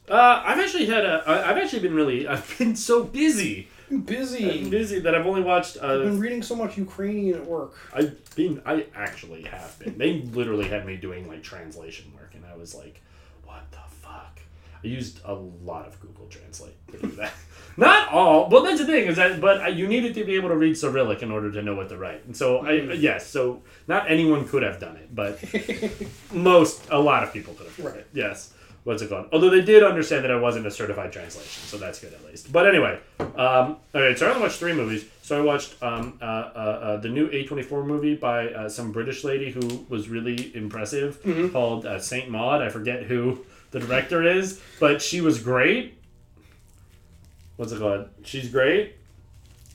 [0.09, 1.23] Uh, I've actually had a.
[1.25, 2.27] I've actually been really.
[2.27, 3.69] I've been so busy.
[4.05, 4.59] Busy.
[4.63, 5.77] I'm busy that I've only watched.
[5.77, 7.73] Uh, I've been reading so much Ukrainian at work.
[7.93, 8.61] I've been.
[8.65, 9.97] I actually have been.
[9.97, 13.01] They literally had me doing like translation work, and I was like,
[13.45, 14.39] "What the fuck?"
[14.83, 17.33] I used a lot of Google Translate to do that.
[17.77, 19.39] Not all, but that's the thing is that.
[19.41, 21.89] But I- you needed to be able to read Cyrillic in order to know what
[21.89, 23.25] to write, and so I yes.
[23.27, 25.39] So not anyone could have done it, but
[26.31, 28.07] most a lot of people could have done it.
[28.13, 28.53] Yes.
[28.85, 29.27] What's it called?
[29.33, 32.51] Although they did understand that I wasn't a certified translation, so that's good at least.
[32.51, 34.17] But anyway, um, all right.
[34.17, 35.06] So I only watched three movies.
[35.22, 38.69] So I watched um, uh, uh, uh, the new A twenty four movie by uh,
[38.69, 41.51] some British lady who was really impressive, Mhm.
[41.51, 42.61] called uh, Saint Maud.
[42.61, 45.95] I forget who the director is, but she was great.
[47.58, 48.08] What's it called?
[48.24, 48.95] She's great.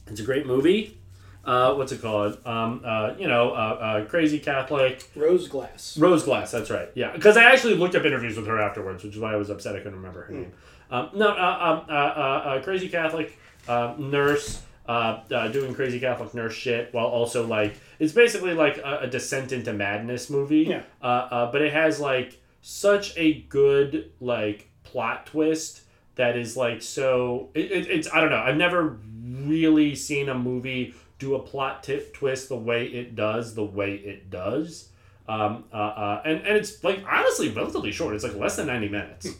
[0.07, 0.99] It's a great movie.
[1.47, 2.39] Uh, what's it called?
[2.47, 5.08] Um, uh, you know, uh, uh, crazy Catholic.
[5.14, 5.98] Rose Glass.
[5.98, 6.89] Rose Glass, that's right.
[6.94, 9.50] Yeah, because I actually looked up interviews with her afterwards, which is why I was
[9.50, 10.52] upset I couldn't remember her name.
[10.90, 15.98] Um, no, uh, um, uh, uh, uh, crazy Catholic uh, nurse uh, uh, doing crazy
[15.98, 20.64] Catholic nurse shit, while also like it's basically like a, a descent into madness movie.
[20.68, 20.82] Yeah.
[21.02, 25.82] Uh, uh, but it has like such a good like plot twist
[26.16, 27.50] that is like so.
[27.55, 28.42] It, it, it's I don't know.
[28.44, 33.54] I've never really seen a movie do a plot t- twist the way it does,
[33.54, 34.88] the way it does.
[35.28, 38.14] Um, uh, uh, and and it's like honestly relatively short.
[38.14, 39.28] It's like less than ninety minutes.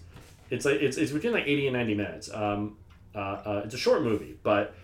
[0.51, 2.31] It's like it's, it's between like eighty and ninety minutes.
[2.33, 2.77] Um,
[3.15, 4.75] uh, uh, it's a short movie, but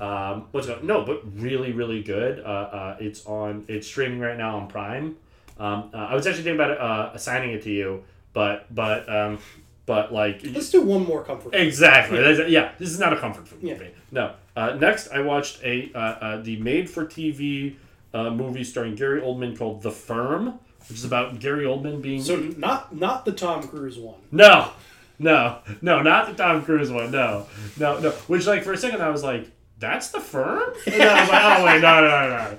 [0.00, 0.82] um, what's it?
[0.82, 2.40] No, but really really good.
[2.40, 3.66] Uh, uh, it's on.
[3.68, 5.16] It's streaming right now on Prime.
[5.60, 9.38] Um, uh, I was actually thinking about uh, assigning it to you, but but um,
[9.84, 11.54] but like Let's do one more comfort.
[11.54, 12.18] Exactly.
[12.18, 12.46] Yeah.
[12.46, 12.72] Yeah.
[12.78, 13.74] this is not a comfort food Yeah.
[13.74, 13.90] movie.
[14.10, 14.32] No.
[14.56, 17.76] Uh, next, I watched a uh, uh, the made-for-TV
[18.14, 22.22] uh, movie starring Gary Oldman called The Firm, which is about Gary Oldman being.
[22.22, 24.16] So not not the Tom Cruise one.
[24.32, 24.70] no,
[25.18, 27.10] no, no, not the Tom Cruise one.
[27.10, 27.46] No,
[27.78, 28.10] no, no.
[28.10, 31.42] Which, like, for a second, I was like, "That's the Firm," and I was like,
[31.44, 32.58] "Oh wait, no, no, no, no."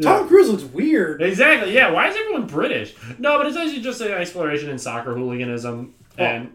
[0.02, 1.22] Tom Cruise looks weird.
[1.22, 1.72] Exactly.
[1.72, 1.90] Yeah.
[1.90, 2.94] Why is everyone British?
[3.18, 6.52] No, but it's actually just an exploration in soccer hooliganism, and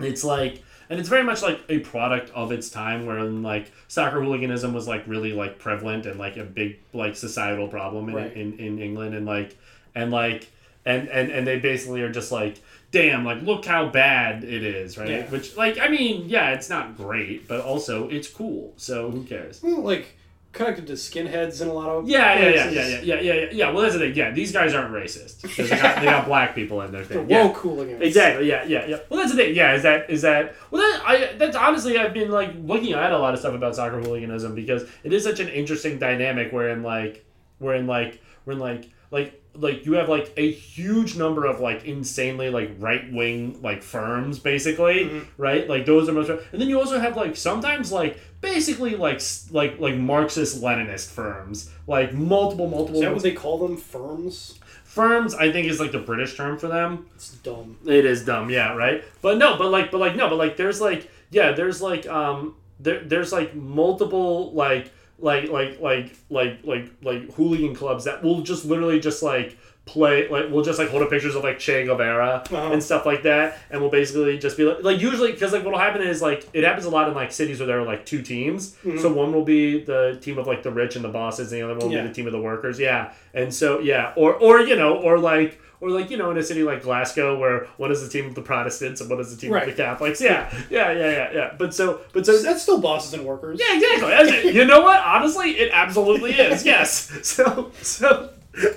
[0.00, 4.20] it's like, and it's very much like a product of its time, where like soccer
[4.22, 8.32] hooliganism was like really like prevalent and like a big like societal problem in, Right.
[8.34, 9.56] in, in England, and like,
[9.94, 10.48] and like,
[10.84, 12.60] and and and they basically are just like.
[12.90, 13.24] Damn!
[13.24, 15.08] Like, look how bad it is, right?
[15.08, 15.26] Yeah.
[15.30, 18.74] Which, like, I mean, yeah, it's not great, but also it's cool.
[18.76, 19.62] So who cares?
[19.62, 20.14] Well, like
[20.52, 23.48] connected to skinheads in a lot of Yeah, yeah, yeah, yeah, yeah, yeah, yeah, yeah,
[23.52, 23.70] yeah.
[23.70, 24.14] Well, that's the thing.
[24.14, 27.26] Yeah, these guys aren't racist because they got, they got black people in their thing.
[27.26, 27.46] They're yeah.
[27.46, 28.02] woke hooligans.
[28.02, 28.48] Exactly.
[28.48, 28.98] Yeah, yeah, yeah.
[29.08, 29.54] Well, that's the thing.
[29.54, 30.54] Yeah, is that is that?
[30.70, 33.74] Well, that I that's honestly I've been like looking at a lot of stuff about
[33.74, 37.24] soccer hooliganism because it is such an interesting dynamic wherein like
[37.58, 42.48] wherein like wherein like like like you have like a huge number of like insanely
[42.50, 45.20] like right wing like firms basically Mm-hmm.
[45.42, 49.20] right like those are most and then you also have like sometimes like basically like
[49.50, 53.76] like like Marxist Leninist firms like multiple multiple Is that what they call them?
[53.76, 54.58] Firms?
[54.84, 57.78] firms I think is like the British term for them It's dumb.
[57.86, 59.02] it is dumb, yeah, right.
[59.22, 62.56] But no, but like, but like, no, but like, there's like, yeah, there's like, um,
[62.78, 64.90] there, there's like multiple like,
[65.22, 70.28] like, like, like, like, like, like hooligan clubs that will just literally just like play,
[70.28, 72.72] like, we'll just like hold up pictures of like Che Guevara Uh-huh.
[72.72, 75.78] and stuff like that, and we'll basically just be like, like usually because like what'll
[75.80, 78.22] happen is like it happens a lot in like cities where there are like two
[78.22, 78.76] teams.
[78.84, 79.00] Mhm.
[79.00, 81.64] So one will be the team of like the rich and the bosses, and the
[81.64, 82.02] other one will Yeah.
[82.02, 82.78] be the team of the workers.
[82.78, 85.58] Yeah, and so yeah, or or you know, or like.
[85.82, 88.36] Or like you know, in a city like Glasgow, where one is the team of
[88.36, 89.68] the Protestants and one is the team Right.
[89.68, 90.20] of the Catholics.
[90.20, 91.54] Yeah, yeah, yeah, yeah, yeah.
[91.58, 93.60] But so, but so That's still bosses and workers.
[93.60, 94.52] yeah, exactly.
[94.52, 95.00] You know what?
[95.04, 96.64] Honestly, it absolutely is.
[96.64, 97.10] Yes.
[97.26, 98.30] So, so,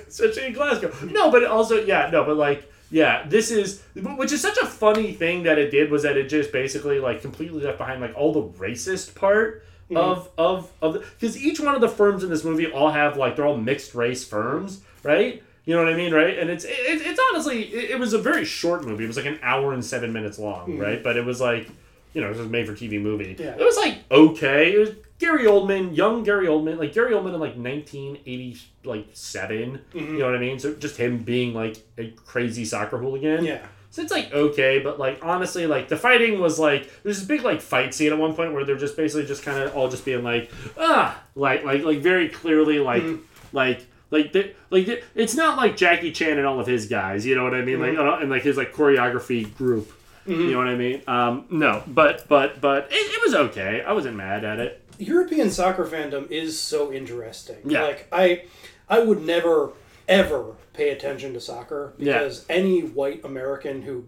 [0.08, 0.92] especially in Glasgow.
[1.06, 5.12] No, but also, yeah, no, but like, yeah, this is, which is such a funny
[5.12, 8.32] thing that it did was that it just basically like completely left behind like all
[8.32, 9.96] the racist part Mhm.
[9.98, 13.36] of of of because each one of the firms in this movie all have like
[13.36, 15.44] they're all mixed race firms, right?
[15.66, 16.38] You know what I mean, right?
[16.38, 19.04] And it's it, it's honestly it, it was a very short movie.
[19.04, 20.80] It was like an hour and seven minutes long, Mhm.
[20.80, 21.02] right?
[21.02, 21.68] But it was like
[22.14, 23.36] you know it was a made for TV movie.
[23.38, 23.56] Yeah.
[23.58, 24.72] It was like okay.
[24.72, 29.06] It was Gary Oldman, young Gary Oldman, like Gary Oldman in like nineteen eighty like
[29.12, 30.00] 7 Mhm.
[30.12, 30.58] You know what I mean?
[30.60, 33.44] So just him being like a crazy soccer hooligan.
[33.44, 33.66] Yeah.
[33.90, 37.42] So it's like okay, but like honestly, like the fighting was like there's this big
[37.42, 40.04] like fight scene at one point where they're just basically just kind of all just
[40.04, 43.02] being like ah like like like very clearly like
[43.52, 43.84] like
[44.16, 47.34] like the, like the, it's not like Jackie Chan and all of his guys, you
[47.34, 47.80] know what I mean?
[47.80, 48.14] Like Mhm.
[48.14, 49.92] uh, and like his like choreography group,
[50.26, 50.38] Mhm.
[50.38, 51.02] you know what I mean?
[51.06, 53.82] Um, no, but but but it, it was okay.
[53.86, 54.82] I wasn't mad at it.
[54.98, 57.56] European soccer fandom is so interesting.
[57.64, 57.82] Yeah.
[57.82, 58.44] Like I
[58.88, 59.72] I would never
[60.08, 62.14] ever pay attention to soccer Yeah.
[62.18, 64.04] because any white American who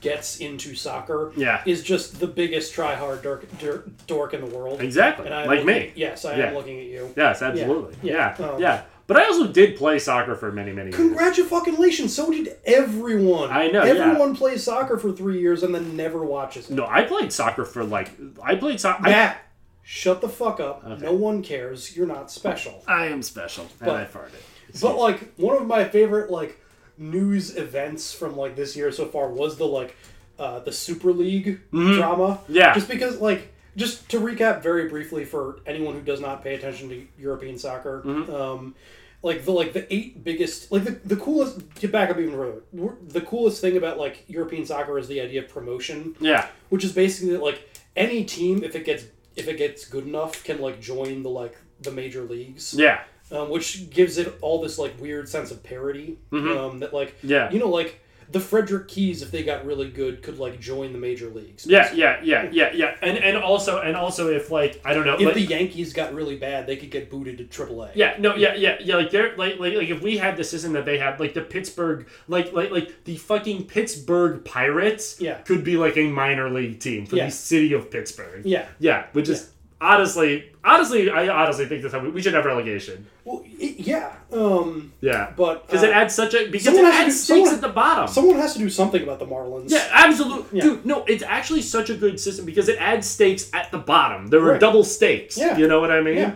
[0.00, 1.60] gets into soccer Yeah.
[1.66, 4.80] is just the biggest try hard dork, dork, dork in the world.
[4.80, 5.92] Exactly, And I'm like looking- me.
[5.96, 6.46] Yes, I Yeah.
[6.48, 7.12] am looking at you.
[7.16, 7.48] Yes, Yeah.
[7.48, 7.94] absolutely.
[8.02, 8.82] Yeah, Um, yeah.
[9.08, 10.96] But I also did play soccer for many many years.
[10.96, 12.14] Congratulations!
[12.14, 13.50] So did everyone.
[13.50, 13.90] I know, yeah.
[13.92, 16.74] Everyone plays soccer for three years and then never watches it.
[16.74, 18.10] No, I played soccer for like
[18.44, 19.02] I played soccer.
[19.04, 19.42] Matt,
[19.82, 20.86] shut the fuck up.
[21.00, 21.96] No one cares.
[21.96, 22.84] You're not special.
[22.86, 24.80] I am special, and But- I farted.
[24.82, 26.60] But like one of my favorite like
[26.98, 29.96] news events from like this year so far was the like
[30.38, 31.96] uh, the Super League Mhm.
[31.96, 32.40] drama.
[32.48, 32.74] Yeah.
[32.74, 36.88] Just because like just to recap very briefly for anyone who does not pay attention
[36.90, 38.28] to European soccer, Mhm.
[38.32, 38.74] um,
[39.22, 42.62] like the like the eight biggest like the, the coolest to back up even further
[43.08, 46.14] the coolest thing about like European soccer is the idea of promotion.
[46.20, 46.46] Yeah.
[46.68, 49.04] Which is basically that, like any team if it gets
[49.36, 52.74] if it gets good enough can like join the like the major leagues.
[52.74, 53.00] Yeah.
[53.30, 56.18] Um, which gives it all this like weird sense of parody.
[56.32, 56.56] Mhm.
[56.56, 57.50] Um, that like Yeah.
[57.50, 60.98] you know like the Frederick Keys if they got really good could like join the
[60.98, 61.66] major leagues.
[61.66, 62.94] Yeah, yeah, yeah, yeah, yeah.
[63.00, 66.14] And and also and also if like I don't know If like, the Yankees got
[66.14, 67.92] really bad, they could get booted to AAA.
[67.94, 68.96] Yeah, no, yeah, yeah, yeah.
[68.96, 71.40] Like they're like, like, like if we had the system that they had, like the
[71.42, 75.38] Pittsburgh, like, like, like the fucking Pittsburgh Pirates, Yeah.
[75.38, 77.26] could be like a minor league team for Yeah.
[77.26, 78.44] the city of Pittsburgh.
[78.44, 78.66] Yeah.
[78.78, 79.50] yeah, which is
[79.80, 83.06] honestly, honestly, I honestly think that's how we, should have relegation.
[83.24, 84.12] Well, it, yeah.
[84.32, 87.54] Um, Yeah, but because it uh, adds such a because it adds do- stakes someone-
[87.54, 88.08] at the bottom.
[88.08, 89.70] Someone has to do something about the Marlins.
[89.70, 90.64] Yeah, absolutely, Yeah.
[90.64, 90.86] dude.
[90.86, 94.26] No, it's actually such a good system because it adds stakes at the bottom.
[94.28, 94.60] There are Right.
[94.60, 95.36] double stakes.
[95.38, 95.56] Yeah.
[95.56, 96.16] you know what I mean?
[96.18, 96.32] Yeah.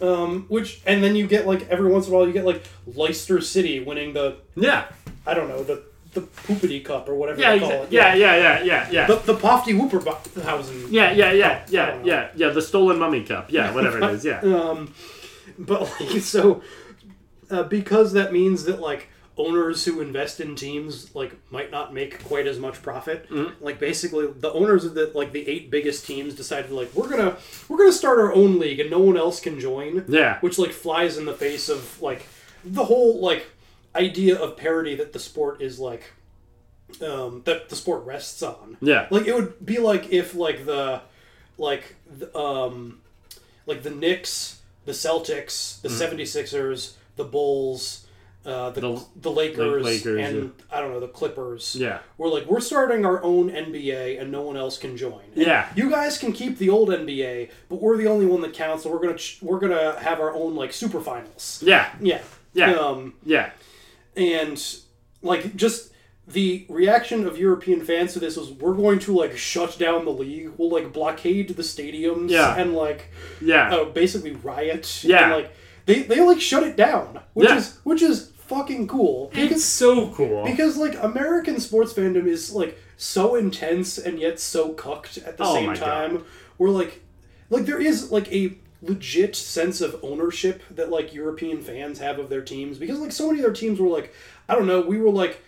[0.00, 2.62] Um, which and then you get like every once in a while you get like
[2.96, 4.84] Leicester City winning the Yeah.
[5.24, 5.82] I don't know the
[6.12, 7.92] the Poopity Cup or whatever Yeah, they call it.
[7.92, 9.06] yeah, yeah, yeah, yeah, yeah.
[9.06, 10.88] The the Pofty Whooperhausen.
[10.90, 11.70] Yeah, yeah, yeah, Cup.
[11.70, 12.48] Yeah, yeah, yeah.
[12.50, 13.50] The stolen mummy cup.
[13.50, 14.24] Yeah, whatever it is.
[14.24, 14.40] Yeah.
[14.42, 14.94] um,
[15.58, 16.62] but like so,
[17.50, 19.08] uh, because that means that like
[19.38, 23.28] owners who invest in teams like might not make quite as much profit.
[23.30, 23.64] Mm-hmm.
[23.64, 27.36] Like basically, the owners of the like the eight biggest teams decided like we're gonna
[27.68, 30.04] we're gonna start our own league and no one else can join.
[30.08, 30.38] Yeah.
[30.40, 32.26] which like flies in the face of like
[32.64, 33.46] the whole like
[33.96, 36.12] idea of parity that the sport is like
[37.02, 38.76] um, that the sport rests on.
[38.80, 39.06] Yeah.
[39.10, 41.00] Like it would be like if like the
[41.58, 43.00] like the, um
[43.66, 46.10] like the Knicks, the Celtics, the Mhm.
[46.18, 48.06] 76ers, the Bulls,
[48.44, 51.76] uh, the, The- the, Lakers, Lakers, and I don't know the Clippers.
[51.78, 52.00] Yeah.
[52.18, 55.22] we're like we're starting our own NBA and no one else can join.
[55.34, 55.68] And Yeah.
[55.76, 58.82] you guys can keep the old NBA, but we're the only one that counts.
[58.82, 61.62] So we're gonna ch- we're gonna have our own like super finals.
[61.64, 61.88] Yeah.
[62.00, 62.20] Yeah,
[62.52, 62.72] Yeah.
[62.74, 63.50] Um, Yeah.
[64.16, 64.62] And
[65.22, 65.90] like just
[66.26, 70.10] the reaction of European fans to this was we're going to like shut down the
[70.12, 70.50] league.
[70.56, 72.56] We'll like blockade the stadiums Yeah.
[72.56, 73.08] and like
[73.40, 73.74] Yeah.
[73.74, 75.02] uh, basically riot.
[75.04, 75.24] Yeah.
[75.24, 75.52] and, like
[75.86, 77.56] they they like shut it down, which Yeah.
[77.56, 79.30] is which is fucking cool.
[79.34, 80.44] It's so cool.
[80.44, 85.44] because like American sports fandom is like so intense and yet so cucked at the
[85.44, 86.24] Oh same time.
[86.58, 87.02] We're like
[87.50, 92.28] like there is like a legit sense of ownership that like European fans have of
[92.28, 94.12] their teams because like so many of their teams were like
[94.48, 95.40] I don't know we were like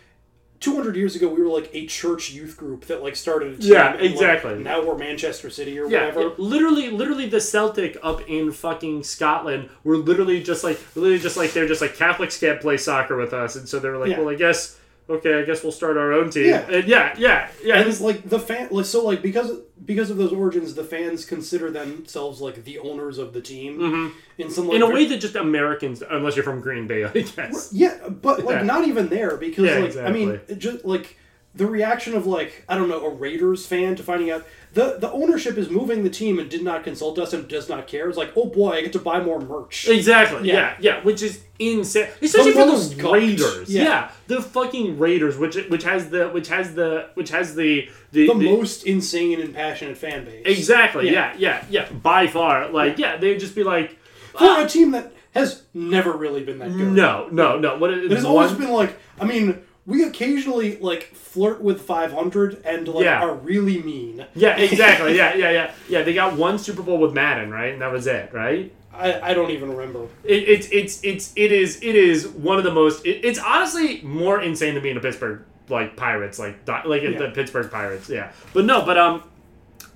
[0.60, 4.00] 200 years ago we were like a church youth group that like started Yeah, and,
[4.00, 4.54] like, exactly.
[4.60, 9.02] now we're Manchester City or Yeah, whatever yeah, literally, literally, the Celtic up in fucking
[9.02, 13.16] Scotland were literally just like, literally just like they're just like Catholics can't play soccer
[13.16, 14.20] with us, and so they were like, Yeah.
[14.20, 16.46] well, I guess, okay, I guess we'll start our own team.
[16.46, 16.66] Yeah.
[16.70, 17.76] and yeah, yeah, yeah.
[17.78, 21.24] and it's like the fan like, so like because because of those origins the fans
[21.24, 24.12] consider themselves like the owners of the team Mhm.
[24.38, 27.10] in some like, in a way that just Americans, unless you're from Green Bay, I
[27.10, 27.70] guess.
[27.72, 28.62] Yeah, but like Yeah.
[28.62, 31.18] not even there because Yeah, like I mean just like
[31.54, 35.10] the reaction of like I don't know a Raiders fan to finding out the the
[35.12, 38.08] ownership is moving the team and did not consult us and does not care.
[38.08, 39.88] It's like oh boy, I get to buy more merch.
[39.88, 40.48] Exactly.
[40.48, 40.76] Yeah.
[40.80, 43.12] yeah, which is insane, especially for the cucked.
[43.14, 43.70] Raiders.
[43.70, 43.82] Yeah.
[43.84, 44.10] Yeah.
[44.26, 48.34] the fucking Raiders, which which has the which has the which has the the, The
[48.34, 50.42] most insane and passionate fan base.
[50.46, 51.12] exactly.
[51.12, 51.34] Yeah.
[51.38, 53.96] yeah, yeah, By far, like yeah, they'd just be like,
[54.32, 54.64] For ah.
[54.64, 56.92] a team that has never really been that good.
[56.92, 57.76] no, no, no.
[57.78, 61.80] What It it has is always been like I mean we occasionally like flirt with
[61.82, 63.22] 500 and like Yeah.
[63.24, 64.24] are really mean.
[64.34, 65.16] Yeah, exactly.
[65.16, 66.02] Yeah, yeah, yeah, yeah.
[66.02, 68.72] They got one Super Bowl with Madden, right, and that was it, right?
[68.92, 70.04] I, I don't even remember.
[70.22, 73.04] It, it's it's it's it is it is one of the most.
[73.04, 76.56] It, it's honestly more insane than being a Pittsburgh like pirates, like
[76.86, 77.18] like Yeah.
[77.18, 78.08] the Pittsburgh Pirates.
[78.08, 79.22] Yeah, but no, but um.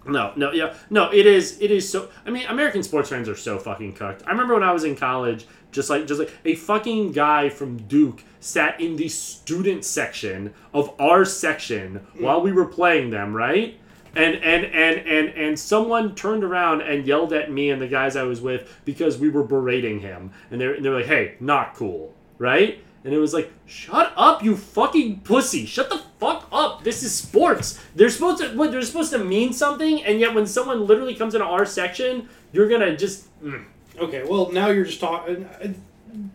[0.07, 1.11] No, no, yeah, no.
[1.13, 2.09] It is, it is so.
[2.25, 4.23] I mean, American sports fans are so fucking cooked.
[4.27, 7.77] I remember when I was in college, just like, just like a fucking guy from
[7.77, 13.79] Duke sat in the student section of our section while we were playing them, right?
[14.17, 18.17] And and and and and someone turned around and yelled at me and the guys
[18.17, 22.15] I was with because we were berating him, and they're they're like, "Hey, not cool,
[22.39, 25.67] right?" And it was like, "Shut up, you fucking pussy!
[25.67, 26.85] Shut the fuck up!
[26.85, 27.79] This is sports.
[27.95, 28.73] They're supposed to what?
[28.73, 32.69] They're supposed to mean something, and yet when someone literally comes into our section, you're
[32.69, 33.65] gonna just." mm.
[34.01, 35.49] Okay, well now you're just talking.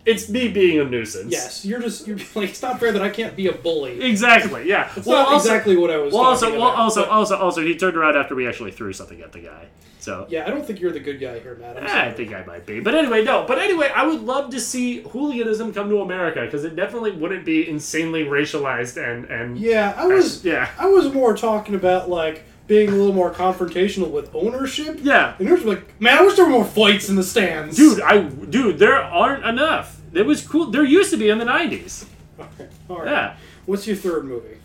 [0.05, 1.31] It's me being a nuisance.
[1.31, 4.01] Yes, you're just you're like it's not fair that I can't be a bully.
[4.03, 4.67] Exactly.
[4.67, 4.91] Yeah.
[5.05, 7.75] Well, not exactly what I was Well, also, talking well, also, but- also, also, he
[7.75, 9.65] turned around after we actually threw something at the guy.
[9.99, 11.77] So Yeah, I don't think you're the good guy here, Matt.
[11.77, 12.09] I'm Eh, sorry.
[12.09, 12.81] I think I might be.
[12.81, 13.45] But anyway, no.
[13.47, 17.45] But anyway, I would love to see hooliganism come to America because it definitely wouldn't
[17.45, 20.43] be insanely racialized and and Yeah, I was.
[20.43, 20.69] yeah.
[20.77, 24.99] I was more talking about like being a little more confrontational with ownership.
[25.01, 25.35] Yeah.
[25.37, 27.75] and there's like, man, I wish there were more fights in the stands.
[27.75, 29.99] Dude, I dude, there aren't enough.
[30.13, 30.67] It was cool.
[30.71, 32.05] There used to be in the '90s.
[32.39, 33.11] Okay, all right.
[33.11, 33.35] Yeah.
[33.65, 34.57] What's your third movie?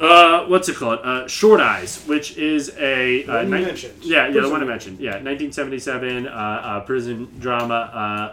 [0.00, 0.98] Uh, what's it called?
[1.02, 4.02] Uh, Short Eyes, which is a uh, you mentioned.
[4.02, 4.98] Yeah, yeah, the one I mentioned.
[4.98, 7.74] Yeah, 1977 uh, uh, prison drama,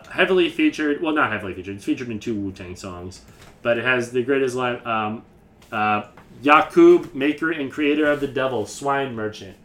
[0.06, 1.02] uh, heavily featured.
[1.02, 1.76] Well, not heavily featured.
[1.76, 3.22] It's featured in two Wu Tang songs,
[3.64, 4.80] but it has the greatest line.
[4.86, 5.24] Um,
[5.70, 6.04] uh,
[6.42, 9.56] Yakub, maker and creator of the devil, swine merchant.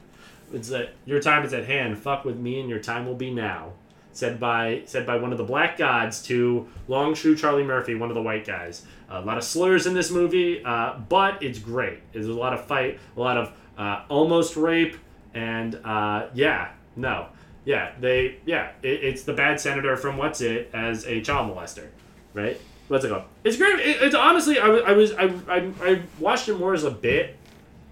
[0.52, 1.98] It's that your time is at hand.
[1.98, 3.72] Fuck with me, and your time will be now.
[4.12, 8.10] Said by said by one of the black gods to Long Shoe Charlie Murphy, one
[8.10, 8.84] of the white guys.
[9.08, 12.00] a lot of slurs in this movie, uh, but it's great.
[12.12, 14.96] There's a lot of fight, a lot of uh, almost rape,
[15.32, 17.28] and uh, yeah, no,
[17.64, 21.88] yeah, they yeah, it, it's the bad senator from What's It as a child molester,
[22.34, 22.60] right?
[22.88, 23.24] What's it called?
[23.44, 23.78] It's great.
[23.80, 26.90] It, it's honestly, I, was- I was I, I I watched it more as a
[26.90, 27.36] bit,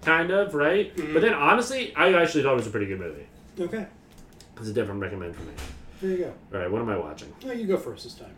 [0.03, 1.13] kind of right, mm-hmm.
[1.13, 3.25] but then honestly, I actually thought it was a pretty good movie.
[3.59, 3.87] Okay,
[4.57, 5.51] It's a different recommend for me.
[6.01, 6.33] there you go.
[6.53, 7.33] All right, what am I watching?
[7.43, 8.33] No, you go first this time.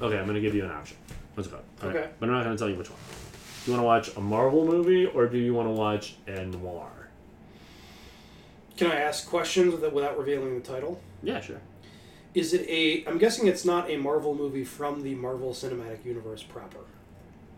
[0.00, 0.96] Okay, I'm gonna give you an option.
[1.34, 1.64] What's it called?
[1.82, 2.10] All right, Okay.
[2.18, 2.98] But I'm not gonna tell you which one.
[3.64, 6.46] Do you want to watch a Marvel movie or do you want to watch a
[6.46, 6.88] noir?
[8.78, 10.98] Can I ask questions without revealing the title?
[11.22, 11.60] Yeah, sure.
[12.34, 13.04] Is it a?
[13.08, 16.78] I'm guessing it's not a Marvel movie from the Marvel Cinematic Universe proper.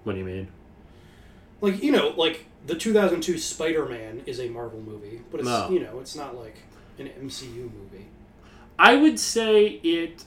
[0.04, 0.48] What do you mean?
[1.60, 5.68] Like you know, like the 2002 Spider-Man is a Marvel movie, but it's No.
[5.70, 6.56] you know, it's not like
[6.98, 8.06] an MCU movie.
[8.78, 10.24] I would say it.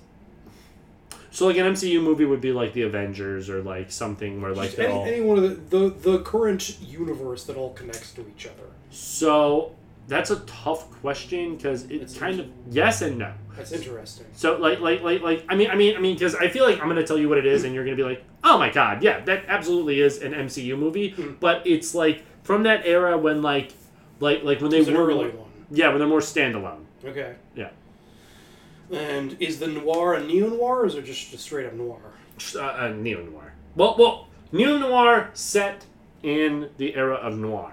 [1.31, 4.77] So like an MCU movie would be like the Avengers or like something where like
[4.79, 5.05] any, all.
[5.05, 8.69] any one of the, the the current universe that all connects to each other.
[8.91, 9.75] So
[10.07, 13.33] that's a tough question because it's kind of yes and no.
[13.57, 14.25] That's interesting.
[14.33, 16.79] So like like like like I mean I mean I mean because I feel like
[16.81, 19.01] I'm gonna tell you what it is and you're gonna be like oh my god
[19.01, 21.33] yeah that absolutely is an MCU movie Hmm.
[21.39, 23.71] but it's like from that era when like
[24.19, 25.51] like like when they an were more- one.
[25.71, 27.35] yeah when they're more standalone Okay.
[27.55, 27.69] yeah
[28.91, 31.99] And is the noir a neo noir, or is it just a straight up noir?
[32.55, 35.85] uh, uh, neo noir well well neo noir set
[36.23, 37.71] in the era of noir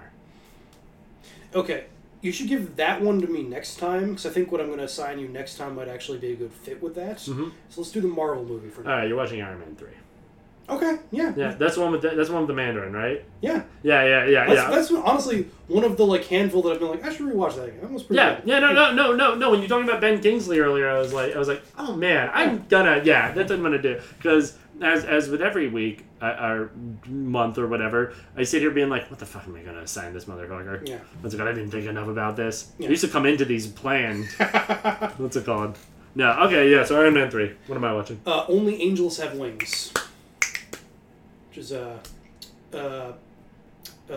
[1.55, 1.85] Okay,
[2.23, 4.79] you should give that one to me next time because I think what I'm going
[4.79, 7.19] to assign you next time might actually be a good fit with that.
[7.19, 7.51] Mhm.
[7.69, 8.91] So let's do the Marvel movie for now.
[8.97, 9.89] right you're watching Iron Man three
[10.71, 13.65] Okay, yeah, yeah that's one with the, that's one with the Mandarin right yeah.
[13.83, 16.89] yeah yeah yeah That's, yeah that's honestly one of the like handful that I've been
[16.89, 17.81] like I should rewatch that again.
[17.83, 18.47] That was pretty Yeah, good.
[18.49, 19.51] yeah, no, no, no, no, no.
[19.51, 22.31] When you're talking about Ben Kingsley earlier, I was like, I was like, oh man,
[22.33, 24.01] I'm gonna, yeah, that's what I'm gonna do.
[24.17, 26.71] Because as as with every week uh, or
[27.07, 30.13] month or whatever, I sit here being like, what the fuck am I gonna assign
[30.13, 30.87] this motherfucker?
[30.89, 30.99] Yeah.
[31.21, 31.49] What's it called?
[31.51, 32.73] I didn't think enough about this.
[32.79, 32.89] Yeah.
[32.89, 34.27] I used to come into these planned.
[35.17, 35.79] What's it called?
[36.15, 36.85] No, okay, yeah.
[36.85, 37.55] So Iron Man three.
[37.67, 38.21] What am I watching?
[38.27, 39.93] Uh, Only Angels Have Wings,
[41.49, 41.99] which is uh,
[42.75, 43.13] uh,
[44.11, 44.15] uh,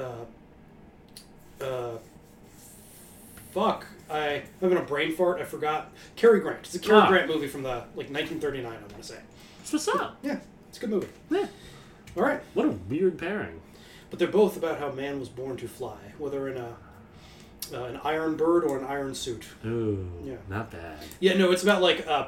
[1.62, 1.98] uh,
[3.52, 3.86] fuck.
[4.10, 5.40] I I'm having a brain fart.
[5.42, 5.92] I forgot.
[6.16, 6.60] Cary Grant.
[6.66, 7.08] It's a Cary Ah.
[7.08, 8.66] Grant movie from the like 1939.
[8.66, 9.20] I want to say.
[9.72, 10.18] What's up?
[10.22, 10.40] Yeah,
[10.76, 11.08] it's a good movie.
[11.30, 11.48] Yeah.
[12.18, 12.42] All right.
[12.54, 13.62] What a weird pairing.
[14.10, 16.76] But they're both about how man was born to fly, whether in a
[17.74, 19.46] uh, an iron bird or an iron suit.
[19.66, 20.36] Ooh, Yeah.
[20.50, 20.98] not bad.
[21.20, 22.28] Yeah, no, it's about like uh,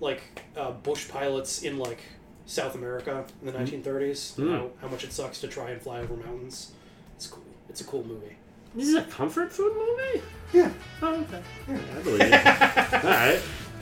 [0.00, 0.22] like
[0.56, 1.98] uh, bush pilots in like
[2.46, 4.38] South America in the 1930s.
[4.38, 4.52] and Mm.
[4.56, 6.72] How, how much it sucks to try and fly over mountains.
[7.16, 7.42] It's cool.
[7.68, 8.36] It's a cool movie.
[8.74, 10.22] This is a comfort food movie.
[10.52, 10.70] Yeah.
[11.02, 11.42] Oh, okay.
[11.68, 12.34] Yeah, I believe it.
[13.04, 13.40] All right.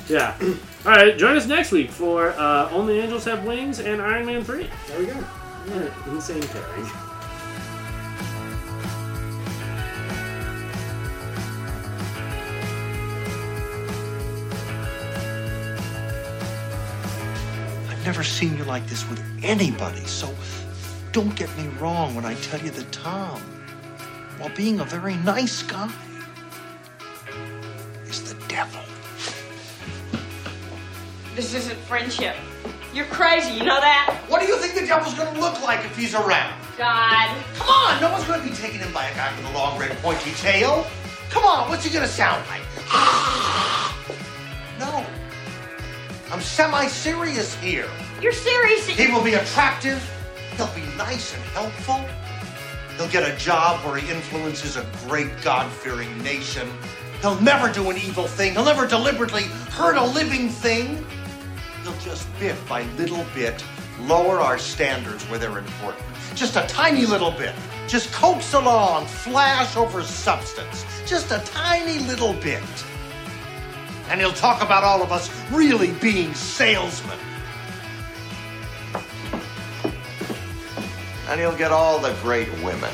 [0.09, 0.35] Yeah.
[0.87, 1.19] All right.
[1.19, 4.69] Join us next week for uh, Only Angels Have Wings and Iron Man 3.
[4.87, 5.15] There we go.
[5.15, 5.93] All right.
[6.09, 6.87] Insane pairing.
[17.91, 20.35] I've never seen you like this with anybody, so
[21.13, 23.41] don't get me wrong when I tell you that Tom,
[24.39, 25.93] while being a very nice guy,
[28.07, 28.88] is the devil.
[31.39, 32.35] This isn't friendship.
[32.93, 34.25] You're crazy, you know that?
[34.27, 36.53] What do you think the devil's gonna look like if he's around?
[36.77, 37.31] God.
[37.55, 39.97] Come on, no one's gonna be taken in by a guy with a long red
[39.99, 40.85] pointy tail.
[41.31, 42.63] Come on, what's he gonna sound like?
[44.81, 45.07] No.
[46.33, 47.89] I'm semi-serious here.
[48.21, 48.89] You're serious?
[48.89, 50.03] He will be attractive.
[50.57, 52.05] He'll be nice and helpful.
[52.97, 56.69] He'll get a job where he influences a great God-fearing nation.
[57.21, 58.55] He'll never do an evil thing.
[58.55, 61.05] He'll never deliberately hurt a living thing.
[61.89, 63.65] He'll just bit by little bit
[64.03, 66.05] lower our standards where they're important.
[66.35, 67.55] Just a tiny little bit.
[67.87, 70.85] Just coax along, flash over substance.
[71.07, 72.63] Just a tiny little bit.
[74.11, 77.19] And he'll talk about all of us really being salesmen.
[81.29, 82.93] And he'll get all the great women.